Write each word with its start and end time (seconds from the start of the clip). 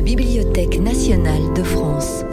la 0.00 0.06
Bibliothèque 0.06 0.80
nationale 0.80 1.52
de 1.52 1.62
France. 1.62 2.24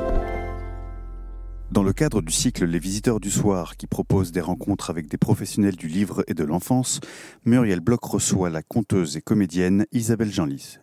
Dans 1.69 1.83
le 1.83 1.91
cadre 1.91 2.21
du 2.21 2.31
cycle 2.31 2.63
Les 2.63 2.79
Visiteurs 2.79 3.19
du 3.19 3.29
Soir, 3.29 3.75
qui 3.75 3.87
propose 3.87 4.31
des 4.31 4.39
rencontres 4.39 4.89
avec 4.89 5.09
des 5.09 5.17
professionnels 5.17 5.75
du 5.75 5.89
livre 5.89 6.23
et 6.27 6.33
de 6.33 6.45
l'enfance, 6.45 7.01
Muriel 7.43 7.81
Bloch 7.81 8.05
reçoit 8.05 8.49
la 8.49 8.61
conteuse 8.63 9.17
et 9.17 9.21
comédienne 9.21 9.85
Isabelle 9.91 10.31
Jeanlis. 10.31 10.77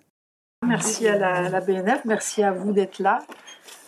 Merci 0.66 1.08
à 1.08 1.16
la, 1.16 1.60
BNF, 1.62 2.04
merci 2.04 2.42
à 2.42 2.52
vous 2.52 2.72
d'être 2.74 2.98
là. 2.98 3.20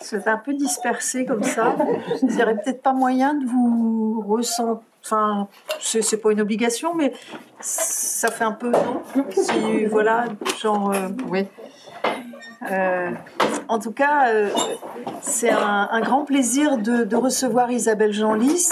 C'est 0.00 0.26
un 0.26 0.38
peu 0.38 0.54
dispersé 0.54 1.26
comme 1.26 1.42
ça. 1.42 1.76
Il 2.22 2.34
n'y 2.34 2.42
aurait 2.42 2.56
peut-être 2.56 2.80
pas 2.80 2.94
moyen 2.94 3.34
de 3.34 3.44
vous 3.44 4.24
ressentir. 4.26 4.82
Enfin, 5.04 5.48
c'est 5.80 6.16
pas 6.16 6.32
une 6.32 6.40
obligation, 6.40 6.94
mais 6.94 7.12
ça 7.60 8.30
fait 8.30 8.44
un 8.44 8.52
peu 8.52 8.72
non? 8.72 9.02
Si 9.30 9.84
voilà, 9.84 10.24
genre, 10.60 10.92
euh, 10.92 11.10
oui. 11.28 11.46
Euh, 12.70 13.10
en 13.68 13.78
tout 13.78 13.92
cas, 13.92 14.28
euh, 14.28 14.48
c'est 15.20 15.50
un, 15.50 16.00
grand 16.00 16.24
plaisir 16.24 16.78
de, 16.78 17.16
recevoir 17.16 17.70
Isabelle 17.70 18.12
Jeanlis, 18.12 18.70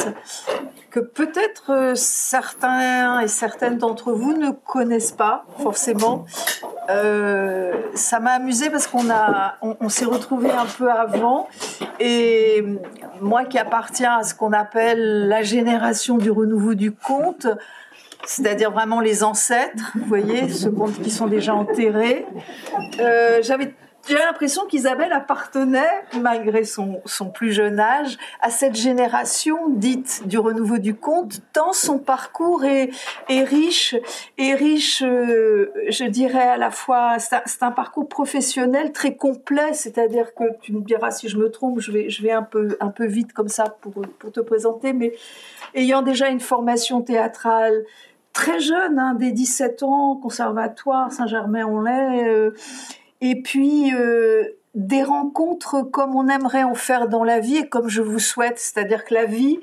que 0.90 1.00
peut-être 1.00 1.72
euh, 1.72 1.94
certains 1.94 3.20
et 3.20 3.28
certaines 3.28 3.78
d'entre 3.78 4.12
vous 4.12 4.32
ne 4.32 4.50
connaissent 4.50 5.12
pas 5.12 5.44
forcément. 5.58 6.26
ça 6.88 8.20
m'a 8.20 8.32
amusé 8.32 8.70
parce 8.70 8.86
qu'on 8.86 9.10
a, 9.10 9.56
on, 9.62 9.88
s'est 9.88 10.04
retrouvés 10.04 10.50
un 10.50 10.66
peu 10.66 10.90
avant, 10.90 11.48
et 12.00 12.64
moi 13.20 13.44
qui 13.44 13.58
appartiens 13.58 14.18
à 14.18 14.22
ce 14.22 14.34
qu'on 14.34 14.52
appelle 14.52 15.28
la 15.28 15.42
génération 15.42 16.18
du 16.18 16.30
renouveau 16.30 16.74
du 16.74 16.92
conte, 16.92 17.46
c'est-à-dire 18.26 18.70
vraiment 18.70 19.00
les 19.00 19.22
ancêtres, 19.22 19.92
vous 19.94 20.06
voyez, 20.06 20.48
ceux 20.48 20.72
qui 21.02 21.10
sont 21.10 21.26
déjà 21.26 21.54
enterrés. 21.54 22.26
Euh, 23.00 23.40
j'avais 23.42 23.72
l'impression 24.12 24.66
qu'Isabelle 24.66 25.12
appartenait, 25.12 26.04
malgré 26.20 26.64
son, 26.64 27.00
son, 27.06 27.30
plus 27.30 27.52
jeune 27.52 27.80
âge, 27.80 28.18
à 28.40 28.50
cette 28.50 28.74
génération 28.74 29.68
dite 29.70 30.22
du 30.26 30.38
renouveau 30.38 30.78
du 30.78 30.94
conte, 30.94 31.40
tant 31.52 31.72
son 31.72 31.98
parcours 31.98 32.64
est, 32.64 32.90
est 33.28 33.44
riche, 33.44 33.96
est 34.36 34.54
riche, 34.54 35.02
euh, 35.02 35.72
je 35.88 36.04
dirais 36.04 36.48
à 36.48 36.56
la 36.56 36.70
fois, 36.70 37.18
c'est 37.18 37.62
un, 37.62 37.70
parcours 37.70 38.08
professionnel 38.08 38.92
très 38.92 39.16
complet, 39.16 39.72
c'est-à-dire 39.72 40.34
que 40.34 40.44
tu 40.60 40.72
me 40.72 40.80
diras 40.80 41.10
si 41.10 41.28
je 41.28 41.38
me 41.38 41.50
trompe, 41.50 41.80
je 41.80 41.90
vais, 41.90 42.10
je 42.10 42.22
vais 42.22 42.32
un, 42.32 42.42
peu, 42.42 42.76
un 42.80 42.88
peu 42.88 43.06
vite 43.06 43.32
comme 43.32 43.48
ça 43.48 43.64
pour, 43.80 43.92
pour 44.18 44.32
te 44.32 44.40
présenter, 44.40 44.92
mais 44.92 45.14
ayant 45.74 46.02
déjà 46.02 46.28
une 46.28 46.40
formation 46.40 47.00
théâtrale, 47.00 47.84
très 48.34 48.60
jeune, 48.60 48.98
hein, 48.98 49.14
dès 49.18 49.32
17 49.32 49.82
ans, 49.82 50.16
conservatoire 50.16 51.10
Saint-Germain-en-Laye. 51.10 52.28
Euh, 52.28 52.50
et 53.22 53.40
puis 53.40 53.94
euh, 53.94 54.44
des 54.74 55.02
rencontres 55.02 55.80
comme 55.82 56.14
on 56.14 56.28
aimerait 56.28 56.64
en 56.64 56.74
faire 56.74 57.08
dans 57.08 57.24
la 57.24 57.40
vie 57.40 57.56
et 57.56 57.68
comme 57.68 57.88
je 57.88 58.02
vous 58.02 58.18
souhaite, 58.18 58.58
c'est-à-dire 58.58 59.06
que 59.06 59.14
la 59.14 59.24
vie, 59.24 59.60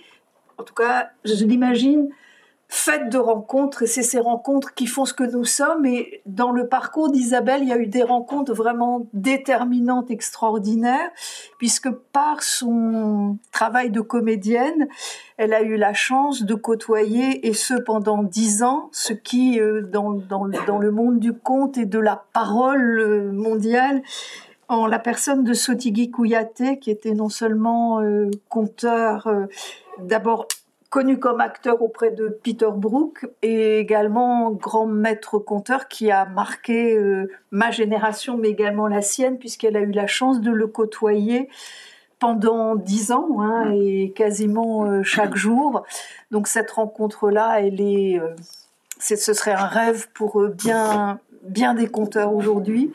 en 0.57 0.63
tout 0.63 0.73
cas, 0.73 1.11
je 1.25 1.45
l'imagine, 1.45 2.09
faite 2.73 3.09
de 3.09 3.17
rencontres 3.17 3.83
et 3.83 3.85
c'est 3.85 4.01
ces 4.01 4.21
rencontres 4.21 4.73
qui 4.73 4.87
font 4.87 5.03
ce 5.03 5.13
que 5.13 5.25
nous 5.25 5.43
sommes 5.43 5.85
et 5.85 6.21
dans 6.25 6.51
le 6.51 6.69
parcours 6.69 7.11
d'Isabelle 7.11 7.63
il 7.63 7.67
y 7.67 7.73
a 7.73 7.77
eu 7.77 7.85
des 7.85 8.01
rencontres 8.01 8.53
vraiment 8.53 9.07
déterminantes 9.11 10.09
extraordinaires 10.09 11.09
puisque 11.57 11.89
par 11.91 12.41
son 12.41 13.37
travail 13.51 13.91
de 13.91 13.99
comédienne 13.99 14.87
elle 15.35 15.53
a 15.53 15.63
eu 15.63 15.75
la 15.75 15.93
chance 15.93 16.43
de 16.43 16.55
côtoyer 16.55 17.45
et 17.45 17.53
ce 17.53 17.73
pendant 17.73 18.23
dix 18.23 18.63
ans 18.63 18.87
ce 18.93 19.11
qui 19.11 19.59
euh, 19.59 19.81
dans, 19.81 20.13
dans, 20.13 20.47
dans 20.65 20.79
le 20.79 20.91
monde 20.91 21.19
du 21.19 21.33
conte 21.33 21.77
et 21.77 21.85
de 21.85 21.99
la 21.99 22.23
parole 22.31 22.99
euh, 23.01 23.31
mondiale 23.33 24.01
en 24.69 24.87
la 24.87 24.99
personne 24.99 25.43
de 25.43 25.53
Sotigui 25.53 26.11
Kouyaté, 26.11 26.79
qui 26.79 26.91
était 26.91 27.13
non 27.13 27.27
seulement 27.27 27.99
euh, 27.99 28.31
conteur, 28.47 29.29
d'abord 29.99 30.47
connu 30.91 31.19
comme 31.19 31.39
acteur 31.39 31.81
auprès 31.81 32.11
de 32.11 32.27
Peter 32.27 32.67
Brook 32.69 33.25
et 33.41 33.79
également 33.79 34.51
grand 34.51 34.85
maître 34.85 35.39
conteur 35.39 35.87
qui 35.87 36.11
a 36.11 36.25
marqué 36.25 36.95
euh, 36.97 37.31
ma 37.49 37.71
génération 37.71 38.37
mais 38.37 38.49
également 38.49 38.87
la 38.87 39.01
sienne 39.01 39.39
puisqu'elle 39.39 39.77
a 39.77 39.79
eu 39.79 39.91
la 39.91 40.05
chance 40.05 40.41
de 40.41 40.51
le 40.51 40.67
côtoyer 40.67 41.47
pendant 42.19 42.75
dix 42.75 43.13
ans 43.13 43.39
hein, 43.39 43.71
et 43.71 44.11
quasiment 44.11 44.83
euh, 44.83 45.01
chaque 45.01 45.35
jour. 45.35 45.85
Donc 46.29 46.47
cette 46.47 46.69
rencontre-là, 46.69 47.61
elle 47.61 47.79
est, 47.79 48.19
euh, 48.19 48.35
ce 48.99 49.15
serait 49.15 49.53
un 49.53 49.67
rêve 49.67 50.09
pour 50.13 50.45
bien 50.49 51.21
bien 51.43 51.73
des 51.73 51.87
conteurs 51.87 52.33
aujourd'hui. 52.33 52.91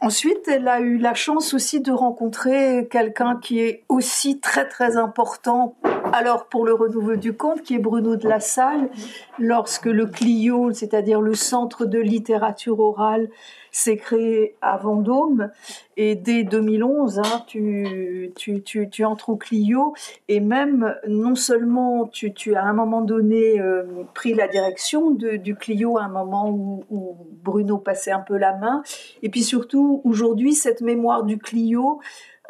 ensuite, 0.00 0.48
elle 0.48 0.68
a 0.68 0.80
eu 0.80 0.98
la 0.98 1.14
chance 1.14 1.54
aussi 1.54 1.80
de 1.80 1.92
rencontrer 1.92 2.88
quelqu'un 2.90 3.38
qui 3.40 3.60
est 3.60 3.84
aussi 3.88 4.40
très 4.40 4.68
très 4.68 4.96
important 4.96 5.76
alors 6.12 6.46
pour 6.46 6.66
le 6.66 6.74
renouveau 6.74 7.16
du 7.16 7.32
conte, 7.32 7.62
qui 7.62 7.74
est 7.74 7.78
Bruno 7.78 8.16
de 8.16 8.28
la 8.28 8.40
Salle, 8.40 8.90
lorsque 9.38 9.86
le 9.86 10.06
Clio, 10.06 10.72
c'est-à-dire 10.72 11.20
le 11.20 11.34
centre 11.34 11.86
de 11.86 11.98
littérature 11.98 12.78
orale, 12.80 13.30
s'est 13.72 13.96
créé 13.96 14.54
à 14.60 14.76
Vendôme, 14.76 15.50
et 15.96 16.14
dès 16.14 16.44
2011, 16.44 17.18
hein, 17.18 17.44
tu, 17.46 18.32
tu, 18.36 19.04
entres 19.04 19.30
au 19.30 19.36
Clio, 19.36 19.94
et 20.28 20.40
même 20.40 20.94
non 21.08 21.34
seulement 21.34 22.06
tu, 22.06 22.54
as 22.54 22.62
à 22.62 22.66
un 22.66 22.74
moment 22.74 23.00
donné 23.00 23.58
euh, 23.60 23.82
pris 24.14 24.34
la 24.34 24.46
direction 24.46 25.10
du 25.10 25.56
Clio 25.56 25.98
à 25.98 26.04
un 26.04 26.08
moment 26.08 26.50
où, 26.50 27.16
Bruno 27.42 27.78
passait 27.78 28.12
un 28.12 28.20
peu 28.20 28.36
la 28.36 28.56
main, 28.56 28.82
et 29.22 29.28
puis 29.28 29.42
surtout 29.42 30.00
aujourd'hui 30.04 30.52
cette 30.52 30.80
mémoire 30.80 31.24
du 31.24 31.38
Clio 31.38 32.00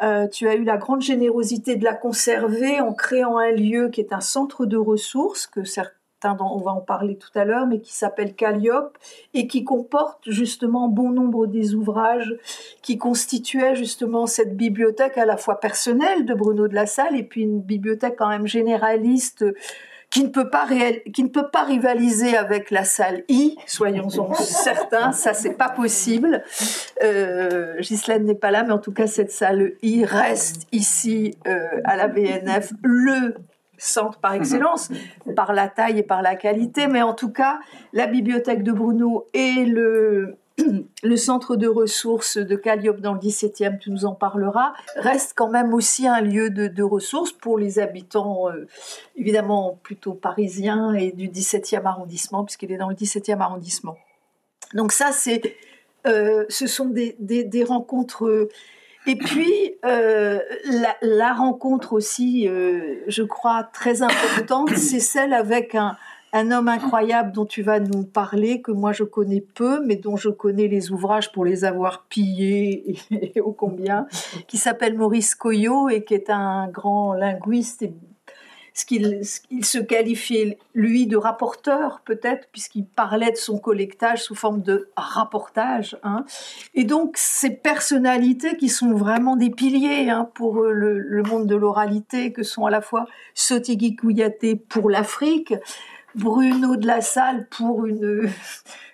euh, 0.01 0.27
tu 0.27 0.49
as 0.49 0.55
eu 0.55 0.63
la 0.63 0.77
grande 0.77 1.01
générosité 1.01 1.75
de 1.75 1.83
la 1.83 1.93
conserver 1.93 2.81
en 2.81 2.93
créant 2.93 3.37
un 3.37 3.51
lieu 3.51 3.89
qui 3.89 4.01
est 4.01 4.11
un 4.11 4.19
centre 4.19 4.65
de 4.65 4.75
ressources, 4.75 5.47
que 5.47 5.63
certains, 5.63 5.93
on 6.25 6.59
va 6.59 6.71
en 6.71 6.81
parler 6.81 7.17
tout 7.17 7.29
à 7.35 7.45
l'heure, 7.45 7.67
mais 7.67 7.79
qui 7.79 7.93
s'appelle 7.93 8.33
Calliope 8.33 8.97
et 9.33 9.47
qui 9.47 9.63
comporte 9.63 10.29
justement 10.29 10.87
bon 10.87 11.11
nombre 11.11 11.47
des 11.47 11.75
ouvrages 11.75 12.35
qui 12.81 12.97
constituaient 12.97 13.75
justement 13.75 14.25
cette 14.25 14.55
bibliothèque 14.55 15.17
à 15.17 15.25
la 15.25 15.37
fois 15.37 15.59
personnelle 15.59 16.25
de 16.25 16.33
Bruno 16.33 16.67
de 16.67 16.75
la 16.75 16.85
Salle 16.85 17.15
et 17.15 17.23
puis 17.23 17.41
une 17.41 17.61
bibliothèque 17.61 18.15
quand 18.17 18.29
même 18.29 18.47
généraliste 18.47 19.45
qui 20.13 20.23
ne 20.23 20.29
peut 20.29 20.51
pas 20.51 20.67
qui 21.11 21.23
ne 21.23 21.29
peut 21.29 21.49
pas 21.51 21.63
rivaliser 21.63 22.37
avec 22.37 22.69
la 22.69 22.83
salle 22.83 23.23
I, 23.29 23.57
soyons-en 23.65 24.33
certains, 24.35 25.11
ça 25.11 25.33
c'est 25.33 25.57
pas 25.57 25.69
possible. 25.69 26.43
Euh, 27.01 27.79
Ghislaine 27.79 28.23
n'est 28.25 28.35
pas 28.35 28.51
là, 28.51 28.63
mais 28.63 28.73
en 28.73 28.77
tout 28.77 28.91
cas 28.91 29.07
cette 29.07 29.31
salle 29.31 29.71
I 29.81 30.05
reste 30.05 30.67
ici 30.71 31.35
euh, 31.47 31.81
à 31.83 31.95
la 31.95 32.07
BNF 32.07 32.73
le 32.83 33.33
centre 33.83 34.19
par 34.19 34.33
excellence, 34.33 34.89
par 35.35 35.53
la 35.53 35.67
taille 35.67 35.99
et 35.99 36.03
par 36.03 36.21
la 36.21 36.35
qualité, 36.35 36.87
mais 36.87 37.01
en 37.01 37.13
tout 37.13 37.31
cas 37.31 37.59
la 37.93 38.07
bibliothèque 38.07 38.63
de 38.63 38.71
Bruno 38.71 39.27
et 39.33 39.65
le 39.65 40.37
le 41.03 41.17
centre 41.17 41.55
de 41.55 41.67
ressources 41.67 42.37
de 42.37 42.55
Calliope 42.55 42.99
dans 43.01 43.13
le 43.13 43.19
17e, 43.19 43.79
tu 43.79 43.91
nous 43.91 44.05
en 44.05 44.13
parleras, 44.13 44.73
reste 44.95 45.33
quand 45.35 45.49
même 45.49 45.73
aussi 45.73 46.07
un 46.07 46.21
lieu 46.21 46.49
de, 46.49 46.83
ressources 46.83 47.31
pour 47.31 47.57
les 47.57 47.79
habitants, 47.79 48.49
euh, 48.49 48.67
évidemment 49.15 49.79
plutôt 49.81 50.13
parisiens 50.13 50.93
et 50.93 51.11
du 51.11 51.27
17e 51.27 51.85
arrondissement, 51.85 52.43
puisqu'il 52.43 52.71
est 52.71 52.77
dans 52.77 52.89
le 52.89 52.95
17e 52.95 53.39
arrondissement. 53.39 53.97
Donc 54.73 54.91
ça, 54.91 55.11
c'est, 55.11 55.55
euh, 56.05 56.45
ce 56.49 56.67
sont 56.67 56.85
des, 56.85 57.65
rencontres. 57.67 58.49
Et 59.05 59.15
puis, 59.15 59.75
euh, 59.85 60.39
la, 60.65 60.95
la, 61.01 61.33
rencontre 61.33 61.93
aussi, 61.93 62.47
je 63.07 63.23
crois, 63.23 63.63
très 63.63 64.01
importante, 64.01 64.69
c'est 64.75 64.99
celle 64.99 65.33
avec 65.33 65.75
un, 65.75 65.97
un 66.33 66.49
homme 66.49 66.67
incroyable 66.67 67.31
dont 67.31 67.45
tu 67.45 67.61
vas 67.61 67.79
nous 67.79 68.03
parler, 68.03 68.61
que 68.61 68.71
moi 68.71 68.91
je 68.91 69.03
connais 69.03 69.39
peu, 69.39 69.85
mais 69.85 69.95
dont 69.95 70.17
je 70.17 70.29
connais 70.29 70.67
les 70.67 70.91
ouvrages 70.91 71.31
pour 71.31 71.45
les 71.45 71.63
avoir 71.63 72.05
pillés 72.09 72.97
et, 73.11 73.39
ô 73.39 73.53
combien, 73.53 74.07
qui 74.47 74.57
s'appelle 74.57 74.97
Maurice 74.97 75.35
Coyot 75.35 75.89
et 75.89 76.03
qui 76.03 76.15
est 76.15 76.31
un 76.31 76.67
grand 76.67 77.13
linguiste 77.13 77.85
ce 78.73 78.85
qu'il 78.85 79.21
il 79.51 79.65
se 79.65 79.77
qualifiait, 79.77 80.57
lui, 80.73 81.05
de 81.05 81.17
rapporteur, 81.17 82.01
peut-être, 82.05 82.47
puisqu'il 82.51 82.85
parlait 82.85 83.31
de 83.31 83.37
son 83.37 83.59
collectage 83.59 84.23
sous 84.23 84.35
forme 84.35 84.61
de 84.61 84.89
rapportage. 84.97 85.97
Hein. 86.03 86.25
Et 86.73 86.83
donc, 86.83 87.15
ces 87.15 87.51
personnalités 87.51 88.57
qui 88.57 88.69
sont 88.69 88.93
vraiment 88.93 89.35
des 89.35 89.51
piliers 89.51 90.09
hein, 90.09 90.29
pour 90.33 90.63
le, 90.63 90.99
le, 90.99 91.23
monde 91.23 91.47
de 91.47 91.55
l'oralité, 91.55 92.33
que 92.33 92.43
sont 92.43 92.65
à 92.65 92.71
la 92.71 92.81
fois 92.81 93.05
Sotigui 93.35 93.95
Kouyaté 93.95 94.55
pour 94.55 94.89
l'Afrique, 94.89 95.53
Bruno 96.15 96.75
de 96.75 96.87
la 96.87 97.01
Salle 97.01 97.47
pour 97.49 97.85
une, 97.85 98.29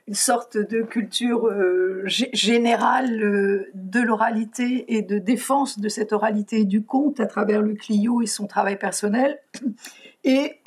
une 0.10 0.16
sorte 0.16 0.58
de 0.58 0.82
culture 0.82 1.46
euh, 1.46 2.02
générale 2.08 3.22
euh, 3.22 3.70
de 3.76 4.00
l'oralité 4.00 4.96
et 4.96 5.04
de 5.04 5.20
défense 5.20 5.80
de 5.80 5.88
cette 5.88 6.14
oralité 6.14 6.66
du 6.66 6.84
conte 6.84 7.20
à 7.20 7.28
travers 7.28 7.62
le 7.62 7.76
Clio 7.76 8.24
et 8.24 8.26
son 8.26 8.48
travail 8.48 8.80
personnel. 8.80 9.40
Et 10.24 10.62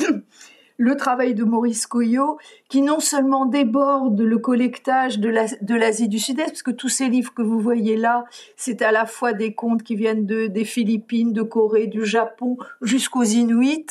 le 0.79 0.97
travail 0.97 1.35
de 1.35 1.45
Maurice 1.45 1.87
Coyot, 1.87 2.39
qui 2.69 2.83
non 2.83 3.01
seulement 3.01 3.47
déborde 3.47 4.21
le 4.21 4.39
collectage 4.39 5.19
de 5.19 5.75
l'Asie 5.75 6.09
du 6.09 6.19
Sud-Est, 6.19 6.47
parce 6.47 6.63
que 6.63 6.71
tous 6.71 6.89
ces 6.89 7.09
livres 7.09 7.35
que 7.35 7.43
vous 7.43 7.61
voyez 7.61 7.97
là, 7.97 8.25
c'est 8.57 8.83
à 8.83 8.93
la 8.93 9.07
fois 9.07 9.33
des 9.33 9.55
contes 9.55 9.83
qui 9.83 9.95
viennent 9.95 10.27
de, 10.27 10.47
des 10.47 10.65
Philippines, 10.65 11.33
de 11.33 11.43
Corée, 11.43 11.87
du 11.87 12.05
Japon, 12.05 12.57
jusqu'aux 12.81 13.23
Inuits. 13.23 13.87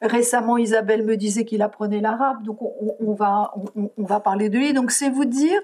Récemment, 0.00 0.56
Isabelle 0.56 1.04
me 1.04 1.16
disait 1.16 1.44
qu'il 1.44 1.62
apprenait 1.62 2.00
l'arabe, 2.00 2.42
donc 2.44 2.58
on, 2.60 3.12
va, 3.14 3.52
on, 3.76 3.90
on, 3.96 4.04
va 4.04 4.20
parler 4.20 4.48
de 4.48 4.58
lui. 4.58 4.72
Donc 4.72 4.90
c'est 4.90 5.10
vous 5.10 5.24
dire 5.24 5.60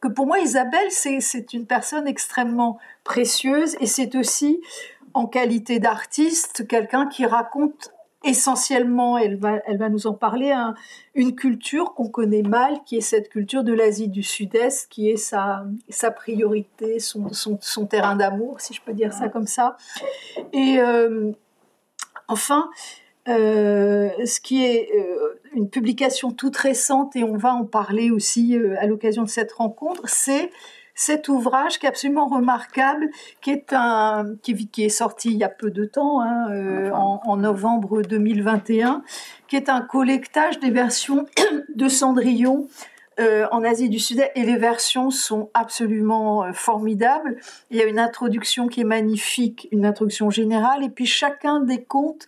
que 0.00 0.08
pour 0.08 0.26
moi, 0.26 0.38
Isabelle, 0.40 0.90
c'est 0.90 1.52
une 1.52 1.66
personne 1.66 2.06
extrêmement 2.06 2.78
précieuse 3.04 3.76
et 3.80 3.86
c'est 3.86 4.14
aussi 4.14 4.60
en 5.14 5.26
qualité 5.26 5.78
d'artiste, 5.80 6.66
quelqu'un 6.68 7.06
qui 7.06 7.26
raconte 7.26 7.92
essentiellement, 8.24 9.16
elle 9.16 9.36
va, 9.36 9.60
elle 9.66 9.78
va 9.78 9.88
nous 9.88 10.06
en 10.06 10.14
parler, 10.14 10.52
une 11.14 11.34
culture 11.34 11.94
qu'on 11.94 12.08
connaît 12.08 12.42
mal, 12.42 12.80
qui 12.84 12.96
est 12.96 13.00
cette 13.00 13.28
culture 13.28 13.62
de 13.62 13.72
l'Asie 13.72 14.08
du 14.08 14.22
Sud-Est, 14.22 14.88
qui 14.88 15.08
est 15.08 15.16
sa, 15.16 15.64
sa 15.88 16.10
priorité, 16.10 16.98
son, 16.98 17.28
son, 17.32 17.86
terrain 17.86 18.16
d'amour, 18.16 18.60
si 18.60 18.74
je 18.74 18.80
peux 18.82 18.92
dire 18.92 19.12
ça 19.12 19.28
comme 19.28 19.46
ça. 19.46 19.76
Et 20.52 20.78
euh, 20.80 21.30
enfin, 22.26 22.68
euh, 23.28 24.10
ce 24.24 24.40
qui 24.40 24.64
est 24.64 24.90
euh, 24.96 25.40
une 25.54 25.70
publication 25.70 26.32
toute 26.32 26.56
récente, 26.56 27.14
et 27.14 27.22
on 27.22 27.36
va 27.36 27.54
en 27.54 27.64
parler 27.64 28.10
aussi 28.10 28.58
à 28.80 28.86
l'occasion 28.86 29.22
de 29.22 29.28
cette 29.28 29.52
rencontre, 29.52 30.02
c'est 30.06 30.50
cet 30.98 31.28
ouvrage 31.28 31.78
qui 31.78 31.86
est 31.86 31.88
absolument 31.88 32.26
remarquable, 32.26 33.08
qui 33.40 33.50
est 33.50 33.72
un 33.72 34.34
qui, 34.42 34.84
est 34.84 34.88
sorti 34.88 35.30
il 35.30 35.36
y 35.36 35.44
a 35.44 35.48
peu 35.48 35.70
de 35.70 35.84
temps, 35.84 36.20
hein, 36.20 36.50
euh, 36.50 36.90
en, 36.90 37.36
novembre 37.36 38.02
2021, 38.02 39.04
qui 39.46 39.54
est 39.54 39.68
un 39.68 39.80
collectage 39.80 40.58
des 40.58 40.70
versions 40.70 41.26
de 41.76 41.88
Cendrillon 41.88 42.66
euh, 43.20 43.46
en 43.52 43.62
Asie 43.62 43.88
du 43.88 44.00
Sud-Est. 44.00 44.32
Et 44.34 44.42
les 44.42 44.56
versions 44.56 45.10
sont 45.10 45.50
absolument 45.54 46.42
euh, 46.42 46.52
formidables. 46.52 47.36
Il 47.70 47.76
y 47.76 47.80
a 47.80 47.84
une 47.84 48.00
introduction 48.00 48.66
qui 48.66 48.80
est 48.80 48.84
magnifique, 48.84 49.68
une 49.70 49.86
introduction 49.86 50.30
générale, 50.30 50.82
et 50.82 50.90
puis 50.90 51.06
chacun 51.06 51.60
des 51.60 51.80
contes 51.80 52.26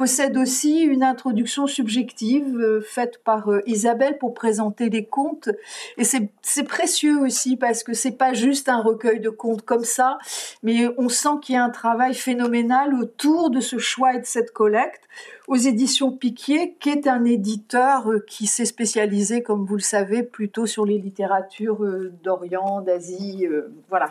possède 0.00 0.38
aussi 0.38 0.80
une 0.80 1.02
introduction 1.02 1.66
subjective 1.66 2.56
euh, 2.58 2.80
faite 2.80 3.22
par 3.22 3.50
euh, 3.50 3.60
Isabelle 3.66 4.16
pour 4.16 4.32
présenter 4.32 4.88
les 4.88 5.04
contes. 5.04 5.50
Et 5.98 6.04
c'est 6.04 6.64
précieux 6.64 7.20
aussi 7.20 7.58
parce 7.58 7.82
que 7.82 7.92
c'est 7.92 8.16
pas 8.16 8.32
juste 8.32 8.70
un 8.70 8.80
recueil 8.80 9.20
de 9.20 9.28
contes 9.28 9.60
comme 9.60 9.84
ça, 9.84 10.16
mais 10.62 10.88
on 10.96 11.10
sent 11.10 11.36
qu'il 11.42 11.56
y 11.56 11.58
a 11.58 11.64
un 11.64 11.68
travail 11.68 12.14
phénoménal 12.14 12.94
autour 12.94 13.50
de 13.50 13.60
ce 13.60 13.76
choix 13.76 14.14
et 14.14 14.20
de 14.20 14.24
cette 14.24 14.54
collecte 14.54 15.02
aux 15.48 15.56
éditions 15.56 16.12
Piquier, 16.12 16.78
qui 16.80 16.88
est 16.88 17.06
un 17.06 17.26
éditeur 17.26 18.10
euh, 18.10 18.24
qui 18.26 18.46
s'est 18.46 18.64
spécialisé, 18.64 19.42
comme 19.42 19.66
vous 19.66 19.76
le 19.76 19.82
savez, 19.82 20.22
plutôt 20.22 20.64
sur 20.64 20.86
les 20.86 20.96
littératures 20.96 21.84
d'Orient, 22.22 22.80
d'Asie, 22.80 23.46
voilà, 23.90 24.08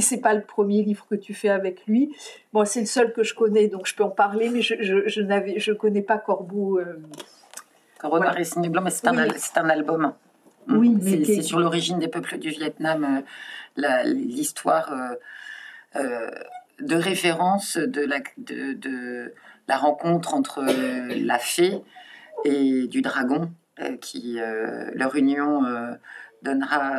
et 0.00 0.02
c'est 0.02 0.22
pas 0.22 0.32
le 0.32 0.40
premier 0.40 0.82
livre 0.82 1.06
que 1.10 1.14
tu 1.14 1.34
fais 1.34 1.50
avec 1.50 1.86
lui. 1.86 2.16
Bon, 2.54 2.64
c'est 2.64 2.80
le 2.80 2.86
seul 2.86 3.12
que 3.12 3.22
je 3.22 3.34
connais, 3.34 3.68
donc 3.68 3.86
je 3.86 3.94
peux 3.94 4.02
en 4.02 4.08
parler, 4.08 4.48
mais 4.48 4.62
je, 4.62 4.76
je, 4.80 5.06
je 5.06 5.20
n'avais, 5.20 5.58
je 5.60 5.74
connais 5.74 6.00
pas 6.00 6.16
Corbeau. 6.16 6.78
Euh... 6.78 7.02
Corbeau 7.98 8.16
voilà. 8.16 8.42
signé 8.42 8.70
blanc, 8.70 8.80
mais 8.80 8.88
c'est 8.88 9.06
un, 9.08 9.28
c'est 9.36 9.58
un 9.58 9.68
album. 9.68 10.14
Oui, 10.68 10.96
c'est, 11.02 11.22
c'est 11.26 11.42
sur 11.42 11.58
l'origine 11.58 11.98
des 11.98 12.08
peuples 12.08 12.38
du 12.38 12.48
Vietnam, 12.48 13.22
euh, 13.78 14.02
l'histoire 14.04 14.90
euh, 14.90 15.16
euh, 15.96 16.30
de 16.80 16.96
référence 16.96 17.76
de 17.76 18.00
la, 18.00 18.20
de, 18.38 18.72
de 18.72 19.34
la 19.68 19.76
rencontre 19.76 20.32
entre 20.32 20.64
la 21.14 21.38
fée 21.38 21.82
et 22.46 22.86
du 22.86 23.02
dragon, 23.02 23.52
qui 24.00 24.38
leur 24.94 25.14
union 25.14 25.62
donnera 26.42 26.94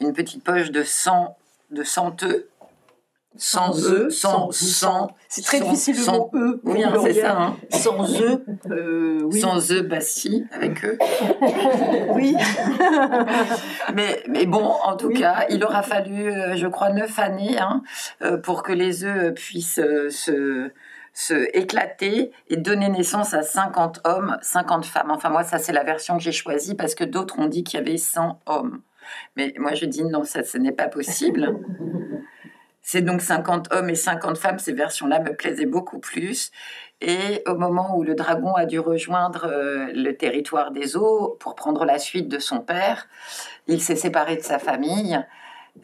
une 0.00 0.14
petite 0.14 0.42
poche 0.42 0.70
de 0.70 0.82
sang 0.82 1.36
de 1.70 1.80
œufs, 1.82 2.44
sans 3.36 3.84
œufs, 3.86 4.12
sans 4.12 4.50
sang. 4.50 5.08
C'est 5.28 5.42
très 5.42 5.60
difficile 5.60 5.96
le 5.98 6.12
mot 6.12 6.30
œufs. 6.34 6.60
Oui, 6.64 6.84
hein, 6.84 6.92
c'est 7.02 7.14
ça. 7.14 7.38
Hein. 7.38 7.56
Sans 7.70 8.20
œufs. 8.20 8.40
Euh, 8.70 9.20
oui. 9.24 9.40
Sans 9.40 9.72
œufs, 9.72 9.82
bah 9.82 10.00
si, 10.00 10.44
avec 10.52 10.84
eux. 10.84 10.98
oui. 12.14 12.34
mais, 13.94 14.22
mais 14.28 14.46
bon, 14.46 14.64
en 14.64 14.96
tout 14.96 15.10
cas, 15.10 15.46
il 15.50 15.62
aura 15.64 15.82
fallu, 15.82 16.30
euh, 16.30 16.56
je 16.56 16.66
crois, 16.66 16.90
neuf 16.90 17.18
années 17.18 17.58
hein, 17.58 17.82
euh, 18.22 18.38
pour 18.38 18.62
que 18.62 18.72
les 18.72 19.04
œufs 19.04 19.34
puissent 19.34 19.80
se 20.10 20.70
se 21.18 21.48
éclater 21.56 22.30
et 22.48 22.58
donner 22.58 22.90
naissance 22.90 23.32
à 23.32 23.40
50 23.40 24.00
hommes, 24.04 24.36
50 24.42 24.84
femmes. 24.84 25.10
Enfin, 25.10 25.30
moi, 25.30 25.44
ça, 25.44 25.56
c'est 25.56 25.72
la 25.72 25.82
version 25.82 26.18
que 26.18 26.22
j'ai 26.22 26.30
choisie 26.30 26.74
parce 26.74 26.94
que 26.94 27.04
d'autres 27.04 27.38
ont 27.38 27.46
dit 27.46 27.64
qu'il 27.64 27.80
y 27.80 27.82
avait 27.82 27.96
100 27.96 28.38
hommes. 28.44 28.82
Mais 29.36 29.54
moi, 29.58 29.74
je 29.74 29.86
dis 29.86 30.04
non, 30.04 30.24
ça, 30.24 30.42
ce 30.42 30.58
n'est 30.58 30.72
pas 30.72 30.88
possible. 30.88 31.58
C'est 32.82 33.02
donc 33.02 33.20
50 33.20 33.72
hommes 33.72 33.90
et 33.90 33.96
50 33.96 34.38
femmes. 34.38 34.58
Ces 34.60 34.72
versions-là 34.72 35.18
me 35.18 35.34
plaisaient 35.34 35.66
beaucoup 35.66 35.98
plus. 35.98 36.52
Et 37.00 37.42
au 37.46 37.56
moment 37.56 37.96
où 37.96 38.04
le 38.04 38.14
dragon 38.14 38.54
a 38.54 38.64
dû 38.64 38.78
rejoindre 38.78 39.46
euh, 39.46 39.88
le 39.92 40.16
territoire 40.16 40.70
des 40.70 40.96
eaux 40.96 41.36
pour 41.40 41.56
prendre 41.56 41.84
la 41.84 41.98
suite 41.98 42.28
de 42.28 42.38
son 42.38 42.60
père, 42.60 43.08
il 43.66 43.82
s'est 43.82 43.96
séparé 43.96 44.36
de 44.36 44.42
sa 44.42 44.58
famille. 44.58 45.20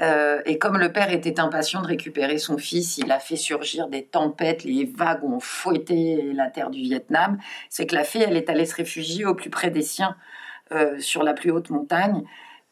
Euh, 0.00 0.40
et 0.46 0.58
comme 0.58 0.78
le 0.78 0.90
père 0.90 1.12
était 1.12 1.38
impatient 1.38 1.82
de 1.82 1.86
récupérer 1.86 2.38
son 2.38 2.56
fils, 2.56 2.96
il 2.98 3.12
a 3.12 3.18
fait 3.18 3.36
surgir 3.36 3.88
des 3.88 4.04
tempêtes, 4.04 4.64
les 4.64 4.84
vagues 4.84 5.24
ont 5.24 5.40
fouetté 5.40 6.32
la 6.34 6.48
terre 6.48 6.70
du 6.70 6.80
Vietnam. 6.80 7.38
C'est 7.68 7.86
que 7.86 7.94
la 7.94 8.04
fée, 8.04 8.20
elle 8.20 8.36
est 8.36 8.48
allée 8.48 8.64
se 8.64 8.76
réfugier 8.76 9.26
au 9.26 9.34
plus 9.34 9.50
près 9.50 9.70
des 9.70 9.82
siens, 9.82 10.16
euh, 10.72 10.98
sur 10.98 11.22
la 11.22 11.34
plus 11.34 11.50
haute 11.50 11.68
montagne. 11.70 12.22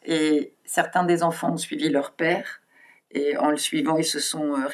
Et 0.04 0.54
certains 0.64 1.04
des 1.04 1.22
enfants 1.22 1.52
ont 1.52 1.58
suivi 1.58 1.88
leur 1.88 2.12
père. 2.12 2.60
Et 3.12 3.36
en 3.36 3.50
le 3.50 3.56
suivant, 3.56 3.96
ils 3.96 4.04
se 4.04 4.20
sont 4.20 4.54
euh, 4.54 4.68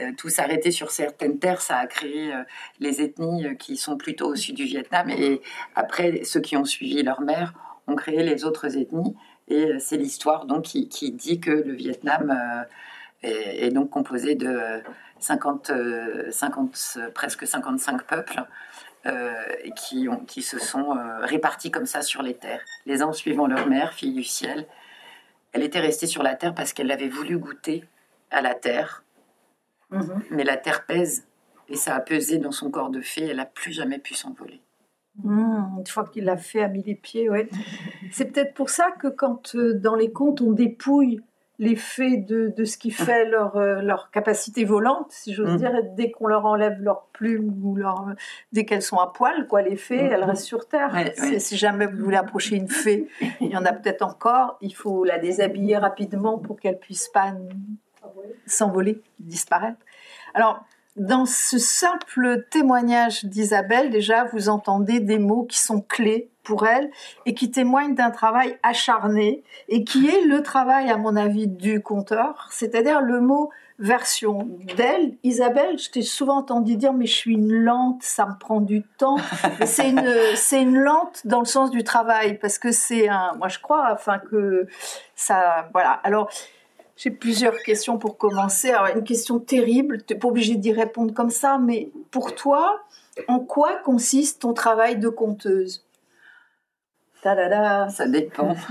euh, 0.00 0.12
tous 0.16 0.38
arrêtés 0.38 0.70
sur 0.70 0.90
certaines 0.90 1.38
terres. 1.38 1.62
Ça 1.62 1.78
a 1.78 1.86
créé 1.86 2.32
euh, 2.32 2.42
les 2.80 3.00
ethnies 3.00 3.56
qui 3.58 3.76
sont 3.76 3.96
plutôt 3.96 4.28
au 4.28 4.36
sud 4.36 4.56
du 4.56 4.64
Vietnam. 4.64 5.08
Et 5.10 5.40
après, 5.74 6.22
ceux 6.24 6.40
qui 6.40 6.56
ont 6.56 6.64
suivi 6.64 7.02
leur 7.02 7.20
mère 7.22 7.54
ont 7.86 7.96
créé 7.96 8.22
les 8.22 8.44
autres 8.44 8.76
ethnies. 8.76 9.16
Et 9.48 9.78
c'est 9.80 9.96
l'histoire 9.96 10.44
donc 10.44 10.62
qui, 10.64 11.12
dit 11.12 11.40
que 11.40 11.50
le 11.50 11.72
Vietnam 11.72 12.66
est, 13.22 13.66
est, 13.66 13.70
donc 13.70 13.90
composé 13.90 14.36
de 14.36 14.80
50, 15.18 15.72
50, 16.30 16.98
presque 17.14 17.48
55 17.48 18.04
peuples 18.04 18.44
euh, 19.06 19.32
qui, 19.76 20.08
ont, 20.08 20.18
qui 20.26 20.42
se 20.42 20.58
sont 20.58 20.94
euh, 20.94 21.20
répartis 21.20 21.70
comme 21.70 21.86
ça 21.86 22.02
sur 22.02 22.22
les 22.22 22.34
terres, 22.34 22.60
les 22.84 23.00
uns 23.00 23.12
suivant 23.12 23.46
leur 23.46 23.66
mère, 23.66 23.94
fille 23.94 24.12
du 24.12 24.24
ciel. 24.24 24.66
Elle 25.52 25.62
était 25.62 25.80
restée 25.80 26.06
sur 26.06 26.22
la 26.22 26.34
terre 26.34 26.54
parce 26.54 26.74
qu'elle 26.74 26.90
avait 26.90 27.08
voulu 27.08 27.38
goûter 27.38 27.84
à 28.30 28.42
la 28.42 28.54
terre, 28.54 29.02
mhm. 29.90 30.22
mais 30.30 30.44
la 30.44 30.58
terre 30.58 30.84
pèse 30.84 31.26
et 31.70 31.76
ça 31.76 31.94
a 31.94 32.00
pesé 32.00 32.36
dans 32.36 32.52
son 32.52 32.70
corps 32.70 32.90
de 32.90 33.00
fée. 33.00 33.28
Elle 33.28 33.38
n'a 33.38 33.46
plus 33.46 33.72
jamais 33.72 33.98
pu 33.98 34.14
s'envoler. 34.14 34.60
Mhm. 35.24 35.78
une 35.78 35.86
fois 35.86 36.04
qu'il 36.04 36.24
l'a 36.24 36.36
fait, 36.36 36.62
a 36.62 36.68
mis 36.68 36.82
les 36.82 36.94
pieds, 36.94 37.30
ouais. 37.30 37.48
C'est 38.12 38.26
peut-être 38.26 38.52
pour 38.52 38.68
ça 38.68 38.90
que 38.90 39.08
quand 39.08 39.54
euh, 39.54 39.72
dans 39.72 39.94
les 39.94 40.12
contes 40.12 40.42
on 40.42 40.52
dépouille 40.52 41.22
l'effet 41.60 42.16
de, 42.16 42.52
de, 42.56 42.64
ce 42.64 42.78
qui 42.78 42.90
fait 42.90 43.26
leur, 43.26 43.56
euh, 43.56 43.82
leur 43.82 44.10
capacité 44.10 44.64
volante, 44.64 45.08
si 45.10 45.34
j'ose 45.34 45.52
mm. 45.52 45.56
dire, 45.58 45.72
dès 45.94 46.10
qu'on 46.10 46.26
leur 46.26 46.46
enlève 46.46 46.80
leurs 46.80 47.04
plumes 47.12 47.54
ou 47.62 47.76
leur, 47.76 48.06
dès 48.52 48.64
qu'elles 48.64 48.82
sont 48.82 48.96
à 48.96 49.12
poil, 49.12 49.46
quoi, 49.46 49.60
les 49.60 49.76
fées, 49.76 50.08
elles 50.10 50.24
restent 50.24 50.46
sur 50.46 50.66
terre. 50.66 50.90
Si 51.38 51.58
jamais 51.58 51.86
vous 51.86 52.02
voulez 52.02 52.16
approcher 52.16 52.56
une 52.56 52.68
fée, 52.68 53.08
il 53.42 53.50
y 53.50 53.56
en 53.56 53.64
a 53.66 53.74
peut-être 53.74 54.00
encore, 54.02 54.56
il 54.62 54.74
faut 54.74 55.04
la 55.04 55.18
déshabiller 55.18 55.76
rapidement 55.76 56.38
pour 56.38 56.58
qu'elle 56.58 56.78
puisse 56.78 57.08
pas 57.08 57.34
s'envoler, 58.46 59.02
disparaître. 59.18 59.78
Alors, 60.32 60.64
dans 60.96 61.26
ce 61.26 61.58
simple 61.58 62.46
témoignage 62.50 63.24
d'Isabelle, 63.26 63.90
déjà, 63.90 64.24
vous 64.32 64.48
entendez 64.48 64.98
des 65.00 65.18
mots 65.18 65.44
qui 65.44 65.58
sont 65.58 65.82
clés 65.82 66.30
pour 66.50 66.66
elle 66.66 66.90
et 67.26 67.34
qui 67.34 67.52
témoignent 67.52 67.94
d'un 67.94 68.10
travail 68.10 68.58
acharné 68.64 69.44
et 69.68 69.84
qui 69.84 70.08
est 70.08 70.22
le 70.22 70.42
travail, 70.42 70.90
à 70.90 70.96
mon 70.96 71.14
avis, 71.14 71.46
du 71.46 71.80
conteur, 71.80 72.48
c'est-à-dire 72.50 73.00
le 73.00 73.20
mot 73.20 73.50
version 73.78 74.48
d'elle. 74.76 75.14
Isabelle, 75.22 75.78
je 75.78 75.90
t'ai 75.90 76.02
souvent 76.02 76.38
entendu 76.38 76.74
dire, 76.74 76.92
mais 76.92 77.06
je 77.06 77.14
suis 77.14 77.34
une 77.34 77.52
lente, 77.52 78.02
ça 78.02 78.26
me 78.26 78.36
prend 78.36 78.60
du 78.60 78.82
temps. 78.98 79.16
c'est 79.64 79.90
une, 79.90 80.12
c'est 80.34 80.60
une 80.60 80.76
lente 80.76 81.24
dans 81.24 81.38
le 81.38 81.46
sens 81.46 81.70
du 81.70 81.84
travail 81.84 82.36
parce 82.38 82.58
que 82.58 82.72
c'est 82.72 83.08
un, 83.08 83.32
moi 83.38 83.46
je 83.46 83.60
crois, 83.60 83.90
enfin 83.92 84.18
que 84.18 84.66
ça, 85.14 85.68
voilà. 85.72 85.92
Alors, 86.02 86.28
j'ai 86.96 87.12
plusieurs 87.12 87.56
questions 87.58 87.96
pour 87.96 88.18
commencer. 88.18 88.70
Alors, 88.70 88.96
une 88.96 89.04
question 89.04 89.38
terrible, 89.38 90.02
tu 90.04 90.14
n'es 90.14 90.18
pas 90.18 90.26
obligé 90.26 90.56
d'y 90.56 90.72
répondre 90.72 91.14
comme 91.14 91.30
ça, 91.30 91.58
mais 91.58 91.92
pour 92.10 92.34
toi, 92.34 92.80
en 93.28 93.38
quoi 93.38 93.76
consiste 93.84 94.42
ton 94.42 94.52
travail 94.52 94.98
de 94.98 95.08
conteuse? 95.08 95.84
Ta-da-da. 97.22 97.88
Ça 97.88 98.06
dépend. 98.06 98.56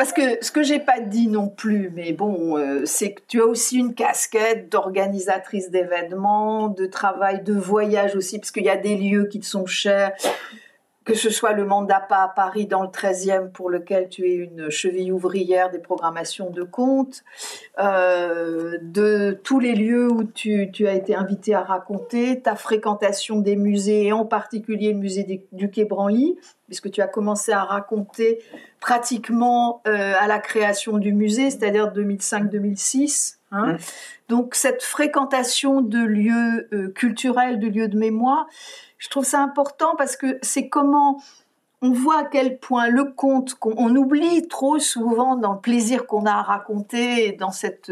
Parce 0.00 0.14
que 0.14 0.42
ce 0.42 0.50
que 0.50 0.62
j'ai 0.62 0.78
pas 0.78 0.98
dit 0.98 1.28
non 1.28 1.48
plus, 1.48 1.90
mais 1.94 2.14
bon, 2.14 2.56
euh, 2.56 2.86
c'est 2.86 3.12
que 3.12 3.20
tu 3.28 3.42
as 3.42 3.44
aussi 3.44 3.76
une 3.76 3.94
casquette 3.94 4.70
d'organisatrice 4.70 5.70
d'événements, 5.70 6.68
de 6.68 6.86
travail, 6.86 7.42
de 7.42 7.52
voyage 7.52 8.16
aussi, 8.16 8.38
parce 8.38 8.50
qu'il 8.50 8.64
y 8.64 8.70
a 8.70 8.78
des 8.78 8.96
lieux 8.96 9.26
qui 9.26 9.40
te 9.40 9.44
sont 9.44 9.66
chers 9.66 10.12
que 11.04 11.14
ce 11.14 11.30
soit 11.30 11.54
le 11.54 11.64
Mandapa 11.64 12.16
à 12.16 12.28
Paris 12.28 12.66
dans 12.66 12.82
le 12.82 12.88
13e 12.88 13.50
pour 13.50 13.70
lequel 13.70 14.08
tu 14.10 14.26
es 14.26 14.34
une 14.34 14.68
cheville 14.68 15.12
ouvrière 15.12 15.70
des 15.70 15.78
programmations 15.78 16.50
de 16.50 16.62
comptes, 16.62 17.24
euh, 17.78 18.76
de 18.82 19.38
tous 19.42 19.60
les 19.60 19.74
lieux 19.74 20.10
où 20.10 20.24
tu, 20.24 20.68
as 20.86 20.92
été 20.92 21.14
invité 21.14 21.54
à 21.54 21.62
raconter, 21.62 22.40
ta 22.40 22.54
fréquentation 22.54 23.40
des 23.40 23.56
musées 23.56 24.06
et 24.06 24.12
en 24.12 24.26
particulier 24.26 24.92
le 24.92 24.98
musée 24.98 25.46
du, 25.52 25.70
Quai 25.70 25.86
Branly, 25.86 26.36
puisque 26.66 26.90
tu 26.90 27.00
as 27.00 27.08
commencé 27.08 27.50
à 27.50 27.64
raconter 27.64 28.40
pratiquement 28.78 29.82
euh, 29.86 30.12
à 30.18 30.26
la 30.26 30.38
création 30.38 30.98
du 30.98 31.14
musée, 31.14 31.50
c'est-à-dire 31.50 31.92
2005-2006. 31.94 33.38
Hein. 33.52 33.78
Donc 34.28 34.54
cette 34.54 34.82
fréquentation 34.82 35.80
de 35.80 35.98
lieux 35.98 36.68
euh, 36.72 36.88
culturels, 36.90 37.58
de 37.58 37.66
lieux 37.66 37.88
de 37.88 37.98
mémoire, 37.98 38.46
je 39.00 39.08
trouve 39.08 39.24
ça 39.24 39.40
important 39.40 39.96
parce 39.96 40.16
que 40.16 40.38
c'est 40.42 40.68
comment 40.68 41.20
on 41.82 41.90
voit 41.90 42.18
à 42.18 42.24
quel 42.24 42.58
point 42.58 42.88
le 42.88 43.04
conte, 43.04 43.54
qu'on 43.54 43.96
oublie 43.96 44.46
trop 44.46 44.78
souvent 44.78 45.34
dans 45.36 45.54
le 45.54 45.60
plaisir 45.60 46.06
qu'on 46.06 46.26
a 46.26 46.32
à 46.32 46.42
raconter, 46.42 47.32
dans 47.32 47.50
cette 47.50 47.90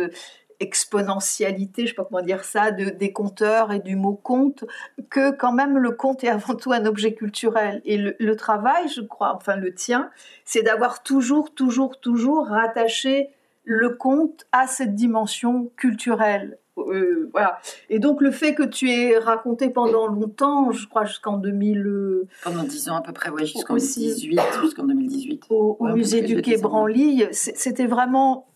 exponentialité, 0.61 1.87
je 1.87 1.89
sais 1.89 1.95
pas 1.95 2.05
comment 2.05 2.23
dire 2.23 2.45
ça, 2.45 2.71
de, 2.71 2.91
des 2.91 3.13
conteurs 3.13 3.73
et 3.73 3.79
du 3.79 3.97
mot 3.97 4.13
conte, 4.13 4.65
que 5.09 5.31
quand 5.31 5.53
même 5.53 5.79
le 5.79 5.93
conte 5.93 6.25
est 6.25 6.29
avant 6.29 6.55
tout 6.55 6.73
un 6.73 6.85
objet 6.85 7.15
culturel. 7.15 7.81
Et 7.87 7.97
le 7.97 8.37
travail, 8.37 8.89
je 8.89 9.01
crois, 9.01 9.35
enfin 9.35 9.57
le 9.57 9.73
tien, 9.73 10.11
c'est 10.45 10.63
d'avoir 10.63 11.03
toujours, 11.03 11.55
toujours, 11.55 11.99
toujours 12.01 12.47
rattaché 12.49 13.31
le 13.65 13.91
conte 13.91 14.47
à 14.53 14.67
cette 14.67 14.95
dimension 14.95 15.71
culturelle 15.77 16.59
euh, 16.91 17.29
voilà. 17.33 17.59
Et 17.91 17.99
donc 17.99 18.21
le 18.21 18.31
fait 18.31 18.55
que 18.55 18.63
tu 18.63 18.91
aies 18.91 19.19
raconté 19.19 19.71
pendant 19.71 20.07
longtemps, 20.07 20.71
je 20.71 20.87
crois 20.87 21.05
jusqu'en 21.05 21.39
2000... 21.39 21.79
Euh, 21.87 22.27
pendant 22.45 22.65
10 22.65 22.89
ans 22.91 22.97
à 22.97 23.03
peu 23.03 23.13
près, 23.13 23.31
ouais, 23.31 23.47
jusqu'en 23.47 23.75
2018, 23.75 24.41
jusqu'en 24.63 24.85
2018. 24.85 25.45
Au, 25.51 25.77
musée 25.95 26.23
du 26.23 26.41
Quai 26.43 26.59
Branly, 26.59 27.25
c'était 27.33 27.87
vraiment 27.87 28.47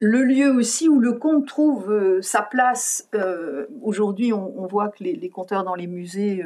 le 0.00 0.22
lieu 0.22 0.50
aussi 0.52 0.88
où 0.88 1.00
le 1.00 1.12
conte 1.14 1.46
trouve 1.46 1.90
euh, 1.90 2.22
sa 2.22 2.42
place. 2.42 3.08
Aujourd'hui, 3.82 4.32
on, 4.32 4.66
voit 4.66 4.88
que 4.88 5.02
les, 5.02 5.16
les 5.16 5.28
conteurs 5.28 5.64
dans 5.64 5.74
les 5.74 5.86
musées 5.86 6.42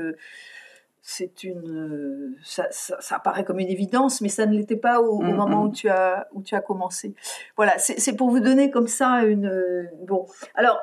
c'est 1.05 1.43
une, 1.43 2.37
ça, 2.45 2.69
ça, 2.71 3.17
apparaît 3.17 3.45
comme 3.45 3.59
une 3.59 3.69
évidence, 3.69 4.21
mais 4.21 4.29
ça 4.29 4.47
ne 4.47 4.57
l'était 4.57 4.77
pas 4.77 5.01
au, 5.01 5.21
moment 5.21 5.65
où 5.65 5.73
tu 5.73 5.89
as 5.89 6.29
où 6.33 6.43
tu 6.43 6.55
as 6.55 6.61
commencé. 6.61 7.15
Voilà, 7.57 7.77
c'est 7.79 8.17
pour 8.17 8.31
vous 8.31 8.41
donner 8.41 8.71
comme 8.71 8.87
ça 8.87 9.25
une 9.25 9.91
bon. 10.07 10.27
Alors, 10.55 10.81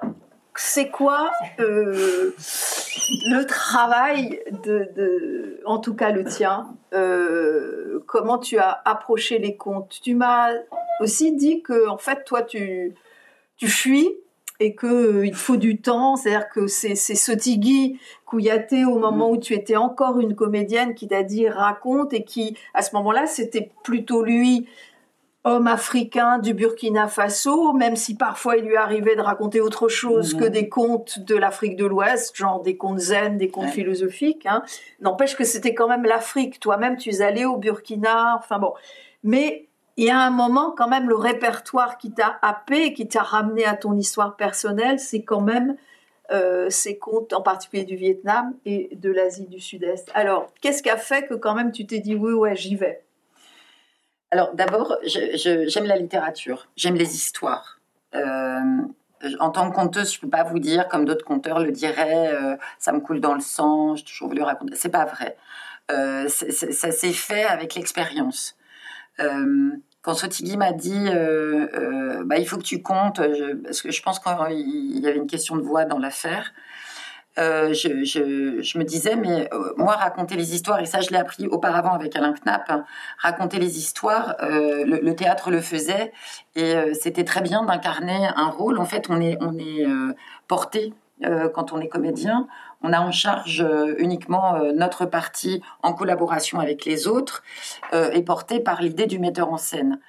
c'est 0.55 0.89
quoi 0.89 1.31
euh, 1.61 2.35
le 2.37 3.43
travail 3.45 4.41
de, 4.63 4.89
de, 4.93 5.61
en 5.65 5.79
tout 5.79 5.95
cas 5.95 6.11
le 6.11 6.25
tien 6.25 6.75
euh, 6.93 8.03
Comment 8.07 8.37
tu 8.39 8.57
as 8.57 8.81
approché 8.83 9.39
les 9.39 9.55
comptes? 9.55 9.99
Tu 10.01 10.15
m'as 10.15 10.51
aussi 10.99 11.33
dit 11.33 11.61
que 11.61 11.87
en 11.87 11.97
fait 11.97 12.25
toi 12.25 12.41
tu 12.41 12.93
tu 13.55 13.67
fuis 13.67 14.09
et 14.59 14.75
que 14.75 14.87
euh, 14.87 15.25
il 15.25 15.35
faut 15.35 15.57
du 15.57 15.77
temps, 15.77 16.15
c'est-à-dire 16.15 16.49
que 16.49 16.67
c'est 16.67 16.95
c'est 16.95 17.15
Sotigui 17.15 17.99
Kouyaté 18.25 18.85
au 18.85 18.99
moment 18.99 19.29
mm. 19.29 19.31
où 19.31 19.37
tu 19.37 19.53
étais 19.53 19.77
encore 19.77 20.19
une 20.19 20.35
comédienne 20.35 20.93
qui 20.95 21.07
t'a 21.07 21.23
dit 21.23 21.47
raconte 21.47 22.13
et 22.13 22.23
qui 22.23 22.57
à 22.73 22.81
ce 22.81 22.95
moment-là 22.95 23.25
c'était 23.27 23.71
plutôt 23.83 24.23
lui 24.23 24.67
homme 25.45 25.67
africain 25.67 26.37
du 26.37 26.53
Burkina 26.53 27.07
Faso, 27.07 27.71
même 27.71 27.95
si 27.95 28.17
parfois 28.17 28.57
il 28.57 28.65
lui 28.65 28.75
arrivait 28.75 29.15
de 29.15 29.21
raconter 29.21 29.61
autre 29.61 29.87
chose 29.87 30.33
que 30.33 30.45
mm. 30.45 30.49
des 30.49 30.69
contes 30.69 31.19
de 31.19 31.35
l'Afrique 31.35 31.77
de 31.77 31.85
l'Ouest, 31.85 32.35
genre 32.35 32.61
des 32.61 32.75
contes 32.75 32.99
zen, 32.99 33.37
des 33.37 33.47
contes 33.47 33.69
philosophiques. 33.69 34.45
Hein. 34.45 34.63
N'empêche 34.99 35.37
que 35.37 35.45
c'était 35.45 35.73
quand 35.73 35.87
même 35.87 36.03
l'Afrique. 36.03 36.59
Toi-même, 36.59 36.97
tu 36.97 37.09
es 37.09 37.21
allé 37.21 37.45
au 37.45 37.55
Burkina. 37.55 38.35
Enfin 38.37 38.59
bon, 38.59 38.73
mais 39.23 39.68
il 39.99 40.05
y 40.05 40.09
a 40.09 40.17
un 40.17 40.29
moment, 40.29 40.71
quand 40.71 40.87
même, 40.87 41.09
le 41.09 41.15
répertoire 41.15 41.97
qui 41.97 42.13
t'a 42.13 42.39
happé, 42.41 42.93
qui 42.93 43.05
t'a 43.09 43.21
ramené 43.21 43.65
à 43.65 43.75
ton 43.75 43.97
histoire 43.97 44.37
personnelle, 44.37 44.97
c'est 44.97 45.23
quand 45.23 45.41
même 45.41 45.75
euh, 46.31 46.69
ces 46.69 46.97
contes, 46.97 47.33
en 47.33 47.41
particulier 47.41 47.83
du 47.83 47.97
Vietnam 47.97 48.53
et 48.65 48.95
de 48.95 49.11
l'Asie 49.11 49.47
du 49.47 49.59
Sud-Est. 49.59 50.09
Alors, 50.13 50.53
qu'est-ce 50.61 50.81
qui 50.81 50.89
a 50.89 50.95
fait 50.95 51.27
que 51.27 51.33
quand 51.33 51.53
même 51.53 51.73
tu 51.73 51.85
t'es 51.85 51.99
dit 51.99 52.15
oui, 52.15 52.31
ouais, 52.31 52.55
j'y 52.55 52.77
vais? 52.77 53.03
Alors, 54.31 54.53
d'abord, 54.53 54.95
j'aime 55.03 55.83
la 55.83 55.97
littérature, 55.97 56.69
j'aime 56.77 56.95
les 56.95 57.15
histoires. 57.15 57.81
Euh, 58.15 58.61
en 59.41 59.49
tant 59.49 59.69
que 59.69 59.75
conteuse, 59.75 60.13
je 60.13 60.21
peux 60.21 60.29
pas 60.29 60.43
vous 60.43 60.59
dire, 60.59 60.87
comme 60.87 61.03
d'autres 61.03 61.25
conteurs 61.25 61.59
le 61.59 61.73
diraient, 61.73 62.33
euh, 62.33 62.55
ça 62.77 62.93
me 62.93 63.01
coule 63.01 63.19
dans 63.19 63.33
le 63.33 63.41
sang, 63.41 63.95
j'ai 63.95 64.05
toujours 64.05 64.29
voulu 64.29 64.43
raconter. 64.43 64.75
C'est 64.77 64.87
pas 64.87 65.03
vrai. 65.03 65.35
ça 65.89 66.91
s'est 66.91 67.11
fait 67.11 67.43
avec 67.43 67.75
l'expérience 67.75 68.55
quand 70.01 70.13
Sotigui 70.13 70.57
m'a 70.57 70.71
dit 70.71 71.07
euh, 71.07 71.67
euh, 71.73 72.23
bah, 72.25 72.37
il 72.37 72.47
faut 72.47 72.57
que 72.57 72.63
tu 72.63 72.81
comptes, 72.81 73.21
parce 73.63 73.81
que 73.81 73.91
je 73.91 74.01
pense 74.01 74.19
qu'il 74.19 74.99
y 74.99 75.07
avait 75.07 75.17
une 75.17 75.27
question 75.27 75.57
de 75.57 75.61
voix 75.61 75.85
dans 75.85 75.99
l'affaire, 75.99 76.53
euh, 77.37 77.73
je, 77.73 78.77
me 78.77 78.83
disais, 78.83 79.15
mais 79.15 79.49
moi, 79.77 79.95
raconter 79.95 80.35
les 80.35 80.55
histoires, 80.55 80.79
et 80.79 80.85
ça, 80.85 80.99
je 81.01 81.09
l'ai 81.09 81.17
appris 81.17 81.47
auparavant 81.47 81.93
avec 81.93 82.15
Alain 82.15 82.33
Knapp, 82.33 82.63
hein, 82.69 82.85
raconter 83.17 83.59
les 83.59 83.77
histoires, 83.77 84.35
le, 84.41 85.11
théâtre 85.13 85.51
le 85.51 85.61
faisait, 85.61 86.11
et 86.55 86.75
c'était 86.93 87.23
très 87.23 87.41
bien 87.41 87.63
d'incarner 87.63 88.27
un 88.35 88.47
rôle. 88.47 88.79
En 88.79 88.85
fait, 88.85 89.05
on 89.09 89.21
est, 89.21 89.37
on 89.41 89.57
est 89.57 89.85
porté 90.47 90.93
quand 91.53 91.71
on 91.71 91.79
est 91.79 91.87
comédien 91.87 92.47
on 92.81 92.93
a 92.93 92.99
en 92.99 93.11
charge 93.11 93.61
euh, 93.61 93.95
uniquement 93.97 94.55
euh, 94.55 94.71
notre 94.71 95.05
partie 95.05 95.61
en 95.83 95.93
collaboration 95.93 96.59
avec 96.59 96.85
les 96.85 97.07
autres 97.07 97.43
euh, 97.93 98.11
et 98.11 98.21
porté 98.21 98.59
par 98.59 98.81
l'idée 98.81 99.05
du 99.05 99.19
metteur 99.19 99.51
en 99.51 99.57
scène. 99.57 99.99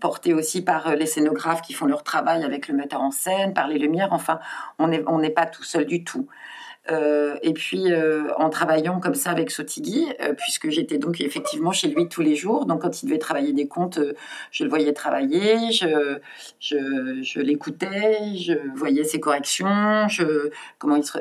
porté 0.00 0.34
aussi 0.34 0.62
par 0.62 0.96
les 0.96 1.06
scénographes 1.06 1.62
qui 1.62 1.72
font 1.72 1.86
leur 1.86 2.02
travail 2.02 2.44
avec 2.44 2.68
le 2.68 2.74
metteur 2.74 3.00
en 3.00 3.10
scène, 3.10 3.54
par 3.54 3.68
les 3.68 3.78
lumières, 3.78 4.12
enfin, 4.12 4.38
on 4.78 5.18
n'est 5.18 5.30
pas 5.30 5.46
tout 5.46 5.64
seul 5.64 5.86
du 5.86 6.04
tout. 6.04 6.28
Euh, 6.90 7.36
et 7.40 7.54
puis 7.54 7.90
euh, 7.90 8.28
en 8.36 8.50
travaillant 8.50 9.00
comme 9.00 9.14
ça 9.14 9.30
avec 9.30 9.50
Sotigui, 9.50 10.06
euh, 10.20 10.34
puisque 10.34 10.68
j'étais 10.68 10.98
donc 10.98 11.22
effectivement 11.22 11.72
chez 11.72 11.88
lui 11.88 12.08
tous 12.08 12.20
les 12.20 12.36
jours, 12.36 12.66
donc 12.66 12.82
quand 12.82 13.02
il 13.02 13.06
devait 13.06 13.18
travailler 13.18 13.54
des 13.54 13.66
comptes, 13.66 13.98
je 14.50 14.64
le 14.64 14.68
voyais 14.68 14.92
travailler, 14.92 15.72
je, 15.72 16.18
je, 16.60 17.22
je 17.22 17.40
l'écoutais, 17.40 18.36
je 18.36 18.52
voyais 18.74 19.04
ses 19.04 19.18
corrections, 19.18 20.08
je, 20.08 20.50
comment 20.78 20.96
il 20.96 21.04
se... 21.04 21.18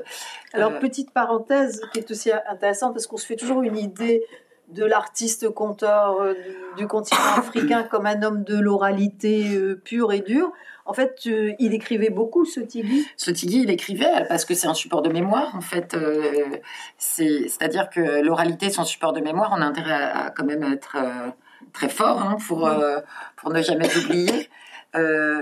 Alors 0.51 0.79
petite 0.79 1.11
parenthèse 1.11 1.81
qui 1.93 1.99
est 1.99 2.11
aussi 2.11 2.29
intéressante 2.49 2.93
parce 2.93 3.07
qu'on 3.07 3.17
se 3.17 3.25
fait 3.25 3.37
toujours 3.37 3.63
une 3.63 3.77
idée 3.77 4.25
de 4.67 4.83
l'artiste 4.83 5.49
conteur 5.49 6.35
du, 6.75 6.87
continent 6.87 7.21
africain 7.37 7.83
comme 7.83 8.05
un 8.05 8.21
homme 8.21 8.43
de 8.43 8.57
l'oralité 8.57 9.45
pure 9.85 10.11
et 10.11 10.21
dure. 10.21 10.51
En 10.85 10.93
fait, 10.93 11.21
il 11.25 11.73
écrivait 11.73 12.09
beaucoup, 12.09 12.43
ce 12.45 12.59
Tigui 12.59 13.07
Ce 13.15 13.31
Tigui, 13.31 13.61
il 13.63 13.69
écrivait 13.69 14.25
parce 14.27 14.43
que 14.43 14.53
c'est 14.53 14.67
un 14.67 14.73
support 14.73 15.01
de 15.01 15.09
mémoire, 15.09 15.55
en 15.55 15.61
fait. 15.61 15.93
Euh, 15.93 16.57
c'est-à-dire 16.97 17.89
que 17.89 18.21
l'oralité, 18.21 18.69
son 18.69 18.83
support 18.83 19.13
de 19.13 19.21
mémoire, 19.21 19.53
on 19.55 19.61
a 19.61 19.65
intérêt 19.65 19.93
à, 19.93 20.33
quand 20.35 20.45
même 20.45 20.63
être 20.63 20.97
euh, 20.99 21.29
très 21.71 21.87
fort 21.87 22.21
hein, 22.21 22.37
pour, 22.47 22.67
euh, 22.67 22.99
pour 23.37 23.51
ne 23.51 23.61
jamais 23.61 23.87
l'oublier. 23.95 24.49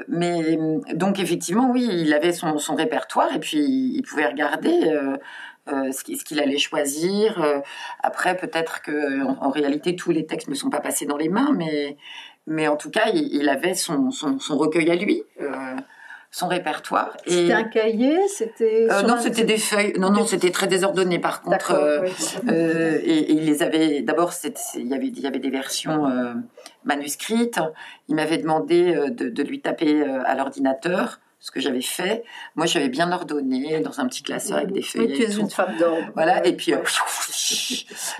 mais 0.08 0.58
donc 0.94 1.20
effectivement, 1.20 1.72
oui, 1.72 1.90
il 1.92 2.14
avait 2.14 2.34
son, 2.34 2.58
son, 2.60 2.76
répertoire 2.76 3.34
et 3.36 3.40
puis 3.40 3.60
il 3.60 4.02
pouvait 4.04 4.28
regarder 4.28 4.80
ce 5.68 6.24
qu'il 6.24 6.40
allait 6.40 6.58
choisir. 6.58 7.44
après, 8.02 8.38
peut-être 8.38 8.82
que 8.82 9.24
en, 9.26 9.50
réalité, 9.50 9.96
tous 9.98 10.12
les 10.12 10.26
textes 10.26 10.48
ne 10.48 10.56
sont 10.56 10.70
pas 10.70 10.80
passés 10.80 11.06
dans 11.06 11.18
les 11.18 11.28
mains, 11.28 11.52
mais 11.54 11.98
mais 12.52 12.68
en 12.68 12.76
tout 12.76 12.90
cas, 12.90 13.10
il, 13.14 13.48
avait 13.50 13.74
son, 13.74 14.10
recueil 14.50 14.92
à 14.92 14.96
lui. 14.96 15.24
Euh, 15.42 15.50
son 16.34 16.48
répertoire. 16.48 17.18
C'était 17.28 17.52
un 17.52 17.66
cahier, 17.66 18.18
c'était 18.30 18.88
euh, 18.90 19.02
non, 19.02 19.18
c'était 19.20 19.44
des 19.44 19.58
feuilles. 19.58 19.94
Non, 20.00 20.12
non, 20.12 20.26
c'était 20.26 20.52
très 20.52 20.68
désordonné. 20.68 21.20
Par 21.20 21.42
contre, 21.42 21.74
euh, 21.74 23.00
et, 23.04 23.34
il 23.34 23.46
les 23.46 23.64
avait. 23.64 24.02
D'abord, 24.02 24.32
il 24.76 24.88
y 24.88 24.94
avait, 24.94 25.08
il 25.08 25.20
y 25.20 25.28
avait 25.28 25.40
des 25.40 25.50
versions 25.50 26.10
manuscrites. 26.86 27.60
Il 28.08 28.16
m'avait 28.16 28.38
demandé 28.38 28.94
de, 29.10 29.44
lui 29.44 29.60
taper 29.60 30.04
à 30.04 30.36
l'ordinateur 30.36 31.20
ce 31.42 31.50
que 31.50 31.60
j'avais 31.60 31.82
fait. 31.82 32.24
Moi, 32.56 32.68
j'avais 32.68 32.88
bien 32.88 33.12
ordonné 33.12 33.80
dans 33.80 34.00
un 34.00 34.08
petit 34.08 34.22
classeur 34.22 34.58
avec 34.58 34.72
des 34.72 34.84
feuilles. 34.84 35.08
Oui, 35.08 35.18
tu 35.18 35.24
es 35.24 35.36
une 35.36 35.50
femme 35.50 35.76
d'ordre. 35.78 36.12
Voilà, 36.14 36.46
et 36.46 36.56
puis, 36.56 36.72
euh, 36.74 36.78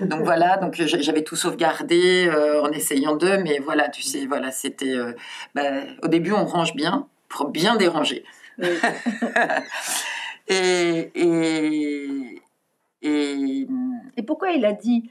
donc 0.00 0.22
voilà, 0.22 0.56
donc 0.56 0.74
j'avais 0.74 1.22
tout 1.22 1.36
sauvegardé 1.36 2.26
euh, 2.26 2.60
en 2.62 2.72
essayant 2.72 3.14
d'eux, 3.14 3.38
mais 3.38 3.60
voilà, 3.60 3.88
tu 3.88 4.02
sais, 4.02 4.26
voilà, 4.26 4.50
c'était. 4.50 4.96
Euh, 4.96 5.12
bah, 5.54 5.70
au 6.02 6.08
début, 6.08 6.32
on 6.32 6.44
range 6.44 6.74
bien, 6.74 7.06
pour 7.28 7.48
bien 7.48 7.76
déranger. 7.76 8.24
et, 10.48 11.10
et, 11.14 12.42
et, 13.02 13.66
et 14.16 14.22
pourquoi 14.24 14.50
il 14.50 14.66
a 14.66 14.72
dit 14.72 15.10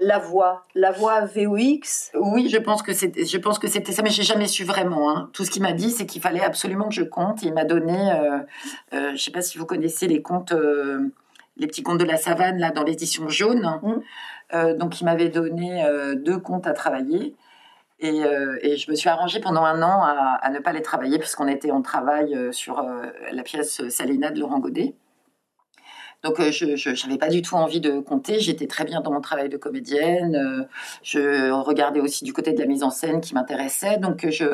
la 0.00 0.18
voix, 0.18 0.62
la 0.74 0.92
voix 0.92 1.24
VOX. 1.24 2.12
Oui, 2.14 2.48
je 2.48 2.58
pense 2.58 2.82
que 2.82 2.92
c'était, 2.92 3.24
je 3.24 3.38
pense 3.38 3.58
que 3.58 3.66
c'était 3.66 3.92
ça, 3.92 4.02
mais 4.02 4.10
j'ai 4.10 4.22
jamais 4.22 4.46
su 4.46 4.64
vraiment. 4.64 5.10
Hein. 5.10 5.30
Tout 5.32 5.44
ce 5.44 5.50
qu'il 5.50 5.62
m'a 5.62 5.72
dit, 5.72 5.90
c'est 5.90 6.06
qu'il 6.06 6.22
fallait 6.22 6.42
absolument 6.42 6.88
que 6.88 6.94
je 6.94 7.02
compte. 7.02 7.42
Il 7.42 7.52
m'a 7.52 7.64
donné, 7.64 8.12
euh, 8.12 8.38
euh, 8.94 9.10
je 9.12 9.16
sais 9.16 9.32
pas 9.32 9.42
si 9.42 9.58
vous 9.58 9.66
connaissez 9.66 10.06
les 10.06 10.22
contes, 10.22 10.52
euh, 10.52 11.10
les 11.56 11.66
petits 11.66 11.82
contes 11.82 11.98
de 11.98 12.04
la 12.04 12.16
savane 12.16 12.58
là 12.58 12.70
dans 12.70 12.84
l'édition 12.84 13.28
jaune. 13.28 13.80
Mm. 13.82 13.94
Euh, 14.54 14.74
donc 14.76 15.00
il 15.00 15.04
m'avait 15.04 15.28
donné 15.28 15.84
euh, 15.84 16.14
deux 16.14 16.38
contes 16.38 16.66
à 16.66 16.72
travailler. 16.72 17.34
Et, 18.00 18.22
euh, 18.22 18.56
et 18.62 18.76
je 18.76 18.88
me 18.92 18.96
suis 18.96 19.08
arrangée 19.08 19.40
pendant 19.40 19.64
un 19.64 19.82
an 19.82 20.02
à, 20.04 20.38
à 20.40 20.50
ne 20.50 20.60
pas 20.60 20.72
les 20.72 20.82
travailler 20.82 21.18
puisqu'on 21.18 21.48
était 21.48 21.72
en 21.72 21.82
travail 21.82 22.38
sur 22.52 22.78
euh, 22.78 23.06
la 23.32 23.42
pièce 23.42 23.88
Salina 23.88 24.30
de 24.30 24.38
Laurent 24.38 24.60
Godet. 24.60 24.94
Donc 26.24 26.40
euh, 26.40 26.50
je 26.50 27.06
n'avais 27.06 27.18
pas 27.18 27.28
du 27.28 27.42
tout 27.42 27.54
envie 27.54 27.80
de 27.80 28.00
compter. 28.00 28.40
J'étais 28.40 28.66
très 28.66 28.84
bien 28.84 29.00
dans 29.00 29.12
mon 29.12 29.20
travail 29.20 29.48
de 29.48 29.56
comédienne. 29.56 30.34
Euh, 30.34 30.64
je 31.02 31.50
regardais 31.50 32.00
aussi 32.00 32.24
du 32.24 32.32
côté 32.32 32.52
de 32.52 32.60
la 32.60 32.66
mise 32.66 32.82
en 32.82 32.90
scène 32.90 33.20
qui 33.20 33.34
m'intéressait. 33.34 33.98
Donc 33.98 34.24
euh, 34.24 34.30
je 34.30 34.46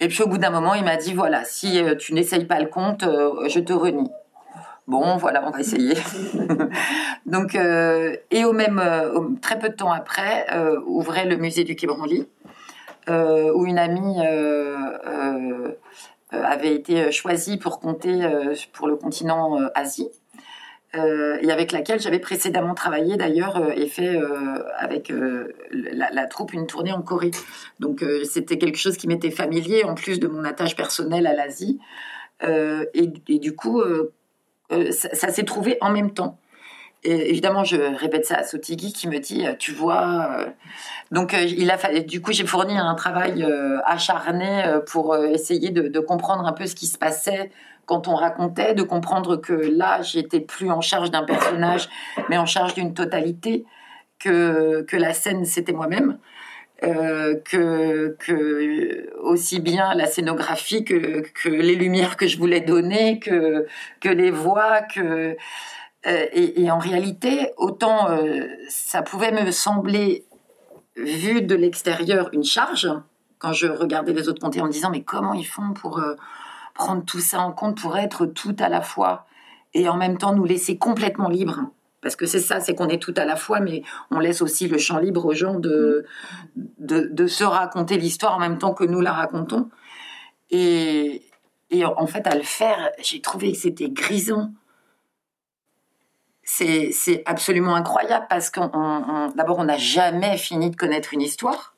et 0.00 0.08
puis 0.08 0.22
au 0.24 0.26
bout 0.26 0.38
d'un 0.38 0.50
moment, 0.50 0.74
il 0.74 0.84
m'a 0.84 0.96
dit 0.96 1.14
voilà, 1.14 1.44
si 1.44 1.80
tu 2.00 2.14
n'essayes 2.14 2.46
pas 2.46 2.58
le 2.58 2.66
compte, 2.66 3.04
je 3.04 3.60
te 3.60 3.72
renie. 3.72 4.10
Bon, 4.88 5.16
voilà, 5.16 5.46
on 5.46 5.50
va 5.50 5.60
essayer. 5.60 5.94
Donc, 7.26 7.54
et 7.54 8.44
au 8.44 8.52
même, 8.52 8.82
très 9.40 9.56
peu 9.56 9.68
de 9.68 9.74
temps 9.74 9.92
après, 9.92 10.48
ouvrait 10.84 11.26
le 11.26 11.36
musée 11.36 11.62
du 11.62 11.76
Quai 11.76 11.86
Branly, 11.86 12.26
où 13.08 13.66
une 13.66 13.78
amie 13.78 14.18
avait 16.32 16.74
été 16.74 17.12
choisie 17.12 17.56
pour 17.56 17.78
compter 17.78 18.28
pour 18.72 18.88
le 18.88 18.96
continent 18.96 19.60
Asie. 19.76 20.10
Euh, 20.96 21.38
et 21.40 21.50
avec 21.50 21.72
laquelle 21.72 22.00
j'avais 22.00 22.18
précédemment 22.18 22.74
travaillé 22.74 23.16
d'ailleurs 23.16 23.56
euh, 23.56 23.70
et 23.74 23.86
fait 23.86 24.16
euh, 24.16 24.62
avec 24.78 25.12
la, 25.70 26.26
troupe 26.26 26.52
une 26.52 26.66
tournée 26.66 26.92
en 26.92 27.02
Corée. 27.02 27.32
Donc 27.80 28.04
c'était 28.24 28.58
quelque 28.58 28.78
chose 28.78 28.96
qui 28.96 29.08
m'était 29.08 29.30
familier 29.30 29.84
en 29.84 29.94
plus 29.94 30.20
de 30.20 30.28
mon 30.28 30.44
attache 30.44 30.76
personnelle 30.76 31.26
à 31.26 31.34
l'Asie. 31.34 31.78
Et, 32.42 33.38
du 33.38 33.54
coup, 33.54 33.82
ça 34.90 35.28
s'est 35.28 35.44
trouvé 35.44 35.78
en 35.80 35.90
même 35.90 36.12
temps. 36.12 36.38
Évidemment, 37.04 37.64
je 37.64 37.76
répète 37.76 38.24
ça 38.24 38.36
à 38.36 38.44
Sotigui 38.44 38.94
qui 38.94 39.08
me 39.08 39.18
dit, 39.18 39.44
tu 39.58 39.72
vois. 39.72 40.38
euh, 40.38 40.46
donc, 41.10 41.34
euh, 41.34 41.42
il 41.42 41.70
a 41.70 41.76
fallu. 41.76 42.02
Du 42.02 42.22
coup, 42.22 42.32
j'ai 42.32 42.46
fourni 42.46 42.78
un 42.78 42.94
travail 42.94 43.42
euh, 43.42 43.78
acharné 43.84 44.64
pour 44.90 45.14
essayer 45.14 45.70
de, 45.70 46.00
comprendre 46.00 46.46
un 46.46 46.52
peu 46.52 46.66
ce 46.66 46.74
qui 46.74 46.86
se 46.86 46.96
passait 46.96 47.50
quand 47.84 48.08
on 48.08 48.14
racontait, 48.14 48.72
de 48.74 48.82
comprendre 48.82 49.36
que 49.36 49.52
là, 49.52 50.00
j'étais 50.00 50.40
plus 50.40 50.70
en 50.70 50.80
charge 50.80 51.10
d'un 51.10 51.24
personnage, 51.24 51.90
mais 52.30 52.38
en 52.38 52.46
charge 52.46 52.72
d'une 52.72 52.94
totalité, 52.94 53.66
que, 54.18 54.82
que 54.82 54.96
la 54.96 55.12
scène, 55.12 55.44
c'était 55.44 55.72
moi-même. 55.72 56.18
Que, 56.82 58.14
que 58.18 59.10
aussi 59.22 59.60
bien 59.60 59.94
la 59.94 60.04
scénographie 60.04 60.84
que, 60.84 61.22
que 61.42 61.48
les 61.48 61.76
lumières 61.76 62.18
que 62.18 62.26
je 62.26 62.36
voulais 62.36 62.60
donner, 62.60 63.20
que, 63.20 63.66
que 64.00 64.10
les 64.10 64.30
voix, 64.30 64.82
que 64.82 65.34
et, 66.06 66.62
et 66.62 66.70
en 66.70 66.78
réalité, 66.78 67.50
autant 67.56 68.10
euh, 68.10 68.46
ça 68.68 69.02
pouvait 69.02 69.32
me 69.32 69.50
sembler 69.50 70.26
vu 70.96 71.42
de 71.42 71.54
l'extérieur 71.54 72.28
une 72.32 72.44
charge 72.44 72.88
quand 73.38 73.52
je 73.52 73.66
regardais 73.66 74.12
les 74.12 74.28
autres 74.28 74.40
compter 74.40 74.60
en 74.60 74.66
me 74.66 74.70
disant 74.70 74.90
mais 74.90 75.02
comment 75.02 75.34
ils 75.34 75.46
font 75.46 75.72
pour 75.72 75.98
euh, 75.98 76.14
prendre 76.74 77.04
tout 77.04 77.20
ça 77.20 77.40
en 77.40 77.52
compte 77.52 77.80
pour 77.80 77.96
être 77.96 78.26
tout 78.26 78.56
à 78.58 78.68
la 78.68 78.80
fois 78.80 79.26
et 79.72 79.88
en 79.88 79.96
même 79.96 80.18
temps 80.18 80.34
nous 80.34 80.44
laisser 80.44 80.78
complètement 80.78 81.28
libres 81.28 81.60
parce 82.04 82.16
que 82.16 82.26
c'est 82.26 82.38
ça, 82.38 82.60
c'est 82.60 82.74
qu'on 82.74 82.88
est 82.88 83.02
tout 83.02 83.14
à 83.16 83.24
la 83.24 83.34
fois, 83.34 83.60
mais 83.60 83.82
on 84.10 84.18
laisse 84.18 84.42
aussi 84.42 84.68
le 84.68 84.76
champ 84.76 84.98
libre 84.98 85.24
aux 85.24 85.32
gens 85.32 85.54
de, 85.54 86.04
de, 86.54 87.08
de 87.10 87.26
se 87.26 87.44
raconter 87.44 87.96
l'histoire 87.96 88.34
en 88.34 88.38
même 88.38 88.58
temps 88.58 88.74
que 88.74 88.84
nous 88.84 89.00
la 89.00 89.14
racontons. 89.14 89.70
Et, 90.50 91.22
et 91.70 91.86
en 91.86 92.06
fait, 92.06 92.26
à 92.26 92.34
le 92.34 92.42
faire, 92.42 92.90
j'ai 93.00 93.22
trouvé 93.22 93.52
que 93.52 93.58
c'était 93.58 93.88
grisant. 93.88 94.52
C'est 96.44 97.22
absolument 97.26 97.74
incroyable 97.74 98.26
parce 98.28 98.50
qu'on, 98.50 98.70
on- 98.74 99.04
on- 99.08 99.28
d'abord, 99.34 99.58
on 99.58 99.64
n'a 99.64 99.78
jamais 99.78 100.36
fini 100.36 100.70
de 100.70 100.76
connaître 100.76 101.14
une 101.14 101.22
histoire. 101.22 101.74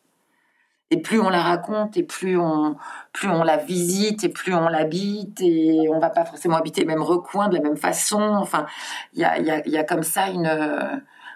Et 0.93 1.01
plus 1.03 1.21
on 1.21 1.29
la 1.31 1.43
raconte, 1.43 1.97
et 1.97 2.05
plus 2.05 2.39
on, 2.39 2.77
plus 3.13 3.29
on 3.29 3.43
la 3.43 3.57
visite, 3.57 4.23
et 4.23 4.29
plus 4.29 4.55
on 4.55 4.69
l'habite, 4.69 5.41
et 5.41 5.89
on 5.93 5.99
va 5.99 6.11
pas 6.11 6.25
forcément 6.25 6.57
habiter 6.57 6.83
le 6.83 6.87
même 6.87 7.03
recoin 7.03 7.49
de 7.49 7.57
la 7.57 7.61
même 7.63 7.77
façon. 7.77 8.23
Enfin, 8.23 8.67
il 9.13 9.21
y 9.21 9.25
a, 9.25 9.39
y, 9.41 9.77
a, 9.77 9.85
comme 9.85 10.05
ça 10.05 10.29
une, 10.29 10.47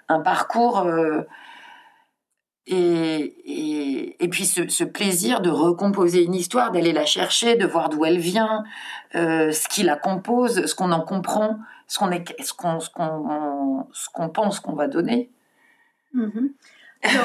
un 0.08 0.20
parcours. 0.20 0.78
euh, 0.80 1.22
et, 2.72 3.34
et, 3.44 4.24
et 4.24 4.28
puis 4.28 4.46
ce, 4.46 4.68
ce 4.68 4.84
plaisir 4.84 5.40
de 5.40 5.50
recomposer 5.50 6.22
une 6.22 6.34
histoire, 6.34 6.70
d'aller 6.70 6.92
la 6.92 7.04
chercher, 7.04 7.56
de 7.56 7.66
voir 7.66 7.88
d'où 7.88 8.04
elle 8.04 8.18
vient, 8.18 8.62
euh, 9.16 9.50
ce 9.50 9.66
qui 9.68 9.82
la 9.82 9.96
compose, 9.96 10.66
ce 10.66 10.74
qu'on 10.76 10.92
en 10.92 11.00
comprend, 11.00 11.58
ce 11.88 11.98
qu'on 11.98 12.08
pense 14.28 14.60
qu'on 14.60 14.74
va 14.74 14.86
donner. 14.86 15.30
Mhm. 16.14 16.50
Alors, 17.02 17.24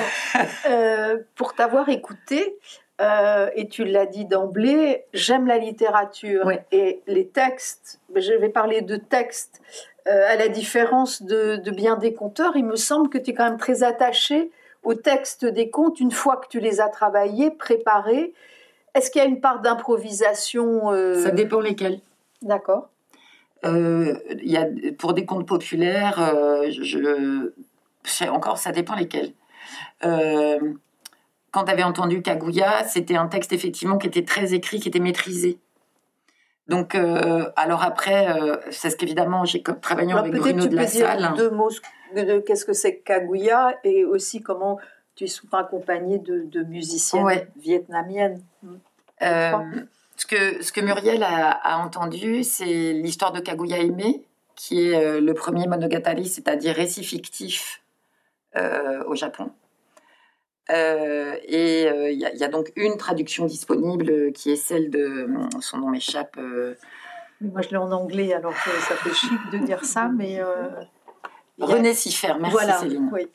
euh, 0.67 1.17
pour 1.36 1.53
t'avoir 1.53 1.89
écouté, 1.89 2.58
euh, 3.01 3.49
et 3.55 3.67
tu 3.67 3.86
l'as 3.86 4.08
dit 4.08 4.25
d'emblée, 4.25 5.03
j'aime 5.13 5.45
la 5.45 5.60
littérature 5.60 6.41
Oui. 6.45 6.55
et 6.71 7.01
les 7.05 7.27
textes. 7.27 7.99
Je 8.15 8.34
vais 8.34 8.49
parler 8.49 8.81
de 8.81 8.95
textes. 8.95 9.62
à 10.08 10.36
la 10.36 10.47
différence 10.47 11.23
de, 11.23 11.55
de 11.58 11.71
bien 11.71 11.97
des 11.97 12.13
conteurs, 12.13 12.55
il 12.55 12.63
me 12.65 12.75
semble 12.75 13.10
que 13.10 13.17
tu 13.17 13.31
es 13.31 13.34
quand 13.34 13.49
même 13.49 13.58
très 13.58 13.81
attaché 13.84 14.51
au 14.86 14.93
texte 14.93 15.45
des 15.45 15.69
contes 15.69 16.00
une 16.00 16.12
fois 16.12 16.38
que 16.38 16.48
tu 16.48 16.60
les 16.60 16.80
as 16.80 16.89
travaillés, 16.89 17.52
préparés. 17.52 18.34
Est-ce 18.93 19.12
qu'il 19.12 19.21
y 19.21 19.26
a 19.26 19.28
une 19.28 19.41
part 19.41 19.62
d'improvisation 19.62 20.91
euh, 20.91 21.21
Ça 21.21 21.32
dépend 21.32 21.60
lesquels. 21.60 22.00
D'accord. 22.41 22.89
Euh, 23.65 24.17
il 24.41 24.52
y 24.52 24.58
a, 24.58 24.67
pour 24.98 25.13
des 25.13 25.26
contes 25.26 25.48
populaires, 25.48 26.19
euh, 26.19 26.69
je, 26.69 27.52
c'est 28.04 28.30
encore, 28.30 28.58
ça 28.58 28.71
dépend 28.71 28.95
lesquels. 28.95 29.34
Euh, 30.04 30.60
quand 31.52 31.65
tu 31.65 31.71
avais 31.71 31.84
entendu 31.84 32.21
Kaguya, 32.21 32.84
c'était 32.88 33.15
un 33.15 33.28
texte 33.28 33.54
effectivement 33.54 33.98
qui 33.98 34.08
était 34.08 34.24
très 34.24 34.54
écrit, 34.54 34.80
qui 34.80 34.89
était 34.89 35.00
maîtrisé. 35.00 35.58
Donc, 36.67 36.95
alors 37.56 37.84
après, 37.84 38.28
c'est 38.71 38.89
ce 38.89 38.95
qu'évidemment, 38.95 39.45
j'ai 39.45 39.63
Alors, 39.88 40.17
avec 40.17 40.34
Bruno 40.34 40.63
tu 40.63 40.69
de 40.69 40.76
peux 40.76 40.82
la 40.82 40.86
dire 40.86 41.06
Salle. 41.06 41.34
deux 41.38 41.52
mots 41.52 41.69
de, 42.15 42.23
de 42.23 42.39
qu'est-ce 42.39 42.65
que 42.65 42.73
c'est 42.73 42.97
que 42.97 43.04
Kaguya 43.04 43.78
et 43.84 44.06
aussi 44.06 44.41
comment 44.41 44.80
tu 45.15 45.25
es 45.25 45.28
souvent 45.28 45.60
accompagné 45.60 46.17
de, 46.19 46.41
de 46.45 46.63
musiciennes 46.63 47.23
Ouais. 47.23 47.47
vietnamiennes. 47.58 48.41
Euh, 49.21 49.51
ce, 50.17 50.25
que, 50.25 50.63
ce 50.63 50.71
que 50.71 50.82
Muriel 50.82 51.23
a, 51.23 51.51
a 51.51 51.78
entendu, 51.86 52.43
c'est 52.43 52.93
l'histoire 52.93 53.32
de 53.32 53.39
Kaguya 53.39 53.78
Aimé, 53.80 54.25
qui 54.56 54.89
est 54.89 54.95
euh, 54.95 55.21
le 55.21 55.34
premier 55.34 55.67
monogatari, 55.67 56.28
c'est-à-dire 56.28 56.75
récit 56.75 57.04
fictif 57.04 57.82
euh, 58.58 59.04
au 59.06 59.15
Japon. 59.15 59.51
Euh, 60.71 61.36
et 61.43 61.86
euh, 61.88 62.10
il 62.12 62.19
y, 62.19 62.25
a- 62.25 62.34
il 62.34 62.39
y 62.39 62.43
a 62.43 62.47
donc 62.47 62.71
une 62.75 62.97
traduction 62.97 63.45
disponible 63.45 64.10
euh, 64.10 64.32
qui 64.32 64.49
est 64.51 64.56
celle 64.56 64.89
de. 64.89 65.30
Son 65.60 65.78
nom 65.78 65.89
m'échappe. 65.89 66.38
euh, 66.39 66.73
Moi, 67.39 67.62
je 67.62 67.69
l'ai 67.69 67.78
en 67.78 67.91
anglais, 67.91 68.34
alors 68.34 68.54
que 68.54 68.71
ça 68.82 68.95
fait 68.95 69.13
chic 69.13 69.38
de 69.51 69.60
dire 69.60 69.86
ça, 69.86 70.08
mais 70.08 70.39
euh, 70.41 70.67
René 71.59 71.93
Siffer, 71.93 72.33
merci 72.39 72.51
voilà. 72.51 72.77
Céline. 72.79 73.09
Oui. 73.13 73.27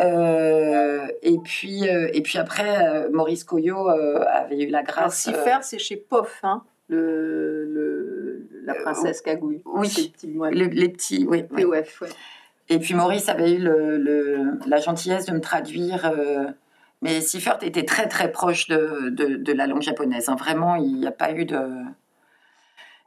Euh, 0.00 1.06
et, 1.22 1.38
puis, 1.38 1.88
euh, 1.88 2.08
et 2.12 2.22
puis 2.22 2.38
après, 2.38 2.86
euh, 2.86 3.08
Maurice 3.10 3.44
Coyot 3.44 3.88
avait 3.88 4.62
eu 4.62 4.68
la 4.70 4.82
grâce. 4.82 5.28
Euh, 5.28 5.56
c'est 5.62 5.78
chez 5.78 5.96
Poff, 5.96 6.40
hein, 6.42 6.62
le, 6.88 7.64
le- 7.64 8.48
la 8.64 8.74
princesse 8.74 9.20
Kagouille. 9.22 9.62
oui. 9.64 10.12
Le- 10.24 10.66
les 10.66 10.88
petits, 10.90 11.26
oui. 11.28 11.44
oui. 11.50 11.64
POF, 11.64 12.02
ouais. 12.02 12.08
Et 12.68 12.78
puis 12.78 12.92
Maurice 12.94 13.28
avait 13.30 13.52
eu 13.54 13.58
le, 13.58 14.58
la 14.66 14.76
gentillesse 14.78 15.24
de 15.24 15.32
me 15.32 15.40
traduire. 15.40 16.12
mais 17.00 17.20
Siffert 17.22 17.58
était 17.62 17.84
très 17.86 18.08
très 18.08 18.30
proche 18.30 18.68
de, 18.68 19.08
de, 19.08 19.36
de 19.36 19.52
la 19.54 19.66
langue 19.66 19.80
japonaise. 19.82 20.28
hein. 20.28 20.36
Vraiment, 20.36 20.76
il 20.76 20.96
n'y 21.00 21.06
a 21.06 21.10
pas 21.12 21.32
eu 21.32 21.46
de. 21.46 21.58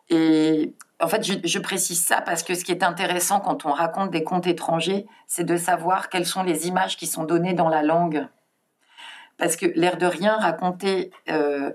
Et 0.09 0.73
en 1.01 1.07
fait, 1.07 1.23
je, 1.23 1.59
précise 1.59 2.03
ça 2.03 2.21
parce 2.21 2.43
que 2.43 2.53
ce 2.53 2.63
qui 2.63 2.71
est 2.71 2.83
intéressant 2.83 3.39
quand 3.39 3.65
on 3.65 3.71
raconte 3.71 4.11
des 4.11 4.23
contes 4.23 4.45
étrangers, 4.45 5.07
c'est 5.25 5.43
de 5.43 5.57
savoir 5.57 6.09
quelles 6.09 6.27
sont 6.27 6.43
les 6.43 6.67
images 6.67 6.95
qui 6.95 7.07
sont 7.07 7.23
données 7.23 7.53
dans 7.53 7.69
la 7.69 7.81
langue. 7.81 8.27
Parce 9.37 9.55
que 9.55 9.65
l'air 9.75 9.97
de 9.97 10.05
rien, 10.05 10.37
raconter 10.37 11.11
euh, 11.29 11.71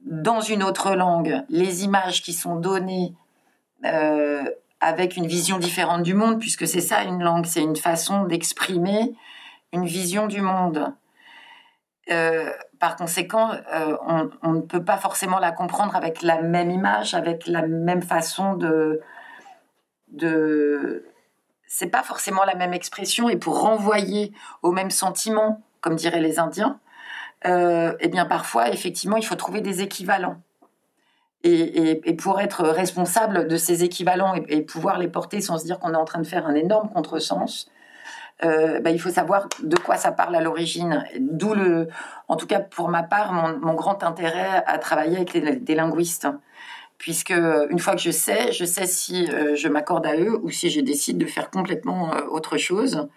dans 0.00 0.40
une 0.40 0.62
autre 0.62 0.94
langue 0.94 1.44
les 1.50 1.84
images 1.84 2.22
qui 2.22 2.32
sont 2.32 2.56
données 2.56 3.14
euh, 3.84 4.44
avec 4.80 5.16
une 5.16 5.26
vision 5.26 5.58
différente 5.58 6.02
du 6.02 6.14
monde, 6.14 6.40
puisque 6.40 6.66
c'est 6.66 6.80
ça 6.80 7.02
une 7.02 7.22
langue, 7.22 7.44
c'est 7.44 7.62
une 7.62 7.76
façon 7.76 8.24
d'exprimer 8.24 9.14
une 9.72 9.84
vision 9.84 10.26
du 10.26 10.40
monde. 10.40 10.94
Euh, 12.10 12.50
par 12.78 12.96
conséquent, 12.96 13.52
euh, 13.72 13.96
on, 14.42 14.52
ne 14.52 14.60
peut 14.60 14.84
pas 14.84 14.96
forcément 14.96 15.38
la 15.38 15.52
comprendre 15.52 15.96
avec 15.96 16.22
la 16.22 16.42
même 16.42 16.70
image, 16.70 17.14
avec 17.14 17.46
la 17.46 17.62
même 17.66 18.02
façon 18.02 18.54
de, 18.54 19.02
c'est 21.66 21.88
pas 21.88 22.02
forcément 22.02 22.44
la 22.44 22.54
même 22.54 22.72
expression 22.72 23.28
et 23.28 23.36
pour 23.36 23.60
renvoyer 23.60 24.32
au 24.62 24.72
même 24.72 24.90
sentiment, 24.90 25.62
comme 25.80 25.96
diraient 25.96 26.20
les 26.20 26.38
Indiens, 26.38 26.78
euh, 27.46 27.94
eh 28.00 28.08
bien 28.08 28.24
parfois 28.24 28.70
effectivement 28.70 29.16
il 29.16 29.24
faut 29.24 29.34
trouver 29.34 29.60
des 29.60 29.82
équivalents. 29.82 30.40
Et, 31.48 32.16
pour 32.18 32.40
être 32.40 32.64
responsable 32.64 33.46
de 33.46 33.56
ces 33.56 33.84
équivalents 33.84 34.34
et, 34.48 34.62
pouvoir 34.62 34.98
les 34.98 35.06
porter 35.06 35.40
sans 35.40 35.58
se 35.58 35.64
dire 35.64 35.78
qu'on 35.78 35.92
est 35.92 35.96
en 35.96 36.04
train 36.04 36.18
de 36.18 36.26
faire 36.26 36.44
un 36.48 36.54
énorme 36.54 36.90
contresens, 36.90 37.70
euh, 38.44 38.80
bah, 38.80 38.90
il 38.90 39.00
faut 39.00 39.10
savoir 39.10 39.48
de 39.62 39.76
quoi 39.76 39.96
ça 39.96 40.12
parle 40.12 40.34
à 40.36 40.40
l'origine. 40.40 41.04
D'où 41.18 41.54
le, 41.54 41.88
en 42.28 42.36
tout 42.36 42.46
cas 42.46 42.60
pour 42.60 42.88
ma 42.88 43.02
part, 43.02 43.32
mon, 43.32 43.74
grand 43.74 44.02
intérêt 44.02 44.62
à 44.66 44.78
travailler 44.78 45.16
avec 45.16 45.64
des 45.64 45.74
linguistes 45.74 46.28
puisque 46.98 47.30
une 47.30 47.78
fois 47.78 47.94
que 47.94 48.00
je 48.00 48.10
sais, 48.10 48.52
je 48.52 48.64
sais 48.64 48.86
si 48.86 49.30
euh, 49.30 49.54
je 49.54 49.68
m'accorde 49.68 50.06
à 50.06 50.16
eux 50.16 50.38
ou 50.42 50.50
si 50.50 50.70
je 50.70 50.80
décide 50.80 51.18
de 51.18 51.26
faire 51.26 51.50
complètement 51.50 52.14
euh, 52.14 52.22
autre 52.30 52.56
chose. 52.56 53.08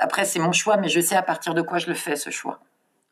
Après, 0.00 0.24
c'est 0.24 0.38
mon 0.38 0.52
choix, 0.52 0.76
mais 0.76 0.88
je 0.88 1.00
sais 1.00 1.16
à 1.16 1.22
partir 1.22 1.54
de 1.54 1.62
quoi 1.62 1.78
je 1.78 1.88
le 1.88 1.94
fais, 1.94 2.16
ce 2.16 2.30
choix. 2.30 2.60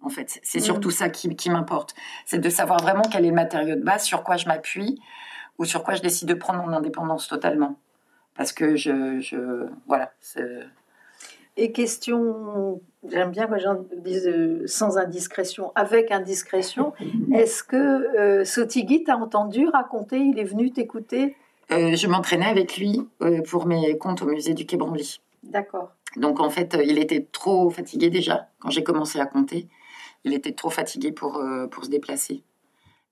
En 0.03 0.09
fait, 0.09 0.39
c'est 0.43 0.59
mm. 0.59 0.63
surtout 0.63 0.91
ça 0.91 1.09
qui, 1.09 1.51
m'importe. 1.51 1.95
C'est 2.27 2.39
de 2.39 2.49
savoir 2.51 2.81
vraiment 2.81 3.03
quel 3.11 3.25
est 3.25 3.29
le 3.29 3.35
matériau 3.35 3.75
de 3.77 3.83
base, 3.83 4.05
sur 4.05 4.23
quoi 4.23 4.37
je 4.37 4.47
m'appuie 4.47 5.01
ou 5.59 5.65
sur 5.65 5.83
quoi 5.83 5.95
je 5.95 6.03
décide 6.03 6.29
de 6.29 6.35
prendre 6.35 6.63
mon 6.65 6.73
indépendance 6.73 7.29
totalement. 7.29 7.79
Parce 8.37 8.53
que 8.53 8.77
je, 8.77 9.21
je 9.21 9.67
voilà, 9.87 10.13
et 11.57 11.71
question, 11.71 12.81
j'aime 13.09 13.31
bien 13.31 13.47
quand 13.47 13.59
gens 13.59 13.77
disent 13.99 14.27
euh, 14.27 14.65
sans 14.67 14.99
indiscrétion, 14.99 15.71
avec 15.77 16.11
indiscrétion. 16.11 16.93
Est-ce 17.35 17.63
que 17.63 17.77
euh, 17.77 18.45
Sotigui 18.45 19.05
t'a 19.05 19.17
entendu 19.17 19.69
raconter 19.69 20.19
Il 20.19 20.39
est 20.39 20.45
venu 20.45 20.73
t'écouter? 20.73 21.37
Euh, 21.71 21.95
Je 21.95 22.07
m'entraînais 22.09 22.47
avec 22.47 22.77
lui 22.77 23.07
pour 23.49 23.67
mes 23.67 23.97
comptes 23.99 24.23
au 24.23 24.27
musée 24.27 24.55
du 24.55 24.67
Quai 24.67 24.77
Branly. 24.77 25.21
D'accord. 25.45 25.93
Donc 26.17 26.41
en 26.41 26.51
fait, 26.51 26.77
il 26.85 26.99
était 26.99 27.25
trop 27.31 27.71
fatigué 27.71 28.11
déjà 28.11 28.49
quand 28.59 28.71
j'ai 28.71 28.83
commencé 28.83 29.21
à 29.21 29.27
compter. 29.27 29.69
Il 30.25 30.35
était 30.35 30.53
trop 30.53 30.71
fatigué 30.71 31.13
pour, 31.13 31.41
pour 31.71 31.85
se 31.85 31.91
déplacer. 31.91 32.43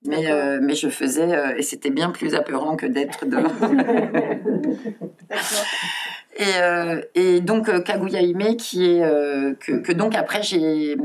Mais, 0.05 0.25
mais 0.61 0.75
je 0.75 0.89
faisais, 0.89 1.57
et 1.57 1.61
c'était 1.61 1.89
bien 1.89 2.11
plus 2.11 2.35
apeurant 2.35 2.75
que 2.75 2.85
d'être 2.85 3.25
de. 3.25 3.37
Et, 6.35 6.43
euh, 6.57 7.01
et 7.13 7.41
donc 7.41 7.69
euh, 7.69 7.79
Kaguya 7.81 8.21
qui 8.55 8.85
est 8.85 9.03
euh, 9.03 9.53
que, 9.59 9.73
que, 9.73 9.91
donc 9.91 10.15
après 10.15 10.41
j'ai 10.41 10.97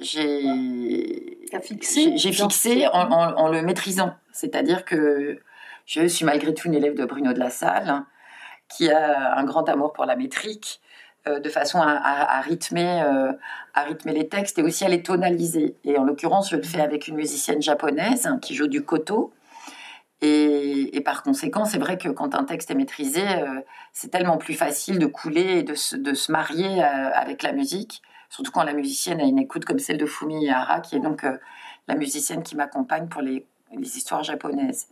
j'ai 0.00 1.38
fixé, 1.62 2.16
j'ai 2.16 2.32
fixé 2.32 2.88
en, 2.92 3.12
en, 3.12 3.48
le 3.48 3.62
maîtrisant, 3.62 4.14
c'est-à-dire 4.32 4.84
que 4.84 5.38
je 5.86 6.06
suis 6.08 6.24
malgré 6.24 6.52
tout 6.52 6.66
une 6.66 6.74
élève 6.74 6.94
de 6.94 7.04
Bruno 7.04 7.32
de 7.32 7.38
la 7.38 7.50
Salle 7.50 8.02
qui 8.68 8.90
a 8.90 9.36
un 9.36 9.44
grand 9.44 9.68
amour 9.68 9.92
pour 9.92 10.04
la 10.04 10.16
métrique, 10.16 10.80
de 11.26 11.48
façon 11.48 11.80
à, 11.80 11.92
à, 11.92 12.40
rythmer, 12.40 13.04
à 13.74 13.82
rythmer 13.84 14.12
les 14.12 14.28
textes 14.28 14.58
et 14.58 14.62
aussi 14.62 14.84
à 14.84 14.88
les 14.88 15.02
tonaliser. 15.02 15.76
Et 15.84 15.96
en 15.98 16.04
l'occurrence, 16.04 16.50
je 16.50 16.56
le 16.56 16.62
fais 16.62 16.80
avec 16.80 17.06
une 17.06 17.14
musicienne 17.14 17.62
japonaise 17.62 18.28
qui 18.40 18.54
joue 18.56 18.66
du 18.66 18.82
koto 18.82 19.32
et, 20.24 21.00
par 21.04 21.24
conséquent, 21.24 21.64
c'est 21.64 21.78
vrai 21.78 21.98
que 21.98 22.08
quand 22.08 22.36
un 22.36 22.44
texte 22.44 22.70
est 22.70 22.76
maîtrisé, 22.76 23.26
euh, 23.26 23.60
c'est 23.92 24.08
tellement 24.08 24.38
plus 24.38 24.54
facile 24.54 25.00
de 25.00 25.06
couler 25.06 25.58
et 25.58 25.62
de 25.64 25.74
se, 25.74 26.30
marier 26.30 26.80
euh, 26.80 27.10
avec 27.12 27.42
la 27.42 27.52
musique, 27.52 28.02
surtout 28.30 28.52
quand 28.52 28.62
la 28.62 28.72
musicienne 28.72 29.20
a 29.20 29.24
une 29.24 29.40
écoute 29.40 29.64
comme 29.64 29.80
celle 29.80 29.98
de 29.98 30.06
Fumi 30.06 30.44
Ihara, 30.44 30.80
qui 30.80 30.94
est 30.94 31.00
donc 31.00 31.24
euh, 31.24 31.36
la 31.88 31.96
musicienne 31.96 32.44
qui 32.44 32.54
m'accompagne 32.54 33.08
pour 33.08 33.20
les, 33.20 33.44
les, 33.76 33.96
histoires 33.96 34.22
japonaises. 34.22 34.86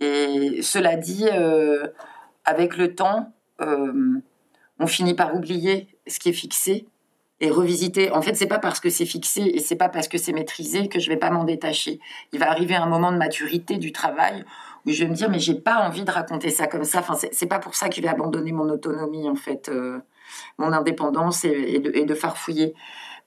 Et 0.00 0.60
cela 0.60 0.96
dit, 0.96 1.26
avec 2.44 2.76
le 2.76 2.94
temps, 2.94 3.32
on 3.58 4.86
finit 4.86 5.14
par 5.14 5.34
oublier 5.34 5.88
ce 6.06 6.18
qui 6.18 6.28
est 6.28 6.34
fixé 6.34 6.86
et 7.40 7.50
revisiter. 7.50 8.10
En 8.12 8.22
fait, 8.22 8.34
c'est 8.34 8.46
pas 8.46 8.58
parce 8.58 8.80
que 8.80 8.90
c'est 8.90 9.04
fixé 9.04 9.42
et 9.42 9.58
c'est 9.58 9.76
pas 9.76 9.88
parce 9.88 10.08
que 10.08 10.18
c'est 10.18 10.32
maîtrisé 10.32 10.88
que 10.88 10.98
je 10.98 11.08
vais 11.08 11.16
pas 11.16 11.30
m'en 11.30 11.44
détacher. 11.44 12.00
Il 12.32 12.38
va 12.38 12.50
arriver 12.50 12.74
un 12.74 12.86
moment 12.86 13.12
de 13.12 13.18
maturité 13.18 13.76
du 13.76 13.92
travail 13.92 14.44
où 14.86 14.90
je 14.90 15.04
vais 15.04 15.10
me 15.10 15.14
dire 15.14 15.28
mais 15.28 15.38
j'ai 15.38 15.54
pas 15.54 15.86
envie 15.86 16.04
de 16.04 16.10
raconter 16.10 16.50
ça 16.50 16.66
comme 16.66 16.84
ça. 16.84 17.00
Enfin, 17.00 17.14
c'est 17.30 17.46
pas 17.46 17.58
pour 17.58 17.74
ça 17.74 17.88
que 17.88 17.96
je 17.96 18.00
vais 18.00 18.08
abandonner 18.08 18.52
mon 18.52 18.68
autonomie 18.70 19.28
en 19.28 19.34
fait, 19.34 19.68
euh, 19.68 19.98
mon 20.58 20.72
indépendance 20.72 21.44
et, 21.44 21.78
de, 21.78 22.14
farfouiller. 22.14 22.74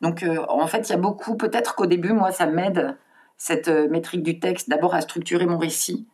Donc, 0.02 0.24
euh, 0.24 0.44
en 0.48 0.66
fait, 0.68 0.90
il 0.90 0.92
y 0.92 0.96
a 0.96 0.98
beaucoup. 0.98 1.36
Peut-être 1.36 1.76
qu'au 1.76 1.86
début, 1.86 2.14
moi, 2.14 2.32
ça 2.32 2.46
m'aide 2.46 2.98
cette 3.38 3.68
euh, 3.68 3.90
métrique 3.90 4.24
du 4.24 4.40
texte, 4.40 4.70
d'abord 4.70 4.96
à 4.96 5.02
structurer 5.02 5.46
mon 5.46 5.58
récit 5.58 6.08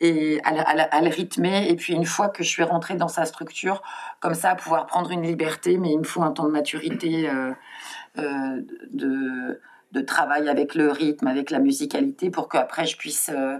et 0.00 0.40
à, 0.44 1.00
le 1.02 1.08
rythmer. 1.08 1.68
Et 1.68 1.76
puis 1.76 1.94
une 1.94 2.06
fois 2.06 2.28
que 2.28 2.42
je 2.42 2.48
suis 2.48 2.62
rentrée 2.62 2.94
dans 2.94 3.08
sa 3.08 3.24
structure, 3.26 3.82
comme 4.20 4.34
ça, 4.34 4.50
à 4.50 4.54
pouvoir 4.56 4.86
prendre 4.86 5.10
une 5.10 5.22
liberté, 5.22 5.76
mais 5.78 5.90
il 5.92 5.98
me 5.98 6.04
faut 6.04 6.22
un 6.22 6.32
temps 6.32 6.44
de 6.44 6.52
maturité, 6.52 7.28
euh, 7.28 7.52
euh, 8.18 8.62
de, 8.90 9.60
de, 9.92 10.00
travail 10.00 10.48
avec 10.48 10.74
le 10.74 10.90
rythme, 10.90 11.26
avec 11.26 11.50
la 11.50 11.58
musicalité, 11.58 12.30
pour 12.30 12.48
qu'après 12.48 12.86
je 12.86 12.96
puisse 12.96 13.30
euh, 13.34 13.58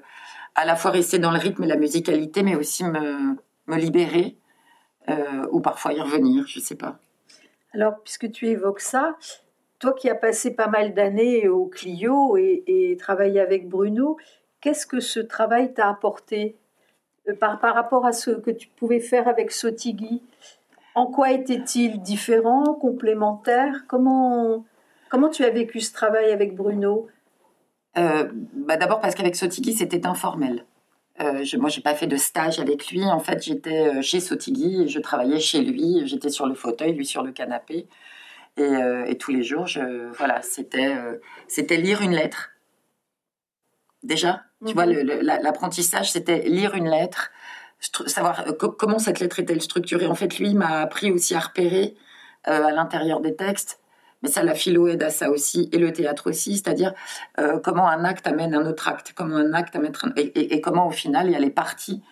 à 0.55 0.65
la 0.65 0.77
fois 0.77 0.91
rester 0.91 1.19
dans 1.19 1.31
le 1.31 1.39
rythme 1.39 1.65
et 1.65 1.67
la 1.67 1.77
musicalité, 1.77 2.43
mais 2.43 2.57
aussi 2.57 2.85
me, 2.85 3.37
me 3.67 3.77
libérer, 3.77 4.37
ou 5.51 5.61
parfois 5.61 5.93
y 5.93 6.01
revenir, 6.01 6.47
je 6.47 6.61
ne 6.61 6.65
sais 6.65 6.77
pas. 6.77 7.01
Alors, 7.75 8.01
puisque 8.05 8.31
tu 8.31 8.47
évoques 8.47 8.79
ça, 8.79 9.17
toi 9.81 9.93
qui 9.93 10.09
as 10.09 10.15
passé 10.15 10.55
pas 10.55 10.69
mal 10.69 10.95
d'années 10.95 11.49
au 11.49 11.67
Clio 11.67 12.37
et, 12.37 12.63
et 12.69 12.97
travaillé 12.97 13.41
avec 13.41 13.69
Bruno, 13.69 14.19
Qu'est-ce 14.61 14.87
que 14.87 15.01
ce 15.01 15.21
travail 15.21 15.73
t'a 15.73 15.89
apporté 15.89 16.57
euh, 17.29 17.35
par, 17.35 17.59
par, 17.61 17.75
rapport 17.75 18.07
à 18.07 18.13
ce 18.13 18.31
que 18.31 18.51
tu 18.51 18.69
pouvais 18.69 19.01
faire 19.01 19.29
avec 19.29 19.53
Sotigui 19.53 20.23
En 20.95 21.07
quoi 21.07 21.33
était-il 21.33 22.01
différent, 22.03 22.75
complémentaire? 22.75 23.85
Comment, 23.89 24.65
comment 25.09 25.29
tu 25.29 25.45
as 25.45 25.51
vécu 25.51 25.81
ce 25.81 25.93
travail 25.93 26.31
avec 26.31 26.55
Bruno? 26.55 27.09
Euh, 27.99 28.29
bah 28.55 28.77
D'abord 28.77 29.01
parce 29.01 29.15
qu'avec 29.15 29.37
Sotigui, 29.37 29.75
c'était 29.75 30.07
informel. 30.07 30.65
Euh, 31.21 31.45
je, 31.45 31.57
moi, 31.57 31.69
j'ai 31.69 31.81
pas 31.83 31.95
fait 31.95 32.07
de 32.07 32.17
stage 32.17 32.61
avec 32.61 32.91
lui. 32.91 33.05
En 33.05 33.21
fait, 33.21 33.43
j'étais 33.43 33.89
euh, 33.89 34.03
chez 34.03 34.21
Sotigui 34.21 34.89
je 34.89 34.99
travaillais 35.01 35.41
chez 35.41 35.61
lui. 35.61 36.07
J'étais 36.07 36.31
sur 36.31 36.47
le 36.47 36.55
fauteuil, 36.55 36.93
lui 36.93 37.07
sur 37.07 37.23
le 37.23 37.33
canapé. 37.33 37.89
Et, 38.57 39.17
tous 39.17 39.31
les 39.31 39.43
jours, 39.43 39.67
voilà, 40.19 40.43
c'était, 40.43 40.95
c'était 41.49 41.79
lire 41.79 42.03
une 42.03 42.11
lettre. 42.11 42.51
Déjà, 44.03 44.45
tu 44.67 44.73
vois, 44.73 44.87
l'apprentissage, 44.87 46.13
c'était 46.13 46.41
lire 46.49 46.75
une 46.75 46.89
lettre, 46.89 47.31
savoir 48.07 48.47
euh, 48.47 48.53
comment 48.53 48.99
cette 48.99 49.21
lettre 49.21 49.41
est-elle 49.41 49.61
structurée. 49.61 50.07
En 50.07 50.15
fait, 50.15 50.39
lui 50.39 50.55
m'a 50.55 50.81
appris 50.81 51.11
aussi 51.11 51.35
à 51.35 51.41
repérer 51.41 51.95
euh, 52.49 52.65
à 52.65 52.71
l'intérieur 52.71 53.21
des 53.21 53.37
textes. 53.37 53.81
Mais 54.23 54.31
ça, 54.31 54.43
la 54.43 54.55
philo 54.55 54.87
aide 54.87 55.03
à 55.03 55.11
ça 55.11 55.31
aussi, 55.31 55.71
et 55.73 55.79
le 55.79 55.93
théâtre 55.93 56.29
aussi, 56.29 56.57
c'est-à-dire 56.57 56.93
euh, 57.39 57.59
comment 57.59 57.89
un 57.89 58.05
acte 58.05 58.27
amène 58.27 58.55
un 58.55 58.67
autre 58.67 58.89
acte, 58.89 59.13
comment 59.15 59.37
un 59.37 59.55
acte 59.55 59.75
amène 59.77 59.93
un... 60.03 60.13
Et, 60.17 60.55
et, 60.55 60.61
comment 60.61 60.87
au 60.87 60.91
final 60.91 61.27
il 61.27 61.33
y 61.33 61.37
a 61.37 61.39
les 61.39 61.51
parties. 61.51 62.03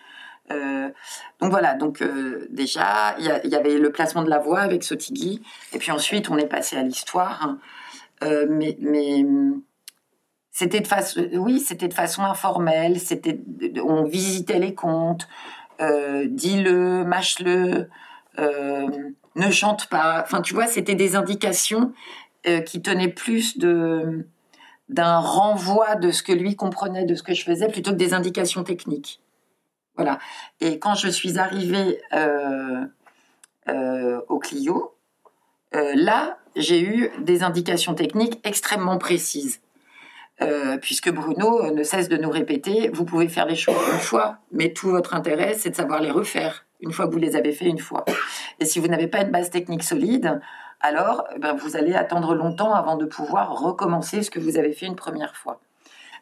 donc 0.49 1.51
voilà, 1.51 1.75
donc 1.75 2.03
déjà, 2.49 3.15
il 3.19 3.25
y, 3.25 3.55
avait 3.55 3.77
le 3.77 3.91
placement 3.91 4.23
de 4.23 4.29
la 4.31 4.39
voix 4.39 4.61
avec 4.61 4.83
Sotigui, 4.83 5.43
et 5.73 5.77
puis 5.77 5.91
ensuite 5.91 6.31
on 6.31 6.37
est 6.39 6.47
passé 6.47 6.75
à 6.75 6.81
l'histoire. 6.81 7.43
Hein. 7.43 7.59
mais, 8.49 8.75
mais 8.79 9.23
c'était 10.59 10.81
de 10.81 10.87
façon, 10.87 11.25
oui, 11.35 11.61
c'était 11.61 11.87
de 11.87 11.93
façon 11.93 12.21
informelle. 12.21 12.97
On 13.81 14.03
visitait 14.03 14.59
les 14.59 14.75
contes. 14.75 15.25
Euh, 15.79 16.25
dis-le, 16.29 17.05
mâche-le, 17.05 17.89
euh, 18.39 18.87
ne 19.35 19.51
chante 19.51 19.87
pas. 19.87 20.21
Enfin, 20.21 20.41
tu 20.41 20.53
vois, 20.53 20.67
c'était 20.67 20.95
des 20.95 21.15
indications 21.15 21.93
euh, 22.45 22.59
qui 22.59 22.81
tenaient 22.81 23.07
plus 23.07 23.57
de 23.57 24.27
d'un 24.89 25.19
renvoi 25.19 25.95
de 25.95 26.11
ce 26.11 26.23
que 26.23 26.33
lui 26.33 26.57
comprenait 26.57 27.05
de 27.05 27.15
ce 27.15 27.23
que 27.23 27.33
je 27.33 27.45
faisais 27.45 27.69
plutôt 27.69 27.91
que 27.91 27.95
des 27.95 28.13
indications 28.13 28.65
techniques. 28.65 29.21
Voilà. 29.95 30.19
Et 30.59 30.77
quand 30.77 30.95
je 30.95 31.07
suis 31.07 31.39
arrivée 31.39 32.01
au 34.27 34.39
Clio, 34.39 34.93
là, 35.71 36.37
j'ai 36.57 36.81
eu 36.81 37.11
des 37.21 37.43
indications 37.43 37.93
techniques 37.93 38.41
extrêmement 38.43 38.97
précises. 38.97 39.61
Euh, 40.41 40.77
puisque 40.77 41.11
Bruno 41.11 41.71
ne 41.71 41.83
cesse 41.83 42.07
de 42.07 42.15
nous 42.17 42.29
répéter, 42.29 42.89
vous 42.93 43.03
pouvez 43.03 43.27
faire 43.27 43.45
les 43.45 43.55
choses 43.55 43.75
une 43.93 43.99
fois, 43.99 44.37
mais 44.51 44.71
tout 44.71 44.89
votre 44.89 45.13
intérêt, 45.13 45.53
c'est 45.53 45.71
de 45.71 45.75
savoir 45.75 46.01
les 46.01 46.11
refaire 46.11 46.65
une 46.79 46.93
fois 46.93 47.07
que 47.07 47.11
vous 47.11 47.19
les 47.19 47.35
avez 47.35 47.51
fait 47.51 47.65
une 47.65 47.79
fois. 47.79 48.05
Et 48.59 48.65
si 48.65 48.79
vous 48.79 48.87
n'avez 48.87 49.07
pas 49.07 49.21
une 49.21 49.31
base 49.31 49.49
technique 49.49 49.83
solide, 49.83 50.39
alors 50.79 51.25
eh 51.35 51.39
ben, 51.39 51.53
vous 51.53 51.75
allez 51.75 51.93
attendre 51.93 52.35
longtemps 52.35 52.73
avant 52.73 52.95
de 52.95 53.05
pouvoir 53.05 53.59
recommencer 53.59 54.23
ce 54.23 54.31
que 54.31 54.39
vous 54.39 54.57
avez 54.57 54.71
fait 54.71 54.85
une 54.85 54.95
première 54.95 55.35
fois. 55.35 55.59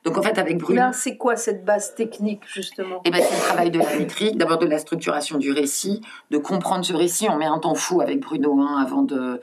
Donc 0.03 0.17
en 0.17 0.21
fait, 0.21 0.37
avec 0.37 0.57
Bruno. 0.57 0.81
c'est 0.93 1.17
quoi 1.17 1.35
cette 1.35 1.65
base 1.65 1.95
technique 1.95 2.41
justement? 2.47 3.01
Eh 3.05 3.11
ben, 3.11 3.21
c'est 3.21 3.35
le 3.35 3.41
travail 3.41 3.71
de 3.71 3.79
la 3.79 3.95
métrique, 3.95 4.37
d'abord 4.37 4.57
de 4.57 4.65
la 4.65 4.79
structuration 4.79 5.37
du 5.37 5.51
récit, 5.51 6.01
de 6.31 6.37
comprendre 6.37 6.85
ce 6.85 6.93
récit. 6.93 7.27
On 7.29 7.37
met 7.37 7.45
un 7.45 7.59
temps 7.59 7.75
fou 7.75 8.01
avec 8.01 8.19
Bruno 8.19 8.59
hein, 8.61 8.81
avant 8.81 9.01
de, 9.01 9.41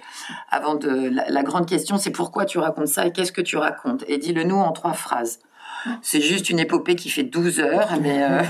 avant 0.51 0.75
de. 0.75 1.11
La, 1.29 1.43
grande 1.43 1.67
question, 1.67 1.99
c'est 1.99 2.11
pourquoi 2.11 2.45
tu 2.47 2.59
racontes 2.59 2.89
ça 2.89 3.07
et 3.07 3.13
qu'est-ce 3.13 3.33
que 3.33 3.43
tu 3.43 3.57
racontes? 3.57 4.05
Et 4.09 4.19
dis-le 4.19 4.45
nous 4.45 4.57
en 4.57 4.73
trois 4.73 4.95
phrases. 4.95 5.41
c'est 6.01 6.23
juste 6.23 6.49
une 6.49 6.59
épopée 6.59 6.97
qui 6.97 7.11
fait 7.11 7.25
12 7.25 7.61
heures, 7.61 7.91
mais 8.01 8.23
euh, 8.23 8.43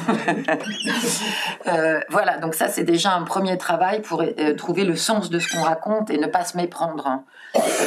euh, 1.66 2.00
voilà. 2.10 2.38
Donc 2.38 2.54
ça, 2.54 2.68
c'est 2.68 2.84
déjà 2.84 3.14
un 3.14 3.22
premier 3.22 3.58
travail 3.58 4.02
pour 4.02 4.22
euh, 4.22 4.54
trouver 4.54 4.84
le 4.84 4.94
sens 4.94 5.30
de 5.30 5.38
ce 5.40 5.52
qu'on 5.52 5.62
raconte 5.62 6.10
et 6.10 6.18
ne 6.18 6.28
pas 6.28 6.44
se 6.44 6.56
méprendre. 6.56 7.06
Hein. 7.06 7.24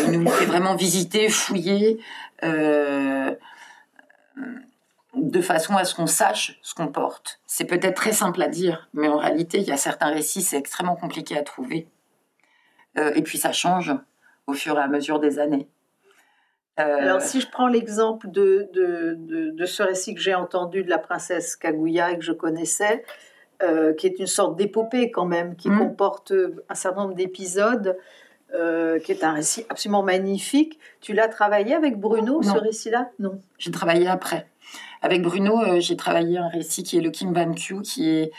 Il 0.06 0.19
nous 0.19 0.30
fait 0.30 0.45
vraiment 0.45 0.75
visiter, 0.75 1.30
fouiller, 1.30 1.99
de 5.15 5.41
façon 5.41 5.76
à 5.76 5.84
ce 5.84 5.95
qu'on 5.95 6.08
sache 6.08 6.60
ce 6.62 6.76
qu'on 6.76 6.88
porte. 6.88 7.39
C'est 7.45 7.65
peut-être 7.65 7.95
très 7.95 8.12
simple 8.12 8.41
à 8.41 8.47
dire, 8.47 8.89
mais 8.93 9.08
en 9.08 9.17
réalité, 9.17 9.60
il 9.60 9.67
y 9.67 9.71
a 9.71 9.78
certains 9.78 10.12
récits, 10.12 10.41
c'est 10.41 10.58
extrêmement 10.58 10.95
compliqué 10.95 11.38
à 11.38 11.43
trouver. 11.43 11.88
et 12.95 13.21
puis 13.21 13.38
ça 13.38 13.52
change 13.52 13.93
au 14.47 14.54
fur 14.54 14.78
et 14.78 14.82
à 14.82 14.88
mesure 14.88 15.19
des 15.19 15.39
années. 15.39 15.67
Euh, 16.80 16.97
Alors, 17.00 17.21
si 17.21 17.41
je 17.41 17.50
prends 17.50 17.67
l'exemple 17.67 18.30
de, 18.30 18.69
de, 18.73 19.65
ce 19.65 19.84
récit 19.84 20.13
que 20.13 20.21
j'ai 20.21 20.36
entendu 20.36 20.84
de 20.84 20.89
la 20.89 21.00
princesse 21.00 21.56
Kaguya 21.56 22.12
et 22.12 22.17
que 22.17 22.23
je 22.23 22.32
connaissais, 22.32 23.04
euh, 23.63 23.93
qui 23.93 24.06
est 24.06 24.19
une 24.19 24.28
sorte 24.28 24.56
d'épopée 24.56 25.10
quand 25.10 25.26
même, 25.26 25.56
qui 25.56 25.69
mm. 25.69 25.80
comporte 25.80 26.34
un 26.69 26.76
certain 26.76 27.04
nombre 27.04 27.15
d'épisodes, 27.15 27.97
euh, 28.53 28.99
qui 28.99 29.12
est 29.12 29.23
un 29.23 29.33
récit 29.33 29.65
absolument 29.69 30.03
magnifique. 30.03 30.79
Tu 31.01 31.13
l'as 31.13 31.27
travaillé 31.27 31.73
avec 31.73 31.99
Bruno, 31.99 32.41
ce 32.41 32.57
récit-là? 32.57 33.10
Non. 33.19 33.41
J'ai 33.57 33.71
travaillé 33.71 34.07
après. 34.07 34.47
Avec 35.01 35.21
Bruno, 35.21 35.79
j'ai 35.79 35.95
travaillé 35.95 36.38
un 36.38 36.47
récit 36.47 36.83
qui 36.83 36.97
est 36.97 37.01
le 37.01 37.12
Kim 37.12 37.31
Ban 37.33 37.53
Kyu, 37.53 37.81
qui 37.81 38.10
est 38.10 38.31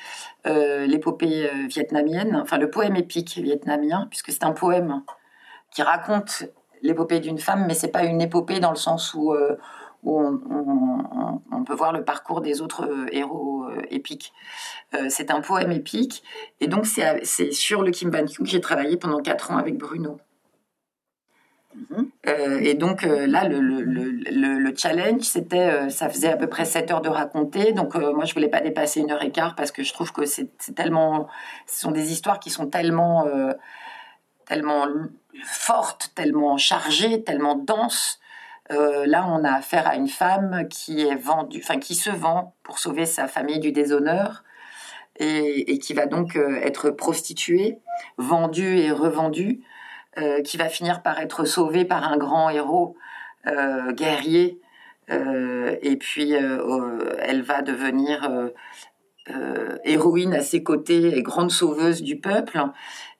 l'épopée 0.44 1.48
vietnamienne, 1.68 2.36
enfin 2.42 2.58
le 2.58 2.68
poème 2.68 2.96
épique 2.96 3.38
vietnamien, 3.38 4.06
puisque 4.10 4.32
c'est 4.32 4.44
un 4.44 4.52
poème 4.52 5.02
qui 5.70 5.82
raconte 5.82 6.44
l'épopée 6.82 7.20
d'une 7.20 7.38
femme, 7.38 7.66
mais 7.66 7.74
c'est 7.74 7.92
pas 7.92 8.04
une 8.04 8.20
épopée 8.20 8.58
dans 8.58 8.70
le 8.70 8.76
sens 8.76 9.14
où, 9.14 9.34
euh, 10.06 10.38
on, 11.50 11.64
peut 11.64 11.74
voir 11.74 11.92
le 11.92 12.04
parcours 12.04 12.40
des 12.40 12.62
autres 12.62 12.84
euh, 12.84 13.06
héros 13.12 13.64
euh, 13.64 13.82
épiques. 13.90 14.32
c'est 15.08 15.30
un 15.30 15.40
poème 15.40 15.72
épique, 15.72 16.22
et 16.60 16.68
donc 16.68 16.86
c'est 16.86 17.52
sur 17.52 17.82
le 17.82 17.90
Kim 17.90 18.10
que 18.10 18.44
j'ai 18.44 18.60
travaillé 18.60 18.96
pendant 18.96 19.20
quatre 19.20 19.50
ans 19.50 19.58
avec 19.58 19.76
Bruno. 19.76 20.18
Mm-hmm. 21.76 22.64
et 22.64 22.74
donc 22.74 23.02
là, 23.02 23.46
le, 23.48 24.74
challenge, 24.76 25.22
c'était, 25.22 25.90
ça 25.90 26.08
faisait 26.08 26.28
à 26.32 26.36
peu 26.36 26.46
près 26.46 26.64
7 26.64 26.90
heures 26.90 27.02
de 27.02 27.08
raconter. 27.08 27.72
Donc 27.72 27.94
moi, 27.94 28.24
je 28.24 28.32
voulais 28.34 28.48
pas 28.48 28.60
dépasser 28.60 29.00
une 29.00 29.10
heure 29.10 29.22
et 29.22 29.30
quart 29.30 29.54
parce 29.54 29.70
que 29.70 29.82
je 29.82 29.92
trouve 29.92 30.12
que 30.12 30.24
c'est 30.24 30.50
tellement, 30.74 31.28
ce 31.66 31.80
sont 31.80 31.90
des 31.90 32.10
histoires 32.12 32.40
qui 32.40 32.50
sont 32.50 32.66
tellement, 32.66 33.26
tellement 34.46 34.86
forte, 35.44 36.12
tellement 36.14 36.56
chargée, 36.56 37.22
tellement 37.22 37.56
dense. 37.56 38.18
Euh, 38.70 39.06
là, 39.06 39.26
on 39.28 39.44
a 39.44 39.52
affaire 39.52 39.86
à 39.86 39.96
une 39.96 40.08
femme 40.08 40.68
qui 40.68 41.00
est 41.00 41.14
vendue, 41.14 41.60
enfin 41.62 41.78
qui 41.78 41.94
se 41.94 42.10
vend 42.10 42.54
pour 42.62 42.78
sauver 42.78 43.06
sa 43.06 43.26
famille 43.26 43.60
du 43.60 43.72
déshonneur 43.72 44.44
et, 45.16 45.78
qui 45.78 45.94
va 45.94 46.06
donc 46.06 46.36
euh, 46.36 46.60
être 46.62 46.90
prostituée, 46.90 47.78
vendue 48.18 48.78
et 48.78 48.92
revendue, 48.92 49.62
euh, 50.18 50.42
qui 50.42 50.56
va 50.56 50.68
finir 50.68 51.02
par 51.02 51.18
être 51.18 51.44
sauvée 51.44 51.84
par 51.84 52.04
un 52.04 52.16
grand 52.16 52.50
héros 52.50 52.96
guerrier. 53.94 54.60
et 55.08 55.96
puis, 55.96 56.32
elle 56.32 57.42
va 57.42 57.62
devenir 57.62 58.50
héroïne 59.84 60.34
à 60.34 60.42
ses 60.42 60.62
côtés 60.62 61.16
et 61.16 61.22
grande 61.22 61.50
sauveuse 61.50 62.02
du 62.02 62.20
peuple. 62.20 62.60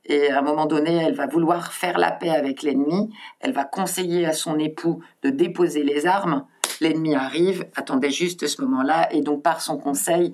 Et 0.08 0.30
à 0.30 0.38
un 0.38 0.42
moment 0.42 0.66
donné, 0.66 0.96
elle 0.96 1.14
va 1.14 1.26
vouloir 1.26 1.72
faire 1.72 1.98
la 1.98 2.10
paix 2.10 2.30
avec 2.30 2.62
l'ennemi. 2.62 3.10
Elle 3.40 3.52
va 3.52 3.64
conseiller 3.64 4.26
à 4.26 4.32
son 4.32 4.58
époux 4.58 5.02
de 5.22 5.30
déposer 5.30 5.84
les 5.84 6.06
armes. 6.06 6.46
L'ennemi 6.80 7.14
arrive, 7.14 7.66
attendait 7.76 8.10
juste 8.10 8.46
ce 8.46 8.62
moment-là, 8.62 9.12
et 9.12 9.20
donc 9.20 9.42
par 9.42 9.60
son 9.60 9.78
conseil, 9.78 10.32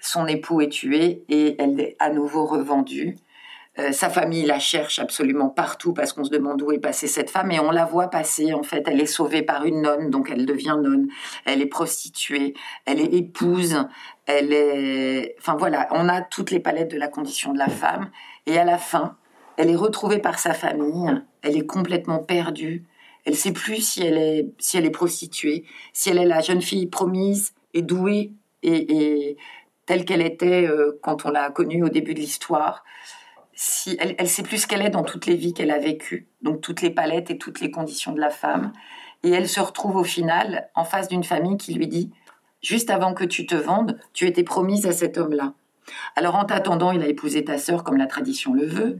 son 0.00 0.26
époux 0.26 0.60
est 0.60 0.68
tué 0.68 1.24
et 1.28 1.56
elle 1.60 1.78
est 1.80 1.96
à 1.98 2.10
nouveau 2.10 2.46
revendue. 2.46 3.16
Euh, 3.78 3.90
sa 3.90 4.10
famille 4.10 4.44
la 4.44 4.58
cherche 4.58 4.98
absolument 4.98 5.48
partout 5.48 5.94
parce 5.94 6.12
qu'on 6.12 6.24
se 6.24 6.30
demande 6.30 6.60
où 6.60 6.72
est 6.72 6.78
passée 6.78 7.06
cette 7.06 7.30
femme 7.30 7.50
et 7.52 7.58
on 7.58 7.70
la 7.70 7.86
voit 7.86 8.08
passer. 8.08 8.52
En 8.52 8.62
fait, 8.62 8.86
elle 8.86 9.00
est 9.00 9.06
sauvée 9.06 9.42
par 9.42 9.64
une 9.64 9.80
nonne, 9.80 10.10
donc 10.10 10.30
elle 10.30 10.44
devient 10.44 10.76
nonne. 10.78 11.08
Elle 11.46 11.62
est 11.62 11.66
prostituée, 11.66 12.52
elle 12.84 13.00
est 13.00 13.14
épouse, 13.14 13.78
elle 14.26 14.52
est. 14.52 15.36
Enfin 15.38 15.56
voilà, 15.56 15.88
on 15.92 16.08
a 16.10 16.20
toutes 16.20 16.50
les 16.50 16.60
palettes 16.60 16.90
de 16.90 16.98
la 16.98 17.08
condition 17.08 17.54
de 17.54 17.58
la 17.58 17.68
femme. 17.68 18.10
Et 18.46 18.58
à 18.58 18.64
la 18.64 18.78
fin, 18.78 19.16
elle 19.56 19.70
est 19.70 19.76
retrouvée 19.76 20.18
par 20.18 20.38
sa 20.38 20.54
famille. 20.54 21.22
Elle 21.42 21.56
est 21.56 21.66
complètement 21.66 22.18
perdue. 22.18 22.84
Elle 23.24 23.36
sait 23.36 23.52
plus 23.52 23.80
si 23.80 24.02
elle 24.02 24.18
est 24.18 24.48
si 24.58 24.76
elle 24.76 24.86
est 24.86 24.90
prostituée, 24.90 25.64
si 25.92 26.10
elle 26.10 26.18
est 26.18 26.26
la 26.26 26.40
jeune 26.40 26.62
fille 26.62 26.86
promise 26.86 27.54
et 27.72 27.82
douée 27.82 28.32
et, 28.64 29.36
telle 29.86 30.04
qu'elle 30.04 30.22
était 30.22 30.66
euh, 30.66 30.98
quand 31.02 31.24
on 31.26 31.30
l'a 31.30 31.50
connue 31.50 31.82
au 31.84 31.88
début 31.88 32.14
de 32.14 32.20
l'histoire 32.20 32.84
si 33.54 33.96
elle, 34.00 34.14
elle 34.18 34.28
sait 34.28 34.42
plus 34.42 34.58
ce 34.58 34.66
qu'elle 34.66 34.82
est 34.82 34.90
dans 34.90 35.04
toutes 35.04 35.26
les 35.26 35.36
vies 35.36 35.52
qu'elle 35.52 35.70
a 35.70 35.78
vécues, 35.78 36.26
donc 36.42 36.60
toutes 36.60 36.82
les 36.82 36.90
palettes 36.90 37.30
et 37.30 37.38
toutes 37.38 37.60
les 37.60 37.70
conditions 37.70 38.12
de 38.12 38.20
la 38.20 38.30
femme. 38.30 38.72
Et 39.22 39.30
elle 39.30 39.48
se 39.48 39.60
retrouve 39.60 39.96
au 39.96 40.04
final 40.04 40.68
en 40.74 40.84
face 40.84 41.08
d'une 41.08 41.24
famille 41.24 41.56
qui 41.56 41.74
lui 41.74 41.86
dit 41.86 42.10
Juste 42.60 42.90
avant 42.90 43.14
que 43.14 43.24
tu 43.24 43.46
te 43.46 43.54
vendes, 43.54 43.98
tu 44.12 44.26
étais 44.26 44.44
promise 44.44 44.86
à 44.86 44.92
cet 44.92 45.18
homme-là. 45.18 45.52
Alors 46.16 46.36
en 46.36 46.44
t'attendant, 46.44 46.92
il 46.92 47.02
a 47.02 47.08
épousé 47.08 47.44
ta 47.44 47.58
sœur 47.58 47.84
comme 47.84 47.96
la 47.96 48.06
tradition 48.06 48.54
le 48.54 48.66
veut. 48.66 48.98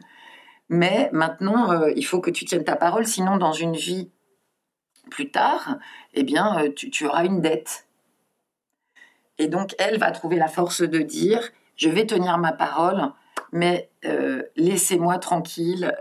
Mais 0.68 1.10
maintenant, 1.12 1.70
euh, 1.70 1.92
il 1.96 2.04
faut 2.04 2.20
que 2.20 2.30
tu 2.30 2.44
tiennes 2.44 2.64
ta 2.64 2.76
parole, 2.76 3.06
sinon 3.06 3.36
dans 3.36 3.52
une 3.52 3.76
vie 3.76 4.10
plus 5.10 5.30
tard, 5.30 5.76
eh 6.14 6.22
bien, 6.22 6.64
euh, 6.64 6.70
tu, 6.74 7.06
auras 7.06 7.24
une 7.24 7.42
dette. 7.42 7.86
Et 9.38 9.48
donc, 9.48 9.74
elle 9.78 9.98
va 9.98 10.10
trouver 10.12 10.36
la 10.36 10.48
force 10.48 10.80
de 10.80 11.00
dire, 11.00 11.50
je 11.76 11.90
vais 11.90 12.06
tenir 12.06 12.38
ma 12.38 12.52
parole, 12.52 13.12
mais 13.52 13.90
euh, 14.06 14.42
laissez-moi 14.56 15.18
tranquille 15.18 15.94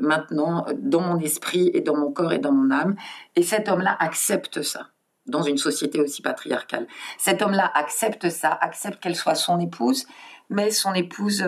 maintenant 0.00 0.66
dans 0.76 1.00
mon 1.00 1.18
esprit 1.18 1.70
et 1.74 1.80
dans 1.80 1.96
mon 1.96 2.12
corps 2.12 2.32
et 2.32 2.38
dans 2.38 2.52
mon 2.52 2.70
âme. 2.70 2.94
Et 3.34 3.42
cet 3.42 3.68
homme-là 3.68 3.96
accepte 3.98 4.62
ça 4.62 4.90
dans 5.26 5.42
une 5.42 5.58
société 5.58 6.00
aussi 6.00 6.22
patriarcale. 6.22 6.86
Cet 7.18 7.42
homme-là 7.42 7.70
accepte 7.74 8.28
ça, 8.28 8.50
accepte 8.50 9.00
qu'elle 9.02 9.16
soit 9.16 9.34
son 9.34 9.60
épouse, 9.60 10.06
mais 10.50 10.70
son 10.70 10.94
épouse, 10.94 11.44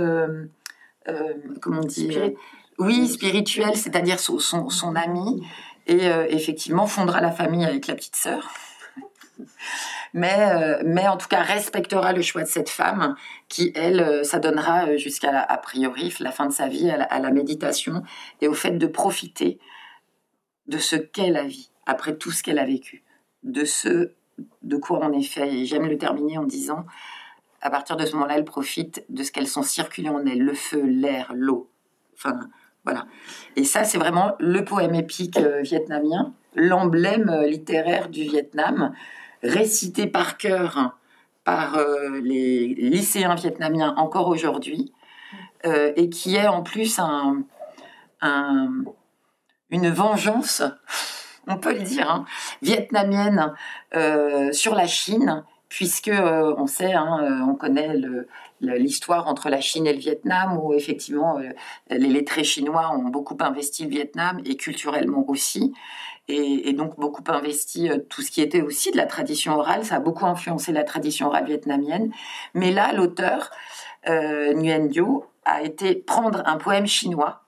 comment 1.60 1.80
on 1.82 1.86
dit 1.86 2.16
Oui, 2.78 3.08
spirituelle, 3.08 3.76
c'est-à-dire 3.76 4.20
son, 4.20 4.38
son, 4.38 4.70
son 4.70 4.94
amie, 4.94 5.42
et 5.86 6.06
effectivement 6.28 6.86
fondera 6.86 7.20
la 7.20 7.32
famille 7.32 7.64
avec 7.64 7.86
la 7.86 7.94
petite 7.94 8.16
sœur. 8.16 8.54
Mais, 10.14 10.36
euh, 10.38 10.82
mais 10.84 11.08
en 11.08 11.16
tout 11.16 11.26
cas 11.26 11.42
respectera 11.42 12.12
le 12.12 12.22
choix 12.22 12.42
de 12.42 12.48
cette 12.48 12.68
femme 12.68 13.16
qui, 13.48 13.72
elle, 13.74 14.00
euh, 14.00 14.22
s'adonnera 14.22 14.86
euh, 14.86 14.96
jusqu'à, 14.96 15.40
a 15.40 15.58
priori, 15.58 16.14
la 16.20 16.30
fin 16.30 16.46
de 16.46 16.52
sa 16.52 16.68
vie 16.68 16.88
à 16.88 17.18
la, 17.18 17.30
méditation 17.32 18.02
et 18.40 18.46
au 18.46 18.54
fait 18.54 18.70
de 18.70 18.86
profiter 18.86 19.58
de 20.68 20.78
ce 20.78 20.94
qu'est 20.94 21.30
la 21.30 21.42
vie, 21.42 21.70
après 21.84 22.16
tout 22.16 22.30
ce 22.30 22.44
qu'elle 22.44 22.60
a 22.60 22.64
vécu, 22.64 23.03
de 23.44 23.64
ce 23.64 24.12
de 24.62 24.76
quoi 24.76 25.00
on 25.02 25.12
est 25.12 25.22
fait. 25.22 25.48
Et 25.54 25.66
j'aime 25.66 25.86
le 25.86 25.96
terminer 25.96 26.38
en 26.38 26.44
disant, 26.44 26.84
à 27.62 27.70
partir 27.70 27.96
de 27.96 28.04
ce 28.04 28.14
moment-là, 28.14 28.36
elle 28.36 28.44
profite 28.44 29.04
de 29.08 29.22
ce 29.22 29.30
qu'elles 29.30 29.46
sont 29.46 29.62
circulées 29.62 30.08
en 30.08 30.24
elle, 30.26 30.40
le 30.40 30.54
feu, 30.54 30.82
l'air, 30.84 31.32
l'eau. 31.34 31.70
Enfin, 32.14 32.40
voilà. 32.84 33.06
Et 33.56 33.64
ça, 33.64 33.84
c'est 33.84 33.98
vraiment 33.98 34.34
le 34.40 34.64
poème 34.64 34.94
épique 34.94 35.38
vietnamien, 35.62 36.34
l'emblème 36.54 37.44
littéraire 37.46 38.08
du 38.08 38.22
Vietnam 38.22 38.92
récité 39.44 40.06
par 40.06 40.36
cœur 40.36 40.96
par 41.44 41.76
euh, 41.76 42.20
les 42.22 42.68
lycéens 42.74 43.34
vietnamiens 43.34 43.94
encore 43.96 44.28
aujourd'hui, 44.28 44.92
euh, 45.66 45.92
et 45.94 46.08
qui 46.08 46.36
est 46.36 46.48
en 46.48 46.62
plus 46.62 46.98
un, 46.98 47.44
une 49.70 49.90
vengeance, 49.90 50.62
on 51.46 51.56
peut 51.56 51.72
le 51.72 51.82
dire, 51.82 52.10
hein, 52.10 52.24
vietnamienne 52.62 53.52
euh, 53.94 54.52
sur 54.52 54.74
la 54.74 54.86
Chine, 54.86 55.44
puisque 55.68 56.10
on 56.12 56.66
sait, 56.66 56.92
hein, 56.92 57.46
on 57.48 57.54
connaît 57.54 57.94
l'histoire 58.60 59.26
entre 59.26 59.48
la 59.48 59.60
Chine 59.60 59.86
et 59.88 59.92
le 59.92 59.98
Vietnam, 59.98 60.58
où 60.62 60.72
effectivement 60.72 61.40
les 61.90 62.08
lettrés 62.08 62.44
chinois 62.44 62.92
ont 62.94 63.08
beaucoup 63.08 63.36
investi 63.40 63.82
le 63.84 63.90
Vietnam 63.90 64.40
et 64.44 64.56
culturellement 64.56 65.24
aussi 65.26 65.74
et, 66.28 66.72
donc 66.72 66.98
beaucoup 66.98 67.22
investi 67.28 67.90
euh, 67.90 67.98
tout 67.98 68.22
ce 68.22 68.30
qui 68.30 68.40
était 68.40 68.62
aussi 68.62 68.90
de 68.90 68.96
la 68.96 69.06
tradition 69.06 69.56
orale. 69.56 69.84
Ça 69.84 69.96
a 69.96 70.00
beaucoup 70.00 70.26
influencé 70.26 70.72
la 70.72 70.84
tradition 70.84 71.26
orale 71.28 71.46
vietnamienne. 71.46 72.10
Mais 72.54 72.70
là, 72.70 72.92
l'auteur, 72.92 73.50
euh, 74.08 74.54
Nguyen 74.54 74.86
Dio, 74.86 75.26
a 75.44 75.62
été 75.62 75.94
prendre 75.94 76.42
un 76.46 76.56
poème 76.56 76.86
chinois 76.86 77.43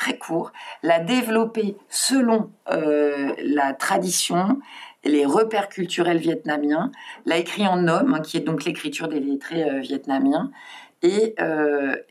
très 0.00 0.16
court, 0.16 0.52
l'a 0.82 0.98
développer 0.98 1.76
selon 1.90 2.50
euh, 2.72 3.34
la 3.44 3.74
tradition, 3.74 4.58
les 5.04 5.26
repères 5.26 5.68
culturels 5.68 6.16
vietnamiens, 6.16 6.90
l'a 7.26 7.36
écrit 7.36 7.66
en 7.66 7.86
homme, 7.86 8.14
hein, 8.14 8.20
qui 8.20 8.38
est 8.38 8.40
donc 8.40 8.64
l'écriture 8.64 9.08
des 9.08 9.20
lettrés 9.20 9.62
euh, 9.62 9.80
vietnamiens, 9.80 10.50
et, 11.02 11.34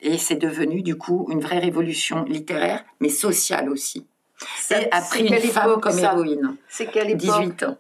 et 0.02 0.18
c'est 0.18 0.36
devenu 0.36 0.82
du 0.82 0.96
coup 0.98 1.28
une 1.30 1.42
vraie 1.42 1.60
révolution 1.60 2.24
littéraire, 2.24 2.84
mais 3.00 3.10
sociale 3.10 3.70
aussi. 3.70 4.08
C'est 4.58 4.92
a 4.92 5.02
pris 5.02 5.28
une 5.28 5.38
femme 5.38 5.80
comme 5.80 6.00
héroïne. 6.00 6.56
C'est 6.68 6.88
quelle 6.88 7.12
époque 7.12 7.22
18 7.22 7.64
ans. 7.64 7.78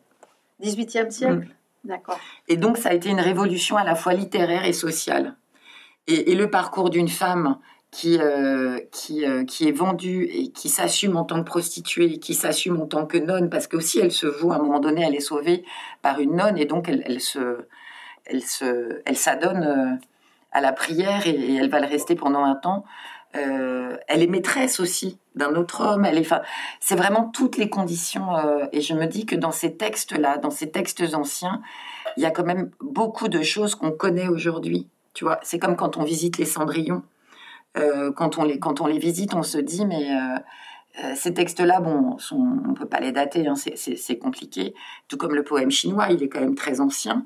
18e 0.61 1.09
siècle 1.09 1.47
D'accord. 1.83 2.19
Et 2.47 2.57
donc, 2.57 2.77
ça 2.77 2.89
a 2.89 2.93
été 2.93 3.09
une 3.09 3.21
révolution 3.21 3.75
à 3.75 3.83
la 3.83 3.95
fois 3.95 4.13
littéraire 4.13 4.65
et 4.65 4.73
sociale. 4.73 5.35
Et, 6.05 6.31
et 6.31 6.35
le 6.35 6.51
parcours 6.51 6.91
d'une 6.91 7.07
femme 7.07 7.57
qui, 7.91 8.19
euh, 8.19 8.80
qui, 8.91 9.25
euh, 9.25 9.43
qui 9.45 9.67
est 9.67 9.71
vendue 9.71 10.25
et 10.32 10.49
qui 10.49 10.69
s'assume 10.69 11.17
en 11.17 11.25
tant 11.25 11.39
que 11.39 11.47
prostituée, 11.47 12.19
qui 12.19 12.36
s'assume 12.36 12.80
en 12.82 12.86
tant 12.86 13.06
que 13.06 13.17
nonne, 13.17 13.49
parce 13.49 13.67
que 13.67 13.78
aussi 13.78 13.99
elle 13.99 14.12
se 14.12 14.28
voue, 14.28 14.52
à 14.52 14.56
un 14.56 14.60
moment 14.60 14.80
donné, 14.80 15.02
elle 15.02 15.15
est 15.15 15.21
sauvée 15.21 15.63
par 16.02 16.19
une 16.19 16.36
nonne, 16.36 16.58
et 16.58 16.65
donc 16.65 16.88
elle, 16.88 17.04
elle 17.06 17.19
se, 17.19 17.58
elle 18.25 18.43
se, 18.43 19.02
elle 19.06 19.17
s'adonne 19.17 19.63
euh, 19.63 20.06
à 20.52 20.62
la 20.62 20.71
prière 20.71 21.25
et, 21.28 21.56
elle 21.56 21.69
va 21.69 21.80
le 21.80 21.88
rester 21.88 22.15
pendant 22.15 22.43
un 22.43 22.56
temps. 22.56 22.86
Elle 23.34 24.23
est 24.23 24.28
maîtresse 24.28 24.80
aussi 24.80 25.19
d'un 25.36 25.54
autre 25.54 25.86
homme. 25.86 26.04
Elle 26.04 26.17
est, 26.17 26.34
c'est 26.80 26.95
vraiment 26.95 27.25
toutes 27.25 27.58
les 27.58 27.69
conditions. 27.69 28.25
Et 28.71 28.82
je 28.82 28.95
me 28.95 29.06
dis 29.06 29.28
que 29.28 29.36
dans 29.36 29.52
ces 29.52 29.78
textes-là, 29.78 30.39
dans 30.39 30.49
ces 30.49 30.71
textes 30.71 31.04
anciens, 31.13 31.62
il 32.17 32.23
y 32.23 32.25
a 32.25 32.32
quand 32.32 32.43
même 32.43 32.71
beaucoup 32.82 33.28
de 33.28 33.43
choses 33.43 33.75
qu'on 33.75 33.91
connaît 33.91 34.28
aujourd'hui. 34.28 34.88
Tu 35.13 35.25
vois, 35.25 35.39
c'est 35.43 35.60
comme 35.60 35.75
quand 35.75 35.97
on 35.97 36.04
visite 36.04 36.39
les 36.39 36.45
Cendrillons. 36.45 37.04
Euh, 37.79 38.11
quand, 38.11 38.37
on 38.37 38.43
les, 38.43 38.59
quand 38.59 38.81
on 38.81 38.87
les 38.87 38.99
visite, 38.99 39.33
on 39.33 39.43
se 39.43 39.57
dit, 39.57 39.85
mais 39.85 40.11
euh, 40.11 40.39
euh, 41.03 41.13
ces 41.15 41.33
textes-là, 41.33 41.79
bon, 41.79 42.17
on 42.31 42.69
ne 42.69 42.73
peut 42.73 42.85
pas 42.85 42.99
les 42.99 43.11
dater, 43.11 43.47
hein, 43.47 43.55
c'est 43.55 44.17
compliqué. 44.17 44.73
Tout 45.07 45.17
comme 45.17 45.33
le 45.35 45.43
poème 45.43 45.71
chinois, 45.71 46.07
il 46.09 46.21
est 46.23 46.29
quand 46.29 46.41
même 46.41 46.55
très 46.55 46.81
ancien. 46.81 47.25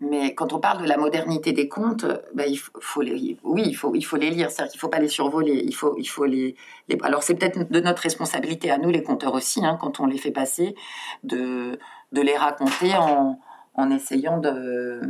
Mais 0.00 0.34
quand 0.34 0.54
on 0.54 0.60
parle 0.60 0.82
de 0.82 0.88
la 0.88 0.96
modernité 0.96 1.52
des 1.52 1.68
contes, 1.68 2.06
ben 2.32 2.46
il 2.48 2.58
faut, 2.58 3.02
les, 3.02 3.36
oui, 3.42 3.64
il 3.66 3.74
faut, 3.74 3.94
il 3.94 4.02
faut 4.02 4.16
les 4.16 4.30
lire. 4.30 4.50
C'est-à-dire 4.50 4.72
qu'il 4.72 4.78
ne 4.78 4.80
faut 4.80 4.88
pas 4.88 4.98
les 4.98 5.08
survoler. 5.08 5.62
Il 5.62 5.74
faut, 5.74 5.94
il 5.98 6.06
faut 6.06 6.24
les 6.24 6.56
alors 7.02 7.22
c'est 7.22 7.34
peut-être 7.34 7.70
de 7.70 7.80
notre 7.80 8.00
responsabilité 8.02 8.70
à 8.70 8.78
nous, 8.78 8.88
les 8.88 9.02
conteurs 9.02 9.34
aussi, 9.34 9.64
hein, 9.64 9.76
quand 9.78 10.00
on 10.00 10.06
les 10.06 10.16
fait 10.16 10.30
passer, 10.30 10.74
de, 11.22 11.78
de 12.12 12.20
les 12.22 12.34
raconter 12.34 12.94
en, 12.96 13.38
en 13.74 13.90
essayant 13.90 14.38
de, 14.38 15.02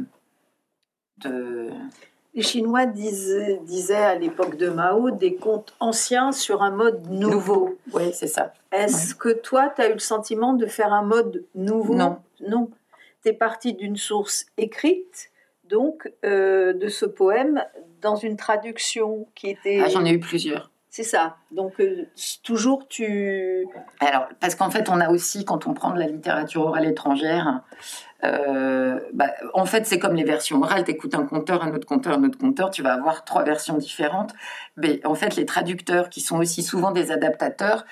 Les 2.34 2.42
Chinois 2.42 2.86
disaient, 2.86 3.60
disaient 3.64 3.96
à 3.96 4.14
l'époque 4.14 4.56
de 4.56 4.68
Mao 4.68 5.10
des 5.10 5.34
contes 5.34 5.74
anciens 5.80 6.30
sur 6.30 6.62
un 6.62 6.70
mode 6.70 7.10
nouveau. 7.10 7.30
nouveau. 7.30 7.78
Oui, 7.94 8.12
c'est 8.12 8.28
ça. 8.28 8.52
Est-ce 8.70 9.14
que 9.14 9.30
toi, 9.30 9.72
tu 9.74 9.82
as 9.82 9.88
eu 9.88 9.94
le 9.94 9.98
sentiment 9.98 10.52
de 10.52 10.66
faire 10.66 10.92
un 10.92 11.02
mode 11.02 11.44
nouveau? 11.54 11.94
Non. 11.94 12.18
Non. 12.46 12.70
Tu 13.22 13.30
es 13.30 13.32
parti 13.32 13.74
d'une 13.74 13.96
source 13.96 14.46
écrite, 14.56 15.30
donc, 15.68 16.12
euh, 16.24 16.72
de 16.74 16.88
ce 16.88 17.06
poème, 17.06 17.64
dans 18.00 18.16
une 18.16 18.36
traduction 18.36 19.26
qui 19.34 19.48
était... 19.48 19.80
Ah, 19.84 19.88
j'en 19.88 20.04
ai 20.04 20.12
eu 20.12 20.20
plusieurs. 20.20 20.70
C'est 20.90 21.02
ça. 21.02 21.36
Donc, 21.50 21.80
euh, 21.80 22.06
toujours 22.42 22.88
tu... 22.88 23.66
Alors, 24.00 24.28
parce 24.40 24.54
qu'en 24.54 24.70
fait, 24.70 24.88
on 24.88 25.00
a 25.00 25.10
aussi, 25.10 25.44
quand 25.44 25.66
on 25.66 25.74
prend 25.74 25.92
de 25.92 25.98
la 25.98 26.06
littérature 26.06 26.62
orale 26.62 26.86
étrangère, 26.86 27.62
euh, 28.24 28.98
bah, 29.12 29.30
en 29.54 29.64
fait, 29.64 29.86
c'est 29.86 29.98
comme 29.98 30.14
les 30.14 30.24
versions 30.24 30.60
orales. 30.62 30.84
Tu 30.84 30.90
écoutes 30.90 31.14
un 31.14 31.24
conteur, 31.24 31.62
un 31.62 31.72
autre 31.72 31.86
conteur, 31.86 32.18
un 32.18 32.24
autre 32.24 32.38
conteur, 32.38 32.70
tu 32.70 32.82
vas 32.82 32.94
avoir 32.94 33.24
trois 33.24 33.44
versions 33.44 33.76
différentes. 33.76 34.32
Mais 34.76 35.00
en 35.06 35.14
fait, 35.14 35.36
les 35.36 35.46
traducteurs, 35.46 36.08
qui 36.08 36.20
sont 36.20 36.38
aussi 36.38 36.62
souvent 36.62 36.90
des 36.90 37.10
adaptateurs, 37.12 37.84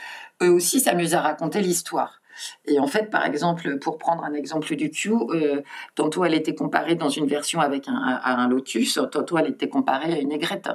eux 0.43 0.51
aussi 0.51 0.81
s'amusent 0.81 1.15
à 1.15 1.21
raconter 1.21 1.61
l'histoire. 1.61 2.21
Et 2.67 2.79
en 2.79 2.87
fait, 2.87 3.11
par 3.11 3.25
exemple, 3.25 3.79
pour 3.79 3.99
prendre 3.99 4.25
un 4.25 4.35
exemple 4.35 4.75
du 4.77 4.91
Q, 4.91 5.13
euh, 5.13 5.63
tantôt 5.95 6.25
elle 6.25 6.35
était 6.35 6.55
comparée 6.55 6.95
dans 6.95 7.09
une 7.09 7.27
version 7.27 7.61
avec 7.61 7.89
un, 7.89 7.95
à 7.95 8.35
un 8.35 8.49
lotus, 8.49 8.99
tantôt 9.11 9.39
elle 9.39 9.49
était 9.49 9.71
comparée 9.71 10.13
à 10.13 10.19
une 10.19 10.33
aigrette. 10.33 10.69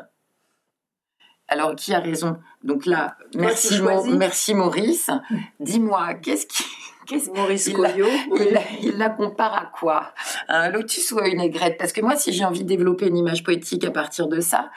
Alors, 1.48 1.76
qui 1.76 1.94
a 1.94 2.00
raison? 2.00 2.38
Donc 2.64 2.86
là, 2.86 3.18
merci, 3.36 3.80
merci 4.08 4.56
Maurice. 4.56 5.10
Dis-moi, 5.60 6.14
qu'est-ce 6.16 6.48
qui, 6.48 6.64
Maurice 7.36 7.68
il, 7.68 7.74
Coyot, 7.74 8.06
la, 8.06 8.12
oui. 8.32 8.40
il, 8.48 8.54
la, 8.54 8.62
il, 8.82 8.98
la, 8.98 9.10
compare 9.10 9.54
à 9.54 9.72
quoi? 9.78 10.14
À 10.48 10.60
un 10.60 10.70
lotus 10.70 11.12
ou 11.12 11.20
à 11.20 11.28
une 11.28 11.42
aigrette? 11.42 11.78
Parce 11.78 11.94
que 11.94 12.02
moi, 12.02 12.16
si 12.16 12.34
j'ai 12.34 12.46
envie 12.46 12.64
de 12.64 12.68
développer 12.68 13.08
une 13.08 13.18
image 13.18 13.44
poétique 13.44 13.84
à 13.84 13.92
partir 13.92 14.28
de 14.28 14.40
ça, 14.40 14.72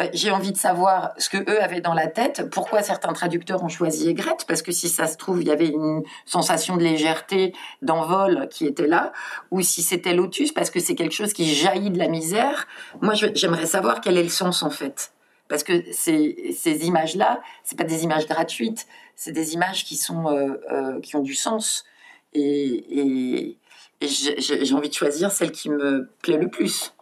bah, 0.00 0.06
j'ai 0.14 0.30
envie 0.30 0.50
de 0.52 0.56
savoir 0.56 1.10
ce 1.18 1.28
que 1.28 1.36
eux 1.36 1.62
avaient 1.62 1.82
dans 1.82 1.92
la 1.92 2.06
tête, 2.06 2.48
pourquoi 2.50 2.82
certains 2.82 3.12
traducteurs 3.12 3.62
ont 3.62 3.68
choisi 3.68 4.08
aigrette, 4.08 4.46
parce 4.48 4.62
que 4.62 4.72
si 4.72 4.88
ça 4.88 5.06
se 5.06 5.18
trouve, 5.18 5.42
il 5.42 5.48
y 5.48 5.50
avait 5.50 5.68
une 5.68 6.02
sensation 6.24 6.78
de 6.78 6.82
légèreté, 6.82 7.52
d'envol 7.82 8.48
qui 8.50 8.66
était 8.66 8.86
là, 8.86 9.12
ou 9.50 9.60
si 9.60 9.82
c'était 9.82 10.14
lotus, 10.14 10.52
parce 10.52 10.70
que 10.70 10.80
c'est 10.80 10.94
quelque 10.94 11.12
chose 11.14 11.34
qui 11.34 11.54
jaillit 11.54 11.90
de 11.90 11.98
la 11.98 12.08
misère. 12.08 12.66
Moi, 13.02 13.12
j'aimerais 13.34 13.66
savoir 13.66 14.00
quel 14.00 14.16
est 14.16 14.22
le 14.22 14.30
sens 14.30 14.62
en 14.62 14.70
fait. 14.70 15.12
Parce 15.48 15.64
que 15.64 15.82
ces, 15.92 16.54
ces 16.56 16.86
images-là, 16.86 17.40
c'est 17.62 17.76
pas 17.76 17.84
des 17.84 18.04
images 18.04 18.26
gratuites, 18.26 18.86
c'est 19.20 19.32
des 19.32 19.52
images 19.52 19.84
qui 19.84 19.96
sont 19.96 20.28
euh, 20.28 20.54
euh, 20.72 20.98
qui 21.00 21.14
ont 21.14 21.20
du 21.20 21.34
sens. 21.34 21.84
Et, 22.32 22.40
et, 22.40 23.56
et 24.00 24.06
j'ai 24.08 24.74
envie 24.74 24.88
de 24.88 24.94
choisir 24.94 25.30
celle 25.30 25.52
qui 25.52 25.68
me 25.68 26.08
plaît 26.22 26.38
le 26.38 26.48
plus. 26.48 26.94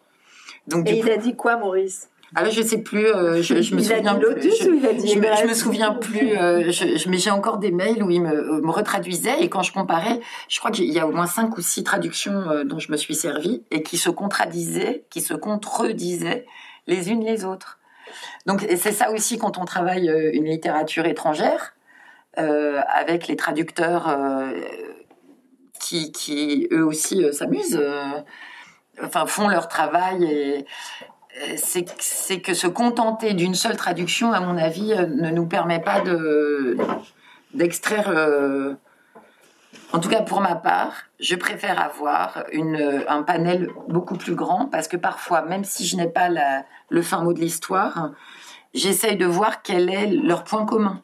Donc, 0.67 0.89
et 0.89 0.97
il 0.97 1.05
coup, 1.05 1.11
a 1.13 1.17
dit 1.17 1.37
quoi, 1.37 1.57
Maurice? 1.57 2.09
Alors 2.35 2.51
je 2.51 2.61
sais 2.61 2.83
plus, 2.83 3.07
euh, 3.07 3.41
je, 3.41 3.63
je 3.63 3.75
me 3.75 3.81
il 3.81 3.87
souviens 3.87 4.17
a 4.17 4.19
dit 4.19 4.25
lotus 4.25 4.59
plus. 4.59 4.69
Ou 4.69 4.75
il 4.75 4.87
a 4.87 4.93
dit 4.95 5.07
je, 5.07 5.15
je, 5.15 5.47
me 5.47 5.55
souviens 5.55 5.95
plus. 5.95 6.37
Euh, 6.37 6.73
je, 6.73 7.09
mais 7.09 7.19
j'ai 7.19 7.31
encore 7.31 7.59
des 7.59 7.71
mails 7.71 8.03
où 8.03 8.11
il 8.11 8.21
me, 8.21 8.61
me 8.63 8.71
retraduisait 8.71 9.41
et 9.41 9.49
quand 9.49 9.63
je 9.63 9.73
comparais, 9.73 10.19
je 10.49 10.59
crois 10.59 10.73
qu'il 10.73 10.93
y 10.93 10.99
a 10.99 11.07
au 11.07 11.13
moins 11.13 11.29
cinq 11.29 11.57
ou 11.57 11.63
six 11.63 11.85
traductions 11.85 12.51
euh, 12.51 12.65
dont 12.65 12.81
je 12.81 12.91
me 12.91 12.97
suis 12.97 13.15
servie 13.15 13.63
et 13.71 13.85
qui 13.85 13.97
se 13.97 14.11
contradisaient, 14.11 15.05
qui 15.09 15.21
se 15.21 15.35
contredisaient 15.35 16.47
les 16.89 17.11
unes 17.11 17.25
les 17.25 17.45
autres. 17.45 17.79
Donc 18.47 18.67
c'est 18.77 18.93
ça 18.93 19.13
aussi 19.13 19.39
quand 19.39 19.57
on 19.57 19.65
travaille 19.65 20.11
une 20.33 20.47
littérature 20.47 21.07
étrangère 21.07 21.75
avec 22.39 23.27
les 23.27 23.37
traducteurs 23.37 24.09
euh, 24.09 24.53
qui, 25.81 26.69
eux 26.71 26.85
aussi 26.85 27.25
s'amusent, 27.33 27.81
enfin 29.03 29.27
font 29.27 29.49
leur 29.49 29.69
travail 29.69 30.65
c'est 31.57 32.41
que 32.41 32.55
se 32.55 32.67
contenter 32.67 33.35
d'une 33.35 33.55
seule 33.55 33.77
traduction, 33.77 34.33
à 34.33 34.41
mon 34.41 34.57
avis, 34.57 34.95
ne 34.95 35.31
nous 35.31 35.47
permet 35.47 35.81
pas 35.81 36.01
de 36.01 36.77
d'extraire. 37.55 38.09
Euh, 38.09 38.75
en 39.93 40.01
tout 40.01 40.11
cas, 40.11 40.21
pour 40.21 40.41
ma 40.41 40.55
part, 40.55 40.93
je 41.19 41.35
préfère 41.35 41.81
avoir 41.81 42.45
un 43.09 43.23
panel 43.23 43.71
beaucoup 43.89 44.17
plus 44.17 44.35
grand 44.35 44.67
parce 44.67 44.87
que 44.87 44.99
parfois, 44.99 45.43
même 45.43 45.65
si 45.65 45.87
je 45.87 45.97
n'ai 45.97 46.09
pas 46.09 46.29
le 46.91 47.03
fin 47.03 47.23
mot 47.23 47.33
de 47.33 47.41
l'histoire, 47.41 48.11
j'essaye 48.75 49.17
de 49.17 49.25
voir 49.25 49.63
quel 49.63 49.89
est 49.89 50.07
leur 50.07 50.45
point 50.45 50.67
commun 50.67 51.01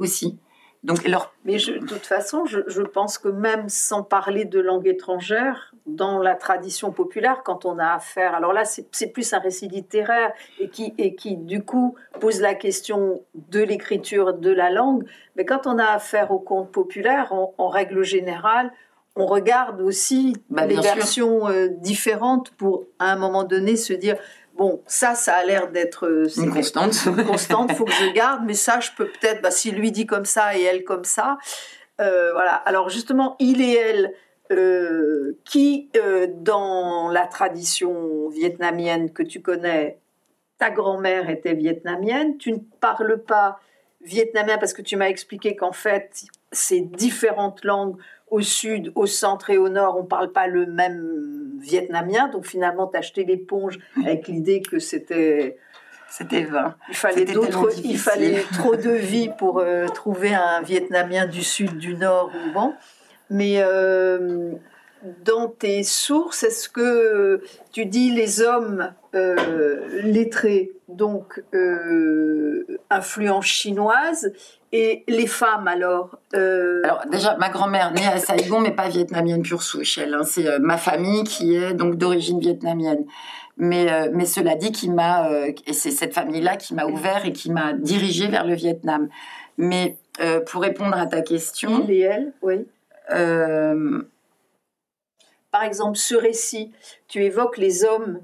aussi. 0.00 0.38
Donc, 0.82 1.06
leur... 1.06 1.34
Mais 1.44 1.58
je, 1.58 1.72
de 1.72 1.86
toute 1.86 2.06
façon, 2.06 2.46
je, 2.46 2.60
je, 2.66 2.80
pense 2.80 3.18
que 3.18 3.28
même 3.28 3.68
sans 3.68 4.02
parler 4.02 4.46
de 4.46 4.58
langue 4.60 4.88
étrangère, 4.88 5.74
dans 5.86 6.18
la 6.18 6.34
tradition 6.34 6.90
populaire, 6.90 7.42
quand 7.44 7.66
on 7.66 7.78
a 7.78 7.92
affaire, 7.92 8.34
alors 8.34 8.54
là, 8.54 8.64
c'est 8.64 9.12
plus 9.12 9.32
un 9.34 9.40
récit 9.40 9.68
littéraire 9.68 10.32
et 10.58 10.68
qui, 10.68 10.94
et 10.96 11.14
qui, 11.14 11.36
du 11.36 11.62
coup, 11.62 11.96
pose 12.18 12.40
la 12.40 12.54
question 12.54 13.22
de 13.34 13.60
l'écriture, 13.60 14.32
de 14.32 14.50
la 14.50 14.70
langue. 14.70 15.04
Mais 15.36 15.44
quand 15.44 15.66
on 15.66 15.78
a 15.78 15.84
affaire 15.84 16.30
au 16.30 16.38
conte 16.38 16.72
populaire, 16.72 17.32
en, 17.34 17.54
en 17.58 17.68
règle 17.68 18.02
générale, 18.02 18.72
on 19.16 19.26
regarde 19.26 19.80
aussi 19.80 20.36
bah, 20.48 20.66
les 20.66 20.80
versions 20.80 21.48
euh, 21.48 21.68
différentes 21.68 22.50
pour, 22.50 22.86
à 22.98 23.12
un 23.12 23.16
moment 23.16 23.44
donné, 23.44 23.76
se 23.76 23.92
dire 23.92 24.16
bon, 24.56 24.82
ça, 24.86 25.14
ça 25.14 25.34
a 25.34 25.44
l'air 25.44 25.70
d'être 25.70 26.06
euh, 26.06 26.28
une 26.36 26.52
constante. 26.52 26.94
constante, 27.26 27.72
faut 27.72 27.84
que 27.84 27.92
je 27.92 28.12
garde, 28.12 28.42
mais 28.44 28.54
ça, 28.54 28.80
je 28.80 28.90
peux 28.96 29.06
peut-être, 29.06 29.42
bah, 29.42 29.50
si 29.50 29.70
lui 29.70 29.92
dit 29.92 30.06
comme 30.06 30.24
ça 30.24 30.56
et 30.56 30.62
elle 30.62 30.84
comme 30.84 31.04
ça, 31.04 31.38
euh, 32.00 32.32
voilà. 32.32 32.54
Alors 32.54 32.88
justement, 32.88 33.36
il 33.38 33.60
et 33.60 33.74
elle, 33.74 34.14
euh, 34.52 35.38
qui 35.44 35.90
euh, 35.96 36.26
dans 36.28 37.08
la 37.08 37.26
tradition 37.26 38.28
vietnamienne 38.30 39.12
que 39.12 39.22
tu 39.22 39.42
connais, 39.42 39.98
ta 40.58 40.70
grand-mère 40.70 41.30
était 41.30 41.54
vietnamienne, 41.54 42.36
tu 42.36 42.52
ne 42.52 42.58
parles 42.80 43.22
pas 43.22 43.60
vietnamien 44.00 44.58
parce 44.58 44.72
que 44.72 44.82
tu 44.82 44.96
m'as 44.96 45.08
expliqué 45.08 45.54
qu'en 45.54 45.72
fait, 45.72 46.24
ces 46.52 46.80
différentes 46.80 47.64
langues 47.64 47.96
au 48.28 48.40
sud, 48.40 48.92
au 48.94 49.06
centre 49.06 49.50
et 49.50 49.58
au 49.58 49.68
nord, 49.68 49.96
on 49.96 50.02
ne 50.02 50.08
parle 50.08 50.32
pas 50.32 50.46
le 50.46 50.66
même 50.66 51.58
vietnamien. 51.60 52.28
Donc 52.28 52.46
finalement, 52.46 52.90
acheté 52.90 53.24
l'éponge 53.24 53.78
avec 54.04 54.28
l'idée 54.28 54.62
que 54.62 54.78
c'était... 54.78 55.56
C'était 56.12 56.42
vain. 56.42 56.74
Il 56.88 56.96
fallait 56.96 57.24
d'autres, 57.24 57.70
il 57.84 57.96
fallait 57.96 58.42
trop 58.54 58.74
de 58.74 58.90
vie 58.90 59.30
pour 59.38 59.60
euh, 59.60 59.86
trouver 59.86 60.34
un 60.34 60.60
Vietnamien 60.60 61.26
du 61.26 61.44
sud, 61.44 61.78
du 61.78 61.94
nord 61.94 62.32
ou 62.34 62.52
bon. 62.52 62.74
Mais 63.30 63.62
euh, 63.62 64.50
dans 65.24 65.46
tes 65.46 65.84
sources, 65.84 66.42
est-ce 66.42 66.68
que 66.68 67.40
tu 67.72 67.86
dis 67.86 68.10
les 68.10 68.42
hommes 68.42 68.92
euh, 69.14 70.02
lettrés, 70.02 70.72
donc 70.94 71.42
euh, 71.54 72.64
influence 72.90 73.46
chinoise, 73.46 74.32
et 74.72 75.04
les 75.08 75.26
femmes 75.26 75.66
alors 75.66 76.18
euh... 76.34 76.80
Alors 76.84 77.02
déjà, 77.10 77.36
ma 77.38 77.48
grand-mère 77.48 77.92
née 77.92 78.06
à 78.06 78.18
Saigon, 78.18 78.60
mais 78.60 78.70
pas 78.70 78.88
vietnamienne 78.88 79.42
pure 79.42 79.62
souche. 79.62 79.98
Elle, 79.98 80.14
hein, 80.14 80.22
c'est 80.24 80.46
euh, 80.46 80.58
ma 80.60 80.76
famille 80.76 81.24
qui 81.24 81.56
est 81.56 81.74
donc 81.74 81.96
d'origine 81.96 82.40
vietnamienne. 82.40 83.04
Mais, 83.56 84.08
mais 84.14 84.24
cela 84.24 84.54
dit, 84.54 84.72
qui 84.72 84.88
m'a 84.88 85.28
et 85.66 85.72
c'est 85.74 85.90
cette 85.90 86.14
famille-là 86.14 86.56
qui 86.56 86.72
m'a 86.72 86.86
ouvert 86.86 87.26
et 87.26 87.32
qui 87.32 87.50
m'a 87.50 87.74
dirigé 87.74 88.26
vers 88.26 88.46
le 88.46 88.54
Vietnam. 88.54 89.10
Mais 89.58 89.98
pour 90.46 90.62
répondre 90.62 90.96
à 90.96 91.04
ta 91.04 91.20
question. 91.20 91.84
Il 91.84 91.90
et 91.90 92.00
elle, 92.00 92.32
oui. 92.40 92.66
Par 95.50 95.62
exemple, 95.62 95.98
ce 95.98 96.14
récit, 96.14 96.72
tu 97.06 97.22
évoques 97.22 97.58
les 97.58 97.84
hommes 97.84 98.20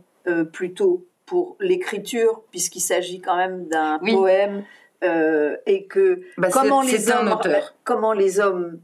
plutôt 0.52 1.04
pour 1.26 1.56
l'écriture, 1.60 2.42
puisqu'il 2.50 2.80
s'agit 2.80 3.20
quand 3.20 3.36
même 3.36 3.66
d'un 3.66 3.98
poème, 3.98 4.64
et 5.02 5.86
que 5.86 6.22
bah, 6.38 6.48
comment, 6.50 6.82
les 6.82 7.10
hommes, 7.10 7.38
comment 7.84 8.12
les 8.12 8.40
hommes 8.40 8.80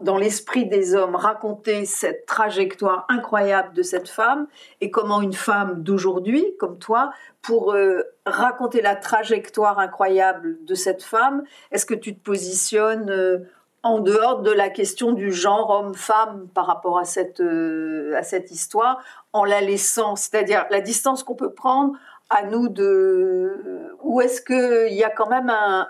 dans, 0.00 0.16
l'esprit 0.16 0.66
des 0.66 0.94
hommes, 0.94 1.16
raconter 1.16 1.84
cette 1.84 2.26
trajectoire 2.26 3.04
incroyable 3.08 3.74
de 3.74 3.82
cette 3.82 4.08
femme 4.08 4.46
et 4.80 4.90
comment 4.90 5.20
une 5.20 5.32
femme 5.32 5.82
d'aujourd'hui, 5.82 6.44
comme 6.58 6.78
toi, 6.78 7.12
pour 7.42 7.74
euh, 7.74 8.02
raconter 8.24 8.80
la 8.80 8.96
trajectoire 8.96 9.78
incroyable 9.78 10.58
de 10.64 10.74
cette 10.74 11.02
femme, 11.02 11.44
est-ce 11.72 11.84
que 11.84 11.94
tu 11.94 12.14
te 12.14 12.22
positionnes 12.22 13.10
euh, 13.10 13.38
en 13.84 14.00
dehors 14.00 14.42
de 14.42 14.50
la 14.50 14.70
question 14.70 15.12
du 15.12 15.32
genre 15.32 15.70
homme-femme 15.70 16.48
par 16.54 16.66
rapport 16.66 16.98
à 16.98 17.04
cette, 17.04 17.40
euh, 17.40 18.16
à 18.16 18.22
cette 18.22 18.50
histoire, 18.50 18.98
en 19.32 19.44
la 19.44 19.60
laissant, 19.60 20.16
c'est-à-dire 20.16 20.66
la 20.70 20.80
distance 20.80 21.22
qu'on 21.22 21.34
peut 21.34 21.52
prendre 21.52 21.92
à 22.30 22.44
nous 22.44 22.68
de 22.68 23.94
ou 24.02 24.20
est-ce 24.20 24.40
qu'il 24.42 24.94
y 24.94 25.04
a 25.04 25.10
quand 25.10 25.28
même 25.28 25.50
un, 25.50 25.86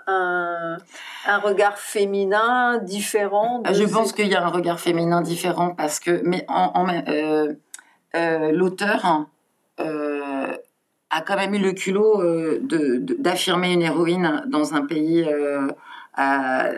un, 1.25 1.37
regard 1.39 1.77
féminin 1.77 2.77
différent 2.79 3.63
Je 3.71 3.83
pense 3.83 4.13
qu'il 4.13 4.27
y 4.27 4.35
a 4.35 4.45
un 4.45 4.49
regard 4.49 4.79
féminin 4.79 5.21
différent 5.21 5.73
parce 5.75 5.99
que 5.99 6.21
mais 6.23 6.45
en, 6.47 6.87
euh, 6.89 7.53
euh, 8.15 8.51
l'auteur 8.51 9.27
euh, 9.79 10.53
a 11.09 11.21
quand 11.21 11.35
même 11.35 11.53
eu 11.55 11.59
le 11.59 11.71
culot 11.71 12.21
d'affirmer 13.19 13.73
une 13.73 13.81
héroïne 13.81 14.43
dans 14.47 14.73
un 14.73 14.85
pays 14.85 15.27
à, 16.13 16.69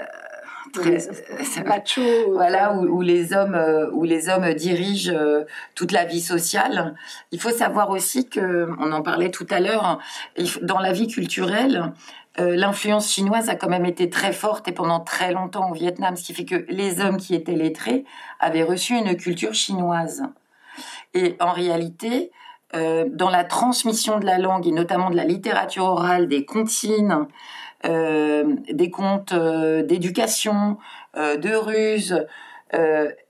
très 0.79 1.63
macho, 1.65 2.01
voilà 2.31 2.73
où, 2.75 3.01
les 3.01 3.33
hommes 3.33 3.55
euh, 3.55 3.89
où 3.91 4.03
les 4.03 4.29
hommes 4.29 4.53
dirigent 4.53 5.13
euh, 5.13 5.43
toute 5.75 5.91
la 5.91 6.05
vie 6.05 6.21
sociale. 6.21 6.95
Il 7.31 7.39
faut 7.39 7.51
savoir 7.51 7.89
aussi 7.89 8.27
que 8.29 8.69
on 8.79 8.91
en 8.91 9.01
parlait 9.01 9.31
tout 9.31 9.47
à 9.49 9.59
l'heure 9.59 9.99
dans 10.61 10.79
la 10.79 10.91
vie 10.91 11.07
culturelle. 11.07 11.93
Euh, 12.39 12.55
l'influence 12.55 13.11
chinoise 13.11 13.49
a 13.49 13.55
quand 13.55 13.69
même 13.69 13.85
été 13.85 14.09
très 14.09 14.31
forte 14.31 14.67
et 14.67 14.71
pendant 14.71 14.99
très 14.99 15.31
longtemps 15.31 15.71
au 15.71 15.73
Vietnam, 15.73 16.15
ce 16.15 16.23
qui 16.23 16.33
fait 16.33 16.45
que 16.45 16.65
les 16.69 17.01
hommes 17.01 17.17
qui 17.17 17.33
étaient 17.33 17.55
lettrés 17.55 18.05
avaient 18.39 18.63
reçu 18.63 18.93
une 18.93 19.15
culture 19.17 19.53
chinoise. 19.53 20.23
Et 21.15 21.35
en 21.39 21.51
réalité, 21.51 22.31
dans 22.73 23.29
la 23.31 23.43
transmission 23.43 24.19
de 24.19 24.25
la 24.25 24.37
langue 24.37 24.67
et 24.67 24.71
notamment 24.71 25.09
de 25.09 25.15
la 25.15 25.23
littérature 25.23 25.85
orale, 25.85 26.27
des 26.27 26.45
comptines, 26.45 27.25
des 27.83 28.89
contes 28.91 29.33
euh, 29.33 29.83
d'éducation, 29.83 30.77
euh, 31.15 31.37
de 31.37 31.53
ruse. 31.53 32.25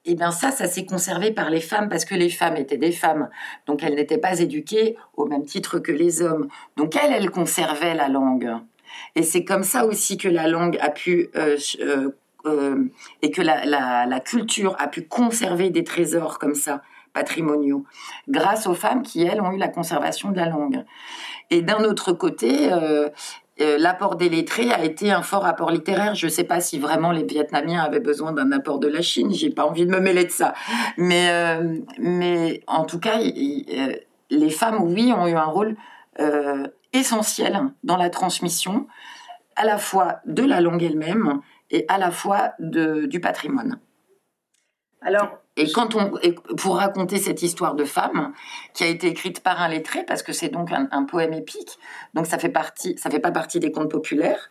et 0.05 0.15
bien 0.15 0.31
ça, 0.31 0.51
ça 0.51 0.67
s'est 0.67 0.85
conservé 0.85 1.31
par 1.31 1.49
les 1.49 1.61
femmes 1.61 1.89
parce 1.89 2.05
que 2.05 2.15
les 2.15 2.29
femmes 2.29 2.57
étaient 2.57 2.77
des 2.77 2.91
femmes, 2.91 3.29
donc 3.67 3.83
elles 3.83 3.95
n'étaient 3.95 4.17
pas 4.17 4.39
éduquées 4.39 4.97
au 5.15 5.25
même 5.25 5.45
titre 5.45 5.79
que 5.79 5.91
les 5.91 6.21
hommes. 6.21 6.47
Donc 6.75 6.95
elles, 6.95 7.13
elles 7.13 7.29
conservaient 7.29 7.93
la 7.93 8.07
langue. 8.07 8.51
Et 9.15 9.23
c'est 9.23 9.43
comme 9.43 9.63
ça 9.63 9.85
aussi 9.85 10.17
que 10.17 10.27
la 10.27 10.47
langue 10.47 10.77
a 10.81 10.89
pu 10.89 11.29
et 13.21 13.31
que 13.31 13.41
la, 13.41 13.65
la, 13.65 14.19
culture 14.21 14.75
a 14.79 14.87
pu 14.87 15.03
conserver 15.03 15.69
des 15.69 15.83
trésors 15.83 16.39
comme 16.39 16.55
ça 16.55 16.81
patrimoniaux, 17.17 17.83
grâce 18.27 18.67
aux 18.67 18.75
femmes 18.75 19.01
qui, 19.01 19.23
elles, 19.23 19.41
ont 19.41 19.51
eu 19.51 19.57
la 19.57 19.69
conservation 19.69 20.31
de 20.31 20.37
la 20.37 20.47
langue. 20.47 20.85
Et 21.49 21.61
d'un 21.61 21.83
autre 21.83 22.11
côté, 22.11 22.71
euh, 22.71 23.09
l'apport 23.59 24.15
des 24.15 24.29
lettrés 24.29 24.71
a 24.71 24.83
été 24.83 25.11
un 25.11 25.21
fort 25.21 25.45
apport 25.45 25.71
littéraire. 25.71 26.15
Je 26.15 26.27
ne 26.27 26.31
sais 26.31 26.43
pas 26.43 26.59
si 26.59 26.79
vraiment 26.79 27.11
les 27.11 27.23
Vietnamiens 27.23 27.81
avaient 27.81 27.99
besoin 27.99 28.31
d'un 28.31 28.51
apport 28.51 28.79
de 28.79 28.87
la 28.87 29.01
Chine. 29.01 29.31
J'ai 29.33 29.49
pas 29.49 29.65
envie 29.65 29.85
de 29.85 29.91
me 29.91 29.99
mêler 29.99 30.25
de 30.25 30.31
ça. 30.31 30.53
Mais, 30.97 31.29
euh, 31.31 31.79
mais 31.99 32.61
en 32.67 32.85
tout 32.85 32.99
cas, 32.99 33.19
euh, 33.19 33.93
les 34.29 34.49
femmes, 34.49 34.81
oui, 34.81 35.11
ont 35.13 35.27
eu 35.27 35.35
un 35.35 35.45
rôle 35.45 35.75
essentiel 36.93 37.59
dans 37.83 37.97
la 37.97 38.09
transmission, 38.09 38.87
à 39.55 39.65
la 39.65 39.77
fois 39.77 40.19
de 40.25 40.43
la 40.43 40.61
langue 40.61 40.83
elle-même 40.83 41.41
et 41.69 41.85
à 41.89 41.97
la 41.97 42.11
fois 42.11 42.53
de, 42.59 43.05
du 43.05 43.19
patrimoine. 43.19 43.79
Alors, 45.01 45.37
et 45.57 45.71
quand 45.71 45.95
on, 45.95 46.11
pour 46.55 46.77
raconter 46.77 47.17
cette 47.17 47.41
histoire 47.41 47.73
de 47.73 47.83
femme 47.83 48.33
qui 48.73 48.83
a 48.83 48.87
été 48.87 49.07
écrite 49.07 49.41
par 49.41 49.59
un 49.59 49.67
lettré, 49.67 50.03
parce 50.05 50.21
que 50.21 50.31
c'est 50.31 50.49
donc 50.49 50.69
un, 50.71 51.03
poème 51.05 51.33
épique, 51.33 51.79
donc 52.13 52.27
ça 52.27 52.37
fait 52.37 52.49
partie, 52.49 52.95
ça 52.97 53.09
fait 53.09 53.19
pas 53.19 53.31
partie 53.31 53.59
des 53.59 53.71
contes 53.71 53.89
populaires. 53.89 54.49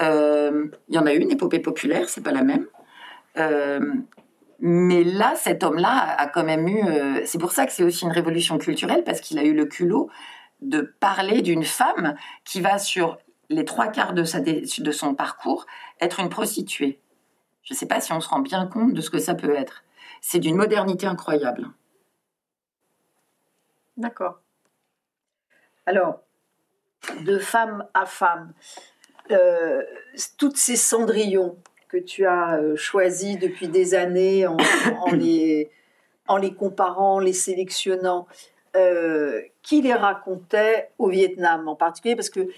Euh, 0.00 0.68
il 0.88 0.94
y 0.94 0.98
en 0.98 1.04
a 1.04 1.12
une 1.12 1.30
épopée 1.30 1.58
populaire, 1.58 2.08
c'est 2.08 2.22
pas 2.22 2.32
la 2.32 2.42
même. 2.42 2.66
Euh, 3.36 3.92
mais 4.58 5.04
là, 5.04 5.34
cet 5.36 5.64
homme-là 5.64 6.16
a 6.18 6.26
quand 6.28 6.44
même 6.44 6.66
eu. 6.66 6.82
Euh, 6.82 7.20
c'est 7.26 7.38
pour 7.38 7.52
ça 7.52 7.66
que 7.66 7.72
c'est 7.72 7.84
aussi 7.84 8.04
une 8.04 8.12
révolution 8.12 8.56
culturelle 8.56 9.04
parce 9.04 9.20
qu'il 9.20 9.38
a 9.38 9.44
eu 9.44 9.52
le 9.52 9.66
culot 9.66 10.08
de 10.62 10.94
parler 10.98 11.42
d'une 11.42 11.64
femme 11.64 12.14
qui 12.44 12.62
va 12.62 12.78
sur 12.78 13.18
les 13.50 13.66
trois 13.66 13.88
quarts 13.88 14.14
de, 14.14 14.24
sa, 14.24 14.40
de 14.40 14.90
son 14.92 15.14
parcours 15.14 15.66
être 16.00 16.20
une 16.20 16.30
prostituée. 16.30 17.00
Je 17.64 17.74
ne 17.74 17.78
sais 17.78 17.86
pas 17.86 18.00
si 18.00 18.12
on 18.12 18.20
se 18.20 18.28
rend 18.28 18.40
bien 18.40 18.66
compte 18.66 18.94
de 18.94 19.00
ce 19.02 19.10
que 19.10 19.18
ça 19.18 19.34
peut 19.34 19.54
être 19.54 19.84
c'est 20.22 20.38
d'une 20.38 20.56
modernité 20.56 21.06
incroyable. 21.06 21.68
D'accord. 23.98 24.40
Alors, 25.84 26.20
de 27.26 27.38
femme 27.38 27.86
à 27.92 28.06
femme, 28.06 28.54
euh, 29.30 29.82
toutes 30.38 30.56
ces 30.56 30.76
cendrillons 30.76 31.58
que 31.88 31.98
tu 31.98 32.24
as 32.24 32.54
euh, 32.54 32.76
choisis 32.76 33.38
depuis 33.38 33.68
des 33.68 33.94
années 33.94 34.46
en, 34.46 34.56
les, 35.12 35.70
en 36.28 36.36
les 36.38 36.54
comparant, 36.54 37.18
les 37.18 37.32
sélectionnant, 37.32 38.26
euh, 38.76 39.42
qui 39.62 39.82
les 39.82 39.92
racontait 39.92 40.90
au 40.98 41.08
Vietnam 41.08 41.68
en 41.68 41.74
particulier? 41.74 42.16
Parce 42.16 42.30
que 42.30 42.48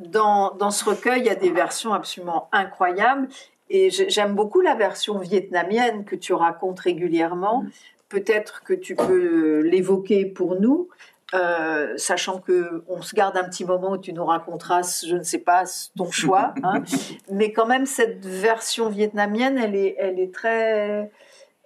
dans, 0.00 0.50
dans, 0.56 0.70
ce 0.70 0.84
recueil, 0.84 1.20
il 1.20 1.26
y 1.26 1.30
a 1.30 1.36
des 1.36 1.50
versions 1.50 1.94
absolument 1.94 2.48
incroyables 2.52 3.28
et 3.68 3.90
j'aime 3.90 4.34
beaucoup 4.34 4.60
la 4.60 4.74
version 4.74 5.18
vietnamienne 5.18 6.04
que 6.04 6.16
tu 6.16 6.32
racontes 6.32 6.80
régulièrement. 6.80 7.62
Mm. 7.62 7.70
Peut-être 8.08 8.62
que 8.62 8.72
tu 8.72 8.94
peux 8.94 9.60
l'évoquer 9.60 10.26
pour 10.26 10.60
nous, 10.60 10.88
euh, 11.34 11.94
sachant 11.96 12.38
que 12.38 12.84
on 12.88 13.02
se 13.02 13.16
garde 13.16 13.36
un 13.36 13.44
petit 13.44 13.64
moment 13.64 13.92
où 13.92 13.98
tu 13.98 14.12
nous 14.12 14.24
raconteras, 14.24 15.02
je 15.06 15.16
ne 15.16 15.24
sais 15.24 15.40
pas, 15.40 15.64
ton 15.96 16.10
choix. 16.10 16.54
Hein. 16.62 16.84
Mais 17.30 17.52
quand 17.52 17.66
même, 17.66 17.86
cette 17.86 18.24
version 18.24 18.88
vietnamienne, 18.88 19.58
elle 19.58 19.74
est, 19.74 19.96
elle 19.98 20.20
est 20.20 20.32
très, 20.32 21.10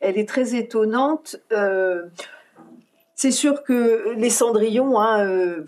elle 0.00 0.16
est 0.16 0.28
très 0.28 0.54
étonnante. 0.54 1.36
Euh, 1.52 2.04
c'est 3.20 3.32
sûr 3.32 3.64
que 3.64 4.14
les 4.16 4.30
Cendrillons, 4.30 4.98
hein, 4.98 5.20
euh, 5.26 5.66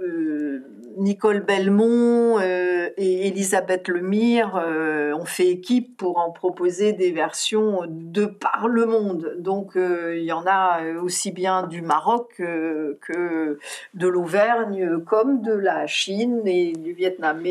euh, 0.00 0.60
Nicole 0.96 1.40
Belmont 1.40 2.38
euh, 2.38 2.88
et 2.96 3.28
Elisabeth 3.28 3.88
Lemire 3.88 4.54
ont 4.54 5.26
fait 5.26 5.48
équipe 5.48 5.98
pour 5.98 6.16
en 6.16 6.30
proposer 6.30 6.94
des 6.94 7.12
versions 7.12 7.82
de 7.86 8.24
par 8.24 8.68
le 8.68 8.86
monde. 8.86 9.34
Donc 9.38 9.72
il 9.76 10.24
y 10.24 10.32
en 10.32 10.46
a 10.46 10.80
aussi 11.02 11.30
bien 11.30 11.66
du 11.66 11.82
Maroc 11.82 12.36
que 12.38 13.58
de 13.92 14.08
l'Auvergne, 14.08 15.00
comme 15.04 15.42
de 15.42 15.52
la 15.52 15.86
Chine 15.86 16.40
et 16.46 16.72
du 16.72 16.94
Vietnam. 16.94 17.42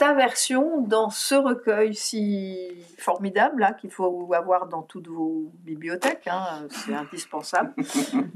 Ta 0.00 0.14
version 0.14 0.80
dans 0.80 1.10
ce 1.10 1.34
recueil 1.34 1.94
si 1.94 2.56
formidable 2.96 3.62
hein, 3.62 3.74
qu'il 3.78 3.90
faut 3.90 4.32
avoir 4.32 4.66
dans 4.66 4.80
toutes 4.80 5.08
vos 5.08 5.52
bibliothèques, 5.62 6.26
hein, 6.26 6.66
c'est 6.70 6.94
indispensable. 6.94 7.74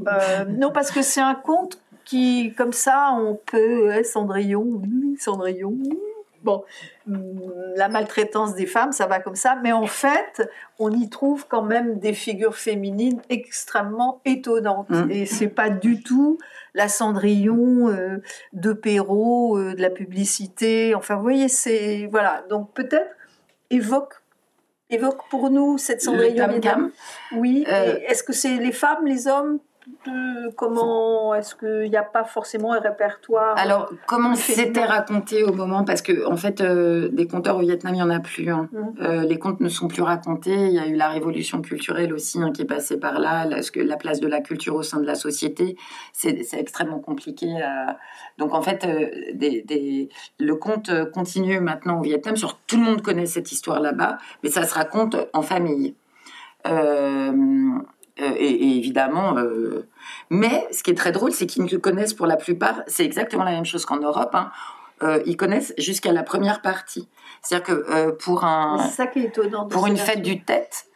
Euh, 0.07 0.45
non, 0.45 0.71
parce 0.71 0.91
que 0.91 1.01
c'est 1.01 1.23
un 1.23 1.35
conte 1.35 1.81
qui, 2.05 2.53
comme 2.59 2.75
ça, 2.75 3.17
on 3.19 3.37
peut, 3.37 4.03
Cendrillon, 4.03 4.83
Cendrillon, 5.19 5.79
Bon, 6.43 6.63
hum, 7.09 7.41
la 7.75 7.89
maltraitance 7.89 8.55
des 8.55 8.67
femmes, 8.67 8.93
ça 8.93 9.07
va 9.07 9.19
comme 9.19 9.35
ça, 9.35 9.57
mais 9.63 9.73
en 9.73 9.87
fait, 9.87 10.47
on 10.79 10.91
y 10.91 11.09
trouve 11.09 11.47
quand 11.49 11.63
même 11.63 11.99
des 11.99 12.13
figures 12.13 12.57
féminines 12.57 13.23
extrêmement 13.31 14.21
étonnantes. 14.27 14.91
Mmh. 14.91 15.11
Et 15.11 15.25
c'est 15.25 15.49
pas 15.49 15.71
du 15.71 16.03
tout 16.03 16.37
la 16.75 16.89
Cendrillon 16.89 17.89
euh, 17.89 18.19
de 18.53 18.73
Perrault, 18.73 19.57
euh, 19.59 19.75
de 19.75 19.81
la 19.81 19.91
publicité. 19.91 20.95
Enfin, 20.95 21.17
vous 21.17 21.23
voyez, 21.23 21.49
c'est 21.49 22.09
voilà. 22.11 22.45
Donc 22.51 22.73
peut-être 22.75 23.11
évoque 23.71 24.15
évoque 24.91 25.29
pour 25.31 25.51
nous 25.51 25.79
cette 25.79 26.03
Cendrillon. 26.03 26.47
Le 26.47 27.39
Oui. 27.39 27.65
Euh, 27.69 27.99
est-ce 28.07 28.23
que 28.23 28.33
c'est 28.33 28.57
les 28.57 28.73
femmes, 28.73 29.07
les 29.07 29.27
hommes 29.27 29.59
comment 30.57 31.35
est-ce 31.35 31.55
qu'il 31.55 31.91
n'y 31.91 31.97
a 31.97 32.03
pas 32.03 32.25
forcément 32.25 32.73
un 32.73 32.81
répertoire 32.81 33.57
Alors, 33.59 33.91
comment 34.07 34.35
c'était 34.35 34.85
raconté 34.85 35.43
au 35.45 35.53
moment 35.53 35.85
Parce 35.85 36.03
que, 36.03 36.27
en 36.27 36.37
fait, 36.37 36.61
euh, 36.61 37.09
des 37.09 37.27
conteurs 37.27 37.57
au 37.57 37.61
Vietnam, 37.61 37.95
il 37.95 37.99
n'y 37.99 38.03
en 38.03 38.11
a 38.11 38.21
plus. 38.21 38.51
Hein. 38.51 38.69
Mmh. 38.73 38.79
Euh, 39.01 39.23
les 39.25 39.39
contes 39.39 39.61
ne 39.61 39.69
sont 39.69 39.89
plus 39.89 40.03
racontés. 40.03 40.55
Il 40.55 40.73
y 40.73 40.79
a 40.79 40.87
eu 40.87 40.95
la 40.95 41.09
révolution 41.09 41.61
culturelle 41.61 42.13
aussi 42.13 42.41
hein, 42.41 42.53
qui 42.53 42.63
est 42.63 42.67
passée 42.67 42.99
par 42.99 43.19
là. 43.19 43.45
La, 43.45 43.59
la 43.77 43.97
place 43.97 44.21
de 44.21 44.29
la 44.29 44.41
culture 44.41 44.75
au 44.75 44.83
sein 44.83 45.01
de 45.01 45.07
la 45.07 45.15
société, 45.15 45.77
c'est 46.13 46.55
extrêmement 46.55 47.01
compliqué. 47.01 47.47
Donc, 48.39 48.55
en 48.55 48.63
fait, 48.63 48.85
euh, 48.85 49.11
des, 49.35 50.09
le 50.39 50.55
conte 50.55 50.91
continue 51.13 51.61
maintenant 51.61 51.99
au 52.01 52.03
Vietnam. 52.03 52.37
Sur, 52.37 52.59
tout 52.59 52.77
le 52.77 52.83
monde 52.83 53.03
connaît 53.03 53.27
cette 53.27 53.53
histoire 53.53 53.81
là-bas, 53.81 54.19
mais 54.43 54.51
ça 54.51 54.65
se 54.65 54.75
raconte 54.75 55.17
en 55.33 55.43
famille. 55.43 55.95
Euh, 56.67 57.33
euh, 58.21 58.33
et, 58.37 58.77
évidemment, 58.77 59.37
euh, 59.39 59.89
mais 60.31 60.67
ce 60.71 60.85
qui 60.85 60.93
est 60.93 60.95
très 60.95 61.11
drôle, 61.11 61.33
c'est 61.33 61.47
qu'ils 61.47 61.81
connaissent 61.81 62.15
pour 62.15 62.27
la 62.27 62.37
plupart, 62.37 62.83
c'est 62.87 63.05
exactement 63.05 63.45
la 63.45 63.51
même 63.51 63.65
chose 63.65 63.85
qu'en 63.85 63.99
Europe. 63.99 64.35
Hein, 64.35 64.51
euh, 65.03 65.21
ils 65.27 65.37
connaissent 65.37 65.75
jusqu'à 65.79 66.13
la 66.13 66.23
première 66.23 66.63
partie. 66.63 67.09
C'est-à-dire 67.43 67.67
que 67.67 68.11
pour 68.13 68.45
un, 68.45 68.79
ça 68.79 69.09
qui 69.09 69.21
est 69.21 69.25
étonnant 69.25 69.67
pour 69.67 69.87
une 69.87 69.97
fête 69.97 70.23
du 70.23 70.45
tête, 70.45 70.87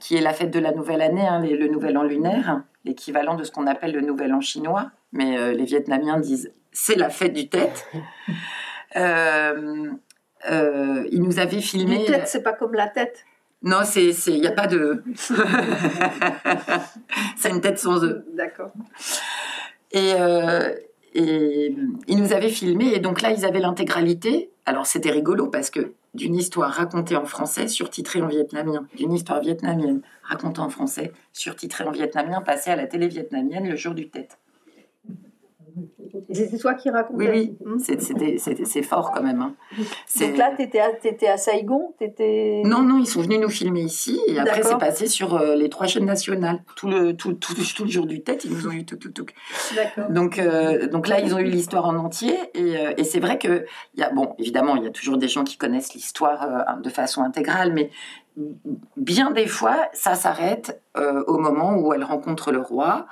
qui 0.00 0.16
est 0.16 0.20
la 0.20 0.32
fête 0.32 0.50
de 0.50 0.58
la 0.58 0.72
nouvelle 0.72 1.00
année, 1.00 1.26
hein, 1.26 1.40
le 1.40 1.68
nouvel 1.68 1.96
an 1.96 2.02
lunaire, 2.02 2.62
l'équivalent 2.84 3.34
de 3.34 3.44
ce 3.44 3.52
qu'on 3.52 3.66
appelle 3.66 3.92
le 3.92 4.00
nouvel 4.00 4.34
an 4.34 4.40
chinois, 4.40 4.90
mais 5.12 5.54
les 5.54 5.64
Vietnamiens 5.64 6.18
disent 6.18 6.52
c'est 6.72 6.96
la 6.96 7.08
fête 7.08 7.32
du 7.32 7.48
tête. 7.48 7.86
ils 8.96 11.22
nous 11.22 11.38
avaient 11.38 11.60
filmé. 11.60 12.00
Du 12.00 12.06
tête, 12.06 12.28
c'est 12.28 12.42
pas 12.42 12.52
comme 12.52 12.74
la 12.74 12.88
tête. 12.88 13.24
Non, 13.64 13.80
c'est, 13.84 14.10
il 14.10 14.40
n'y 14.42 14.46
a 14.46 14.52
pas 14.52 14.66
de. 14.66 15.02
c'est 17.36 17.48
une 17.48 17.62
tête 17.62 17.78
sans 17.78 18.04
œufs. 18.04 18.22
D'accord. 18.36 18.72
Et, 19.90 20.12
euh, 20.14 20.74
et 21.14 21.74
ils 22.06 22.18
nous 22.18 22.34
avaient 22.34 22.50
filmé, 22.50 22.92
et 22.92 23.00
donc 23.00 23.22
là, 23.22 23.30
ils 23.30 23.46
avaient 23.46 23.60
l'intégralité. 23.60 24.50
Alors, 24.66 24.84
c'était 24.84 25.10
rigolo 25.10 25.48
parce 25.48 25.70
que 25.70 25.94
d'une 26.12 26.34
histoire 26.34 26.70
racontée 26.72 27.16
en 27.16 27.24
français, 27.24 27.66
surtitrée 27.66 28.20
en 28.20 28.28
vietnamien, 28.28 28.86
d'une 28.96 29.12
histoire 29.12 29.40
vietnamienne 29.40 30.02
racontée 30.22 30.60
en 30.60 30.68
français, 30.68 31.12
surtitrée 31.32 31.84
en 31.84 31.90
vietnamien, 31.90 32.42
passée 32.42 32.70
à 32.70 32.76
la 32.76 32.86
télé 32.86 33.08
vietnamienne 33.08 33.66
le 33.66 33.76
jour 33.76 33.94
du 33.94 34.10
tête. 34.10 34.38
C'était 36.32 36.58
toi 36.58 36.74
qui 36.74 36.90
racontais 36.90 37.30
Oui, 37.30 37.56
oui. 37.58 38.64
C'est 38.64 38.82
fort 38.82 39.10
quand 39.12 39.22
même. 39.22 39.40
Hein. 39.40 39.54
Donc 40.20 40.36
là, 40.36 40.52
tu 40.56 40.62
étais, 40.62 40.80
étais, 41.04 41.28
à 41.28 41.36
Saigon 41.36 41.94
étais... 42.00 42.62
Non, 42.64 42.82
non, 42.82 42.98
ils 42.98 43.06
sont 43.06 43.22
venus 43.22 43.40
nous 43.40 43.50
filmer 43.50 43.82
ici. 43.82 44.20
Et 44.26 44.38
après, 44.38 44.62
c'est 44.62 44.78
passé 44.78 45.06
sur 45.06 45.34
euh, 45.34 45.54
les 45.54 45.68
trois 45.68 45.86
chaînes 45.86 46.04
nationales. 46.04 46.62
Tout 46.76 46.88
le, 46.88 47.16
tout, 47.16 47.34
tout, 47.34 47.54
tout, 47.54 47.84
le 47.84 47.90
jour 47.90 48.06
du 48.06 48.22
tête, 48.22 48.44
ils 48.44 48.52
nous 48.52 48.66
ont 48.66 48.72
eu 48.72 48.84
tout, 48.84 48.96
tout, 48.96 49.10
tout. 49.10 49.26
Donc, 50.10 50.38
euh, 50.38 50.88
donc 50.88 51.08
là, 51.08 51.20
ils 51.20 51.34
ont 51.34 51.38
eu 51.38 51.44
l'histoire 51.44 51.86
en 51.86 51.96
entier. 51.96 52.36
Et, 52.54 52.76
euh, 52.76 52.92
et 52.96 53.04
c'est 53.04 53.20
vrai 53.20 53.38
que, 53.38 53.64
y 53.96 54.02
a, 54.02 54.10
bon, 54.10 54.34
évidemment, 54.38 54.76
il 54.76 54.84
y 54.84 54.86
a 54.86 54.90
toujours 54.90 55.16
des 55.16 55.28
gens 55.28 55.44
qui 55.44 55.56
connaissent 55.56 55.94
l'histoire 55.94 56.78
de 56.80 56.90
façon 56.90 57.22
intégrale, 57.22 57.72
mais 57.72 57.90
bien 58.96 59.30
des 59.30 59.46
fois, 59.46 59.88
ça 59.92 60.14
s'arrête 60.14 60.82
au 60.96 61.38
moment 61.38 61.76
où 61.76 61.92
elle 61.92 62.04
rencontre 62.04 62.52
le 62.52 62.60
roi. 62.60 63.06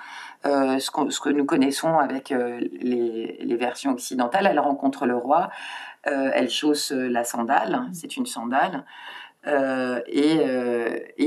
Euh, 0.45 0.81
ce, 0.81 0.91
que 0.91 1.29
nous 1.29 1.45
connaissons 1.45 1.99
avec 1.99 2.33
euh, 2.33 2.61
les, 2.81 3.57
versions 3.57 3.93
occidentales. 3.93 4.49
Elle 4.51 4.59
rencontre 4.59 5.07
le 5.07 5.15
roi, 5.17 5.51
euh, 6.09 6.31
elle 6.35 6.51
chausse 6.51 6.91
la 6.91 7.23
sandale, 7.23 7.75
hein, 7.75 7.91
c'est 7.93 8.17
une 8.17 8.27
sandale, 8.27 8.85
et, 9.47 10.39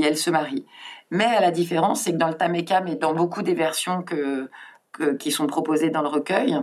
elle 0.03 0.17
se 0.17 0.29
marie. 0.29 0.65
Mais 1.11 1.25
à 1.25 1.39
la 1.39 1.51
différence, 1.51 2.01
c'est 2.01 2.11
que 2.11 2.17
dans 2.17 2.27
le 2.27 2.33
Tamekam 2.33 2.87
et 2.87 2.95
dans 2.95 3.13
beaucoup 3.13 3.41
des 3.41 3.53
versions 3.53 4.03
qui 5.19 5.31
sont 5.31 5.47
proposées 5.47 5.91
dans 5.91 6.01
le 6.01 6.09
recueil, 6.09 6.59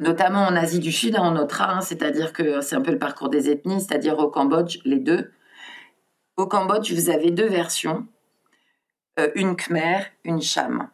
notamment 0.00 0.40
en 0.40 0.56
Asie 0.56 0.80
du 0.80 0.90
Sud, 0.90 1.14
hein, 1.16 1.22
en 1.22 1.36
Otra, 1.36 1.70
hein, 1.70 1.80
c'est-à-dire 1.82 2.32
que 2.32 2.60
c'est 2.62 2.74
un 2.74 2.80
peu 2.80 2.90
le 2.90 2.98
parcours 2.98 3.28
des 3.28 3.48
ethnies, 3.48 3.80
c'est-à-dire 3.80 4.18
au 4.18 4.28
Cambodge, 4.28 4.78
les 4.84 4.98
deux. 4.98 5.30
Au 6.36 6.46
Cambodge, 6.46 6.92
vous 6.92 7.10
avez 7.10 7.30
deux 7.30 7.48
versions, 7.48 8.08
une 9.36 9.54
Khmer, 9.54 10.06
une 10.24 10.40
Cham. 10.40 10.88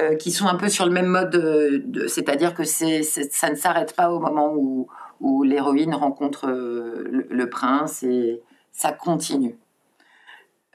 Euh, 0.00 0.16
qui 0.16 0.30
sont 0.30 0.46
un 0.46 0.54
peu 0.54 0.70
sur 0.70 0.86
le 0.86 0.90
même 0.90 1.06
mode, 1.06 1.28
de, 1.30 2.06
c'est-à-dire 2.06 2.54
que 2.54 2.64
c'est, 2.64 3.02
ça 3.02 3.50
ne 3.50 3.54
s'arrête 3.54 3.94
pas 3.94 4.10
au 4.10 4.20
moment 4.20 4.54
où, 4.54 4.88
où 5.20 5.42
l'héroïne 5.42 5.94
rencontre 5.94 6.48
euh, 6.48 7.26
le, 7.28 7.50
prince 7.50 8.02
et 8.02 8.40
ça 8.72 8.92
continue. 8.92 9.58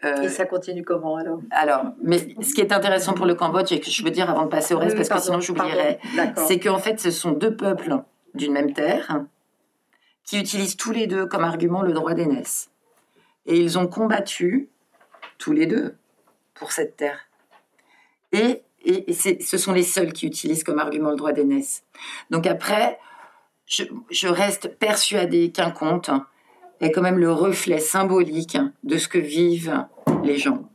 Euh, 0.04 0.22
et 0.22 0.30
ça 0.30 0.46
continue 0.46 0.84
comment 0.84 1.16
alors? 1.16 1.40
Alors, 1.50 1.86
mais 2.04 2.20
ce 2.20 2.54
qui 2.54 2.62
est 2.62 2.72
intéressant 2.72 3.16
pour 3.16 3.26
le 3.26 3.34
Cambodge 3.34 3.72
et 3.72 3.80
que 3.80 3.90
je 3.90 4.04
veux 4.04 4.12
dire 4.12 4.30
avant 4.30 4.44
de 4.44 4.50
passer 4.50 4.76
au 4.76 4.78
reste, 4.78 4.96
parce 4.96 5.10
que 5.10 5.20
sinon 5.20 5.40
j'oublierais, 5.40 6.00
c'est 6.36 6.60
qu'en 6.60 6.78
fait 6.78 7.00
ce 7.00 7.10
sont 7.10 7.32
deux 7.32 7.56
peuples 7.56 8.04
d'une 8.36 8.54
même 8.54 8.74
terre 8.74 9.26
qui 10.26 10.40
utilisent 10.40 10.78
tous 10.78 10.92
les 10.92 11.08
deux 11.08 11.26
comme 11.26 11.44
argument 11.44 11.82
le 11.82 11.94
droit 11.94 12.14
d'aînesse. 12.14 12.70
Et 13.48 13.58
ils 13.58 13.80
ont 13.80 13.88
combattu 13.88 14.70
tous 15.40 15.54
les 15.54 15.66
deux 15.66 15.96
pour 16.54 16.72
cette 16.72 16.98
terre. 16.98 17.22
Et 18.32 18.62
et, 18.88 19.14
ce 19.14 19.58
sont 19.58 19.74
les 19.74 19.84
seuls 19.84 20.14
qui 20.14 20.26
utilisent 20.26 20.64
comme 20.64 20.80
argument 20.80 21.12
le 21.12 21.18
droit 21.18 21.34
d'aînesse. 21.34 21.84
Donc 22.30 22.48
après, 22.48 23.00
je, 23.66 24.28
reste 24.28 24.78
persuadée 24.80 25.52
qu'un 25.52 25.72
conte 25.72 26.10
est 26.80 26.92
quand 26.92 27.02
même 27.02 27.20
le 27.20 27.32
reflet 27.32 27.80
symbolique 27.80 28.58
de 28.84 28.98
ce 28.98 29.08
que 29.08 29.18
vivent 29.18 29.86
les 30.24 30.38
gens. 30.38 30.70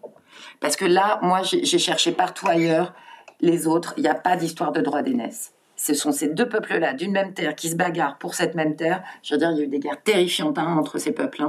Parce 0.61 0.77
que 0.77 0.85
là, 0.85 1.19
moi, 1.23 1.43
j'ai 1.43 1.79
cherché 1.79 2.13
partout 2.13 2.47
ailleurs 2.49 2.95
les 3.41 3.67
autres, 3.67 3.95
il 3.97 4.03
n'y 4.03 4.09
a 4.09 4.15
pas 4.15 4.37
d'histoire 4.37 4.73
de 4.73 4.81
droit 4.81 5.03
d'aînesse. 5.03 5.53
Ce 5.75 5.95
sont 5.95 6.13
ces 6.13 6.29
deux 6.29 6.49
peuples-là, 6.49 6.93
d'une 6.93 7.11
même 7.11 7.35
terre, 7.35 7.57
qui 7.57 7.69
se 7.69 7.75
bagarrent 7.75 8.19
pour 8.19 8.35
cette 8.35 8.55
même 8.55 8.77
terre. 8.77 9.03
Je 9.25 9.35
veux 9.35 9.39
dire, 9.39 9.51
il 9.51 9.59
y 9.59 9.61
a 9.63 9.65
eu 9.65 9.69
des 9.69 9.81
guerres 9.81 10.01
terrifiantes 10.01 10.59
hein, 10.59 10.77
entre 10.79 10.99
ces 10.99 11.11
peuples. 11.11 11.43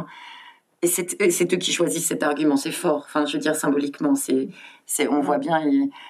Et 0.81 0.87
c'est 0.87 1.53
eux 1.53 1.57
qui 1.57 1.71
choisissent 1.71 2.07
cet 2.07 2.23
argument, 2.23 2.57
c'est 2.57 2.71
fort. 2.71 3.03
Enfin, 3.05 3.25
je 3.25 3.33
veux 3.33 3.39
dire, 3.39 3.55
symboliquement, 3.55 4.15
c'est, 4.15 4.49
on 5.09 5.21
voit 5.21 5.37
bien, 5.37 5.61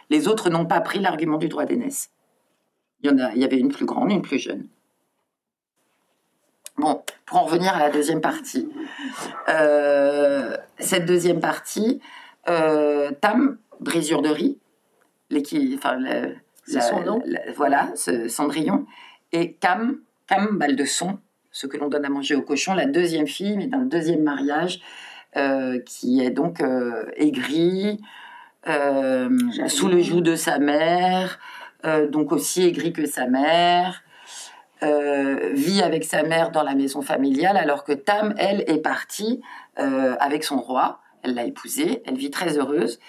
les 0.10 0.28
autres 0.28 0.50
n'ont 0.50 0.66
pas 0.66 0.82
pris 0.82 1.00
l'argument 1.00 1.38
du 1.38 1.48
droit 1.48 1.66
d'aînesse. 1.66 2.12
Il 3.02 3.10
y, 3.10 3.14
en 3.14 3.20
a, 3.20 3.34
il 3.34 3.42
y 3.42 3.44
avait 3.44 3.60
une 3.60 3.70
plus 3.70 3.86
grande, 3.86 4.12
une 4.12 4.22
plus 4.22 4.40
jeune. 4.40 4.68
Bon, 6.78 7.04
pour 7.26 7.38
en 7.38 7.44
revenir 7.44 7.76
à 7.76 7.80
la 7.80 7.90
deuxième 7.90 8.22
partie. 8.22 8.68
Euh, 9.48 10.58
cette 10.80 11.06
deuxième 11.06 11.40
partie, 11.40 12.02
euh, 12.50 13.12
Tam, 13.22 13.58
brisure 13.80 14.22
de 14.22 14.30
riz, 14.30 14.58
enfin, 15.76 16.00
c'est 16.66 16.82
son 16.82 17.02
nom? 17.02 17.22
voilà, 17.56 17.92
Cendrillon, 17.96 18.86
et 19.32 19.54
Cam, 19.54 20.00
Cam, 20.28 20.58
balle 20.58 20.76
de 20.76 20.86
son, 20.86 21.20
ce 21.52 21.68
que 21.68 21.78
l'on 21.78 21.90
donne 21.90 22.06
à 22.06 22.10
manger 22.10 22.36
au 22.36 22.42
cochon, 22.42 22.74
la 22.74 22.86
deuxième 22.86 23.28
fille, 23.28 23.58
mais 23.58 23.68
d'un 23.68 23.86
deuxième 23.86 24.24
mariage, 24.24 24.82
euh, 25.36 25.80
qui 25.80 26.22
est 26.22 26.32
donc 26.32 26.62
aigrie, 27.18 28.00
sous 28.66 29.88
le 29.88 30.02
joug 30.02 30.22
de 30.22 30.36
sa 30.36 30.60
mère, 30.60 31.40
donc 32.10 32.32
aussi 32.32 32.66
aigrie 32.66 32.94
que 32.94 33.06
sa 33.06 33.28
mère, 33.28 34.04
vit 34.82 35.82
avec 35.82 36.04
sa 36.04 36.24
mère 36.24 36.52
dans 36.52 36.64
la 36.64 36.76
maison 36.76 37.02
familiale, 37.02 37.58
alors 37.58 37.84
que 37.84 37.94
Tam, 37.94 38.34
elle, 38.38 38.64
est 38.68 38.82
partie 38.82 39.42
avec 39.76 40.44
son 40.44 40.60
roi. 40.60 41.00
Elle 41.24 41.36
l'a 41.36 41.46
épousé, 41.46 42.04
elle 42.06 42.18
vit 42.18 42.32
très 42.32 42.58
heureuse. 42.58 43.00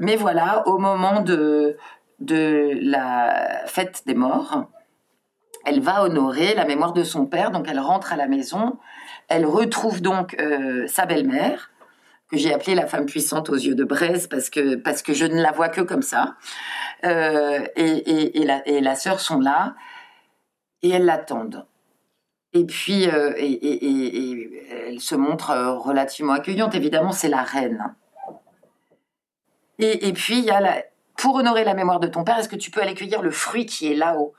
Mais 0.00 0.16
voilà, 0.16 0.66
au 0.66 0.78
moment 0.78 1.20
de, 1.20 1.76
de 2.18 2.70
la 2.80 3.62
fête 3.66 4.02
des 4.06 4.14
morts, 4.14 4.66
elle 5.64 5.80
va 5.80 6.02
honorer 6.04 6.54
la 6.54 6.64
mémoire 6.64 6.92
de 6.92 7.04
son 7.04 7.26
père, 7.26 7.50
donc 7.50 7.66
elle 7.68 7.80
rentre 7.80 8.12
à 8.12 8.16
la 8.16 8.26
maison, 8.26 8.78
elle 9.28 9.46
retrouve 9.46 10.00
donc 10.00 10.36
euh, 10.40 10.86
sa 10.86 11.06
belle-mère, 11.06 11.70
que 12.32 12.38
j'ai 12.38 12.54
appelée 12.54 12.74
la 12.74 12.86
femme 12.86 13.04
puissante 13.04 13.50
aux 13.50 13.56
yeux 13.56 13.74
de 13.74 13.84
braise 13.84 14.26
parce 14.26 14.48
que, 14.48 14.76
parce 14.76 15.02
que 15.02 15.12
je 15.12 15.26
ne 15.26 15.40
la 15.40 15.52
vois 15.52 15.68
que 15.68 15.82
comme 15.82 16.00
ça, 16.00 16.36
euh, 17.04 17.62
et, 17.76 18.40
et, 18.40 18.44
la, 18.46 18.66
et 18.66 18.80
la 18.80 18.94
sœur 18.94 19.20
sont 19.20 19.38
là, 19.38 19.74
et 20.80 20.88
elles 20.88 21.04
l'attendent. 21.04 21.66
Et 22.54 22.64
puis, 22.64 23.06
euh, 23.06 23.34
et, 23.36 24.62
elle 24.88 25.00
se 25.00 25.14
montre 25.14 25.52
relativement 25.84 26.32
accueillante, 26.32 26.74
évidemment, 26.74 27.12
c'est 27.12 27.28
la 27.28 27.42
reine. 27.42 27.94
Et, 29.78 30.12
puis, 30.12 30.38
il 30.38 30.44
y 30.44 30.50
a 30.50 30.60
la, 30.60 30.82
pour 31.16 31.34
honorer 31.34 31.64
la 31.64 31.74
mémoire 31.74 32.00
de 32.00 32.06
ton 32.06 32.24
père, 32.24 32.38
est-ce 32.38 32.48
que 32.48 32.56
tu 32.56 32.70
peux 32.70 32.80
aller 32.80 32.94
cueillir 32.94 33.20
le 33.20 33.30
fruit 33.30 33.66
qui 33.66 33.92
est 33.92 33.96
là-haut? 33.96 34.32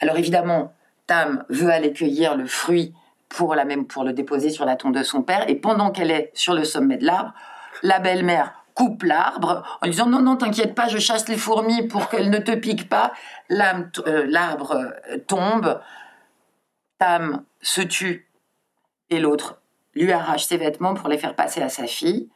Alors 0.00 0.16
évidemment, 0.16 0.72
Tam 1.06 1.44
veut 1.50 1.70
aller 1.70 1.92
cueillir 1.92 2.36
le 2.36 2.46
fruit 2.46 2.94
pour, 3.36 3.54
la 3.54 3.64
même, 3.64 3.86
pour 3.86 4.04
le 4.04 4.12
déposer 4.12 4.50
sur 4.50 4.64
la 4.64 4.76
tombe 4.76 4.94
de 4.94 5.02
son 5.02 5.22
père, 5.22 5.48
et 5.48 5.56
pendant 5.56 5.90
qu'elle 5.90 6.10
est 6.10 6.30
sur 6.34 6.54
le 6.54 6.64
sommet 6.64 6.96
de 6.96 7.04
l'arbre, 7.04 7.32
la 7.82 7.98
belle-mère 7.98 8.54
coupe 8.74 9.04
l'arbre 9.04 9.78
en 9.82 9.86
disant 9.86 10.06
non, 10.06 10.20
non, 10.20 10.36
t'inquiète 10.36 10.74
pas, 10.74 10.88
je 10.88 10.98
chasse 10.98 11.28
les 11.28 11.36
fourmis 11.36 11.86
pour 11.86 12.08
qu'elles 12.08 12.30
ne 12.30 12.38
te 12.38 12.52
piquent 12.52 12.88
pas. 12.88 13.12
Euh, 13.50 14.26
l'arbre 14.28 14.72
euh, 14.72 15.18
tombe, 15.26 15.80
Tam 16.98 17.44
se 17.60 17.80
tue, 17.80 18.28
et 19.10 19.18
l'autre 19.20 19.60
lui 19.94 20.12
arrache 20.12 20.44
ses 20.44 20.56
vêtements 20.56 20.94
pour 20.94 21.08
les 21.08 21.18
faire 21.18 21.34
passer 21.34 21.62
à 21.62 21.68
sa 21.68 21.86
fille. 21.86 22.28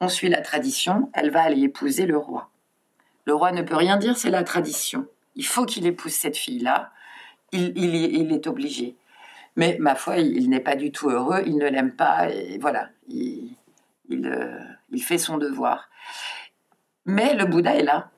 On 0.00 0.08
suit 0.08 0.28
la 0.28 0.40
tradition, 0.40 1.10
elle 1.14 1.30
va 1.30 1.42
aller 1.42 1.62
épouser 1.62 2.06
le 2.06 2.16
roi. 2.16 2.50
Le 3.24 3.34
roi 3.34 3.52
ne 3.52 3.62
peut 3.62 3.76
rien 3.76 3.96
dire, 3.96 4.16
c'est 4.16 4.30
la 4.30 4.44
tradition. 4.44 5.06
Il 5.34 5.46
faut 5.46 5.64
qu'il 5.64 5.86
épouse 5.86 6.12
cette 6.12 6.36
fille-là. 6.36 6.90
Il, 7.52 7.76
il, 7.76 8.32
est 8.32 8.46
obligé. 8.48 8.96
Mais 9.56 9.76
ma 9.78 9.94
foi, 9.94 10.18
il, 10.18 10.50
n'est 10.50 10.60
pas 10.60 10.74
du 10.74 10.90
tout 10.90 11.10
heureux, 11.10 11.42
il 11.46 11.56
ne 11.56 11.68
l'aime 11.68 11.92
pas, 11.92 12.28
et 12.28 12.58
voilà, 12.58 12.88
il, 13.08 13.56
euh, 14.10 14.58
fait 14.98 15.18
son 15.18 15.38
devoir. 15.38 15.88
Mais 17.06 17.34
le 17.34 17.44
Bouddha 17.44 17.76
est 17.76 17.82
là. 17.82 18.10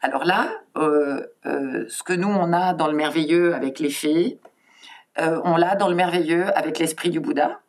Alors 0.00 0.24
là, 0.24 0.50
euh, 0.76 1.26
euh, 1.46 1.86
ce 1.88 2.02
que 2.02 2.12
nous, 2.12 2.28
on 2.28 2.52
a 2.52 2.74
dans 2.74 2.88
le 2.88 2.94
merveilleux 2.94 3.54
avec 3.54 3.78
les 3.78 3.90
fées, 3.90 4.38
on 5.18 5.56
l'a 5.56 5.76
dans 5.76 5.88
le 5.88 5.94
merveilleux 5.94 6.56
avec 6.56 6.78
l'esprit 6.78 7.10
du 7.10 7.20
Bouddha, 7.20 7.60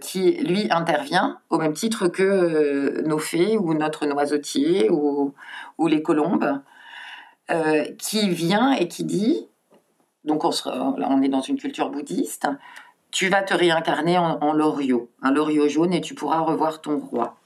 qui, 0.00 0.32
lui, 0.32 0.66
intervient 0.70 1.40
au 1.50 1.58
même 1.58 1.74
titre 1.74 2.08
que 2.08 3.02
nos 3.02 3.18
fées 3.18 3.58
ou 3.58 3.74
notre 3.74 4.06
noisetier 4.06 4.88
ou 4.88 5.34
les 5.86 6.02
colombes, 6.02 6.62
qui 7.98 8.30
vient 8.30 8.72
et 8.72 8.88
qui 8.88 9.04
dit, 9.04 9.46
donc 10.26 10.44
on, 10.44 11.22
est 11.22 11.28
dans 11.28 11.40
une 11.40 11.56
culture 11.56 11.90
bouddhiste, 11.90 12.48
tu 13.10 13.28
vas 13.28 13.42
te 13.42 13.54
réincarner 13.54 14.18
en, 14.18 14.38
en 14.40 14.52
loriot, 14.52 15.08
un 15.22 15.30
loriot 15.30 15.68
jaune, 15.68 15.92
et 15.92 16.00
tu 16.00 16.14
pourras 16.14 16.40
revoir 16.40 16.80
ton 16.80 16.98
roi. 16.98 17.36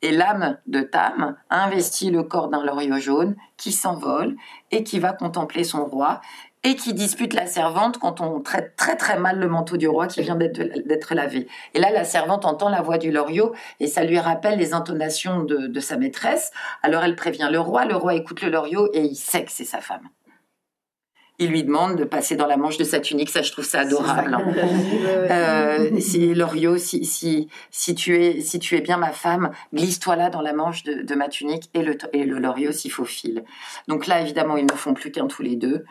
Et 0.00 0.12
l'âme 0.12 0.58
de 0.66 0.80
Tam 0.80 1.36
investit 1.50 2.10
le 2.10 2.22
corps 2.22 2.48
d'un 2.48 2.64
loriot 2.64 2.98
jaune 2.98 3.36
qui 3.56 3.72
s'envole 3.72 4.36
et 4.70 4.84
qui 4.84 5.00
va 5.00 5.12
contempler 5.12 5.64
son 5.64 5.84
roi 5.84 6.20
et 6.64 6.76
qui 6.76 6.94
dispute 6.94 7.34
la 7.34 7.46
servante 7.46 7.98
quand 7.98 8.20
on 8.20 8.40
traite 8.40 8.74
très 8.76 8.96
très 8.96 9.18
mal 9.18 9.38
le 9.38 9.48
manteau 9.48 9.76
du 9.76 9.88
roi 9.88 10.06
qui 10.06 10.22
vient 10.22 10.36
d'être 10.36 11.14
lavé. 11.14 11.48
Et 11.74 11.80
là, 11.80 11.90
la 11.90 12.04
servante 12.04 12.44
entend 12.44 12.68
la 12.68 12.80
voix 12.80 12.98
du 12.98 13.10
loriot 13.10 13.54
et 13.80 13.86
ça 13.86 14.04
lui 14.04 14.18
rappelle 14.18 14.58
les 14.58 14.72
intonations 14.72 15.42
de, 15.42 15.66
de 15.66 15.80
sa 15.80 15.96
maîtresse. 15.96 16.52
Alors 16.82 17.02
elle 17.02 17.16
prévient 17.16 17.48
le 17.50 17.60
roi, 17.60 17.84
le 17.84 17.96
roi 17.96 18.14
écoute 18.14 18.42
le 18.42 18.50
loriot 18.50 18.88
et 18.92 19.02
il 19.02 19.16
sait 19.16 19.44
que 19.44 19.52
c'est 19.52 19.64
sa 19.64 19.80
femme 19.80 20.08
il 21.38 21.50
lui 21.50 21.62
demande 21.62 21.96
de 21.96 22.04
passer 22.04 22.34
dans 22.34 22.46
la 22.46 22.56
manche 22.56 22.78
de 22.78 22.84
sa 22.84 22.98
tunique. 23.00 23.30
Ça, 23.30 23.42
je 23.42 23.52
trouve 23.52 23.64
ça 23.64 23.80
adorable. 23.80 24.36
euh, 25.30 26.00
si 26.00 26.34
Loriot, 26.34 26.78
si, 26.78 27.04
si, 27.04 27.48
si, 27.70 27.94
tu 27.94 28.16
es, 28.16 28.40
si 28.40 28.58
tu 28.58 28.76
es 28.76 28.80
bien 28.80 28.96
ma 28.96 29.12
femme, 29.12 29.50
glisse-toi 29.72 30.16
là 30.16 30.30
dans 30.30 30.42
la 30.42 30.52
manche 30.52 30.82
de, 30.82 31.14
ma 31.14 31.28
tunique 31.28 31.70
et 31.74 31.82
le, 31.82 31.96
et 32.12 32.24
le 32.24 32.38
Loriot 32.38 32.72
s'y 32.72 32.90
faufile. 32.90 33.44
Donc 33.86 34.06
là, 34.06 34.20
évidemment, 34.20 34.56
ils 34.56 34.66
ne 34.66 34.76
font 34.76 34.94
plus 34.94 35.12
qu'un 35.12 35.26
tous 35.26 35.42
les 35.42 35.56
deux. 35.56 35.84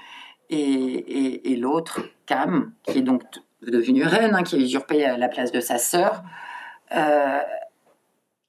Et, 0.50 1.52
et, 1.52 1.56
l'autre, 1.58 2.02
Cam, 2.26 2.72
qui 2.84 3.00
est 3.00 3.02
donc 3.02 3.24
devenue 3.62 4.06
reine, 4.06 4.34
hein, 4.34 4.43
qui 4.43 4.56
a 4.56 4.60
usurpé 4.60 5.00
la 5.18 5.28
place 5.28 5.52
de 5.52 5.60
sa 5.60 5.78
sœur, 5.78 6.24
euh, 6.95 7.39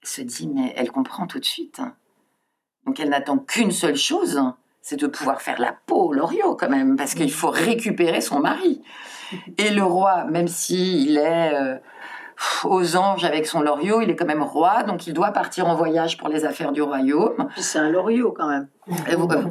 se 0.02 0.22
dit, 0.22 0.48
mais 0.48 0.72
elle 0.76 0.90
comprend 0.92 1.26
tout 1.26 1.40
de 1.40 1.44
suite. 1.44 1.80
Donc 2.86 3.00
elle 3.00 3.08
n'attend 3.08 3.38
qu'une 3.38 3.72
seule 3.72 3.96
chose, 3.96 4.40
c'est 4.82 4.96
de 4.96 5.06
pouvoir 5.06 5.42
faire 5.42 5.60
la 5.60 5.74
peau 5.86 6.08
au 6.08 6.12
Loriot 6.12 6.54
quand 6.56 6.70
même, 6.70 6.96
parce 6.96 7.14
qu'il 7.14 7.32
faut 7.32 7.50
récupérer 7.50 8.20
son 8.20 8.40
mari. 8.40 8.82
Et 9.58 9.70
le 9.70 9.82
roi, 9.82 10.24
même 10.24 10.48
s'il 10.48 11.18
est 11.18 11.54
euh, 11.54 11.76
aux 12.64 12.96
anges 12.96 13.24
avec 13.24 13.46
son 13.46 13.60
Loriot, 13.60 14.00
il 14.00 14.10
est 14.10 14.16
quand 14.16 14.26
même 14.26 14.42
roi, 14.42 14.84
donc 14.84 15.06
il 15.06 15.12
doit 15.12 15.32
partir 15.32 15.66
en 15.66 15.74
voyage 15.74 16.16
pour 16.16 16.28
les 16.28 16.44
affaires 16.44 16.72
du 16.72 16.82
royaume. 16.82 17.48
C'est 17.56 17.78
un 17.78 17.90
Loriot 17.90 18.32
quand 18.32 18.48
même. 18.48 18.68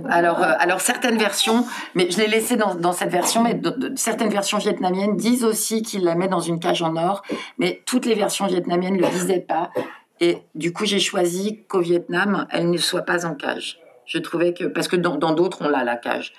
Alors, 0.10 0.42
euh, 0.42 0.54
alors 0.60 0.82
certaines 0.82 1.18
versions, 1.18 1.66
mais 1.96 2.10
je 2.10 2.18
l'ai 2.18 2.28
laissé 2.28 2.56
dans, 2.56 2.94
cette 2.94 3.12
version, 3.12 3.44
mais 3.44 3.60
certaines 3.96 4.30
versions 4.30 4.58
vietnamiennes 4.58 5.18
disent 5.18 5.44
aussi 5.44 5.82
qu'il 5.82 6.04
la 6.04 6.16
met 6.16 6.28
dans 6.28 6.40
une 6.40 6.60
cage 6.60 6.82
en 6.82 6.96
or, 6.96 7.22
mais 7.58 7.84
toutes 7.86 8.06
les 8.06 8.16
versions 8.16 8.48
vietnamiennes 8.48 8.96
ne 8.96 9.02
le 9.02 9.10
disaient 9.10 9.46
pas. 9.48 9.70
Et 10.20 10.40
du 10.56 10.74
coup, 10.74 10.86
j'ai 10.86 11.00
choisi 11.00 11.64
qu'au 11.68 11.82
Vietnam, 11.82 12.48
elle 12.50 12.72
ne 12.72 12.78
soit 12.78 13.04
pas 13.04 13.26
en 13.26 13.36
cage. 13.36 13.80
Je 14.08 14.18
trouvais 14.20 14.54
que 14.54 14.64
parce 14.64 14.88
que 14.88 14.96
dans 14.96 15.18
d'autres 15.18 15.60
on 15.62 15.70
l'a 15.70 15.84
la 15.84 15.98
cage, 15.98 16.34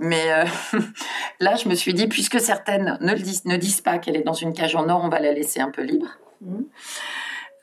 mais 0.00 0.32
euh, 0.32 0.44
là 1.40 1.54
je 1.54 1.68
me 1.68 1.74
suis 1.74 1.94
dit 1.94 2.08
puisque 2.08 2.40
certaines 2.40 2.98
ne 3.00 3.14
disent, 3.14 3.44
ne 3.44 3.56
disent 3.56 3.80
pas 3.80 3.98
qu'elle 3.98 4.16
est 4.16 4.24
dans 4.24 4.32
une 4.32 4.52
cage 4.52 4.74
en 4.74 4.88
or, 4.88 5.02
on 5.04 5.08
va 5.08 5.20
la 5.20 5.32
laisser 5.32 5.60
un 5.60 5.70
peu 5.70 5.82
libre. 5.82 6.08
Mhm. 6.40 6.66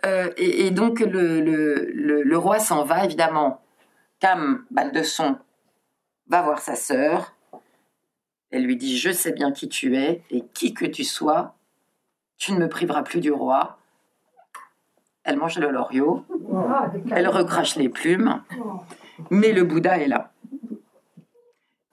Euh, 0.05 0.31
et, 0.37 0.71
donc 0.71 1.01
le, 1.01 1.41
le, 1.41 1.91
le, 2.23 2.37
roi 2.37 2.59
s'en 2.59 2.85
va 2.85 3.03
évidemment. 3.03 3.61
Cam 4.21 4.63
Baldesson 4.71 5.35
va 6.27 6.41
voir 6.41 6.59
sa 6.59 6.75
sœur. 6.75 7.33
Elle 8.49 8.63
lui 8.63 8.77
dit 8.77 8.97
je 8.97 9.11
sais 9.11 9.33
bien 9.33 9.51
qui 9.51 9.67
tu 9.67 9.97
es 9.97 10.23
et 10.31 10.45
qui 10.53 10.73
que 10.73 10.85
tu 10.85 11.03
sois, 11.03 11.55
tu 12.37 12.53
ne 12.53 12.59
me 12.59 12.69
priveras 12.69 13.03
plus 13.03 13.19
du 13.19 13.31
roi. 13.31 13.77
Elle 15.25 15.35
mange 15.35 15.59
le 15.59 15.69
loriot, 15.69 16.25
ah, 16.55 16.91
elle 17.11 17.27
recrache 17.27 17.75
les 17.75 17.89
plumes. 17.89 18.41
Mais 19.29 19.51
le 19.51 19.63
Bouddha 19.63 19.97
est 19.99 20.07
là. 20.07 20.31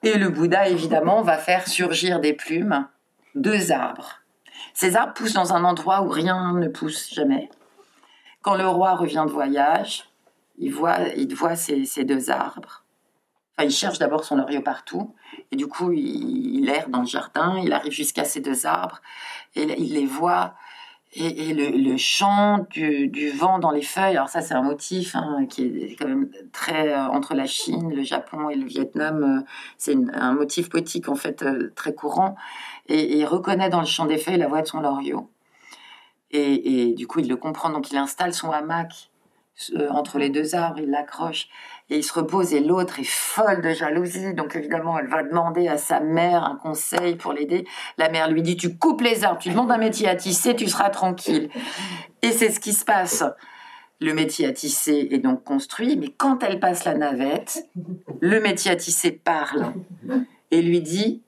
Et 0.03 0.17
le 0.17 0.29
Bouddha, 0.29 0.69
évidemment, 0.69 1.21
va 1.21 1.37
faire 1.37 1.67
surgir 1.67 2.19
des 2.19 2.33
plumes, 2.33 2.87
deux 3.35 3.71
arbres. 3.71 4.21
Ces 4.73 4.95
arbres 4.95 5.13
poussent 5.13 5.33
dans 5.33 5.53
un 5.53 5.63
endroit 5.63 6.01
où 6.03 6.09
rien 6.09 6.53
ne 6.53 6.67
pousse 6.67 7.13
jamais. 7.13 7.49
Quand 8.41 8.55
le 8.55 8.67
roi 8.67 8.95
revient 8.95 9.25
de 9.27 9.31
voyage, 9.31 10.09
il 10.57 10.71
voit, 10.73 10.97
ces, 11.55 12.03
deux 12.03 12.29
arbres. 12.29 12.83
Enfin, 13.57 13.67
il 13.67 13.71
cherche 13.71 13.99
d'abord 13.99 14.23
son 14.23 14.35
loriot 14.35 14.61
partout, 14.61 15.15
et 15.51 15.55
du 15.55 15.67
coup, 15.67 15.91
il 15.91 16.69
erre 16.69 16.89
dans 16.89 17.01
le 17.01 17.07
jardin, 17.07 17.57
il 17.63 17.73
arrive 17.73 17.91
jusqu'à 17.91 18.23
ces 18.23 18.39
deux 18.39 18.65
arbres, 18.65 19.01
et 19.55 19.63
il 19.63 19.93
les 19.93 20.05
voit 20.05 20.53
et, 21.19 21.53
le, 21.53 21.97
chant 21.97 22.65
du, 22.69 23.29
vent 23.31 23.59
dans 23.59 23.71
les 23.71 23.81
feuilles, 23.81 24.15
alors 24.15 24.29
ça 24.29 24.41
c'est 24.41 24.53
un 24.53 24.61
motif 24.61 25.15
hein, 25.15 25.45
qui 25.49 25.63
est 25.63 25.95
quand 25.95 26.07
même 26.07 26.29
très 26.51 26.93
euh, 26.93 27.07
entre 27.07 27.33
la 27.33 27.45
Chine, 27.45 27.93
le 27.93 28.03
Japon 28.03 28.49
et 28.49 28.55
le 28.55 28.65
Vietnam, 28.65 29.23
euh, 29.23 29.45
c'est 29.77 29.95
un 30.13 30.33
motif 30.33 30.69
poétique 30.69 31.09
en 31.09 31.15
fait 31.15 31.41
euh, 31.41 31.71
très 31.75 31.93
courant. 31.93 32.35
Et, 32.87 33.17
il 33.17 33.25
reconnaît 33.25 33.69
dans 33.69 33.79
le 33.79 33.87
chant 33.87 34.05
des 34.05 34.17
feuilles 34.17 34.37
la 34.37 34.47
voix 34.47 34.61
de 34.61 34.67
son 34.67 34.79
loriot. 34.79 35.29
Et, 36.31 36.89
et, 36.89 36.93
du 36.93 37.07
coup 37.07 37.19
il 37.19 37.27
le 37.27 37.37
comprend, 37.37 37.69
donc 37.69 37.91
il 37.91 37.97
installe 37.97 38.33
son 38.33 38.51
hamac 38.51 39.09
entre 39.89 40.19
les 40.19 40.29
deux 40.29 40.53
arbres, 40.53 40.79
il 40.79 40.91
l'accroche 40.91 41.49
et 41.89 41.97
il 41.97 42.03
se 42.03 42.13
repose 42.13 42.53
et 42.53 42.59
l'autre 42.59 42.99
est 42.99 43.07
folle 43.07 43.61
de 43.61 43.71
jalousie. 43.71 44.33
Donc 44.33 44.55
évidemment, 44.55 44.99
elle 44.99 45.07
va 45.07 45.23
demander 45.23 45.67
à 45.67 45.77
sa 45.77 45.99
mère 45.99 46.43
un 46.43 46.55
conseil 46.55 47.15
pour 47.15 47.33
l'aider. 47.33 47.65
La 47.97 48.09
mère 48.09 48.29
lui 48.29 48.41
dit, 48.41 48.57
tu 48.57 48.77
coupes 48.77 49.01
les 49.01 49.23
arbres, 49.23 49.39
tu 49.39 49.49
demandes 49.49 49.71
un 49.71 49.77
métier 49.77 50.07
à 50.07 50.15
tisser, 50.15 50.55
tu 50.55 50.67
seras 50.67 50.89
tranquille. 50.89 51.49
Et 52.21 52.31
c'est 52.31 52.49
ce 52.49 52.59
qui 52.59 52.73
se 52.73 52.83
passe. 52.83 53.23
Le 53.99 54.13
métier 54.13 54.45
à 54.45 54.51
tisser 54.51 55.07
est 55.11 55.17
donc 55.17 55.43
construit, 55.43 55.97
mais 55.97 56.09
quand 56.09 56.43
elle 56.43 56.59
passe 56.59 56.85
la 56.85 56.93
navette, 56.93 57.67
le 58.19 58.39
métier 58.39 58.69
à 58.69 58.75
tisser 58.75 59.11
parle 59.11 59.73
et 60.51 60.61
lui 60.61 60.81
dit, 60.81 61.23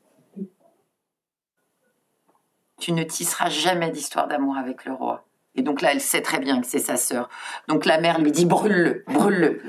tu 2.79 2.91
ne 2.91 3.03
tisseras 3.03 3.49
jamais 3.49 3.89
d'histoire 3.89 4.27
d'amour 4.27 4.57
avec 4.57 4.85
le 4.85 4.93
roi. 4.93 5.25
Et 5.59 5.61
donc 5.61 5.81
là, 5.81 5.91
elle 5.91 5.99
sait 5.99 6.21
très 6.21 6.39
bien 6.39 6.61
que 6.61 6.67
c'est 6.67 6.79
sa 6.79 6.95
sœur. 6.95 7.27
Donc 7.67 7.85
la 7.85 7.99
mère 7.99 8.21
lui 8.21 8.31
dit 8.31 8.45
brûle-le, 8.45 9.03
brûle-le. 9.07 9.61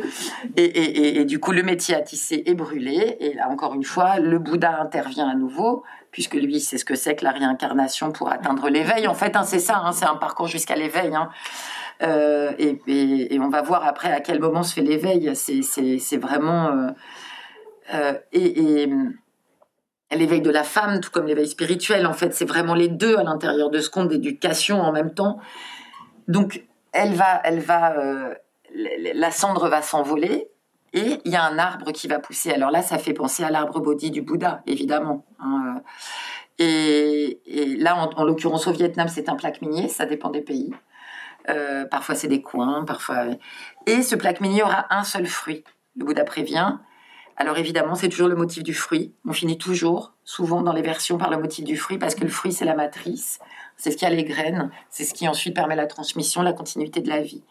Et, 0.57 1.25
du 1.25 1.41
coup, 1.41 1.51
le 1.51 1.65
métier 1.65 1.97
à 1.97 2.01
tisser 2.01 2.45
est 2.47 2.55
brûlé. 2.55 3.17
Et 3.19 3.35
là, 3.35 3.49
encore 3.49 3.75
une 3.75 3.83
fois, 3.83 4.21
le 4.21 4.39
Bouddha 4.39 4.81
intervient 4.81 5.29
à 5.29 5.35
nouveau, 5.35 5.83
puisque 6.13 6.35
lui, 6.35 6.61
c'est 6.61 6.79
ce 6.79 6.85
que 6.85 6.95
c'est 6.95 7.17
que 7.17 7.25
la 7.25 7.33
réincarnation 7.33 8.13
pour 8.13 8.31
atteindre 8.31 8.69
l'éveil. 8.69 9.09
En 9.09 9.15
fait, 9.15 9.35
hein, 9.35 9.43
c'est 9.43 9.59
ça, 9.59 9.83
hein, 9.85 9.91
c'est 9.91 10.05
un 10.05 10.15
parcours 10.15 10.47
jusqu'à 10.47 10.77
l'éveil. 10.77 11.13
Hein. 11.13 11.29
Euh, 12.03 12.53
et, 12.61 13.37
on 13.41 13.49
va 13.49 13.63
voir 13.63 13.85
après 13.85 14.13
à 14.13 14.21
quel 14.21 14.39
moment 14.39 14.63
se 14.63 14.73
fait 14.73 14.83
l'éveil. 14.83 15.35
C'est 15.35 16.17
vraiment... 16.19 16.69
Euh, 16.69 16.91
euh, 17.95 18.15
et 18.31 18.89
l'éveil 20.17 20.41
de 20.41 20.51
la 20.51 20.63
femme, 20.63 21.01
tout 21.01 21.11
comme 21.11 21.27
l'éveil 21.27 21.49
spirituel, 21.49 22.07
en 22.07 22.13
fait, 22.13 22.33
c'est 22.33 22.45
vraiment 22.45 22.75
les 22.75 22.87
deux 22.87 23.17
à 23.17 23.25
l'intérieur 23.25 23.71
de 23.71 23.81
ce 23.81 23.91
conte 23.91 24.09
d'éducation 24.09 24.81
en 24.81 24.93
même 24.93 25.15
temps. 25.15 25.41
Donc, 26.31 26.65
elle 26.93 27.15
va, 27.15 27.41
elle 27.43 27.59
va, 27.59 27.99
euh, 27.99 28.35
la 28.73 29.31
cendre 29.33 29.69
va 29.69 29.83
s'envoler 29.83 30.49
et 30.93 31.21
il 31.25 31.33
y 31.33 31.35
a 31.35 31.43
un 31.45 31.59
arbre 31.59 31.91
qui 31.91 32.07
va 32.07 32.21
pousser. 32.21 32.53
Alors 32.53 32.71
là, 32.71 32.83
ça 32.83 32.99
fait 32.99 33.13
penser 33.13 33.43
à 33.43 33.51
l'arbre 33.51 33.81
Bodhi 33.81 34.13
du 34.13 34.23
Bouddha, 34.23 34.63
évidemment. 34.69 35.27
Hein, 35.41 35.83
euh. 36.61 36.65
et, 36.65 37.77
là, 37.79 37.97
en, 37.97 38.25
l'occurrence 38.25 38.69
au 38.69 38.73
Vietnam, 38.73 39.09
c'est 39.09 39.29
un 39.29 39.35
plaque 39.35 39.61
minier, 39.61 39.89
ça 39.89 40.07
dépend 40.07 40.31
des 40.31 40.41
pays. 40.41 40.73
Euh, 41.49 41.85
parfois, 41.85 42.15
c'est 42.15 42.29
des 42.29 42.43
coins, 42.43 42.85
parfois. 42.85 43.25
Et 43.87 44.03
ce 44.03 44.15
plaque 44.15 44.41
minier 44.41 44.63
aura 44.63 44.87
un 44.91 45.03
seul 45.03 45.27
fruit. 45.27 45.65
Le 45.97 46.05
Bouddha 46.05 46.23
prévient. 46.23 46.79
Alors 47.41 47.57
évidemment, 47.59 47.97
c'est 47.97 48.11
toujours 48.11 48.29
le 48.29 48.37
motif 48.37 48.63
du 48.63 48.75
fruit. 48.75 49.13
On 49.27 49.33
finit 49.33 49.59
toujours, 49.59 50.13
souvent 50.25 50.63
dans 50.63 50.75
les 50.75 50.83
versions, 50.83 51.19
par 51.19 51.31
le 51.31 51.39
motif 51.39 51.65
du 51.65 51.77
fruit, 51.77 51.99
parce 51.99 52.15
que 52.15 52.23
le 52.23 52.29
fruit, 52.29 52.53
c'est 52.53 52.67
la 52.67 52.77
matrice 52.77 53.41
c'est 53.81 53.91
ce 53.91 53.97
qui 53.97 54.05
a 54.05 54.11
les 54.11 54.25
graines, 54.25 54.71
c'est 54.91 55.05
ce 55.05 55.15
qui 55.15 55.27
ensuite 55.27 55.55
permet 55.55 55.75
la 55.75 55.87
transmission, 55.87 56.43
la 56.43 56.53
continuité 56.53 57.01
de 57.01 57.09
la 57.09 57.21
vie. 57.21 57.43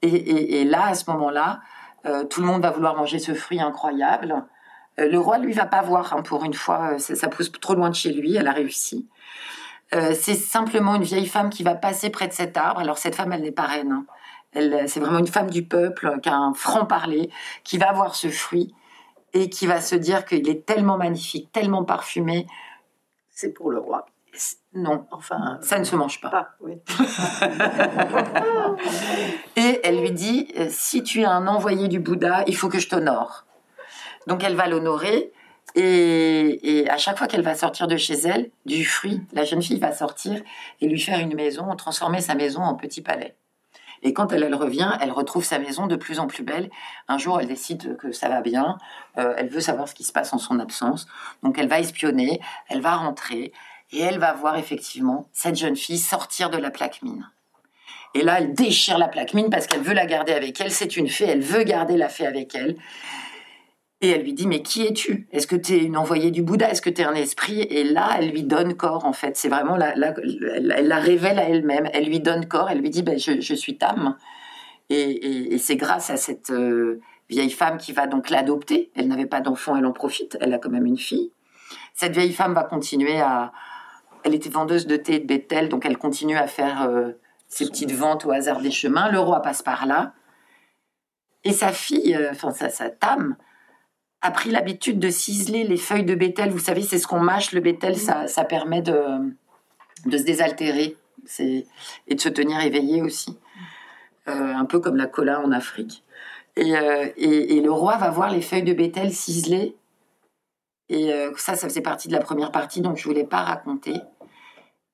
Et, 0.00 0.64
là, 0.64 0.86
à 0.86 0.94
ce 0.94 1.10
moment-là, 1.10 1.60
euh, 2.06 2.24
tout 2.24 2.40
le 2.40 2.46
monde 2.46 2.62
va 2.62 2.70
vouloir 2.70 2.96
manger 2.96 3.18
ce 3.18 3.34
fruit 3.34 3.60
incroyable. 3.60 4.44
Euh, 4.98 5.08
le 5.08 5.18
roi, 5.18 5.38
lui, 5.38 5.52
va 5.52 5.66
pas 5.66 5.82
voir. 5.82 6.14
Hein, 6.14 6.22
pour 6.22 6.44
une 6.44 6.54
fois, 6.54 6.94
euh, 6.94 6.98
ça, 6.98 7.28
pousse 7.28 7.50
trop 7.52 7.74
loin 7.74 7.90
de 7.90 7.96
chez 7.96 8.12
lui. 8.12 8.36
Elle 8.36 8.46
a 8.46 8.52
réussi. 8.52 9.08
c'est 9.90 10.34
simplement 10.34 10.94
une 10.96 11.02
vieille 11.02 11.26
femme 11.26 11.50
qui 11.50 11.62
va 11.62 11.74
passer 11.74 12.10
près 12.10 12.28
de 12.28 12.32
cet 12.32 12.56
arbre. 12.56 12.80
Alors 12.80 12.98
cette 12.98 13.14
femme, 13.14 13.32
elle 13.32 13.42
n'est 13.42 13.52
pas 13.52 13.66
reine. 13.66 14.04
Hein. 14.54 14.86
C'est 14.86 15.00
vraiment 15.00 15.18
une 15.18 15.26
femme 15.26 15.50
du 15.50 15.64
peuple, 15.64 16.18
qui 16.22 16.28
a 16.28 16.36
un 16.36 16.54
franc-parler, 16.54 17.30
qui 17.64 17.78
va 17.78 17.92
voir 17.92 18.14
ce 18.14 18.28
fruit 18.28 18.74
et 19.32 19.50
qui 19.50 19.66
va 19.66 19.80
se 19.80 19.94
dire 19.94 20.24
qu'il 20.24 20.48
est 20.48 20.66
tellement 20.66 20.96
magnifique, 20.96 21.52
tellement 21.52 21.84
parfumé. 21.84 22.46
C'est 23.30 23.52
pour 23.52 23.70
le 23.70 23.78
roi. 23.78 24.06
Non, 24.74 25.06
Enfin, 25.10 25.58
ça 25.62 25.78
ne 25.78 25.84
se 25.84 25.96
mange 25.96 26.20
pas. 26.20 26.30
pas. 26.30 26.48
Oui. 26.60 26.74
Et 29.56 29.80
elle 29.82 30.00
lui 30.00 30.12
dit, 30.12 30.48
euh, 30.56 30.66
si 30.70 31.02
tu 31.02 31.22
es 31.22 31.24
un 31.24 31.46
envoyé 31.46 31.88
du 31.88 31.98
Bouddha, 31.98 32.44
il 32.46 32.54
faut 32.54 32.68
que 32.68 32.78
je 32.78 32.88
t'honore. 32.88 33.46
Donc 34.26 34.44
elle 34.44 34.54
va 34.54 34.68
l'honorer. 34.68 35.32
Et, 35.74 36.80
et 36.80 36.90
à 36.90 36.96
chaque 36.96 37.18
fois 37.18 37.26
qu'elle 37.26 37.42
va 37.42 37.54
sortir 37.54 37.88
de 37.88 37.96
chez 37.96 38.14
elle, 38.14 38.50
du 38.66 38.84
fruit, 38.84 39.20
la 39.32 39.44
jeune 39.44 39.62
fille 39.62 39.78
va 39.78 39.92
sortir 39.92 40.40
et 40.80 40.86
lui 40.86 41.00
faire 41.00 41.18
une 41.18 41.34
maison, 41.34 41.74
transformer 41.76 42.20
sa 42.20 42.34
maison 42.34 42.62
en 42.62 42.74
petit 42.74 43.02
palais. 43.02 43.36
Et 44.02 44.12
quand 44.12 44.32
elle, 44.32 44.54
revient, 44.54 44.92
elle 45.00 45.12
retrouve 45.12 45.44
sa 45.44 45.58
maison 45.58 45.86
de 45.86 45.96
plus 45.96 46.18
en 46.18 46.26
plus 46.26 46.42
belle. 46.42 46.70
Un 47.08 47.18
jour, 47.18 47.40
elle 47.40 47.48
décide 47.48 47.96
que 47.96 48.12
ça 48.12 48.28
va 48.28 48.40
bien. 48.40 48.78
Euh, 49.18 49.34
elle 49.36 49.48
veut 49.48 49.60
savoir 49.60 49.88
ce 49.88 49.94
qui 49.94 50.04
se 50.04 50.12
passe 50.12 50.32
en 50.32 50.38
son 50.38 50.58
absence. 50.58 51.06
Donc 51.42 51.58
elle 51.58 51.68
va 51.68 51.80
espionner, 51.80 52.40
elle 52.68 52.80
va 52.80 52.96
rentrer 52.96 53.52
et 53.90 54.00
elle 54.00 54.18
va 54.18 54.32
voir 54.32 54.56
effectivement 54.56 55.28
cette 55.32 55.56
jeune 55.56 55.76
fille 55.76 55.98
sortir 55.98 56.50
de 56.50 56.58
la 56.58 56.70
plaque 56.70 57.02
mine. 57.02 57.28
Et 58.14 58.22
là, 58.22 58.38
elle 58.38 58.54
déchire 58.54 58.98
la 58.98 59.08
plaque 59.08 59.34
mine 59.34 59.50
parce 59.50 59.66
qu'elle 59.66 59.82
veut 59.82 59.94
la 59.94 60.06
garder 60.06 60.32
avec 60.32 60.60
elle. 60.60 60.70
C'est 60.70 60.96
une 60.96 61.08
fée, 61.08 61.26
elle 61.26 61.42
veut 61.42 61.62
garder 61.64 61.96
la 61.96 62.08
fée 62.08 62.26
avec 62.26 62.54
elle. 62.54 62.76
Et 64.00 64.10
elle 64.10 64.22
lui 64.22 64.32
dit, 64.32 64.46
mais 64.46 64.62
qui 64.62 64.86
es-tu? 64.86 65.26
Est-ce 65.32 65.48
que 65.48 65.56
tu 65.56 65.74
es 65.74 65.82
une 65.82 65.96
envoyée 65.96 66.30
du 66.30 66.42
Bouddha? 66.42 66.70
Est-ce 66.70 66.82
que 66.82 66.90
tu 66.90 67.02
es 67.02 67.04
un 67.04 67.14
esprit? 67.14 67.62
Et 67.62 67.82
là, 67.82 68.10
elle 68.18 68.30
lui 68.30 68.44
donne 68.44 68.74
corps, 68.74 69.04
en 69.04 69.12
fait. 69.12 69.36
C'est 69.36 69.48
vraiment, 69.48 69.76
la, 69.76 69.92
elle, 69.96 70.86
la 70.86 70.98
révèle 70.98 71.38
à 71.40 71.48
elle-même. 71.48 71.88
Elle 71.92 72.06
lui 72.06 72.20
donne 72.20 72.46
corps, 72.46 72.70
elle 72.70 72.78
lui 72.78 72.90
dit, 72.90 73.02
ben, 73.02 73.18
je, 73.18 73.40
je 73.40 73.54
suis 73.54 73.76
Tam. 73.76 74.16
Et, 74.88 75.54
et- 75.54 75.58
c'est 75.58 75.74
grâce 75.74 76.10
à 76.10 76.16
cette 76.16 76.50
euh, 76.50 77.00
vieille 77.28 77.50
femme 77.50 77.76
qui 77.76 77.92
va 77.92 78.06
donc 78.06 78.30
l'adopter. 78.30 78.92
Elle 78.94 79.08
n'avait 79.08 79.26
pas 79.26 79.40
d'enfant, 79.40 79.76
elle 79.76 79.86
en 79.86 79.92
profite. 79.92 80.38
Elle 80.40 80.54
a 80.54 80.58
quand 80.58 80.70
même 80.70 80.86
une 80.86 80.96
fille. 80.98 81.32
Cette 81.92 82.12
vieille 82.12 82.32
femme 82.32 82.54
va 82.54 82.62
continuer 82.62 83.20
à... 83.20 83.52
Elle 84.22 84.34
était 84.34 84.48
vendeuse 84.48 84.86
de 84.86 84.96
thé 84.96 85.16
et 85.16 85.18
de 85.20 85.26
bétel, 85.26 85.68
donc 85.68 85.84
elle 85.86 85.98
continue 85.98 86.36
à 86.36 86.46
faire 86.46 86.88
euh, 86.88 87.12
ses 87.48 87.66
petites 87.66 87.92
ventes 87.92 88.24
au 88.24 88.30
hasard 88.30 88.60
des 88.60 88.70
chemins. 88.70 89.10
Le 89.10 89.18
roi 89.18 89.42
passe 89.42 89.62
par 89.62 89.86
là. 89.86 90.12
Et 91.44 91.52
sa 91.52 91.72
fille, 91.72 92.14
euh, 92.14 92.30
enfin 92.30 92.52
sa, 92.52 92.68
sa 92.68 92.90
Tam, 92.90 93.36
a 94.20 94.30
pris 94.30 94.50
l'habitude 94.50 94.98
de 94.98 95.10
ciseler 95.10 95.64
les 95.64 95.76
feuilles 95.76 96.04
de 96.04 96.14
bétel. 96.14 96.50
Vous 96.50 96.58
savez, 96.58 96.82
c'est 96.82 96.98
ce 96.98 97.06
qu'on 97.06 97.20
mâche, 97.20 97.52
le 97.52 97.60
bétel, 97.60 97.96
ça, 97.96 98.26
ça 98.26 98.44
permet 98.44 98.82
de, 98.82 99.00
de 100.06 100.18
se 100.18 100.24
désaltérer 100.24 100.96
et 101.38 102.14
de 102.14 102.20
se 102.20 102.28
tenir 102.28 102.60
éveillé 102.60 103.02
aussi. 103.02 103.38
Euh, 104.28 104.54
un 104.54 104.64
peu 104.64 104.80
comme 104.80 104.96
la 104.96 105.06
cola 105.06 105.40
en 105.40 105.52
Afrique. 105.52 106.04
Et, 106.56 106.76
euh, 106.76 107.06
et- 107.16 107.56
et 107.56 107.60
le 107.60 107.70
roi 107.70 107.96
va 107.96 108.10
voir 108.10 108.30
les 108.30 108.42
feuilles 108.42 108.64
de 108.64 108.72
bétel 108.74 109.12
ciselées. 109.12 109.76
Et 110.88 111.12
euh, 111.12 111.30
ça, 111.36 111.54
ça 111.54 111.68
faisait 111.68 111.80
partie 111.82 112.08
de 112.08 112.12
la 112.14 112.20
première 112.20 112.50
partie, 112.50 112.80
donc 112.80 112.96
je 112.96 113.06
ne 113.08 113.12
voulais 113.12 113.26
pas 113.26 113.42
raconter. 113.42 113.94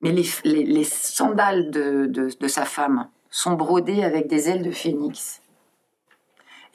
Mais 0.01 0.11
les, 0.11 0.25
les- 0.43 0.63
les 0.65 0.83
sandales 0.83 1.71
de, 1.71 2.05
de- 2.05 2.29
de 2.39 2.47
sa 2.47 2.65
femme 2.65 3.07
sont 3.31 3.53
brodées 3.53 4.03
avec 4.03 4.27
des 4.27 4.49
ailes 4.49 4.61
de 4.63 4.71
phénix. 4.71 5.41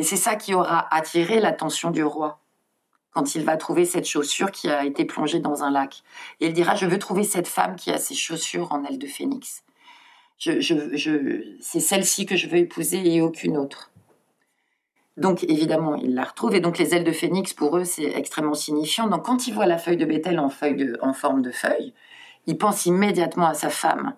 Et 0.01 0.03
c'est 0.03 0.16
ça 0.16 0.34
qui 0.34 0.55
aura 0.55 0.88
attiré 0.94 1.40
l'attention 1.40 1.90
du 1.90 2.03
roi 2.03 2.40
quand 3.11 3.34
il 3.34 3.44
va 3.44 3.59
trouver 3.59 3.84
cette 3.84 4.07
chaussure 4.07 4.51
qui 4.51 4.70
a 4.70 4.86
été 4.86 5.05
plongée 5.05 5.40
dans 5.40 5.62
un 5.62 5.70
lac. 5.70 6.03
Et 6.40 6.46
il 6.46 6.55
dira, 6.55 6.74
je 6.74 6.86
veux 6.86 6.98
trouver 6.98 7.22
cette 7.22 7.46
femme 7.46 7.76
qui 7.76 7.90
a 7.90 7.98
ses 7.98 8.14
chaussures 8.14 8.72
en 8.72 8.82
ailes 8.86 8.98
de 8.98 9.07
phénix. 9.07 9.62
C'est 10.38 11.80
celle-ci 11.80 12.24
que 12.24 12.34
je 12.34 12.48
veux 12.48 12.57
épouser 12.57 13.14
et 13.14 13.20
aucune 13.20 13.59
autre. 13.59 13.90
Donc 15.18 15.44
évidemment, 15.44 15.96
il 15.96 16.14
la 16.14 16.24
retrouve. 16.24 16.55
Et 16.55 16.61
donc 16.61 16.78
les 16.78 16.94
ailes 16.94 17.05
de 17.05 17.12
phénix, 17.12 17.53
pour 17.53 17.76
eux, 17.76 17.84
c'est 17.84 18.05
extrêmement 18.05 18.55
signifiant. 18.55 19.07
Donc 19.07 19.26
quand 19.26 19.48
il 19.48 19.53
voit 19.53 19.66
la 19.66 19.76
feuille 19.76 19.98
de 19.98 20.07
de- 20.07 20.98
en 21.03 21.12
forme 21.12 21.42
de 21.42 21.51
feuille, 21.51 21.92
il 22.46 22.57
pense 22.57 22.86
immédiatement 22.86 23.48
à 23.48 23.53
sa 23.55 23.68
femme. 23.68 24.16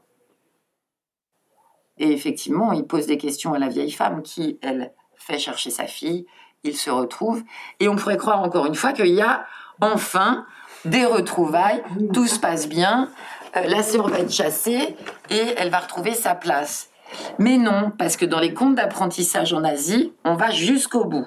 Et 1.99 2.13
effectivement, 2.13 2.71
il 2.71 2.85
pose 2.87 3.07
des 3.07 3.19
questions 3.19 3.53
à 3.53 3.59
la 3.59 3.67
vieille 3.67 3.91
femme 3.91 4.23
qui, 4.23 4.61
elle, 4.63 4.93
fait 5.27 5.39
chercher 5.39 5.71
sa 5.71 5.87
fille. 5.87 6.27
Il 6.65 6.77
se 6.77 6.91
retrouve. 6.91 7.43
Et 7.81 7.89
on 7.89 7.97
pourrait 7.97 8.17
croire 8.17 8.43
encore 8.43 8.67
une 8.67 8.75
fois 8.75 8.93
qu'il 8.93 9.07
y 9.07 9.23
a 9.23 9.45
enfin 9.81 10.47
des 10.85 11.05
retrouvailles. 11.05 11.83
Tout 12.13 12.27
se 12.27 12.39
passe 12.39 12.69
bien. 12.69 13.09
Euh, 13.57 13.63
la 13.67 13.83
sœur 13.83 14.09
va 14.09 14.21
être 14.21 14.33
chassée 14.33 14.97
et 15.31 15.55
elle 15.57 15.71
va 15.71 15.81
retrouver 15.81 16.15
sa 16.15 16.35
place. 16.35 16.91
Mais 17.39 17.59
non, 17.59 17.93
parce 17.99 18.17
que 18.17 18.25
dans 18.25 18.41
les 18.41 18.55
contes 18.55 18.77
d'apprentissage 18.77 19.53
en 19.53 19.65
Asie, 19.65 20.13
on 20.25 20.35
va 20.35 20.51
jusqu'au 20.51 21.05
bout. 21.05 21.27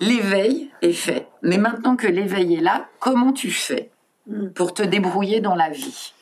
L'éveil 0.00 0.70
est 0.82 0.92
fait. 0.92 1.28
Mais 1.42 1.58
maintenant 1.58 1.96
que 1.96 2.06
l'éveil 2.06 2.56
est 2.56 2.60
là, 2.60 2.86
comment 2.98 3.32
tu 3.32 3.50
fais 3.50 3.90
pour 4.54 4.74
te 4.74 4.82
débrouiller 4.82 5.40
dans 5.40 5.54
la 5.54 5.70
vie? 5.70 6.12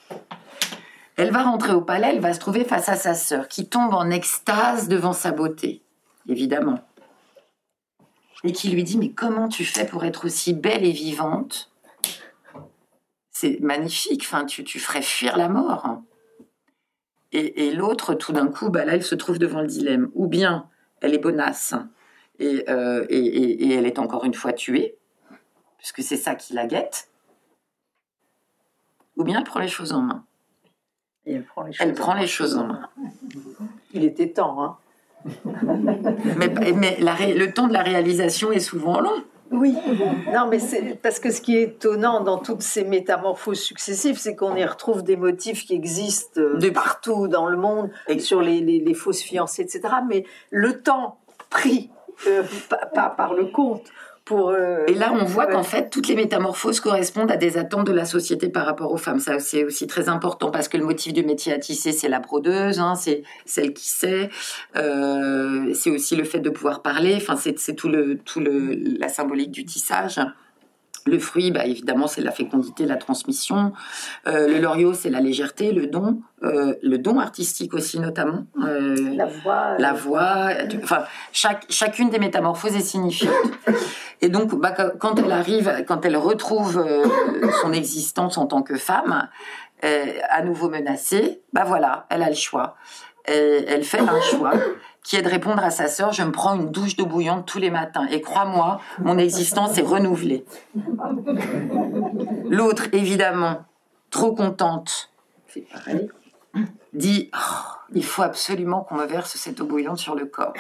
Elle 1.16 1.32
va 1.32 1.42
rentrer 1.42 1.72
au 1.72 1.82
palais, 1.82 2.10
elle 2.10 2.20
va 2.20 2.32
se 2.32 2.38
trouver 2.38 2.64
face 2.64 2.88
à 2.88 2.96
sa 2.96 3.14
sœur, 3.14 3.48
qui 3.48 3.68
tombe 3.68 3.92
en 3.92 4.10
extase 4.10 4.88
devant 4.88 5.12
sa 5.12 5.32
beauté, 5.32 5.82
évidemment. 6.30 6.78
Et 8.44 8.52
qui 8.52 8.70
lui 8.70 8.84
dit, 8.84 8.96
mais 8.96 9.10
comment 9.10 9.48
tu 9.48 9.64
fais 9.64 9.84
pour 9.84 10.04
être 10.04 10.24
aussi 10.24 10.54
belle 10.54 10.84
et 10.84 10.92
vivante? 10.92 11.70
C'est 13.30 13.58
magnifique, 13.60 14.22
enfin, 14.22 14.46
tu, 14.46 14.64
tu 14.64 14.78
ferais 14.78 15.02
fuir 15.02 15.36
la 15.36 15.48
mort. 15.48 16.00
Et, 17.32 17.66
et 17.66 17.72
l'autre, 17.72 18.14
tout 18.14 18.32
d'un 18.32 18.48
coup, 18.48 18.70
bah 18.70 18.84
là, 18.84 18.94
elle 18.94 19.04
se 19.04 19.14
trouve 19.14 19.38
devant 19.38 19.60
le 19.60 19.66
dilemme. 19.66 20.10
Ou 20.14 20.26
bien 20.26 20.68
elle 21.00 21.14
est 21.14 21.18
bonasse 21.18 21.74
et, 22.38 22.64
euh, 22.68 23.06
et, 23.08 23.18
et- 23.18 23.64
et 23.66 23.74
elle 23.74 23.86
est 23.86 23.98
encore 23.98 24.24
une 24.24 24.34
fois 24.34 24.52
tuée, 24.52 24.96
puisque 25.78 26.02
c'est 26.02 26.16
ça 26.16 26.34
qui 26.34 26.52
la 26.54 26.66
guette. 26.66 27.10
Ou 29.16 29.24
bien 29.24 29.38
elle 29.38 29.44
prend 29.44 29.60
les 29.60 29.68
choses 29.68 29.92
en 29.92 30.02
main. 30.02 30.24
Et 31.26 31.34
elle 31.34 31.44
prend 31.44 31.62
les 31.62 31.72
choses. 31.72 31.86
Elle 31.86 31.94
prend 31.94 32.14
les 32.14 32.26
choses 32.26 32.56
en 32.56 32.66
main. 32.66 32.88
Il 33.92 34.04
était 34.04 34.30
temps, 34.30 34.62
hein. 34.62 34.78
Mais, 36.36 36.48
mais 36.74 36.96
la 37.00 37.12
ré- 37.14 37.34
le 37.34 37.52
temps 37.52 37.66
de 37.68 37.72
la 37.72 37.82
réalisation 37.82 38.52
est 38.52 38.60
souvent 38.60 39.00
long. 39.00 39.22
Oui, 39.52 39.74
non, 40.32 40.46
mais 40.48 40.60
c'est 40.60 40.96
parce 41.02 41.18
que 41.18 41.30
ce 41.32 41.40
qui 41.40 41.56
est 41.56 41.62
étonnant 41.62 42.20
dans 42.20 42.38
toutes 42.38 42.62
ces 42.62 42.84
métamorphoses 42.84 43.58
successives, 43.60 44.16
c'est 44.16 44.36
qu'on 44.36 44.54
y 44.54 44.64
retrouve 44.64 45.02
des 45.02 45.16
motifs 45.16 45.66
qui 45.66 45.74
existent 45.74 46.40
euh, 46.40 46.56
De- 46.56 46.70
partout 46.70 47.26
dans 47.26 47.46
le 47.46 47.56
monde, 47.56 47.90
Et- 48.06 48.20
sur 48.20 48.42
les, 48.42 48.60
les- 48.60 48.78
les 48.78 48.94
fausses 48.94 49.22
fiancées, 49.22 49.62
etc. 49.62 49.82
Mais 50.08 50.24
le 50.50 50.80
temps 50.80 51.18
pris 51.50 51.90
euh, 52.28 52.44
pa- 52.68 52.86
pa- 52.94 53.10
par 53.16 53.34
le 53.34 53.46
conte 53.46 53.82
pour. 54.30 54.50
euh, 54.50 54.84
Et 54.86 54.94
là, 54.94 55.12
on 55.12 55.24
voit 55.24 55.46
qu'en 55.46 55.64
fait, 55.64 55.90
toutes 55.90 56.06
les 56.06 56.14
métamorphoses 56.14 56.78
correspondent 56.78 57.32
à 57.32 57.36
des 57.36 57.58
attentes 57.58 57.86
de 57.86 57.92
la 57.92 58.04
société 58.04 58.48
par 58.48 58.64
rapport 58.64 58.92
aux 58.92 58.96
femmes. 58.96 59.18
Ça, 59.18 59.40
c'est 59.40 59.64
aussi 59.64 59.88
très 59.88 60.08
important 60.08 60.52
parce 60.52 60.68
que 60.68 60.76
le 60.76 60.84
motif 60.84 61.12
du 61.12 61.24
métier 61.24 61.52
à 61.52 61.58
tisser, 61.58 61.90
c'est 61.90 62.08
la 62.08 62.20
brodeuse, 62.20 62.78
hein, 62.78 62.94
c'est 62.94 63.24
celle 63.44 63.72
qui 63.74 63.88
sait. 63.88 64.30
Euh, 64.76 65.74
c'est 65.74 65.90
aussi 65.90 66.14
le 66.14 66.22
fait 66.22 66.38
de 66.38 66.50
pouvoir 66.50 66.80
parler. 66.80 67.16
Enfin, 67.16 67.34
c'est 67.36 67.74
tout 67.74 67.88
le 67.88 68.18
tout 68.18 68.38
le 68.38 68.76
la 68.98 69.08
symbolique 69.08 69.50
du 69.50 69.64
tissage. 69.64 70.20
Le 71.06 71.18
fruit, 71.18 71.50
bah, 71.50 71.64
évidemment, 71.64 72.06
c'est 72.06 72.20
la 72.20 72.30
fécondité, 72.30 72.84
la 72.84 72.96
transmission. 72.96 73.72
Euh, 74.26 74.46
le 74.48 74.60
loriot, 74.60 74.92
c'est 74.92 75.08
la 75.08 75.20
légèreté, 75.20 75.72
le 75.72 75.86
don, 75.86 76.20
euh, 76.42 76.74
le 76.82 76.98
don 76.98 77.18
artistique 77.18 77.72
aussi 77.72 77.98
notamment. 77.98 78.44
Euh, 78.62 79.14
la 79.14 79.26
voix. 79.26 79.78
la 79.78 79.92
voix, 79.94 80.50
enfin, 80.82 81.04
chaque, 81.32 81.64
chacune 81.70 82.10
des 82.10 82.18
métamorphoses 82.18 82.76
est 82.76 82.80
signifiante. 82.80 83.34
Et 84.22 84.28
donc, 84.28 84.54
bah, 84.54 84.72
quand- 84.72 85.18
elle 85.18 85.32
arrive, 85.32 85.84
quand 85.88 86.04
elle 86.04 86.16
retrouve 86.16 86.78
euh, 86.78 87.06
son 87.62 87.72
existence 87.72 88.36
en 88.38 88.46
tant 88.46 88.62
que 88.62 88.76
femme, 88.76 89.28
euh, 89.84 90.06
à 90.28 90.42
nouveau 90.42 90.68
menacée, 90.68 91.40
bah 91.52 91.64
voilà, 91.66 92.06
elle 92.10 92.22
a 92.22 92.28
le 92.28 92.34
choix. 92.34 92.76
Et 93.28 93.64
elle 93.68 93.84
fait 93.84 94.00
un 94.00 94.20
choix 94.20 94.52
qui 95.02 95.16
est 95.16 95.22
de 95.22 95.28
répondre 95.28 95.64
à 95.64 95.70
sa 95.70 95.88
sœur, 95.88 96.12
je 96.12 96.22
me 96.22 96.30
prends 96.32 96.54
une 96.54 96.70
douche 96.70 96.96
d'eau 96.96 97.06
bouillante 97.06 97.46
tous 97.46 97.58
les 97.58 97.70
matins. 97.70 98.06
Et 98.10 98.20
crois-moi, 98.20 98.80
mon 98.98 99.16
existence 99.16 99.78
est 99.78 99.82
renouvelée. 99.82 100.44
L'autre, 102.48 102.84
évidemment, 102.92 103.64
trop 104.10 104.34
contente, 104.34 105.10
dit 106.92 107.30
Oh, 107.34 107.38
il 107.94 108.04
faut 108.04 108.22
absolument 108.22 108.82
qu'on 108.82 108.96
me 108.96 109.06
verse 109.06 109.36
cette 109.36 109.60
eau 109.60 109.64
bouillante 109.66 109.98
sur 109.98 110.14
le 110.14 110.26
corps. 110.26 110.52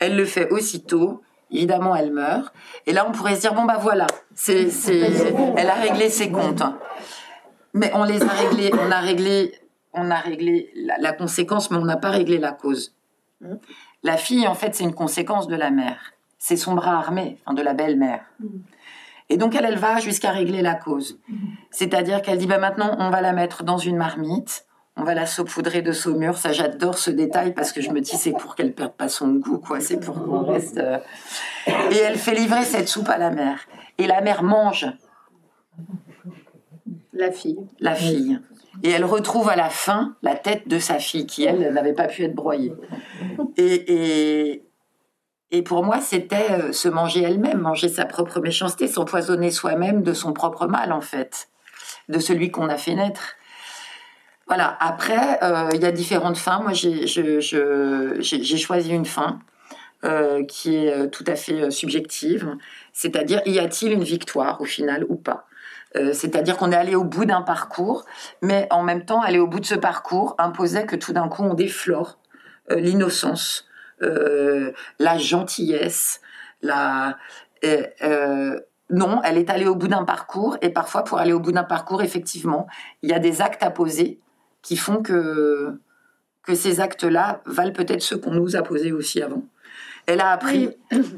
Elle 0.00 0.16
le 0.16 0.24
fait 0.24 0.50
aussitôt. 0.50 1.22
Évidemment, 1.50 1.96
elle 1.96 2.12
meurt. 2.12 2.52
Et 2.86 2.92
là, 2.92 3.06
on 3.08 3.12
pourrait 3.12 3.36
se 3.36 3.40
dire 3.40 3.54
bon 3.54 3.64
bah 3.64 3.78
voilà, 3.80 4.06
c'est, 4.34 4.68
elle 5.56 5.68
a 5.68 5.74
réglé 5.74 6.08
ses 6.08 6.30
comptes. 6.30 6.62
Mais 7.74 7.90
on 7.94 8.04
les 8.04 8.22
a 8.22 8.28
réglés, 8.28 8.72
on 8.72 8.90
a 8.90 8.98
réglé, 8.98 9.54
on 9.92 10.10
a 10.10 10.16
réglé 10.16 10.70
la, 10.74 10.98
la 10.98 11.12
conséquence, 11.12 11.70
mais 11.70 11.76
on 11.76 11.84
n'a 11.84 11.96
pas 11.96 12.10
réglé 12.10 12.38
la 12.38 12.52
cause. 12.52 12.94
La 14.02 14.16
fille, 14.16 14.46
en 14.46 14.54
fait, 14.54 14.74
c'est 14.74 14.84
une 14.84 14.94
conséquence 14.94 15.48
de 15.48 15.56
la 15.56 15.70
mère. 15.70 16.12
C'est 16.38 16.56
son 16.56 16.74
bras 16.74 16.96
armé, 16.96 17.38
enfin 17.44 17.54
de 17.54 17.62
la 17.62 17.74
belle-mère. 17.74 18.24
Et 19.28 19.36
donc 19.36 19.54
elle, 19.54 19.64
elle 19.64 19.78
va 19.78 20.00
jusqu'à 20.00 20.30
régler 20.30 20.62
la 20.62 20.74
cause. 20.74 21.20
C'est-à-dire 21.70 22.22
qu'elle 22.22 22.38
dit 22.38 22.46
bah 22.46 22.58
maintenant 22.58 22.96
on 22.98 23.10
va 23.10 23.20
la 23.20 23.32
mettre 23.32 23.62
dans 23.62 23.78
une 23.78 23.96
marmite, 23.96 24.66
on 25.00 25.04
va 25.04 25.14
la 25.14 25.26
saupoudrer 25.26 25.80
de 25.80 25.92
saumure. 25.92 26.36
Ça, 26.36 26.52
j'adore 26.52 26.98
ce 26.98 27.10
détail 27.10 27.54
parce 27.54 27.72
que 27.72 27.80
je 27.80 27.90
me 27.90 28.00
dis, 28.00 28.16
c'est 28.16 28.32
pour 28.32 28.54
qu'elle 28.54 28.74
perde 28.74 28.92
pas 28.92 29.08
son 29.08 29.28
goût, 29.28 29.58
quoi. 29.58 29.80
C'est 29.80 29.98
pour 29.98 30.22
qu'on 30.22 30.44
reste. 30.44 30.78
Euh. 30.78 30.98
Et 31.90 31.96
elle 31.96 32.18
fait 32.18 32.34
livrer 32.34 32.64
cette 32.64 32.88
soupe 32.88 33.08
à 33.08 33.16
la 33.16 33.30
mère. 33.30 33.60
Et 33.96 34.06
la 34.06 34.20
mère 34.20 34.42
mange. 34.42 34.86
La 37.14 37.32
fille. 37.32 37.58
La 37.80 37.94
fille. 37.94 38.40
Et 38.82 38.90
elle 38.90 39.04
retrouve 39.04 39.48
à 39.48 39.56
la 39.56 39.70
fin 39.70 40.16
la 40.22 40.34
tête 40.34 40.68
de 40.68 40.78
sa 40.78 40.98
fille 40.98 41.26
qui, 41.26 41.44
elle, 41.44 41.72
n'avait 41.72 41.94
pas 41.94 42.06
pu 42.06 42.24
être 42.24 42.34
broyée. 42.34 42.74
Et, 43.56 44.54
et, 44.54 44.64
et 45.50 45.62
pour 45.62 45.82
moi, 45.82 46.00
c'était 46.00 46.50
euh, 46.50 46.72
se 46.72 46.88
manger 46.88 47.22
elle-même, 47.22 47.58
manger 47.58 47.88
sa 47.88 48.04
propre 48.04 48.40
méchanceté, 48.40 48.86
s'empoisonner 48.86 49.50
soi-même 49.50 50.02
de 50.02 50.12
son 50.12 50.32
propre 50.32 50.66
mal, 50.66 50.92
en 50.92 51.00
fait, 51.00 51.48
de 52.08 52.18
celui 52.18 52.50
qu'on 52.50 52.68
a 52.68 52.76
fait 52.76 52.94
naître. 52.94 53.36
Voilà, 54.50 54.76
après, 54.80 55.38
euh, 55.44 55.68
il 55.74 55.80
y 55.80 55.86
a 55.86 55.92
différentes 55.92 56.36
fins. 56.36 56.58
Moi, 56.58 56.72
j'ai 56.72 57.06
choisi 58.56 58.90
une 58.90 59.04
fin 59.04 59.38
euh, 60.04 60.42
qui 60.44 60.74
est 60.74 61.08
tout 61.10 61.22
à 61.28 61.36
fait 61.36 61.70
subjective, 61.70 62.56
c'est-à-dire, 62.92 63.42
y 63.46 63.60
a-t-il 63.60 63.92
une 63.92 64.02
victoire 64.02 64.60
au 64.60 64.64
final 64.64 65.06
ou 65.08 65.14
pas? 65.14 65.46
C'est-à-dire 65.94 66.56
qu'on 66.56 66.72
est 66.72 66.76
allé 66.76 66.96
au 66.96 67.04
bout 67.04 67.26
d'un 67.26 67.42
parcours, 67.42 68.04
mais 68.42 68.66
en 68.70 68.82
même 68.82 69.04
temps, 69.04 69.20
aller 69.20 69.38
au 69.38 69.46
bout 69.46 69.60
de 69.60 69.66
ce 69.66 69.76
parcours 69.76 70.34
imposait 70.38 70.84
que 70.84 70.96
tout 70.96 71.12
d'un 71.12 71.28
coup, 71.28 71.44
on 71.44 71.54
déflore 71.54 72.18
l'innocence, 72.68 73.68
euh, 74.02 74.72
la 74.98 75.16
gentillesse, 75.16 76.20
euh, 76.64 78.60
non, 78.90 79.20
elle 79.22 79.38
est 79.38 79.48
allée 79.48 79.66
au 79.66 79.76
bout 79.76 79.86
d'un 79.86 80.02
parcours 80.02 80.56
et 80.60 80.70
parfois 80.70 81.04
pour 81.04 81.18
aller 81.18 81.32
au 81.32 81.38
bout 81.38 81.52
d'un 81.52 81.62
parcours, 81.62 82.02
effectivement, 82.02 82.66
il 83.02 83.10
y 83.10 83.12
a 83.12 83.20
des 83.20 83.42
actes 83.42 83.62
à 83.62 83.70
poser 83.70 84.18
qui 84.62 84.76
font 84.76 85.02
que 85.02 85.72
que 86.42 86.54
ces 86.54 86.80
actes-là 86.80 87.42
valent 87.44 87.72
peut-être 87.72 88.00
ceux 88.00 88.16
qu'on 88.16 88.30
nous 88.30 88.56
a 88.56 88.62
posés 88.62 88.92
aussi 88.92 89.20
avant. 89.20 89.42
Elle 90.06 90.20
a 90.20 90.30
appris, 90.30 90.70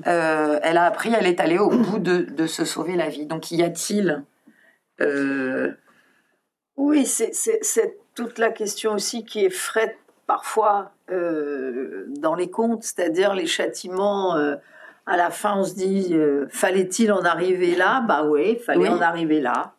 euh, 0.06 0.58
elle 0.62 0.76
a 0.76 0.84
appris, 0.84 1.12
elle 1.16 1.26
est 1.26 1.38
allée 1.38 1.58
au 1.58 1.70
bout 1.70 2.00
de, 2.00 2.22
de 2.22 2.46
se 2.48 2.64
sauver 2.64 2.96
la 2.96 3.08
vie. 3.08 3.26
Donc 3.26 3.50
y 3.52 3.62
a-t-il 3.62 4.24
Oui, 6.76 7.06
c'est 7.06 7.96
toute 8.14 8.38
la 8.38 8.50
question 8.50 8.94
aussi 8.94 9.24
qui 9.24 9.44
est 9.44 9.50
frette 9.50 9.96
parfois 10.26 10.92
euh, 11.10 12.04
dans 12.08 12.34
les 12.34 12.50
contes, 12.50 12.84
c'est-à-dire 12.84 13.34
les 13.34 13.46
châtiments. 13.46 14.36
Euh, 14.36 14.56
à 15.04 15.16
la 15.16 15.30
fin, 15.30 15.56
on 15.56 15.64
se 15.64 15.74
dit, 15.74 16.10
euh, 16.12 16.46
fallait-il 16.48 17.10
en 17.12 17.22
arriver 17.22 17.74
là? 17.74 18.02
Bah 18.06 18.24
oui, 18.24 18.58
fallait 18.58 18.88
en 18.88 19.00
arriver 19.00 19.40
là. 19.40 19.74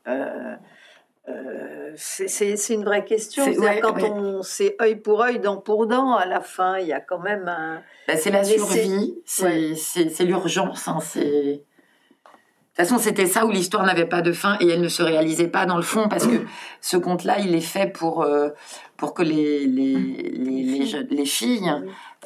C'est 1.95 2.73
une 2.73 2.83
vraie 2.83 3.05
question. 3.05 3.45
quand 3.81 4.03
on 4.03 4.41
c'est 4.41 4.75
œil 4.81 4.95
pour 4.95 5.21
œil, 5.21 5.39
dent 5.39 5.57
pour 5.57 5.87
dent, 5.87 6.15
à 6.15 6.25
la 6.25 6.41
fin, 6.41 6.77
il 6.77 6.87
y 6.87 6.93
a 6.93 6.99
quand 6.99 7.19
même 7.19 7.47
un. 7.47 7.81
Bah, 8.07 8.17
c'est 8.17 8.31
la 8.31 8.43
survie, 8.43 9.15
c'est 9.25 10.23
l'urgence. 10.25 10.87
Hein, 10.87 10.99
c'est 11.01 11.63
de 12.73 12.81
toute 12.81 12.89
façon, 12.89 12.97
c'était 12.97 13.27
ça 13.27 13.45
où 13.45 13.51
l'histoire 13.51 13.85
n'avait 13.85 14.07
pas 14.07 14.23
de 14.23 14.31
fin 14.31 14.57
et 14.59 14.67
elle 14.67 14.81
ne 14.81 14.87
se 14.87 15.03
réalisait 15.03 15.47
pas 15.47 15.67
dans 15.67 15.77
le 15.77 15.83
fond 15.83 16.09
parce 16.09 16.25
que 16.25 16.43
ce 16.81 16.97
conte-là, 16.97 17.37
il 17.37 17.53
est 17.53 17.61
fait 17.61 17.85
pour, 17.85 18.23
euh, 18.23 18.49
pour 18.97 19.13
que 19.13 19.21
les, 19.21 19.67
les, 19.67 19.93
les, 19.93 21.05
les, 21.07 21.25
filles 21.25 21.71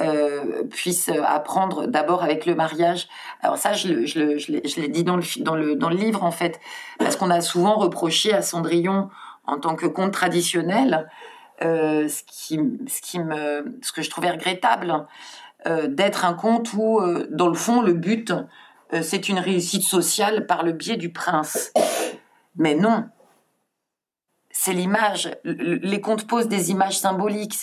euh, 0.02 0.64
puissent 0.70 1.10
apprendre 1.26 1.88
d'abord 1.88 2.24
avec 2.24 2.45
le 2.45 2.56
mariage. 2.56 3.08
Alors 3.41 3.58
ça, 3.58 3.74
je, 3.74 4.06
je, 4.06 4.38
je, 4.38 4.54
je 4.66 4.82
l'ai 4.82 4.88
dit 4.88 5.04
dans 5.04 5.18
le, 5.18 5.43
dans, 5.43 5.56
le, 5.56 5.76
dans 5.76 5.89
le 5.89 5.95
livre, 5.95 6.24
en 6.24 6.32
fait, 6.32 6.60
parce 7.00 7.16
qu'on 7.16 7.30
a 7.30 7.41
souvent 7.41 7.76
reproché 7.76 8.34
à 8.34 8.41
Cendrillon, 8.41 9.10
en 9.45 9.60
tant 9.60 9.76
que 9.76 9.86
conte 9.86 10.12
traditionnel, 10.12 11.10
euh, 11.64 12.08
ce, 12.08 12.22
qui, 12.24 12.60
ce, 12.88 13.02
qui 13.02 13.20
me, 13.20 13.80
ce 13.82 13.91
que 13.91 14.02
je 14.02 14.10
trouvais 14.10 14.32
regrettable, 14.32 15.06
euh, 15.66 15.88
d'être 15.88 16.26
un 16.26 16.34
conte 16.34 16.74
où, 16.74 17.00
euh, 17.00 17.28
dans 17.32 17.48
le 17.48 17.56
fond, 17.56 17.82
le 17.82 17.93
but 17.93 18.34
c'est 19.02 19.28
une 19.28 19.39
réussite 19.39 19.84
sociale 19.84 20.45
par 20.45 20.64
le 20.64 20.72
biais 20.72 20.95
du 20.95 21.12
prince. 21.12 21.74
Mais 22.56 22.74
non, 22.74 23.10
c'est 24.50 24.72
l'image. 24.72 25.30
Les 25.43 26.00
contes 26.00 26.26
posent 26.26 26.48
des 26.48 26.72
images 26.72 26.98
symboliques. 26.98 27.54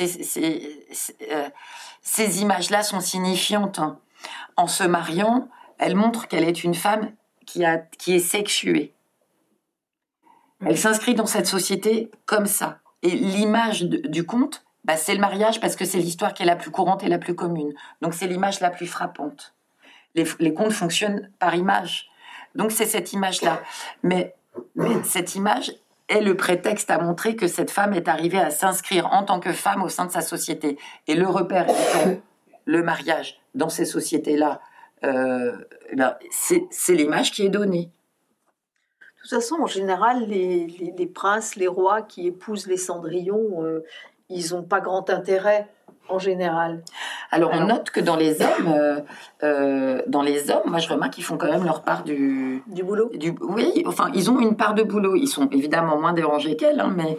Ces 2.05 2.42
images-là 2.42 2.84
sont 2.84 3.00
signifiantes. 3.00 3.80
En 4.57 4.68
se 4.68 4.84
mariant, 4.84 5.48
elle 5.78 5.96
montre 5.96 6.28
qu'elle 6.28 6.44
est 6.44 6.62
une 6.62 6.74
femme 6.74 7.11
qui, 7.44 7.64
a, 7.64 7.78
qui 7.78 8.14
est 8.14 8.20
sexuée. 8.20 8.94
Elle 10.64 10.78
s'inscrit 10.78 11.16
dans 11.16 11.26
cette 11.26 11.48
société 11.48 12.12
comme 12.24 12.46
ça. 12.46 12.78
Et 13.02 13.11
l'image 13.11 13.82
du 13.82 14.24
conte, 14.24 14.64
bah, 14.84 14.96
c'est 14.96 15.14
le 15.14 15.20
mariage 15.20 15.61
parce 15.61 15.74
que 15.74 15.84
c'est 15.84 15.98
l'histoire 15.98 16.32
qui 16.32 16.44
est 16.44 16.46
la 16.46 16.55
plus 16.55 16.70
courante 16.70 17.02
et 17.02 17.09
la 17.09 17.18
plus 17.18 17.34
commune. 17.34 17.74
Donc 18.00 18.14
c'est 18.14 18.28
l'image 18.28 18.61
la 18.61 18.70
plus 18.70 18.86
frappante 18.86 19.55
les, 20.14 20.55
contes 20.55 20.72
fonctionnent 20.72 21.30
par 21.38 21.55
image. 21.55 22.09
Donc 22.55 22.72
c'est 22.72 22.86
cette 22.86 23.12
image-là. 23.12 23.62
Mais, 24.02 24.34
cette 25.05 25.34
image 25.34 25.72
est 26.09 26.20
le 26.20 26.36
prétexte 26.36 26.90
à 26.90 26.98
montrer 26.98 27.36
que 27.36 27.46
cette 27.46 27.70
femme 27.70 27.94
est 27.94 28.09
arrivée 28.09 28.38
à 28.38 28.50
s'inscrire 28.50 29.12
en 29.12 29.24
tant 29.24 29.40
que 29.40 29.52
femme 29.52 29.82
au 29.82 29.88
sein 29.88 30.07
de 30.07 30.12
sa 30.12 30.20
société. 30.20 30.78
Et 31.07 31.14
le 31.14 31.26
repère 31.26 31.64
étant 31.68 32.20
le 32.66 32.82
mariage 32.82 33.40
dans 33.55 33.68
ces 33.68 33.84
sociétés-là, 33.84 34.61
euh, 35.05 35.57
eh 35.90 35.96
ben, 35.96 36.16
c'est 36.30 36.94
l'image 36.94 37.32
qui 37.32 37.44
est 37.46 37.50
donnée. 37.50 37.90
De 39.16 39.28
toute 39.28 39.40
façon, 39.40 39.57
en 39.62 39.66
général, 39.66 40.26
les, 40.28 41.11
princes, 41.14 41.57
les 41.57 41.68
rois 41.68 42.02
qui 42.02 42.26
épousent 42.26 42.66
les 42.66 42.76
cendrillons, 42.76 43.64
euh, 43.64 43.82
ils 44.28 44.52
n'ont 44.52 44.62
pas 44.62 44.80
grand 44.80 45.09
intérêt 45.09 45.68
en 46.09 46.18
général 46.18 46.82
Alors, 47.30 47.50
on 47.52 47.66
note 47.66 47.90
que 47.90 48.00
dans 48.00 48.16
les 48.16 48.42
hommes, 48.42 48.68
euh, 48.68 49.00
euh, 49.42 50.02
dans 50.07 50.22
les 50.22 50.50
hommes, 50.50 50.62
moi 50.66 50.78
je 50.78 50.88
remarque 50.88 51.14
qu'ils 51.14 51.24
font 51.24 51.36
quand 51.36 51.50
même 51.50 51.64
leur 51.64 51.82
part 51.82 52.05
du 52.05 52.62
du 52.66 52.82
boulot. 52.82 53.11
Du, 53.14 53.34
oui, 53.40 53.82
enfin 53.86 54.11
ils 54.14 54.30
ont 54.30 54.38
une 54.40 54.57
part 54.57 54.74
de 54.74 54.82
boulot. 54.82 55.16
Ils 55.16 55.28
sont 55.28 55.48
évidemment 55.50 55.98
moins 55.98 56.12
dérangés 56.12 56.57
qu'elle, 56.57 56.80
hein, 56.80 56.92
mais 56.94 57.16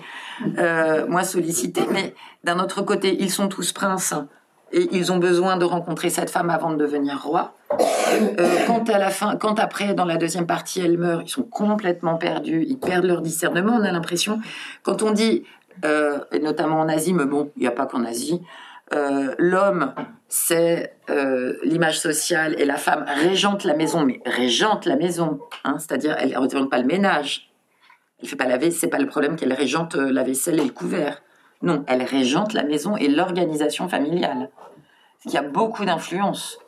euh, 0.58 1.08
moins 1.08 1.24
sollicités. 1.24 1.86
Mais 1.92 2.14
d'un 2.44 2.60
autre 2.60 2.82
côté, 2.82 3.18
ils 3.20 3.32
sont 3.32 3.48
tous 3.48 3.72
princes 3.72 4.14
et 4.72 4.88
ils 4.92 5.12
ont 5.12 5.18
besoin 5.18 5.58
de 5.58 5.66
rencontrer 5.66 6.10
cette 6.10 6.30
femme 6.30 6.50
avant 6.50 6.72
de 6.72 6.78
devenir 6.78 7.24
roi. 7.24 7.54
quand 8.68 8.90
à 8.90 8.98
la 9.00 9.10
fin, 9.10 9.36
quand 9.36 9.60
après 9.60 9.94
dans 9.94 10.06
la 10.06 10.18
deuxième 10.18 10.46
partie 10.46 10.82
elle 10.82 10.98
meurt, 10.98 11.24
ils 11.26 11.32
sont 11.32 11.44
complètement 11.44 12.16
perdus. 12.16 12.66
Ils 12.68 12.78
perdent 12.80 13.06
leur 13.06 13.22
discernement. 13.22 13.74
On 13.80 13.84
a 13.84 13.92
l'impression 13.92 14.40
quand 14.84 15.02
on 15.02 15.12
dit 15.12 15.44
et 16.32 16.40
notamment 16.40 16.80
en 16.80 16.88
Asie, 16.88 17.14
mais 17.14 17.26
bon, 17.26 17.52
il 17.58 17.62
n'y 17.62 17.68
a 17.68 17.72
pas 17.72 17.86
qu'en 17.86 18.06
Asie. 18.06 18.42
Euh, 18.94 19.34
l'homme, 19.40 19.94
c'est 20.28 20.98
euh, 21.10 21.58
l'image 21.64 22.00
sociale 22.00 22.56
et 22.60 22.66
la 22.66 22.78
femme 22.78 23.06
régente 23.08 23.64
la 23.64 23.76
maison, 23.76 24.06
mais 24.06 24.22
régente 24.26 24.86
la 24.86 24.96
maison, 24.96 25.40
hein, 25.64 25.78
c'est-à-dire 25.80 26.16
elle 26.20 26.32
ne 26.32 26.38
régente 26.38 26.70
pas 26.70 26.78
le 26.78 26.86
ménage. 26.86 27.50
Elle 28.22 28.30
fait 28.30 28.36
pas 28.36 28.46
la 28.46 28.60
c'est 28.72 28.88
pas 28.88 29.00
le 29.00 29.08
problème 29.08 29.36
qu'elle 29.36 29.54
régente 29.54 29.96
euh, 29.96 30.12
la 30.12 30.24
vaisselle 30.24 30.60
et 30.60 30.64
le 30.64 30.72
couvert. 30.72 31.24
Non, 31.62 31.84
elle 31.88 32.04
régente 32.04 32.54
la 32.54 32.64
maison 32.64 32.96
et 32.96 33.08
l'organisation 33.08 33.90
familiale. 33.90 34.50
Ce 35.24 35.30
qui 35.30 35.38
a 35.38 35.42
beaucoup 35.42 35.84
d'influence. 35.86 36.60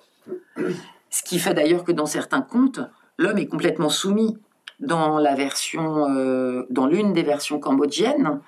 Ce 1.09 1.23
qui 1.23 1.37
fait 1.37 1.53
d'ailleurs 1.53 1.83
que 1.83 1.91
dans 1.91 2.05
certains 2.05 2.41
contes, 2.41 2.79
l'homme 3.17 3.37
est 3.37 3.47
complètement 3.47 3.89
soumis. 3.89 4.37
Dans 4.79 5.17
la 5.17 5.33
version, 5.33 6.65
dans 6.69 6.85
l'une 6.85 7.11
des 7.11 7.23
versions 7.23 7.59
cambodgiennes, 7.59 8.39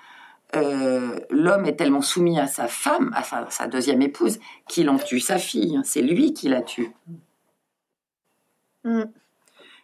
euh, 0.56 1.20
l'homme 1.30 1.64
est 1.64 1.76
tellement 1.76 2.02
soumis 2.02 2.40
à 2.40 2.46
sa 2.46 2.66
femme, 2.66 3.14
à 3.14 3.50
sa, 3.50 3.66
deuxième 3.66 4.02
épouse, 4.02 4.38
qu'il 4.68 4.90
en 4.90 4.98
tue 4.98 5.20
sa 5.20 5.38
fille. 5.38 5.80
C'est 5.84 6.02
lui 6.02 6.32
qui 6.32 6.48
la 6.48 6.62
tue. 6.62 6.92
Mm. 8.84 9.02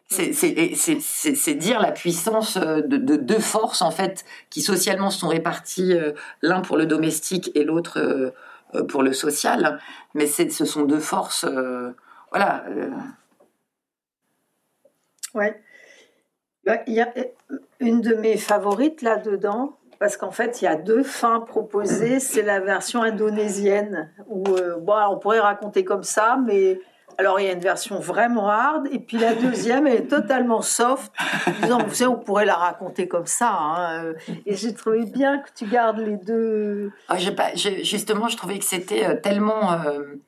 C'est 0.09 1.55
dire 1.55 1.81
la 1.81 1.93
puissance 1.93 2.57
de, 2.57 2.97
deux 2.97 3.41
forces, 3.41 3.83
en 3.83 3.91
fait, 3.91 4.25
qui 4.51 4.63
socialement 4.63 5.11
sont 5.11 5.29
réparties, 5.29 5.95
euh, 5.95 6.13
l'un 6.43 6.61
pour 6.61 6.77
le 6.77 6.87
domestique 6.87 7.51
et 7.55 7.65
l'autre 7.65 7.99
euh, 7.99 8.85
pour 8.85 9.03
le 9.03 9.13
social. 9.13 9.81
Mais 10.15 10.27
ce 10.27 10.65
sont 10.65 10.85
deux 10.85 11.01
forces, 11.01 11.45
voilà. 12.31 12.65
Ouais. 15.35 15.61
Bah, 16.65 16.79
il 16.89 16.95
y 16.95 17.01
a 17.01 17.13
une 17.79 18.01
de 18.01 18.15
mes 18.15 18.37
favorites 18.37 19.03
là-dedans, 19.03 19.77
parce 19.99 20.17
qu'en 20.17 20.31
fait, 20.31 20.61
il 20.61 20.67
y 20.67 20.69
a 20.69 20.77
deux 20.77 21.03
fins 21.03 21.41
proposées. 21.41 22.21
C'est 22.21 22.43
la 22.43 22.61
version 22.61 23.03
indonésienne, 23.03 24.11
où 24.29 24.45
euh, 24.49 24.77
bon, 24.79 24.95
on 25.11 25.19
pourrait 25.19 25.41
raconter 25.41 25.85
comme 25.85 26.03
ça, 26.03 26.39
mais 26.45 26.81
alors 27.19 27.41
il 27.41 27.47
y 27.47 27.49
a 27.49 27.53
une 27.53 27.61
version 27.61 27.99
vraiment 27.99 28.49
hard, 28.49 28.89
et 28.93 28.99
puis 28.99 29.17
la 29.17 29.35
deuxième, 29.35 29.87
elle 29.87 29.97
est 29.97 30.07
totalement 30.09 30.61
soft. 30.61 31.13
Disant, 31.63 31.79
vous 31.79 31.95
savez, 31.95 32.11
on 32.11 32.19
pourrait 32.19 32.45
la 32.45 32.57
raconter 32.57 33.09
comme 33.09 33.27
ça. 33.27 33.51
Hein, 33.51 34.13
et 34.45 34.55
j'ai 34.55 34.75
trouvé 34.75 35.07
bien 35.07 35.39
que 35.39 35.49
tu 35.55 35.67
gardes 35.67 35.99
les 35.99 36.17
deux. 36.17 36.91
Ah, 37.09 37.17
pas, 37.37 37.55
justement, 37.55 38.29
je 38.29 38.37
trouvais 38.37 38.59
que 38.59 38.65
c'était 38.65 39.07
euh, 39.07 39.15
tellement, 39.15 39.73
euh, 39.73 40.21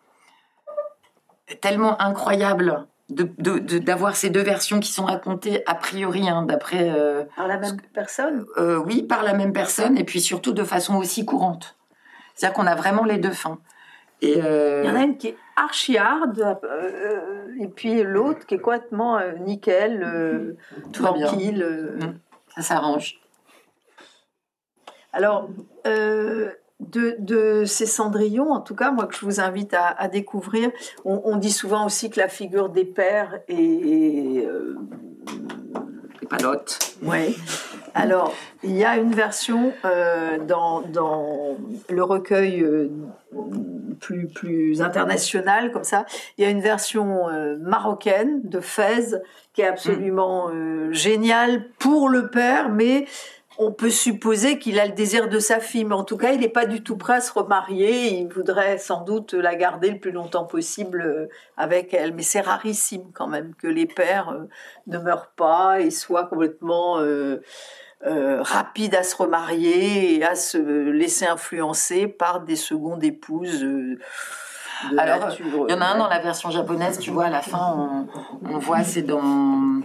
tellement 1.61 2.01
incroyable 2.01 2.87
d'avoir 3.09 4.17
ces 4.17 4.31
deux 4.31 4.43
versions 4.43 4.81
qui 4.81 4.93
sont 4.93 5.07
racontées 5.07 5.63
a 5.67 5.75
priori 5.75 6.29
hein, 6.29 6.43
d'après 6.43 6.93
par 7.37 7.49
la 7.49 7.57
même 7.57 7.79
personne 7.95 8.45
oui 8.85 9.03
par 9.03 9.23
la 9.23 9.33
même 9.33 9.53
personne 9.53 9.97
et 9.97 10.05
puis 10.05 10.21
surtout 10.21 10.53
de 10.53 10.65
façon 10.65 10.97
aussi 10.97 11.25
courante. 11.25 11.77
C'est-à-dire 12.35 12.55
qu'on 12.55 12.67
a 12.67 12.75
vraiment 12.75 13.05
les 13.05 13.19
deux 13.19 13.33
fins. 13.33 13.59
Et 14.21 14.39
il 14.39 14.85
y 14.85 14.91
en 14.91 14.97
a 14.97 15.05
une 15.05 15.17
qui 15.17 15.29
est 15.29 15.37
archi 15.57 15.97
hard 15.97 16.59
et 17.59 17.69
puis 17.69 18.03
l'autre 18.03 18.47
qui 18.47 18.57
est 18.57 18.59
complètement 18.59 19.19
nickel 19.41 20.57
tranquille 20.93 21.65
mmh. 21.99 22.19
ça 22.57 22.63
s'arrange. 22.63 23.21
Alors, 25.13 25.49
euh, 26.97 27.15
de, 27.19 27.65
ces 27.65 27.87
cendrillons, 27.87 28.53
en 28.53 28.61
tout 28.61 28.75
cas, 28.75 28.91
moi 28.91 29.07
que 29.07 29.15
je 29.15 29.25
vous 29.25 29.41
invite 29.41 29.75
à, 29.75 30.09
découvrir, 30.09 30.71
on, 31.05 31.37
dit 31.37 31.51
souvent 31.51 31.87
aussi 31.87 32.11
que 32.11 32.21
la 32.21 32.29
figure 32.29 32.69
des 32.69 32.85
pères 32.85 33.41
est... 33.49 34.47
Euh, 34.47 34.77
palote. 36.31 36.79
Oui. 37.03 37.39
Alors, 37.95 38.35
il 38.63 38.77
y 38.77 38.85
a 38.85 38.99
une 38.99 39.13
version 39.13 39.73
euh, 39.87 40.39
dans, 40.39 40.85
le 41.89 42.03
recueil 42.03 42.61
euh, 42.61 42.91
plus, 43.99 44.29
plus 44.29 44.83
international, 44.83 45.73
comme 45.73 45.85
ça. 45.85 46.05
Il 46.37 46.45
y 46.45 46.47
a 46.47 46.51
une 46.51 46.61
version 46.61 47.27
marocaine 47.61 48.43
de 48.45 48.61
Fès 48.61 49.17
qui 49.55 49.63
est 49.63 49.67
absolument 49.67 50.51
géniale 50.93 51.65
pour 51.79 52.11
le 52.11 52.29
père, 52.29 52.69
mais 52.69 53.07
on 53.61 53.73
peut 53.73 53.91
supposer 53.91 54.61
qu'il 54.61 54.79
a 54.79 54.87
le 54.87 54.93
désir 54.93 55.29
de 55.29 55.41
sa 55.41 55.59
fille, 55.59 55.85
mais 55.85 55.97
en 55.97 56.05
tout 56.05 56.17
cas, 56.17 56.31
il 56.31 56.41
n'est 56.41 56.49
pas 56.49 56.65
du 56.65 56.85
tout 56.85 56.97
prêt 56.97 57.15
à 57.15 57.21
se 57.21 57.33
remarier. 57.33 58.21
Il 58.21 58.29
voudrait 58.29 58.79
sans 58.79 59.03
doute 59.03 59.35
la 59.35 59.57
garder 59.57 59.91
le 59.91 59.99
plus 59.99 60.13
longtemps 60.13 60.45
possible 60.45 61.03
euh, 61.03 61.29
avec 61.57 61.93
elle. 61.93 62.15
Mais 62.15 62.23
c'est 62.23 62.41
rarissime 62.41 63.11
quand 63.13 63.27
même 63.27 63.55
que 63.57 63.67
les 63.67 63.87
pères 63.87 64.29
euh, 64.29 64.49
ne 64.87 64.99
meurent 64.99 65.33
pas 65.35 65.81
et 65.81 65.91
soient 65.91 66.27
complètement 66.27 67.01
euh, 67.01 67.41
rapides 68.01 68.95
à 68.95 69.03
se 69.03 69.17
remarier 69.17 70.15
et 70.15 70.25
à 70.25 70.37
se 70.37 70.59
laisser 70.59 71.27
influencer 71.27 72.07
par 72.07 72.43
des 72.43 72.55
secondes 72.55 73.03
épouses. 73.03 73.67
Alors, 74.97 75.37
il 75.41 75.73
y 75.73 75.75
en 75.75 75.81
a 75.81 75.87
un 75.87 75.99
dans 75.99 76.07
la 76.07 76.21
version 76.21 76.53
japonaise, 76.53 77.01
tu 77.01 77.11
vois, 77.11 77.25
à 77.25 77.31
la 77.31 77.43
fin, 77.43 77.75
on, 77.77 78.07
on 78.49 78.59
voit, 78.59 78.85
c'est 78.85 79.03
dans 79.03 79.83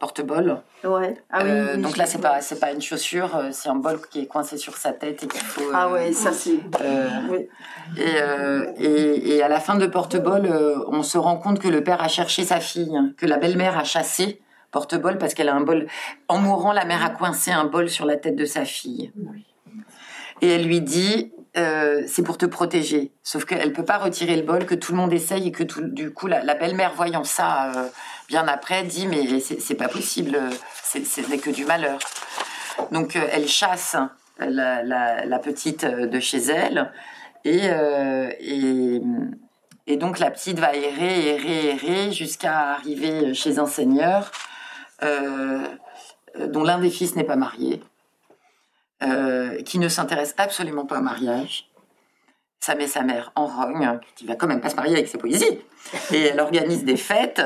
porte-bol. 0.00 0.62
Ouais. 0.82 1.14
Ah 1.30 1.40
oui, 1.44 1.50
euh, 1.50 1.76
donc 1.76 1.96
là, 1.96 2.06
c'est 2.06 2.20
pas 2.20 2.40
c'est 2.40 2.58
pas 2.58 2.72
une 2.72 2.80
chaussure, 2.80 3.36
euh, 3.36 3.48
c'est 3.52 3.68
un 3.68 3.76
bol 3.76 4.00
qui 4.10 4.22
est 4.22 4.26
coincé 4.26 4.56
sur 4.56 4.76
sa 4.76 4.92
tête 4.92 5.22
et 5.22 5.28
qu'il 5.28 5.40
faut. 5.40 5.70
ah 5.72 5.88
ouais, 5.92 6.12
ça 6.12 6.32
c'est. 6.32 6.58
Oui. 7.30 7.48
Et, 7.96 8.84
et, 8.84 9.36
et, 9.36 9.42
à 9.42 9.48
la 9.48 9.60
fin 9.60 9.76
de 9.76 9.86
porte-bol, 9.86 10.48
on 10.88 11.02
se 11.02 11.18
rend 11.18 11.36
compte 11.36 11.60
que 11.60 11.68
le 11.68 11.84
père 11.84 12.02
a 12.02 12.08
cherché 12.08 12.44
sa 12.44 12.58
fille, 12.58 12.96
hein, 12.96 13.12
que 13.16 13.26
la 13.26 13.36
belle-mère 13.36 13.78
a 13.78 13.84
chassé 13.84 14.40
porte-bol 14.70 15.18
parce 15.18 15.34
qu'elle 15.34 15.48
a 15.48 15.54
un 15.54 15.60
bol. 15.60 15.86
En 16.28 16.38
mourant, 16.38 16.72
la 16.72 16.84
mère 16.84 17.04
a 17.04 17.10
coincé 17.10 17.50
un 17.50 17.64
bol 17.64 17.88
sur 17.88 18.06
la 18.06 18.16
tête 18.16 18.36
de 18.36 18.44
sa 18.44 18.64
fille. 18.64 19.12
Et 20.40 20.48
elle 20.48 20.64
lui 20.64 20.80
dit 20.80 21.32
euh, 21.56 22.02
c'est 22.06 22.22
pour 22.22 22.38
te 22.38 22.46
protéger. 22.46 23.12
Sauf 23.24 23.44
qu'elle 23.44 23.72
peut 23.72 23.84
pas 23.84 23.98
retirer 23.98 24.36
le 24.36 24.42
bol, 24.42 24.66
que 24.66 24.74
tout 24.76 24.92
le 24.92 24.98
monde 24.98 25.12
essaye 25.12 25.48
et 25.48 25.52
que 25.52 25.64
du 25.64 26.12
coup 26.12 26.28
la, 26.28 26.54
belle-mère 26.54 26.94
voyant 26.94 27.24
ça 27.24 27.72
euh, 27.74 27.88
bien 28.28 28.46
après 28.46 28.84
dit 28.84 29.08
mais 29.08 29.40
c'est 29.40 29.74
pas 29.74 29.88
possible, 29.88 30.38
ce 30.84 31.28
n'est 31.28 31.38
que 31.38 31.50
du 31.50 31.64
malheur. 31.64 31.98
Donc 32.92 33.16
euh, 33.16 33.26
elle 33.32 33.48
chasse 33.48 33.96
la, 34.38 35.40
petite 35.42 35.84
de 35.84 36.20
chez 36.20 36.38
elle 36.38 36.92
et, 37.44 37.68
donc 39.96 40.20
la 40.20 40.30
petite 40.30 40.60
va 40.60 40.72
errer, 40.72 41.30
errer, 41.30 41.70
errer 41.70 42.12
jusqu'à 42.12 42.74
arriver 42.74 43.34
chez 43.34 43.58
un 43.58 43.66
seigneur 43.66 44.30
dont 45.02 46.62
l'un 46.62 46.78
des 46.78 46.90
fils 46.90 47.16
n'est 47.16 47.24
pas 47.24 47.34
marié. 47.34 47.82
Euh, 49.02 49.62
qui 49.62 49.78
ne 49.78 49.88
s'intéresse 49.88 50.34
absolument 50.36 50.84
pas 50.84 50.98
au 50.98 51.02
mariage. 51.02 51.70
Ça 52.58 52.74
met 52.74 52.86
sa 52.86 53.02
mère 53.02 53.32
en 53.34 53.46
rogne, 53.46 53.98
qui 54.14 54.26
va 54.26 54.34
quand 54.34 54.46
même 54.46 54.60
pas 54.60 54.68
se 54.68 54.76
marier 54.76 54.92
avec 54.92 55.08
ses 55.08 55.16
poésies. 55.16 55.58
Et 56.12 56.26
elle 56.26 56.38
organise 56.38 56.84
des 56.84 56.98
fêtes 56.98 57.40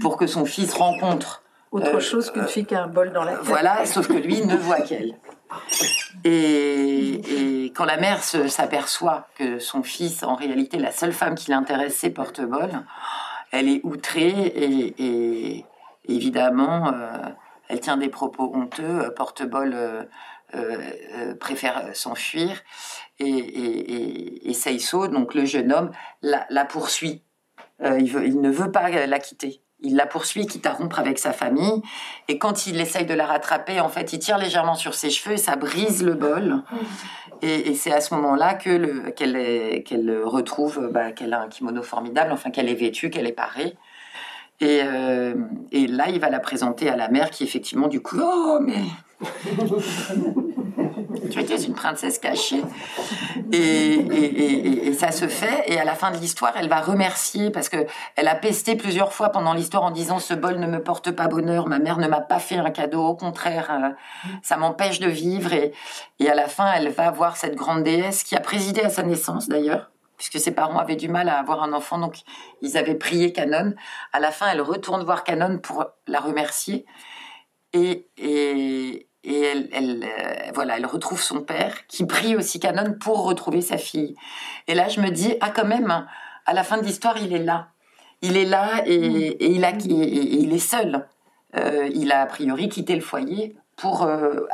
pour 0.00 0.16
que 0.16 0.28
son 0.28 0.44
fils 0.44 0.72
rencontre. 0.72 1.42
Autre 1.72 1.96
euh, 1.96 2.00
chose 2.00 2.30
qu'une 2.30 2.46
fille 2.46 2.64
qui 2.64 2.76
a 2.76 2.84
un 2.84 2.86
bol 2.86 3.12
dans 3.12 3.24
la 3.24 3.32
tête. 3.32 3.40
Voilà, 3.42 3.84
sauf 3.86 4.06
que 4.06 4.12
lui 4.12 4.44
ne 4.46 4.54
voit 4.54 4.82
qu'elle. 4.82 5.16
Et, 6.24 7.72
quand 7.74 7.84
la 7.84 7.96
mère 7.96 8.22
s'aperçoit 8.22 9.26
que 9.34 9.58
son 9.58 9.82
fils, 9.82 10.22
en 10.22 10.36
réalité, 10.36 10.78
la 10.78 10.92
seule 10.92 11.12
femme 11.12 11.34
qui 11.34 11.50
l'intéresse, 11.50 11.96
c'est 11.98 12.10
Porte-Bol, 12.10 12.70
elle 13.50 13.68
est 13.68 13.80
outrée 13.82 14.28
et, 14.28 15.64
évidemment, 16.06 16.92
euh, 16.92 17.30
elle 17.68 17.80
tient 17.80 17.96
des 17.96 18.08
propos 18.08 18.52
honteux. 18.54 19.12
Porte-Bol 19.16 19.72
euh, 19.74 19.76
euh, 19.78 20.04
préfère 21.38 21.90
s'enfuir 21.94 22.62
et, 23.20 23.28
et, 23.28 24.50
et, 24.50 25.08
donc 25.10 25.34
le 25.34 25.44
jeune 25.44 25.72
homme, 25.72 25.90
la, 26.22 26.64
poursuit. 26.64 27.22
Euh, 27.82 27.98
il, 27.98 28.10
veut, 28.10 28.26
il 28.26 28.40
ne 28.40 28.50
veut 28.50 28.72
pas 28.72 28.88
la 28.88 29.18
quitter. 29.18 29.62
Il 29.82 29.96
la 29.96 30.06
poursuit, 30.06 30.46
quitte 30.46 30.66
à 30.66 30.72
rompre 30.72 30.98
avec 30.98 31.18
sa 31.18 31.32
famille. 31.32 31.82
Et 32.28 32.38
quand 32.38 32.66
il 32.66 32.80
essaye 32.80 33.06
de 33.06 33.14
la 33.14 33.26
rattraper, 33.26 33.80
en 33.80 33.88
fait, 33.88 34.12
il 34.12 34.18
tire 34.18 34.36
légèrement 34.36 34.74
sur 34.74 34.94
ses 34.94 35.08
cheveux 35.08 35.34
et 35.34 35.38
ça 35.38 35.56
brise 35.56 36.02
le 36.02 36.14
bol. 36.14 36.62
Et, 37.40 37.74
c'est 37.74 37.92
à 37.92 38.02
ce 38.02 38.12
moment-là 38.14 38.54
que 38.54 39.10
qu'elle 39.10 40.22
retrouve 40.22 40.90
bah, 40.92 41.12
qu'elle 41.12 41.32
a 41.32 41.40
un 41.40 41.48
kimono 41.48 41.82
formidable, 41.82 42.32
enfin 42.32 42.50
qu'elle 42.50 42.68
est 42.68 42.74
vêtue, 42.74 43.08
qu'elle 43.08 43.26
est 43.26 43.32
parée. 43.32 43.76
Et, 44.60 44.82
et, 45.72 45.86
là, 45.86 46.10
il 46.10 46.20
va 46.20 46.28
la 46.28 46.40
présenter 46.40 46.90
à 46.90 46.96
la 46.96 47.08
mère 47.08 47.30
qui, 47.30 47.44
effectivement, 47.44 47.88
du 47.88 48.02
coup, 48.02 48.20
oh, 48.22 48.58
mais 48.60 48.82
tu 51.30 51.40
étais 51.40 51.60
une 51.62 51.74
princesse 51.74 52.18
cachée. 52.18 52.62
Et, 53.52 54.92
ça 54.94 55.12
se 55.12 55.28
fait. 55.28 55.64
Et 55.66 55.78
à 55.78 55.84
la 55.84 55.94
fin 55.94 56.10
de 56.10 56.16
l'histoire, 56.16 56.52
elle 56.56 56.68
va 56.68 56.80
remercier 56.80 57.50
parce 57.50 57.68
que 57.68 57.86
elle 58.16 58.28
a 58.28 58.34
pesté 58.34 58.76
plusieurs 58.76 59.12
fois 59.12 59.30
pendant 59.30 59.54
l'histoire 59.54 59.82
en 59.84 59.90
disant 59.90 60.18
ce 60.18 60.34
bol 60.34 60.58
ne 60.58 60.66
me 60.66 60.82
porte 60.82 61.10
pas 61.10 61.28
bonheur. 61.28 61.68
Ma 61.68 61.78
mère 61.78 61.98
ne 61.98 62.08
m'a 62.08 62.20
pas 62.20 62.38
fait 62.38 62.56
un 62.56 62.70
cadeau. 62.70 63.04
Au 63.06 63.14
contraire, 63.14 63.70
euh, 63.70 63.90
ça 64.42 64.56
m'empêche 64.56 65.00
de 65.00 65.08
vivre. 65.08 65.52
Et, 65.52 65.72
à 66.28 66.34
la 66.34 66.48
fin, 66.48 66.72
elle 66.72 66.90
va 66.90 67.10
voir 67.10 67.36
cette 67.36 67.54
grande 67.54 67.82
déesse 67.82 68.22
qui 68.22 68.36
a 68.36 68.40
présidé 68.40 68.82
à 68.82 68.90
sa 68.90 69.02
naissance 69.02 69.48
d'ailleurs 69.48 69.90
puisque 70.16 70.38
ses 70.38 70.50
parents 70.50 70.78
avaient 70.78 70.96
du 70.96 71.08
mal 71.08 71.30
à 71.30 71.38
avoir 71.38 71.62
un 71.62 71.72
enfant, 71.72 71.96
donc 71.96 72.16
ils 72.60 72.76
avaient 72.76 72.94
prié 72.94 73.32
Canon. 73.32 73.72
À 74.12 74.20
la 74.20 74.30
fin, 74.30 74.48
elle 74.52 74.60
retourne 74.60 75.02
voir 75.02 75.24
Canon 75.24 75.56
pour 75.56 75.86
la 76.06 76.20
remercier. 76.20 76.84
Et, 77.72 79.08
et, 79.24 79.40
elle, 79.40 79.68
elle 79.72 80.04
euh, 80.04 80.50
voilà, 80.54 80.76
elle 80.76 80.86
retrouve 80.86 81.20
son 81.20 81.42
père 81.42 81.86
qui 81.86 82.06
prie 82.06 82.36
aussi 82.36 82.60
Canon 82.60 82.94
pour 82.98 83.24
retrouver 83.24 83.60
sa 83.60 83.78
fille. 83.78 84.14
Et 84.66 84.74
là, 84.74 84.88
je 84.88 85.00
me 85.00 85.10
dis 85.10 85.34
ah 85.40 85.50
quand 85.50 85.66
même, 85.66 86.06
à 86.46 86.54
la 86.54 86.64
fin 86.64 86.78
de 86.78 86.84
l'histoire, 86.84 87.16
il 87.18 87.32
est 87.32 87.42
là, 87.42 87.68
il 88.22 88.36
est 88.36 88.44
là 88.44 88.82
et, 88.86 88.98
mm. 88.98 89.36
il 89.40 89.64
a, 89.64 89.70
il 89.72 90.52
est 90.52 90.58
seul. 90.58 91.06
Euh, 91.56 91.88
il 91.92 92.12
a 92.12 92.22
a 92.22 92.26
priori 92.26 92.68
quitté 92.68 92.94
le 92.94 93.00
foyer 93.00 93.56
pour 93.76 94.02
euh, 94.02 94.46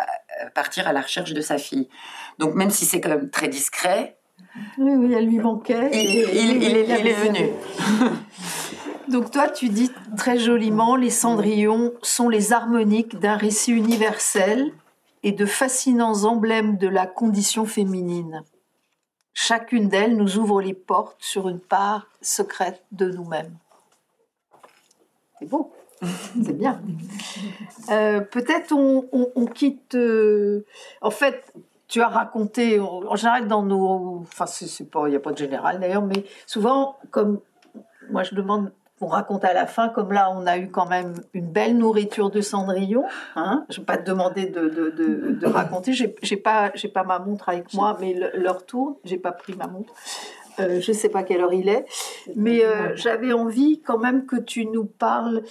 partir 0.55 0.89
à 0.89 0.93
la 0.93 1.03
recherche 1.03 1.33
de 1.33 1.41
sa 1.41 1.59
fille. 1.59 1.89
Donc 2.39 2.55
même 2.55 2.71
si 2.71 2.87
c'est 2.87 3.01
quand 3.01 3.11
même 3.11 3.31
très 3.31 3.49
discret. 3.49 4.17
Oui, 4.79 4.93
oui, 4.93 5.15
elle 5.15 5.27
lui 5.27 5.39
manquait. 5.39 5.91
Il, 5.93 6.63
il, 6.63 6.63
il 6.63 6.77
est 6.77 7.13
venu. 7.13 7.51
Donc 9.09 9.31
toi, 9.31 9.49
tu 9.49 9.69
dis 9.69 9.91
très 10.17 10.39
joliment, 10.39 10.97
les 10.97 11.11
cendrillons 11.11 11.93
sont 12.03 12.29
les 12.29 12.53
harmoniques 12.53 13.19
d'un 13.21 13.37
récit 13.37 13.73
universel 13.73 14.73
et 15.23 15.33
de 15.33 15.47
fascinants 15.47 16.25
emblèmes 16.25 16.77
de 16.77 16.89
la 16.89 17.07
condition 17.07 17.67
féminine. 17.67 18.43
Chacune 19.33 19.89
d'elles 19.89 20.17
nous 20.17 20.39
ouvre 20.39 20.61
les 20.61 20.75
portes 20.75 21.17
sur 21.21 21.49
une 21.49 21.61
part 21.61 22.09
secrète 22.21 22.83
de 22.91 23.11
nous-mêmes. 23.11 23.55
C'est 25.39 25.47
beau, 25.47 25.73
c'est 26.03 26.57
bien. 26.57 26.81
Euh, 27.91 28.21
peut-être 28.21 28.73
on, 28.73 29.47
quitte. 29.47 29.95
Euh, 29.95 30.65
en 31.01 31.11
fait, 31.11 31.53
tu 31.87 32.01
as 32.01 32.09
raconté, 32.09 32.81
en 32.81 33.15
général 33.15 33.47
dans 33.47 33.63
nos, 33.63 34.23
enfin 34.23 34.47
il 35.07 35.11
n'y 35.11 35.17
a 35.17 35.21
pas 35.21 35.33
de 35.33 35.39
général 35.39 35.79
d'ailleurs, 35.79 36.03
mais 36.03 36.25
souvent 36.47 36.97
comme 37.11 37.41
moi 38.11 38.23
je 38.25 38.35
demande 38.35 38.73
on 39.01 39.09
raconte 39.09 39.45
à 39.45 39.53
la 39.53 39.67
fin, 39.67 39.89
comme 39.91 40.13
là, 40.13 40.33
on 40.35 40.47
a 40.47 40.57
eu 40.57 40.69
quand 40.71 40.87
même 40.87 41.15
une 41.35 41.51
belle 41.51 41.77
nourriture 41.77 42.31
de 42.31 42.41
Cendrillon. 42.41 43.05
Hein. 43.35 43.67
Je 43.69 43.77
ne 43.77 43.81
vais 43.83 43.87
pas 43.87 43.99
te 43.99 44.07
demander 44.07 44.47
de, 44.47 45.47
raconter. 45.47 45.93
J'ai, 45.93 46.37
pas, 46.37 46.73
ma 47.05 47.19
montre 47.19 47.51
avec 47.51 47.75
moi, 47.75 47.97
mais 48.01 48.15
l'heure 48.35 48.65
tourne. 48.65 48.95
J'ai 49.05 49.19
pas 49.19 49.33
pris 49.33 49.55
ma 49.55 49.67
montre. 49.67 49.93
Euh, 50.59 50.81
je 50.81 50.91
ne 50.91 50.97
sais 50.97 51.11
pas 51.11 51.23
quelle 51.23 51.43
heure 51.43 51.53
il 51.53 51.69
est, 51.69 51.85
mais 52.35 52.65
euh, 52.65 52.97
j'avais 52.97 53.35
envie 53.35 53.83
quand 53.83 53.99
même 53.99 54.25
que 54.25 54.37
tu 54.37 54.65
nous 54.65 54.87
parles 54.87 55.43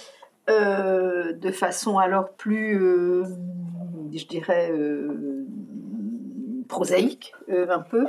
euh, 0.50 1.32
de 1.32 1.52
façon 1.52 1.98
alors 1.98 2.30
plus, 2.30 2.76
je 4.12 4.26
dirais, 4.26 4.72
prosaïque 6.66 7.32
un 7.48 7.78
peu, 7.78 8.06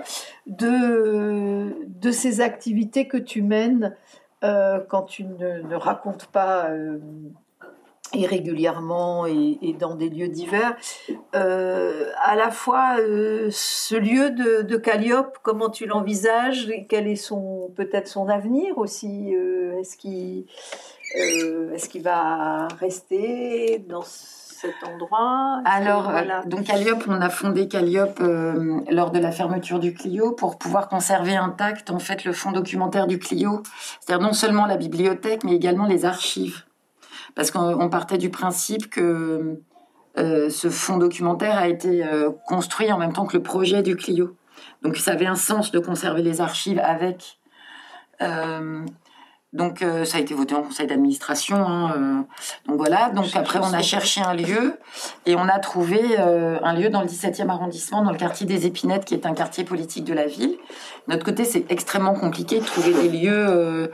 de 0.47 2.11
ces 2.11 2.41
activités 2.41 3.07
que 3.07 3.17
tu 3.17 3.43
mènes 3.43 3.95
quand 4.41 5.03
tu 5.03 5.23
ne, 5.23 5.75
racontes 5.75 6.27
pas 6.27 6.69
irrégulièrement 8.13 9.25
et, 9.25 9.75
dans 9.79 9.95
des 9.95 10.09
lieux 10.09 10.29
divers. 10.29 10.75
à 11.33 12.35
la 12.35 12.51
fois, 12.51 12.97
ce 12.97 13.95
lieu 13.95 14.31
de, 14.31 14.77
Calliope, 14.77 15.37
comment 15.43 15.69
tu 15.69 15.85
l'envisages 15.85 16.71
Quel 16.89 17.07
est 17.07 17.15
son 17.15 17.71
peut-être 17.75 18.07
son 18.07 18.29
avenir 18.29 18.77
aussi 18.77 19.33
Est-ce 19.79 19.97
qu'il 19.97 20.45
est-ce 21.15 21.89
qu'il 21.89 22.03
va 22.03 22.67
rester 22.79 23.79
dans 23.87 24.03
cet 24.59 24.83
endroit 24.83 25.61
Alors, 25.65 26.09
euh, 26.09 26.23
donc 26.47 26.63
Calliope, 26.63 27.03
on 27.07 27.21
a 27.21 27.29
fondé 27.29 27.67
Calliope 27.67 28.19
euh, 28.21 28.81
lors 28.89 29.11
de 29.11 29.19
la 29.19 29.31
fermeture 29.31 29.79
du 29.79 29.93
Clio 29.93 30.31
pour 30.31 30.57
pouvoir 30.57 30.89
conserver 30.89 31.35
intact 31.35 31.91
en 31.91 31.99
fait 31.99 32.25
le 32.25 32.33
fonds 32.33 32.51
documentaire 32.51 33.05
du 33.05 33.19
Clio, 33.19 33.61
c'est-à-dire 33.99 34.25
non 34.25 34.33
seulement 34.33 34.65
la 34.65 34.77
bibliothèque 34.77 35.43
mais 35.43 35.53
également 35.53 35.85
les 35.85 36.05
archives, 36.05 36.63
parce 37.35 37.51
qu'on 37.51 37.89
partait 37.89 38.17
du 38.17 38.31
principe 38.31 38.89
que 38.89 39.61
euh, 40.17 40.49
ce 40.49 40.71
fonds 40.71 40.97
documentaire 40.97 41.55
a 41.55 41.67
été 41.67 42.03
construit 42.47 42.91
en 42.91 42.97
même 42.97 43.13
temps 43.13 43.27
que 43.27 43.37
le 43.37 43.43
projet 43.43 43.83
du 43.83 43.95
Clio, 43.95 44.37
donc 44.81 44.97
ça 44.97 45.11
avait 45.11 45.27
un 45.27 45.35
sens 45.35 45.69
de 45.69 45.77
conserver 45.77 46.23
les 46.23 46.41
archives 46.41 46.81
avec. 46.83 47.37
Donc 49.57 49.81
euh, 49.81 50.05
ça 50.05 50.19
a 50.19 50.21
été 50.21 50.35
voté 50.35 50.53
en 50.53 50.61
conseil 50.61 50.85
d'administration. 50.85 51.57
Hein, 51.57 51.93
euh. 51.97 52.21
donc 52.67 52.77
voilà. 52.77 53.09
Donc 53.09 53.25
après 53.33 53.57
on 53.59 53.73
a 53.73 53.81
cherché 53.81 54.21
un 54.21 54.35
lieu 54.35 54.77
et 55.25 55.35
on 55.35 55.49
a 55.49 55.57
trouvé 55.57 55.99
euh, 56.19 56.59
un 56.61 56.73
lieu 56.73 56.89
dans 56.89 57.01
le 57.01 57.07
17e 57.07 57.49
arrondissement, 57.49 58.03
dans 58.03 58.11
le 58.11 58.17
quartier 58.17 58.45
des 58.45 58.67
Épinettes, 58.67 59.03
qui 59.03 59.15
est 59.15 59.25
un 59.25 59.33
quartier 59.33 59.63
politique 59.63 60.03
de 60.05 60.13
la 60.13 60.27
ville. 60.27 60.51
De 61.07 61.13
notre 61.13 61.25
côté, 61.25 61.43
c'est 61.43 61.65
extrêmement 61.71 62.13
compliqué 62.13 62.59
de 62.59 62.65
trouver 62.65 62.93
des 62.93 63.09
lieux, 63.09 63.91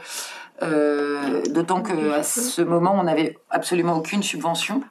d'autant 1.49 1.81
que 1.81 2.11
à 2.11 2.23
ce 2.23 2.61
moment 2.61 2.95
on 2.99 3.03
n'avait 3.03 3.37
absolument 3.49 3.95
aucune 3.95 4.21
subvention. 4.21 4.81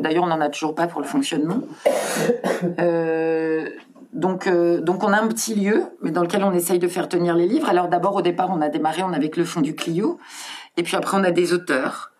D'ailleurs, 0.00 0.24
on 0.24 0.28
n'en 0.28 0.40
a 0.40 0.48
toujours 0.48 0.74
pas 0.74 0.86
pour 0.86 1.00
le 1.00 1.06
fonctionnement. 1.06 1.60
Donc, 4.12 4.46
euh, 4.46 4.80
donc 4.80 5.02
on 5.02 5.12
a 5.12 5.20
un 5.20 5.28
petit 5.28 5.54
lieu, 5.54 5.84
mais 6.02 6.10
dans 6.10 6.22
lequel 6.22 6.44
on 6.44 6.52
essaye 6.52 6.78
de 6.78 6.88
faire 6.88 7.08
tenir 7.08 7.34
les 7.34 7.46
livres. 7.46 7.68
Alors 7.68 7.88
d'abord, 7.88 8.14
au 8.14 8.22
départ, 8.22 8.50
on 8.50 8.60
a 8.60 8.68
démarré, 8.68 9.02
on 9.02 9.12
avec 9.12 9.36
le 9.36 9.44
fond 9.44 9.60
du 9.60 9.74
Clio, 9.74 10.18
et 10.76 10.82
puis 10.82 10.96
après, 10.96 11.16
on 11.16 11.24
a 11.24 11.30
des 11.30 11.52
auteurs 11.52 12.12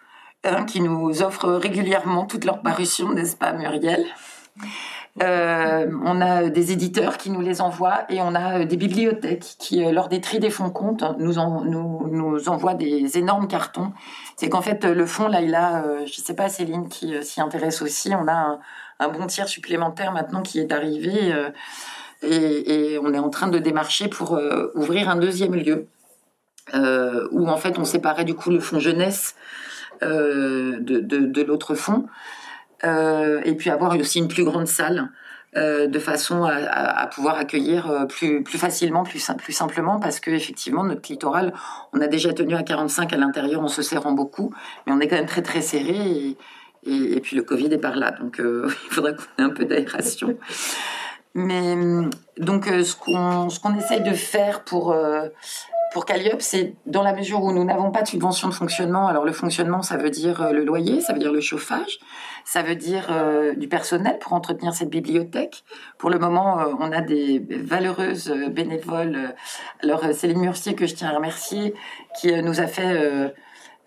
hein, 0.45 0.65
qui 0.65 0.81
nous 0.81 1.23
offrent 1.23 1.53
régulièrement 1.53 2.27
toutes 2.27 2.45
leurs 2.45 2.63
parutions, 2.63 3.13
n'est-ce 3.13 3.37
pas, 3.37 3.53
Muriel? 3.53 4.05
Euh, 5.23 5.91
on 6.05 6.21
a 6.21 6.51
des 6.51 6.73
éditeurs 6.73 7.17
qui 7.17 7.31
nous 7.31 7.41
les 7.41 7.63
envoient 7.63 8.05
et 8.11 8.21
on 8.21 8.35
a 8.35 8.67
des 8.67 8.77
bibliothèques 8.77 9.57
qui, 9.59 9.83
euh, 9.83 9.91
lors 9.91 10.09
des 10.09 10.21
tris 10.21 10.41
des 10.41 10.51
fonds 10.51 10.69
comptes, 10.69 11.05
nous, 11.19 11.35
nous, 11.65 12.09
nous 12.11 12.49
envoient 12.51 12.75
des 12.75 13.17
énormes 13.17 13.49
cartons. 13.49 13.93
C'est 14.37 14.51
qu'en 14.51 14.61
fait, 14.61 14.85
le 14.85 15.07
fond, 15.07 15.29
là, 15.29 15.41
il 15.41 15.55
a, 15.55 15.83
je 16.05 16.21
ne 16.21 16.25
sais 16.25 16.35
pas, 16.35 16.51
Céline 16.51 16.89
qui 16.89 17.15
s'y 17.23 17.41
intéresse 17.41 17.81
aussi, 17.81 18.13
on 18.15 18.29
a 18.29 18.33
un, 18.33 18.59
un 18.99 19.09
bon 19.09 19.27
tiers 19.27 19.49
supplémentaire 19.49 20.13
maintenant 20.13 20.43
qui 20.43 20.59
est 20.59 20.73
arrivé. 20.73 21.33
Euh, 21.33 21.51
et, 22.23 22.99
on 23.03 23.13
est 23.13 23.19
en 23.19 23.29
train 23.29 23.49
de 23.49 23.59
démarcher 23.59 24.09
pour 24.09 24.35
euh, 24.35 24.71
ouvrir 24.75 25.09
un 25.09 25.17
deuxième 25.17 25.55
lieu. 25.55 25.87
Euh, 26.75 27.29
où 27.31 27.47
en 27.47 27.57
fait 27.57 27.79
on 27.79 27.85
séparait 27.85 28.25
du 28.25 28.35
coup 28.35 28.51
le 28.51 28.59
fonds 28.59 28.81
jeunesse 28.81 29.37
de, 30.03 31.43
l'autre 31.43 31.77
fonds, 31.77 32.07
et 32.83 33.55
puis 33.57 33.71
avoir 33.71 33.97
aussi 33.97 34.19
une 34.19 34.27
plus 34.27 34.43
grande 34.43 34.67
salle 34.67 35.09
de 35.55 35.99
façon 36.01 36.43
à, 36.43 37.07
pouvoir 37.07 37.39
accueillir 37.39 38.07
plus, 38.09 38.43
plus 38.43 38.59
facilement, 38.59 39.05
plus, 39.05 39.31
plus 39.39 39.53
simplement, 39.53 40.01
parce 40.01 40.19
que 40.19 40.33
effectivement 40.33 40.83
notre 40.83 41.09
littoral, 41.09 41.55
on 41.93 42.01
a 42.01 42.09
déjà 42.09 42.33
tenu 42.33 42.57
à 42.57 42.65
45 42.65 43.13
à 43.13 43.17
l'intérieur 43.17 43.63
en 43.63 43.69
se 43.69 43.81
serrant 43.81 44.13
beaucoup, 44.13 44.53
mais 44.87 44.93
on 44.93 44.99
est 44.99 45.07
quand 45.07 45.17
même 45.17 45.27
très 45.27 45.43
très 45.43 45.61
serré. 45.61 46.37
Et, 46.87 47.21
puis 47.21 47.37
le 47.37 47.43
Covid 47.43 47.67
est 47.67 47.79
par 47.79 47.97
là, 47.97 48.13
donc 48.13 48.41
euh, 48.41 48.69
il 48.91 48.95
faudrait 48.95 49.15
qu'on 49.15 49.43
ait 49.43 49.47
un 49.47 49.51
peu 49.51 49.65
d'aération. 49.65 50.37
Mais 51.35 51.77
donc 52.39 52.67
euh, 52.69 52.83
ce 52.83 52.97
qu'on 52.97 53.51
ce 53.51 53.61
essaye 53.79 54.03
de 54.03 54.15
faire 54.15 54.65
pour 54.65 54.93
euh, 54.93 55.29
pour 55.93 56.07
Calliope, 56.07 56.41
c'est 56.41 56.75
dans 56.87 57.03
la 57.03 57.13
mesure 57.13 57.43
où 57.43 57.53
nous 57.53 57.65
n'avons 57.65 57.91
pas 57.91 58.03
de 58.03 58.09
subvention 58.09 58.49
de 58.49 58.55
fonctionnement. 58.55 59.07
Alors 59.07 59.25
le 59.25 59.33
fonctionnement, 59.33 59.83
ça 59.83 59.97
veut 59.97 60.11
dire 60.11 60.53
le 60.53 60.65
loyer, 60.65 61.01
ça 61.01 61.13
veut 61.13 61.19
dire 61.19 61.33
le 61.33 61.41
chauffage, 61.41 61.99
ça 62.45 62.63
veut 62.63 62.75
dire 62.75 63.09
du 63.57 63.67
personnel 63.67 64.19
pour 64.19 64.35
entretenir 64.35 64.75
cette 64.75 64.91
bibliothèque. 64.91 65.65
Pour 65.97 66.11
le 66.11 66.19
moment, 66.19 66.59
on 66.81 66.93
a 66.93 67.01
des 67.01 67.43
valeureuses 67.49 68.31
bénévoles. 68.51 69.35
Alors 69.83 70.05
Céline 70.13 70.41
Murcier, 70.41 70.75
que 70.75 70.87
je 70.87 70.95
tiens 70.95 71.09
à 71.09 71.15
remercier, 71.15 71.73
qui 72.21 72.31
nous 72.43 72.61
a 72.61 72.67
fait 72.67 73.33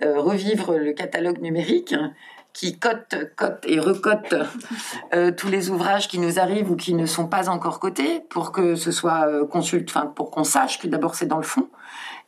revivre 0.02 0.78
le 0.78 0.94
catalogue 0.94 1.42
numérique 1.42 1.94
qui 2.54 2.78
cote, 2.78 3.16
cote 3.36 3.64
et 3.68 3.80
recote 3.80 4.36
euh, 5.14 5.32
tous 5.32 5.50
les 5.50 5.70
ouvrages 5.70 6.08
qui 6.08 6.20
nous 6.20 6.40
arrivent 6.40 6.72
ou 6.72 6.76
qui 6.76 6.94
ne 6.94 7.06
sont 7.06 7.28
pas 7.28 7.50
encore 7.50 7.80
cotés 7.80 8.22
pour 8.30 8.52
que 8.52 8.76
ce 8.76 8.92
soit 8.92 9.28
euh, 9.28 9.46
consulte, 9.46 9.90
enfin 9.90 10.08
pour 10.08 10.32
qu'on 10.32 10.44
sache 10.44 10.80
que 10.80 10.88
d'abord 10.88 11.16
c'est 11.16 11.28
dans 11.28 11.38
le 11.38 11.44
fond 11.44 11.70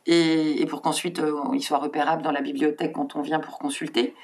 et, 0.06 0.64
pour 0.68 0.82
qu'ensuite 0.82 1.18
euh, 1.20 1.34
il 1.52 1.62
soit 1.62 1.78
repérable 1.78 2.22
dans 2.22 2.32
la 2.32 2.40
bibliothèque 2.40 2.92
quand 2.92 3.16
on 3.16 3.22
vient 3.22 3.40
pour 3.40 3.58
consulter. 3.58 4.14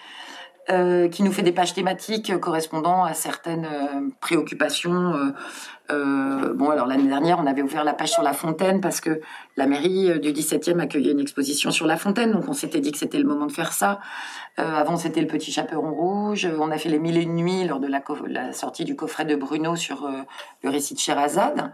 Euh, 0.70 1.08
qui 1.08 1.22
nous 1.22 1.32
fait 1.32 1.40
des 1.40 1.52
pages 1.52 1.72
thématiques 1.72 2.38
correspondant 2.40 3.02
à 3.02 3.14
certaines 3.14 3.64
euh, 3.64 4.10
préoccupations. 4.20 5.32
Euh, 5.90 6.52
bon, 6.52 6.68
alors 6.68 6.86
l'année 6.86 7.08
dernière, 7.08 7.38
on 7.38 7.46
avait 7.46 7.62
ouvert 7.62 7.84
la 7.84 7.94
page 7.94 8.10
sur 8.10 8.22
la 8.22 8.34
fontaine 8.34 8.82
parce 8.82 9.00
que 9.00 9.22
la 9.56 9.66
mairie 9.66 10.20
du 10.20 10.30
17e 10.30 10.78
accueillait 10.78 11.12
une 11.12 11.20
exposition 11.20 11.70
sur 11.70 11.86
la 11.86 11.96
fontaine, 11.96 12.32
donc 12.32 12.44
on 12.48 12.52
s'était 12.52 12.80
dit 12.80 12.92
que 12.92 12.98
c'était 12.98 13.16
le 13.16 13.24
moment 13.24 13.46
de 13.46 13.52
faire 13.52 13.72
ça. 13.72 13.98
avant, 14.58 14.98
c'était 14.98 15.22
le 15.22 15.26
Petit 15.26 15.52
Chaperon 15.52 15.90
Rouge. 15.90 16.46
On 16.60 16.70
a 16.70 16.76
fait 16.76 16.90
les 16.90 16.98
Mille 16.98 17.16
et 17.16 17.22
une 17.22 17.36
nuits 17.36 17.64
lors 17.64 17.80
de 17.80 17.86
la, 17.86 18.02
la 18.26 18.52
sortie 18.52 18.84
du 18.84 18.94
coffret 18.94 19.24
de 19.24 19.36
Bruno 19.36 19.74
sur 19.74 20.06
le 20.62 20.68
récit 20.68 20.92
de 20.92 20.98
Sherazade. 20.98 21.72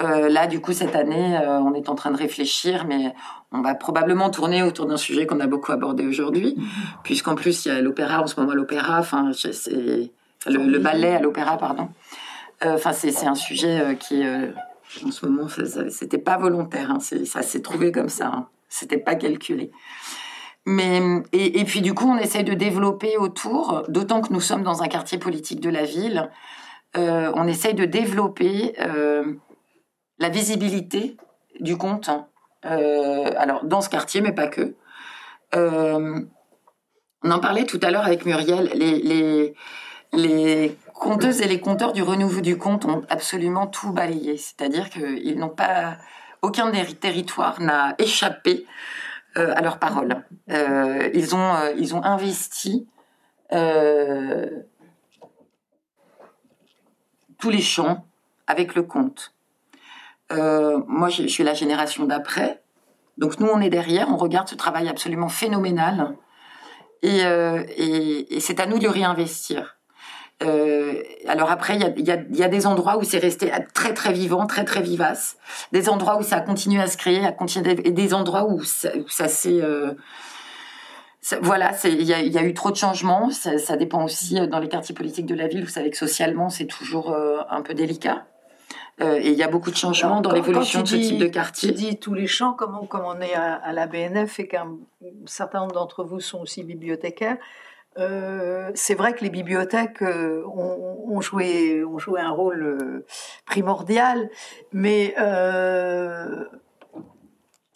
Euh, 0.00 0.28
là, 0.28 0.46
du 0.46 0.60
coup, 0.60 0.72
cette 0.72 0.94
année, 0.94 1.36
euh, 1.36 1.58
on 1.58 1.74
est 1.74 1.88
en 1.88 1.96
train 1.96 2.10
de 2.10 2.16
réfléchir, 2.16 2.84
mais 2.86 3.14
on 3.50 3.62
va 3.62 3.74
probablement 3.74 4.30
tourner 4.30 4.62
autour 4.62 4.86
d'un 4.86 4.96
sujet 4.96 5.26
qu'on 5.26 5.40
a 5.40 5.46
beaucoup 5.46 5.72
abordé 5.72 6.06
aujourd'hui, 6.06 6.56
puisqu'en 7.02 7.34
plus, 7.34 7.66
il 7.66 7.68
y 7.68 7.70
a 7.72 7.80
l'opéra, 7.80 8.22
en 8.22 8.26
ce 8.26 8.38
moment, 8.38 8.54
l'opéra, 8.54 9.00
enfin, 9.00 9.32
c'est 9.32 10.12
le, 10.46 10.78
ballet 10.78 11.16
à 11.16 11.20
l'opéra, 11.20 11.56
pardon. 11.56 11.88
Euh, 12.64 12.74
enfin, 12.74 12.92
c'est 12.92 13.26
un 13.26 13.34
sujet 13.34 13.96
qui, 13.98 14.22
en 15.04 15.10
ce 15.10 15.26
moment, 15.26 15.48
c'était 15.88 16.18
pas 16.18 16.36
volontaire, 16.36 16.92
hein, 16.92 16.98
ça 17.00 17.42
s'est 17.42 17.62
trouvé 17.62 17.90
comme 17.90 18.08
ça, 18.08 18.26
hein, 18.26 18.46
c'était 18.68 18.98
pas 18.98 19.16
calculé. 19.16 19.72
Mais, 20.64 21.00
et, 21.32 21.58
et, 21.60 21.64
puis, 21.64 21.80
du 21.80 21.94
coup, 21.94 22.08
on 22.08 22.18
essaye 22.18 22.44
de 22.44 22.54
développer 22.54 23.16
autour, 23.16 23.84
d'autant 23.88 24.20
que 24.20 24.32
nous 24.32 24.40
sommes 24.40 24.62
dans 24.62 24.82
un 24.82 24.86
quartier 24.86 25.18
politique 25.18 25.60
de 25.60 25.70
la 25.70 25.82
ville, 25.82 26.30
on 26.94 27.46
essaye 27.46 27.74
de 27.74 27.84
développer 27.84 28.74
la 30.18 30.28
visibilité 30.28 31.16
du 31.60 31.76
conte, 31.76 32.10
euh, 32.64 33.30
alors 33.36 33.64
dans 33.64 33.80
ce 33.80 33.88
quartier, 33.88 34.20
mais 34.20 34.32
pas 34.32 34.48
que. 34.48 34.74
Euh, 35.54 36.20
on 37.22 37.30
en 37.30 37.40
parlait 37.40 37.64
tout 37.64 37.80
à 37.82 37.90
l'heure 37.90 38.04
avec 38.04 38.26
Muriel, 38.26 38.70
les, 38.74 38.98
les, 38.98 39.54
les 40.12 40.76
conteuses 40.94 41.40
et 41.40 41.48
les 41.48 41.60
conteurs 41.60 41.92
du 41.92 42.02
renouveau 42.02 42.40
du 42.40 42.58
conte 42.58 42.84
ont 42.84 43.02
absolument 43.08 43.66
tout 43.66 43.92
balayé, 43.92 44.36
c'est-à-dire 44.36 44.88
qu'ils 44.90 45.38
n'ont 45.38 45.48
pas, 45.48 45.96
aucun 46.42 46.70
des 46.70 46.84
territoires 46.94 47.60
n'a 47.60 47.94
échappé 47.98 48.66
euh, 49.36 49.52
à 49.56 49.62
leurs 49.62 49.78
paroles. 49.78 50.24
ils, 50.48 51.34
ont, 51.34 51.54
ils 51.76 51.94
ont 51.94 52.04
investi 52.04 52.86
tous 57.38 57.50
les 57.50 57.62
champs 57.62 58.04
avec 58.46 58.74
le 58.74 58.82
conte. 58.82 59.32
Euh, 60.32 60.80
moi, 60.86 61.08
je, 61.08 61.26
suis 61.26 61.44
la 61.44 61.54
génération 61.54 62.04
d'après. 62.04 62.62
Donc 63.16 63.40
nous, 63.40 63.48
on 63.48 63.60
est 63.60 63.70
derrière, 63.70 64.08
on 64.10 64.16
regarde 64.16 64.48
ce 64.48 64.54
travail 64.54 64.88
absolument 64.88 65.28
phénoménal. 65.28 66.16
Et, 67.02 67.24
euh, 67.24 67.62
c'est 68.40 68.60
à 68.60 68.66
nous 68.66 68.78
de 68.78 68.84
le 68.84 68.90
réinvestir. 68.90 69.76
Euh, 70.44 71.02
alors 71.26 71.50
après, 71.50 71.76
il 71.76 72.06
y 72.06 72.42
a, 72.42 72.48
des 72.48 72.66
endroits 72.66 72.96
où 72.96 73.02
c'est 73.02 73.18
resté 73.18 73.50
très 73.74 73.92
très 73.92 74.12
vivant, 74.12 74.46
très 74.46 74.64
très 74.64 74.82
vivace, 74.82 75.36
des 75.72 75.88
endroits 75.88 76.16
où 76.16 76.22
ça 76.22 76.36
a 76.36 76.40
continué 76.40 76.80
à 76.80 76.86
se 76.86 76.96
créer, 76.96 77.24
à 77.26 77.32
continuer, 77.32 77.72
et 77.84 77.90
des 77.90 78.14
endroits 78.14 78.44
où 78.44 78.62
ça, 78.62 79.28
s'est 79.28 79.60
voilà, 81.42 81.72
il 81.84 82.02
y, 82.04 82.38
a 82.38 82.42
eu 82.42 82.54
trop 82.54 82.70
de 82.70 82.76
changements. 82.76 83.30
Ça, 83.30 83.76
dépend 83.76 84.04
aussi 84.04 84.40
dans 84.48 84.60
les 84.60 84.68
quartiers 84.68 84.94
politiques 84.94 85.26
de 85.26 85.34
la 85.34 85.48
ville. 85.48 85.64
Vous 85.64 85.70
savez 85.70 85.90
que 85.90 85.96
socialement, 85.96 86.50
c'est 86.50 86.66
toujours 86.66 87.14
un 87.50 87.62
peu 87.62 87.74
délicat. 87.74 88.24
Euh, 89.00 89.20
et 89.20 89.30
il 89.30 89.38
y 89.38 89.42
a 89.42 89.48
beaucoup 89.48 89.70
de 89.70 89.76
changements 89.76 90.20
dans 90.20 90.32
l'évolution 90.32 90.82
de 90.82 90.88
ce 90.88 90.96
type 90.96 91.18
de 91.18 91.26
quartier. 91.26 91.70
Tu 91.70 91.74
dis 91.74 91.98
tous 91.98 92.14
les 92.14 92.26
champs, 92.26 92.52
comme 92.52 92.76
on, 92.80 92.86
comme 92.86 93.04
on 93.04 93.20
est 93.20 93.34
à, 93.34 93.72
la 93.72 93.86
BNF 93.86 94.40
et 94.40 94.48
qu'un 94.48 94.76
certain 95.26 95.60
nombre 95.60 95.74
d'entre 95.74 96.04
vous 96.04 96.20
sont 96.20 96.40
aussi 96.40 96.64
bibliothécaires, 96.64 97.36
euh, 97.98 98.70
c'est 98.74 98.94
vrai 98.94 99.12
que 99.12 99.24
les 99.24 99.30
bibliothèques 99.30 100.02
euh, 100.02 100.44
ont, 100.46 101.20
joué, 101.20 101.84
ont 101.84 101.98
joué 101.98 102.20
un 102.20 102.30
rôle 102.30 103.04
primordial, 103.44 104.30
mais 104.72 105.14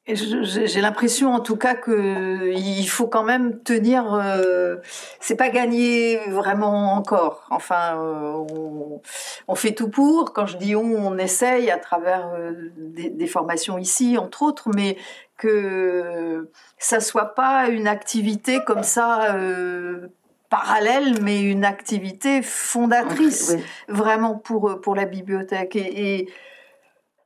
J'ai 0.08 0.80
l'impression 0.80 1.32
en 1.32 1.38
tout 1.38 1.54
cas 1.54 1.76
que 1.76 2.52
il 2.52 2.86
faut 2.88 3.06
quand 3.06 3.22
même 3.22 3.62
tenir. 3.62 4.12
Euh, 4.14 4.78
c'est 5.20 5.36
pas 5.36 5.48
gagné 5.48 6.18
vraiment 6.28 6.94
encore. 6.94 7.46
Enfin, 7.50 8.02
euh, 8.02 9.00
on, 9.46 9.54
fait 9.54 9.74
tout 9.74 9.88
pour. 9.88 10.32
Quand 10.32 10.46
je 10.46 10.56
dis 10.56 10.74
on, 10.74 11.06
on 11.06 11.16
essaye 11.18 11.70
à 11.70 11.78
travers 11.78 12.32
euh, 12.34 12.72
des, 12.76 13.10
des, 13.10 13.26
formations 13.28 13.78
ici, 13.78 14.18
entre 14.18 14.42
autres, 14.42 14.70
mais 14.74 14.96
que 15.36 16.50
ça 16.78 16.98
soit 16.98 17.36
pas 17.36 17.68
une 17.68 17.86
activité 17.86 18.58
comme 18.66 18.82
ça 18.82 19.36
euh, 19.36 20.08
parallèle, 20.50 21.22
mais 21.22 21.42
une 21.42 21.64
activité 21.64 22.42
fondatrice 22.42 23.54
vraiment 23.86 24.34
pour 24.34 24.80
pour 24.80 24.96
la 24.96 25.04
bibliothèque 25.04 25.76
et, 25.76 26.18
et 26.18 26.28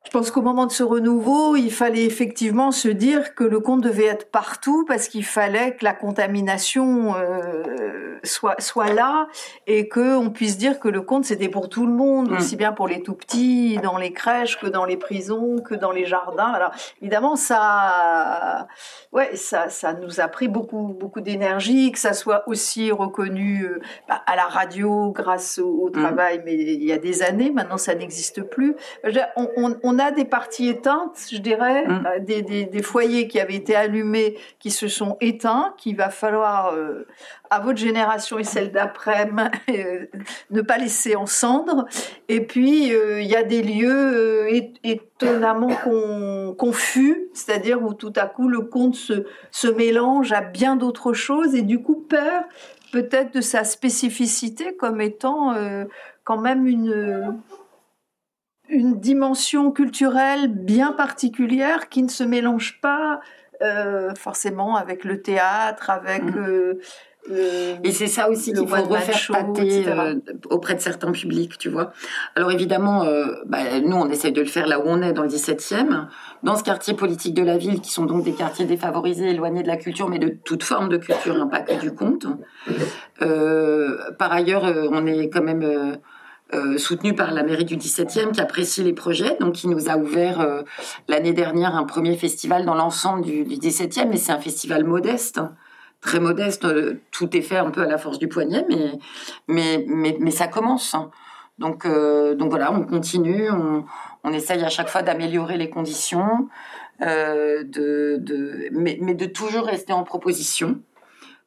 je 0.06 0.10
pense 0.12 0.30
qu'au 0.30 0.40
moment 0.40 0.66
de 0.66 0.70
ce 0.70 0.84
renouveau, 0.84 1.56
il 1.56 1.72
fallait 1.72 2.04
effectivement 2.04 2.70
se 2.70 2.86
dire 2.86 3.34
que 3.34 3.42
le 3.42 3.58
compte 3.58 3.80
devait 3.80 4.04
être 4.04 4.30
partout 4.30 4.84
parce 4.86 5.08
qu'il 5.08 5.24
fallait 5.24 5.74
que 5.74 5.84
la 5.84 5.94
contamination 5.94 7.16
euh, 7.16 8.20
soit 8.22 8.60
soit 8.60 8.92
là 8.92 9.26
et 9.66 9.88
que 9.88 10.16
on 10.16 10.30
puisse 10.30 10.58
dire 10.58 10.78
que 10.78 10.86
le 10.86 11.02
compte 11.02 11.24
c'était 11.24 11.48
pour 11.48 11.68
tout 11.68 11.86
le 11.86 11.92
monde, 11.92 12.30
mm. 12.30 12.36
aussi 12.36 12.54
bien 12.54 12.70
pour 12.70 12.86
les 12.86 13.02
tout 13.02 13.14
petits 13.14 13.78
dans 13.82 13.98
les 13.98 14.12
crèches 14.12 14.60
que 14.60 14.68
dans 14.68 14.84
les 14.84 14.96
prisons 14.96 15.58
que 15.58 15.74
dans 15.74 15.90
les 15.90 16.06
jardins. 16.06 16.52
Alors 16.52 16.70
évidemment 17.02 17.34
ça, 17.34 18.68
ouais, 19.12 19.34
ça 19.34 19.68
ça 19.70 19.92
nous 19.92 20.20
a 20.20 20.28
pris 20.28 20.46
beaucoup 20.46 20.94
beaucoup 21.00 21.20
d'énergie, 21.20 21.90
que 21.90 21.98
ça 21.98 22.12
soit 22.12 22.48
aussi 22.48 22.92
reconnu 22.92 23.64
euh, 23.64 23.80
bah, 24.08 24.22
à 24.26 24.36
la 24.36 24.46
radio 24.46 25.10
grâce 25.10 25.58
au, 25.58 25.88
mm. 25.88 25.92
travail, 25.92 26.42
mais 26.44 26.54
il 26.54 26.84
y 26.84 26.92
a 26.92 26.98
des 26.98 27.24
années 27.24 27.50
maintenant 27.50 27.76
ça 27.76 27.96
n'existe 27.96 28.42
plus. 28.42 28.76
On, 29.34 29.48
on, 29.56 29.76
on 29.82 29.96
on 29.96 29.98
des 30.10 30.24
parties 30.24 30.68
éteintes, 30.68 31.18
je 31.30 31.38
dirais, 31.38 31.86
mm. 31.86 32.06
euh, 32.06 32.18
des, 32.20 32.82
foyers 32.82 33.28
qui 33.28 33.40
avaient 33.40 33.54
été 33.54 33.74
allumés, 33.74 34.36
qui 34.58 34.70
se 34.70 34.88
sont 34.88 35.16
éteints, 35.20 35.74
qu'il 35.78 35.96
va 35.96 36.10
falloir, 36.10 36.74
euh, 36.74 37.06
à 37.50 37.60
votre 37.60 37.78
génération 37.78 38.38
et 38.38 38.44
celle 38.44 38.72
d'après, 38.72 39.30
euh, 39.70 40.06
ne 40.50 40.60
pas 40.60 40.78
laisser 40.78 41.16
en 41.16 41.26
cendres. 41.26 41.86
Et 42.28 42.40
puis, 42.40 42.88
il 42.88 43.26
y 43.26 43.36
a 43.36 43.42
des 43.42 43.62
lieux 43.62 44.48
étonnamment 44.82 45.76
confus, 46.56 47.28
c'est-à-dire 47.34 47.82
où 47.82 47.94
tout 47.94 48.12
à 48.16 48.26
coup 48.26 48.48
le 48.48 48.62
conte 48.62 48.94
se, 48.94 49.26
se 49.50 49.68
mélange 49.68 50.32
à 50.32 50.40
bien 50.40 50.76
d'autres 50.76 51.12
choses 51.12 51.54
et 51.54 51.62
du 51.62 51.82
coup 51.82 51.96
perd 52.08 52.44
peut-être 52.92 53.34
de 53.34 53.40
sa 53.40 53.64
spécificité 53.64 54.74
comme 54.74 55.00
étant 55.00 55.54
quand 56.24 56.38
même 56.38 56.66
une 56.66 57.40
une 58.68 58.98
dimension 58.98 59.70
culturelle 59.70 60.48
bien 60.48 60.92
particulière 60.92 61.88
qui 61.88 62.02
ne 62.02 62.08
se 62.08 62.24
mélange 62.24 62.80
pas 62.80 63.20
euh, 63.62 64.14
forcément 64.14 64.76
avec 64.76 65.04
le 65.04 65.22
théâtre, 65.22 65.88
avec 65.88 66.22
mm. 66.24 66.34
euh, 66.36 66.74
et 67.82 67.90
c'est 67.90 68.06
ça 68.06 68.30
aussi 68.30 68.52
qu'il 68.52 68.68
faut 68.68 68.84
refaire 68.84 69.18
euh, 69.58 70.14
auprès 70.48 70.76
de 70.76 70.80
certains 70.80 71.10
publics, 71.10 71.58
tu 71.58 71.68
vois. 71.68 71.92
Alors 72.36 72.52
évidemment, 72.52 73.04
bah, 73.46 73.80
nous, 73.82 73.96
on 73.96 74.08
essaye 74.10 74.30
de 74.30 74.42
le 74.42 74.46
faire 74.46 74.68
là 74.68 74.78
où 74.78 74.84
on 74.86 75.02
est, 75.02 75.12
dans 75.12 75.24
le 75.24 75.28
17e, 75.28 76.06
dans 76.44 76.54
ce 76.54 76.62
quartier 76.62 76.94
politique 76.94 77.34
de 77.34 77.42
la 77.42 77.56
ville, 77.56 77.80
qui 77.80 77.90
sont 77.90 78.04
donc 78.04 78.22
des 78.22 78.32
quartiers 78.32 78.64
défavorisés, 78.64 79.30
éloignés 79.30 79.64
de 79.64 79.68
la 79.68 79.76
culture, 79.76 80.08
mais 80.08 80.20
de 80.20 80.28
toute 80.28 80.62
forme 80.62 80.88
de 80.88 80.98
culture, 80.98 81.34
hein, 81.34 81.48
pas 81.48 81.62
que 81.62 81.80
du 81.80 81.92
conte. 81.92 82.26
par 84.18 84.32
ailleurs, 84.32 84.72
on 84.92 85.04
est 85.06 85.28
quand 85.28 85.42
même 85.42 85.98
euh, 86.54 86.78
soutenu 86.78 87.12
par 87.12 87.32
la 87.32 87.42
mairie 87.42 87.64
du 87.64 87.76
17e 87.76 88.30
qui 88.30 88.40
apprécie 88.40 88.84
les 88.84 88.92
projets, 88.92 89.36
donc 89.40 89.54
qui 89.54 89.66
nous 89.66 89.88
a 89.88 89.96
ouvert 89.96 90.40
euh, 90.40 90.62
l'année 91.08 91.32
dernière 91.32 91.74
un 91.74 91.82
premier 91.82 92.16
festival 92.16 92.64
dans 92.64 92.76
l'ensemble 92.76 93.22
du, 93.24 93.42
du 93.44 93.56
17e, 93.56 94.06
mais 94.08 94.16
c'est 94.16 94.30
un 94.30 94.38
festival 94.38 94.84
modeste, 94.84 95.38
hein. 95.38 95.56
très 96.00 96.20
modeste, 96.20 96.64
euh, 96.64 97.00
tout 97.10 97.36
est 97.36 97.42
fait 97.42 97.56
un 97.56 97.70
peu 97.72 97.82
à 97.82 97.86
la 97.86 97.98
force 97.98 98.20
du 98.20 98.28
poignet, 98.28 98.64
mais, 98.68 98.92
mais, 99.48 99.84
mais, 99.88 100.16
mais 100.20 100.30
ça 100.30 100.46
commence. 100.46 100.94
Hein. 100.94 101.10
Donc, 101.58 101.86
donc 101.86 102.50
voilà, 102.50 102.70
on 102.70 102.84
continue, 102.84 103.50
on, 103.50 103.86
on 104.22 104.32
essaye 104.32 104.62
à 104.62 104.68
chaque 104.68 104.90
fois 104.90 105.00
d'améliorer 105.00 105.56
les 105.56 105.70
conditions, 105.70 106.48
de, 107.00 107.64
de, 108.18 108.68
mais, 108.72 108.98
mais 109.00 109.14
de 109.14 109.24
toujours 109.24 109.64
rester 109.64 109.94
en 109.94 110.04
proposition. 110.04 110.82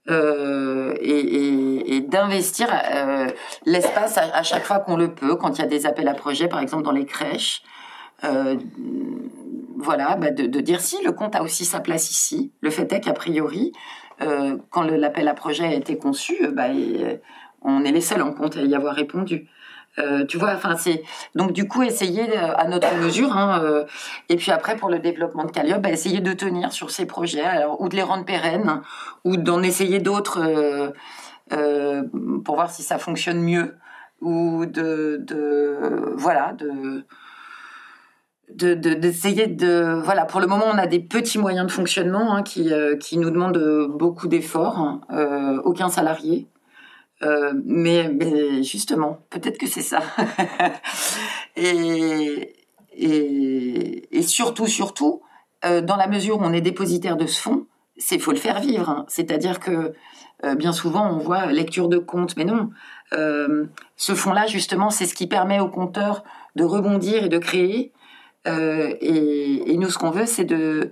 Euh, 0.09 0.95
et, 1.01 2.01
d'investir 2.01 2.67
euh, 2.71 3.27
l'espace 3.65 4.17
à, 4.17 4.41
chaque 4.41 4.63
fois 4.63 4.79
qu'on 4.79 4.97
le 4.97 5.13
peut, 5.13 5.35
quand 5.35 5.57
il 5.57 5.61
y 5.61 5.63
a 5.63 5.67
des 5.67 5.85
appels 5.85 6.07
à 6.07 6.15
projets, 6.15 6.47
par 6.47 6.59
exemple 6.59 6.83
dans 6.83 6.91
les 6.91 7.05
crèches. 7.05 7.61
Euh, 8.23 8.55
voilà, 9.77 10.15
bah 10.15 10.31
de, 10.31 10.59
dire 10.59 10.81
si 10.81 11.03
le 11.03 11.11
compte 11.11 11.35
a 11.35 11.43
aussi 11.43 11.65
sa 11.65 11.81
place 11.81 12.09
ici. 12.09 12.51
Le 12.61 12.71
fait 12.71 12.91
est 12.91 13.01
qu'a 13.01 13.13
priori, 13.13 13.71
quand 14.71 14.81
l'appel 14.83 15.27
à 15.27 15.33
projet 15.33 15.65
a 15.65 15.73
été 15.73 15.97
conçu, 15.97 16.35
bah, 16.51 16.65
on 17.61 17.85
est 17.85 17.91
les 17.91 18.01
seuls 18.01 18.21
en 18.21 18.33
compte 18.33 18.57
à 18.57 18.61
y 18.61 18.75
avoir 18.75 18.95
répondu. 18.95 19.47
Euh, 19.97 20.25
tu 20.25 20.37
vois, 20.37 20.53
enfin 20.53 20.75
c'est 20.77 21.03
donc 21.35 21.51
du 21.51 21.67
coup 21.67 21.81
essayer 21.83 22.37
euh, 22.37 22.55
à 22.55 22.67
notre 22.67 22.95
mesure. 22.95 23.35
Hein, 23.35 23.61
euh, 23.63 23.85
et 24.29 24.35
puis 24.35 24.51
après 24.51 24.75
pour 24.75 24.89
le 24.89 24.99
développement 24.99 25.45
de 25.45 25.51
Calliope, 25.51 25.81
bah, 25.81 25.89
essayer 25.89 26.21
de 26.21 26.33
tenir 26.33 26.71
sur 26.71 26.91
ces 26.91 27.05
projets, 27.05 27.43
alors, 27.43 27.81
ou 27.81 27.89
de 27.89 27.95
les 27.95 28.03
rendre 28.03 28.25
pérennes, 28.25 28.81
ou 29.25 29.37
d'en 29.37 29.61
essayer 29.63 29.99
d'autres 29.99 30.93
pour 31.49 32.55
voir 32.55 32.69
si 32.69 32.83
ça 32.83 32.99
fonctionne 32.99 33.41
mieux, 33.41 33.75
ou 34.21 34.65
de, 34.65 35.25
voilà 36.15 36.53
de 36.53 37.03
d'essayer 38.51 39.45
de, 39.47 39.99
voilà 40.03 40.25
pour 40.25 40.39
le 40.39 40.47
moment 40.47 40.65
on 40.67 40.77
a 40.77 40.87
des 40.87 40.99
petits 40.99 41.37
moyens 41.37 41.67
de 41.67 41.71
fonctionnement 41.71 42.33
hein, 42.33 42.41
qui 42.41 42.71
qui 42.99 43.17
nous 43.17 43.29
demandent 43.29 43.87
beaucoup 43.89 44.27
d'efforts 44.27 44.79
hein, 44.79 45.61
aucun 45.63 45.89
salarié 45.89 46.47
euh, 47.23 47.53
mais, 47.65 48.09
mais, 48.09 48.63
justement, 48.63 49.19
peut-être 49.29 49.57
que 49.57 49.67
c'est 49.67 49.81
ça. 49.81 50.01
et, 51.55 52.55
et, 52.93 54.17
et, 54.17 54.21
surtout, 54.21 54.67
surtout, 54.67 55.21
euh, 55.65 55.81
dans 55.81 55.97
la 55.97 56.07
mesure 56.07 56.37
où 56.37 56.43
on 56.43 56.53
est 56.53 56.61
dépositaire 56.61 57.17
de 57.17 57.25
ce 57.25 57.41
fonds, 57.41 57.65
c'est 57.97 58.19
faut 58.19 58.31
le 58.31 58.37
faire 58.37 58.61
vivre. 58.61 58.89
Hein. 58.89 59.05
C'est-à-dire 59.09 59.59
que 59.59 59.93
euh, 60.45 60.55
bien 60.55 60.71
souvent, 60.71 61.11
on 61.11 61.17
voit 61.17 61.47
lecture 61.47 61.89
de 61.89 61.97
comptes, 61.97 62.37
mais 62.37 62.45
non. 62.45 62.69
Euh, 63.11 63.65
ce 63.97 64.15
fonds-là, 64.15 64.47
justement, 64.47 64.89
c'est 64.89 65.05
ce 65.05 65.13
qui 65.13 65.27
permet 65.27 65.59
aux 65.59 65.67
compteurs 65.67 66.23
de 66.55 66.63
rebondir 66.63 67.23
et 67.25 67.29
de 67.29 67.37
créer. 67.37 67.91
Et, 68.45 69.71
et, 69.71 69.77
nous, 69.77 69.91
ce 69.91 69.99
qu'on 69.99 70.09
veut, 70.09 70.25
c'est 70.25 70.43
de, 70.43 70.89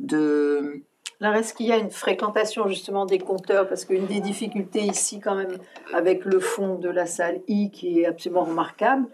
de 0.00 0.82
alors, 1.20 1.34
est-ce 1.34 1.52
qu'il 1.52 1.66
y 1.66 1.72
a 1.72 1.76
une 1.76 1.90
fréquentation 1.90 2.66
justement 2.68 3.04
des 3.04 3.18
compteurs? 3.18 3.68
Parce 3.68 3.84
qu'une 3.84 4.06
des 4.06 4.20
difficultés 4.20 4.80
ici, 4.80 5.20
quand 5.20 5.34
même, 5.34 5.58
avec 5.92 6.24
le 6.24 6.40
fond 6.40 6.76
de 6.76 6.88
la 6.88 7.04
salle 7.04 7.40
I, 7.46 7.70
qui 7.70 8.00
est 8.00 8.06
absolument 8.06 8.44
remarquable, 8.44 9.06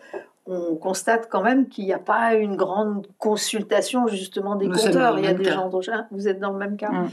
on 0.47 0.77
constate 0.77 1.29
quand 1.29 1.43
même 1.43 1.69
qu'il 1.69 1.85
n'y 1.85 1.93
a 1.93 1.99
pas 1.99 2.35
une 2.35 2.55
grande 2.55 3.09
consultation 3.19 4.07
justement 4.07 4.55
des 4.55 4.69
compteurs. 4.69 5.19
Il 5.19 5.25
y 5.25 5.29
a 5.29 5.35
des 5.35 5.45
gens 5.45 5.69
dont 5.69 5.81
vous 6.13 6.29
êtes 6.29 6.39
dans 6.39 6.53
le 6.53 6.59
même 6.59 6.77
cas? 6.77 6.91
Mm. 6.91 7.11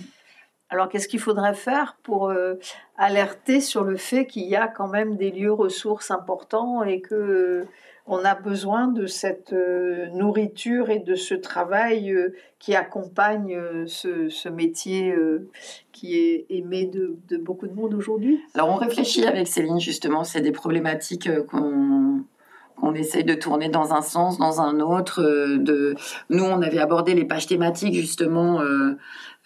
Alors, 0.74 0.90
qu'est-ce 0.90 1.08
qu'il 1.08 1.20
faudrait 1.20 1.54
faire 1.54 1.98
pour 2.02 2.30
euh, 2.30 2.56
alerter 2.98 3.62
sur 3.62 3.84
le 3.84 3.96
fait 3.96 4.26
qu'il 4.26 4.48
y 4.48 4.56
a 4.56 4.68
quand 4.68 4.88
même 4.88 5.18
des 5.18 5.30
lieux 5.30 5.54
ressources 5.54 6.10
importants 6.10 6.82
et 6.82 7.00
que 7.00 7.68
on 8.06 8.26
a 8.26 8.36
besoin 8.36 8.88
de 8.88 9.06
cette 9.06 9.54
euh, 9.54 10.08
nourriture 10.10 10.90
et 10.90 11.00
de 11.00 11.16
ce 11.16 11.36
travail 11.36 12.12
euh, 12.12 12.36
qui 12.60 12.76
accompagne 12.76 13.56
euh, 13.56 13.86
ce, 13.88 14.50
métier 14.50 15.16
qui 15.92 16.18
est 16.18 16.46
aimé 16.50 16.86
de, 16.86 17.38
beaucoup 17.38 17.68
de 17.68 17.74
monde 17.74 17.94
aujourd'hui? 17.94 18.42
Alors 18.56 18.70
on 18.70 18.76
réfléchit 18.76 19.26
avec 19.26 19.48
Céline 19.48 19.80
justement, 19.80 20.24
c'est 20.24 20.42
des 20.42 20.52
problématiques 20.52 21.30
qu'on 21.46 22.24
qu'on 22.80 22.94
essaye 22.94 23.24
de 23.24 23.34
tourner 23.34 23.70
dans 23.70 23.94
un 23.94 24.02
sens, 24.02 24.38
dans 24.38 24.62
un 24.62 24.80
autre. 24.80 25.22
de... 25.22 25.96
Nous, 26.30 26.44
on 26.44 26.62
avait 26.62 26.80
abordé 26.80 27.14
les 27.14 27.26
pages 27.26 27.48
thématiques 27.48 27.96
justement 27.96 28.62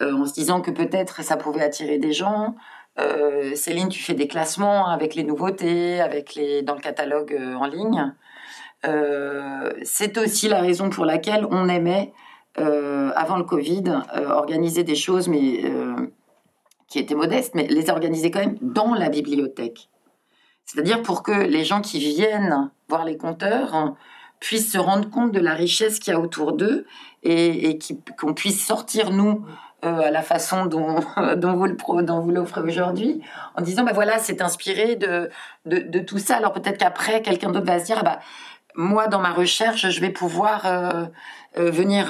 en 0.00 0.24
se 0.26 0.32
disant 0.34 0.60
que 0.60 0.70
peut-être 0.70 1.22
ça 1.22 1.36
pouvait 1.36 1.62
attirer 1.62 1.98
des 1.98 2.12
gens. 2.12 2.56
Céline, 3.54 3.88
tu 3.88 4.02
fais 4.02 4.14
des 4.14 4.28
classements 4.28 4.88
avec 4.88 5.14
les 5.14 5.24
nouveautés, 5.24 6.00
avec 6.00 6.34
les 6.34 6.62
dans 6.62 6.74
le 6.74 6.80
catalogue 6.80 7.38
en 7.58 7.66
ligne. 7.66 8.12
Euh, 8.86 9.70
c'est 9.82 10.18
aussi 10.18 10.48
la 10.48 10.60
raison 10.60 10.90
pour 10.90 11.04
laquelle 11.04 11.46
on 11.50 11.68
aimait, 11.68 12.12
euh, 12.58 13.10
avant 13.14 13.36
le 13.36 13.44
Covid, 13.44 14.02
euh, 14.16 14.28
organiser 14.28 14.84
des 14.84 14.94
choses, 14.94 15.28
mais 15.28 15.62
qui 16.88 16.98
étaient 16.98 17.14
modestes, 17.14 17.54
mais 17.54 17.66
les 17.66 17.90
organiser 17.90 18.30
quand 18.30 18.40
même 18.40 18.56
dans 18.62 18.94
la 18.94 19.10
bibliothèque. 19.10 19.90
C'est-à-dire 20.64 21.02
pour 21.02 21.22
que 21.22 21.32
les 21.32 21.64
gens 21.64 21.82
qui 21.82 21.98
viennent 21.98 22.70
voir 22.88 23.04
les 23.04 23.16
compteurs 23.16 23.74
hein, 23.74 23.96
puissent 24.40 24.72
se 24.72 24.78
rendre 24.78 25.10
compte 25.10 25.32
de 25.32 25.40
la 25.40 25.54
richesse 25.54 25.98
qu'il 25.98 26.12
y 26.12 26.16
a 26.16 26.20
autour 26.20 26.52
d'eux 26.52 26.86
et, 27.22 27.78
qu'on 28.18 28.34
puisse 28.34 28.64
sortir, 28.64 29.10
nous, 29.10 29.44
à 29.82 30.10
la 30.10 30.22
façon 30.22 30.66
dont, 30.66 31.00
dont 31.36 31.56
vous 31.56 32.30
l'offrez 32.30 32.60
aujourd'hui, 32.60 33.20
en 33.56 33.62
disant, 33.62 33.84
ben 33.84 33.92
voilà, 33.92 34.18
c'est 34.18 34.40
inspiré 34.40 34.96
de, 34.96 35.28
de, 35.66 35.78
de, 35.78 35.98
tout 35.98 36.18
ça. 36.18 36.36
Alors 36.36 36.52
peut-être 36.52 36.78
qu'après, 36.78 37.20
quelqu'un 37.22 37.50
d'autre 37.50 37.66
va 37.66 37.80
se 37.80 37.86
dire, 37.86 37.98
ah 38.00 38.04
bah, 38.04 38.18
moi, 38.78 39.08
dans 39.08 39.18
ma 39.18 39.32
recherche, 39.32 39.90
je 39.90 40.00
vais 40.00 40.10
pouvoir 40.10 40.64
euh, 40.64 41.06
euh, 41.58 41.70
venir 41.70 42.08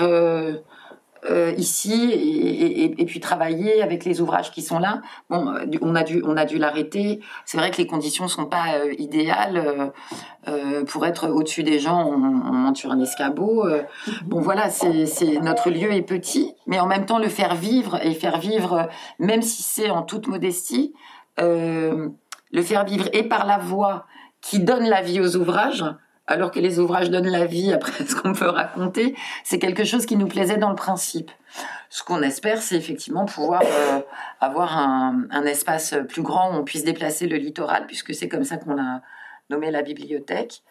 euh, 1.24 1.48
euh, 1.48 1.52
ici 1.56 2.10
et, 2.98 3.04
puis 3.06 3.20
travailler 3.20 3.82
avec 3.82 4.04
les 4.04 4.20
ouvrages 4.20 4.50
qui 4.50 4.62
sont 4.62 4.78
là. 4.78 5.00
Bon, 5.30 5.52
euh, 5.52 5.64
on 5.80 5.94
a 5.94 6.02
dû, 6.02 6.22
on 6.24 6.36
a 6.36 6.44
dû 6.44 6.58
l'arrêter. 6.58 7.20
C'est 7.44 7.56
vrai 7.56 7.70
que 7.70 7.78
les 7.78 7.86
conditions 7.86 8.28
sont 8.28 8.46
pas 8.46 8.74
euh, 8.74 8.94
idéales 8.98 9.92
pour 10.86 11.04
être 11.04 11.28
au-dessus 11.28 11.62
des 11.62 11.78
gens. 11.78 12.08
On, 12.08 12.16
monte 12.16 12.78
sur 12.78 12.90
un 12.90 13.00
escabeau. 13.00 13.66
bon, 14.24 14.40
voilà, 14.40 14.70
c'est 14.70 15.38
notre 15.42 15.70
lieu 15.70 15.92
est 15.92 16.02
petit, 16.02 16.54
mais 16.66 16.80
en 16.80 16.86
même 16.86 17.04
temps 17.04 17.18
le 17.18 17.28
faire 17.28 17.54
vivre 17.54 17.98
et 18.02 18.14
faire 18.14 18.38
vivre, 18.38 18.88
même 19.18 19.42
si 19.42 19.62
c'est 19.62 19.90
en 19.90 20.02
toute 20.02 20.26
modestie, 20.26 20.94
le 21.36 22.62
faire 22.62 22.86
vivre 22.86 23.10
et 23.12 23.24
par 23.24 23.44
la 23.46 23.58
voix 23.58 24.06
qui 24.40 24.60
donne 24.60 24.88
la 24.88 25.02
vie 25.02 25.20
aux 25.20 25.36
ouvrages 25.36 25.84
alors 26.28 26.50
que 26.50 26.60
les 26.60 26.78
ouvrages 26.78 27.10
donnent 27.10 27.30
la 27.30 27.46
vie 27.46 27.72
après 27.72 28.04
ce 28.06 28.14
qu'on 28.14 28.34
peut 28.34 28.48
raconter, 28.48 29.16
c'est 29.42 29.58
quelque 29.58 29.84
chose 29.84 30.06
qui 30.06 30.16
nous 30.16 30.28
plaisait 30.28 30.58
dans 30.58 30.68
le 30.68 30.76
principe. 30.76 31.30
Ce 31.90 32.04
qu'on 32.04 32.22
espère, 32.22 32.60
c'est 32.60 32.76
effectivement 32.76 33.24
pouvoir 33.24 33.62
euh, 33.64 34.00
avoir 34.40 34.76
un, 34.76 35.44
espace 35.46 35.94
plus 36.08 36.22
grand 36.22 36.52
où 36.52 36.56
on 36.56 36.64
puisse 36.64 36.84
déplacer 36.84 37.26
le 37.26 37.36
littoral, 37.36 37.86
puisque 37.86 38.14
c'est 38.14 38.28
comme 38.28 38.44
ça 38.44 38.58
qu'on 38.58 38.78
a 38.78 39.00
nommé 39.48 39.70
la 39.70 39.80
bibliothèque, 39.80 40.62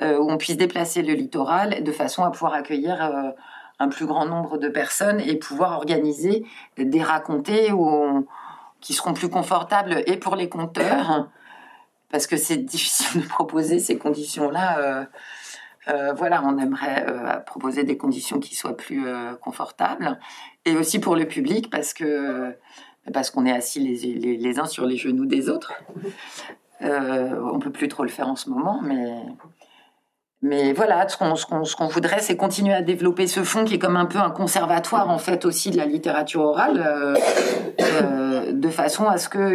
euh, 0.00 0.18
où 0.18 0.30
on 0.30 0.38
puisse 0.38 0.56
déplacer 0.56 1.02
le 1.02 1.12
littoral 1.12 1.84
de 1.84 1.92
façon 1.92 2.24
à 2.24 2.30
pouvoir 2.30 2.54
accueillir 2.54 3.04
euh, 3.04 3.30
un 3.78 3.88
plus 3.88 4.06
grand 4.06 4.24
nombre 4.24 4.56
de 4.56 4.68
personnes 4.68 5.20
et 5.20 5.36
pouvoir 5.36 5.72
organiser 5.72 6.46
des 6.78 7.02
racontés 7.02 7.70
qui 8.80 8.92
seront 8.92 9.12
plus 9.12 9.28
confortables 9.28 10.02
et 10.06 10.16
pour 10.16 10.36
les 10.36 10.48
conteurs 10.48 11.28
parce 12.12 12.28
que 12.28 12.36
c'est 12.36 12.58
difficile 12.64 13.22
de 13.22 13.26
proposer 13.26 13.80
ces 13.80 13.98
conditions-là. 13.98 14.78
Euh, 14.78 15.04
euh, 15.88 16.12
voilà, 16.12 16.44
on 16.44 16.58
aimerait 16.58 17.04
euh, 17.08 17.38
proposer 17.38 17.82
des 17.82 17.96
conditions 17.96 18.38
qui 18.38 18.54
soient 18.54 18.76
plus 18.76 19.04
confortables, 19.40 20.20
et 20.64 20.76
aussi 20.76 21.00
pour 21.00 21.16
le 21.16 21.26
public 21.26 21.70
parce 21.70 21.92
que 21.92 22.56
parce 23.12 23.30
qu'on 23.30 23.46
est 23.46 23.52
assis 23.52 23.80
les, 23.80 24.58
uns 24.60 24.66
sur 24.66 24.86
les 24.86 24.96
genoux 24.96 25.26
des 25.26 25.48
autres. 25.48 25.72
on 26.80 27.58
peut 27.58 27.72
plus 27.72 27.88
trop 27.88 28.04
le 28.04 28.08
faire 28.08 28.28
en 28.28 28.36
ce 28.36 28.48
moment, 28.48 28.80
mais 28.80 29.10
mais 30.40 30.72
voilà, 30.72 31.08
ce 31.08 31.16
qu'on 31.16 31.86
voudrait, 31.88 32.20
c'est 32.20 32.36
continuer 32.36 32.74
à 32.74 32.82
développer 32.82 33.26
ce 33.28 33.42
fonds 33.42 33.64
qui 33.64 33.74
est 33.74 33.78
comme 33.78 33.96
un 33.96 34.06
peu 34.06 34.18
un 34.18 34.30
conservatoire 34.30 35.08
en 35.08 35.18
fait 35.18 35.44
aussi 35.44 35.70
de 35.70 35.76
la 35.76 35.86
littérature 35.86 36.42
orale, 36.42 37.16
de 38.52 38.68
façon 38.68 39.06
à 39.06 39.18
ce 39.18 39.28
que, 39.28 39.54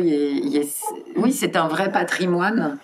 oui, 1.16 1.32
c'est 1.32 1.56
un 1.56 1.68
vrai 1.68 1.92
patrimoine 1.92 2.78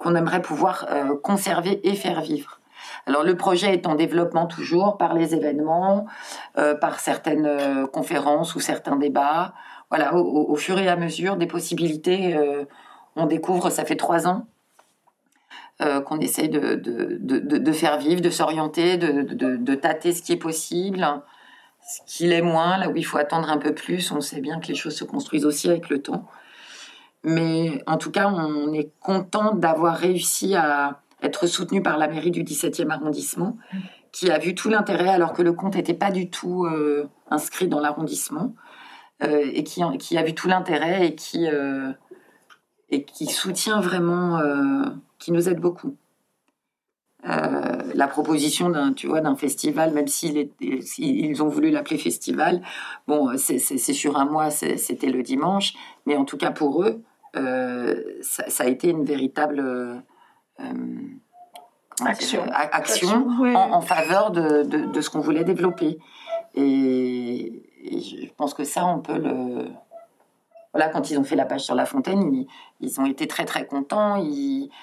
qu'on 0.00 0.14
aimerait 0.14 0.42
pouvoir 0.42 0.86
euh, 0.90 1.16
conserver 1.22 1.86
et 1.86 1.94
faire 1.94 2.20
vivre. 2.20 2.60
Alors 3.06 3.22
le 3.22 3.36
projet 3.36 3.72
est 3.72 3.86
en 3.86 3.94
développement 3.94 4.46
toujours 4.46 4.96
par 4.96 5.14
les 5.14 5.34
événements, 5.34 6.06
par 6.54 7.00
certaines 7.00 7.86
conférences 7.88 8.54
ou 8.54 8.60
certains 8.60 8.96
débats. 8.96 9.54
Voilà, 9.88 10.14
au, 10.14 10.54
fur 10.56 10.78
et 10.78 10.86
à 10.86 10.96
mesure 10.96 11.36
des 11.36 11.46
possibilités, 11.46 12.36
on 13.16 13.26
découvre. 13.26 13.70
Ça 13.70 13.84
fait 13.84 13.96
trois 13.96 14.28
ans 14.28 14.46
euh, 15.82 16.02
qu'on 16.02 16.18
essaye 16.18 16.50
de, 16.50 16.74
de, 16.74 17.72
faire 17.72 17.96
vivre, 17.96 18.20
de 18.20 18.28
s'orienter, 18.28 18.98
de, 18.98 19.74
tâter 19.74 20.12
ce 20.12 20.20
qui 20.20 20.32
est 20.32 20.36
possible, 20.36 21.06
ce 21.90 22.00
qui 22.06 22.26
l'est 22.26 22.42
moins, 22.42 22.78
là 22.78 22.88
où 22.88 22.96
il 22.96 23.04
faut 23.04 23.18
attendre 23.18 23.50
un 23.50 23.58
peu 23.58 23.74
plus. 23.74 24.12
On 24.12 24.20
sait 24.20 24.40
bien 24.40 24.60
que 24.60 24.68
les 24.68 24.74
choses 24.74 24.96
se 24.96 25.04
construisent 25.04 25.44
aussi 25.44 25.68
avec 25.68 25.88
le 25.88 26.00
temps. 26.00 26.26
Mais 27.24 27.82
en 27.86 27.96
tout 27.96 28.10
cas, 28.10 28.28
on 28.28 28.72
est 28.72 28.92
content 29.00 29.54
d'avoir 29.54 29.96
réussi 29.96 30.54
à 30.54 31.00
être 31.22 31.46
soutenu 31.46 31.82
par 31.82 31.98
la 31.98 32.08
mairie 32.08 32.30
du 32.30 32.44
17e 32.44 32.90
arrondissement, 32.90 33.58
qui 34.12 34.30
a 34.30 34.38
vu 34.38 34.54
tout 34.54 34.70
l'intérêt, 34.70 35.10
alors 35.10 35.32
que 35.32 35.42
le 35.42 35.52
compte 35.52 35.76
n'était 35.76 35.94
pas 35.94 36.10
du 36.10 36.30
tout 36.30 36.64
euh, 36.64 37.08
inscrit 37.30 37.68
dans 37.68 37.80
l'arrondissement, 37.80 38.54
euh, 39.22 39.50
et 39.52 39.64
qui, 39.64 39.82
a 39.82 40.22
vu 40.22 40.34
tout 40.34 40.48
l'intérêt 40.48 41.08
et 41.08 41.14
qui, 41.14 41.46
et 42.88 43.04
qui 43.04 43.26
soutient 43.26 43.80
vraiment 43.80 44.40
qui 45.18 45.30
nous 45.32 45.48
aide 45.48 45.60
beaucoup. 45.60 45.96
Euh, 47.28 47.92
la 47.94 48.08
proposition 48.08 48.70
d'un, 48.70 48.92
tu 48.92 49.06
vois, 49.06 49.20
d'un 49.20 49.36
festival, 49.36 49.92
même 49.92 50.08
s'ils 50.08 50.50
ils 50.60 51.42
ont 51.42 51.48
voulu 51.48 51.70
l'appeler 51.70 51.98
festival, 51.98 52.62
bon, 53.06 53.36
c'est 53.36 53.58
sur 53.58 54.16
un 54.18 54.24
mois, 54.24 54.50
c'était 54.50 55.10
le 55.10 55.22
dimanche, 55.22 55.74
mais 56.06 56.16
en 56.16 56.24
tout 56.24 56.38
cas 56.38 56.50
pour 56.50 56.82
eux, 56.82 57.02
euh, 57.36 57.94
ça, 58.22 58.64
a 58.64 58.66
été 58.66 58.88
une 58.88 59.04
véritable 59.04 59.60
euh, 59.60 60.00
action, 62.04 62.42
action, 62.52 63.28
en, 63.54 63.80
faveur 63.82 64.30
de, 64.30 64.62
de, 64.62 65.00
ce 65.00 65.10
qu'on 65.10 65.20
voulait 65.20 65.44
développer. 65.44 65.98
et, 66.54 67.66
je 67.82 68.32
pense 68.36 68.54
que 68.54 68.64
ça, 68.64 68.86
on 68.86 69.00
peut 69.00 69.18
le, 69.18 69.68
voilà, 70.72 70.88
quand 70.88 71.10
ils 71.10 71.18
ont 71.18 71.24
fait 71.24 71.36
la 71.36 71.44
page 71.44 71.62
sur 71.62 71.74
La 71.74 71.86
Fontaine, 71.86 72.32
ils, 72.32 72.46
ont 72.98 73.06
été 73.06 73.26
très 73.26 73.44
très 73.44 73.66
contents. 73.66 74.22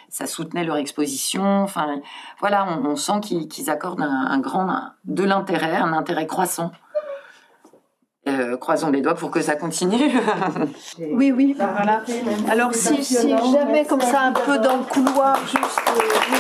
ça 0.09 0.27
soutenait 0.27 0.63
leur 0.63 0.77
exposition. 0.77 1.43
Enfin, 1.63 2.01
voilà, 2.39 2.67
on, 2.83 2.95
sent 2.95 3.19
qu'ils 3.21 3.69
accordent 3.69 4.01
un, 4.01 4.39
grand, 4.39 4.67
de 5.05 5.23
l'intérêt, 5.23 5.75
un 5.75 5.93
intérêt 5.93 6.27
croissant. 6.27 6.71
Euh, 8.27 8.57
croisons 8.57 8.91
les 8.91 9.01
doigts 9.01 9.15
pour 9.15 9.31
que 9.31 9.41
ça 9.41 9.55
continue. 9.55 10.11
oui, 10.99 11.31
oui, 11.31 11.55
voilà. 11.57 12.03
Alors 12.49 12.73
si, 12.73 13.01
si 13.03 13.29
jamais 13.29 13.85
comme 13.85 14.01
ça 14.01 14.21
un 14.21 14.33
peu 14.33 14.59
dans 14.59 14.77
le 14.77 14.83
couloir, 14.83 15.37
juste. 15.47 15.81
Euh, 15.87 16.37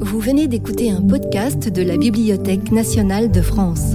Vous 0.00 0.20
venez 0.20 0.48
d'écouter 0.48 0.90
un 0.90 1.00
podcast 1.00 1.68
de 1.68 1.82
la 1.82 1.96
Bibliothèque 1.96 2.72
nationale 2.72 3.30
de 3.30 3.40
France. 3.40 3.94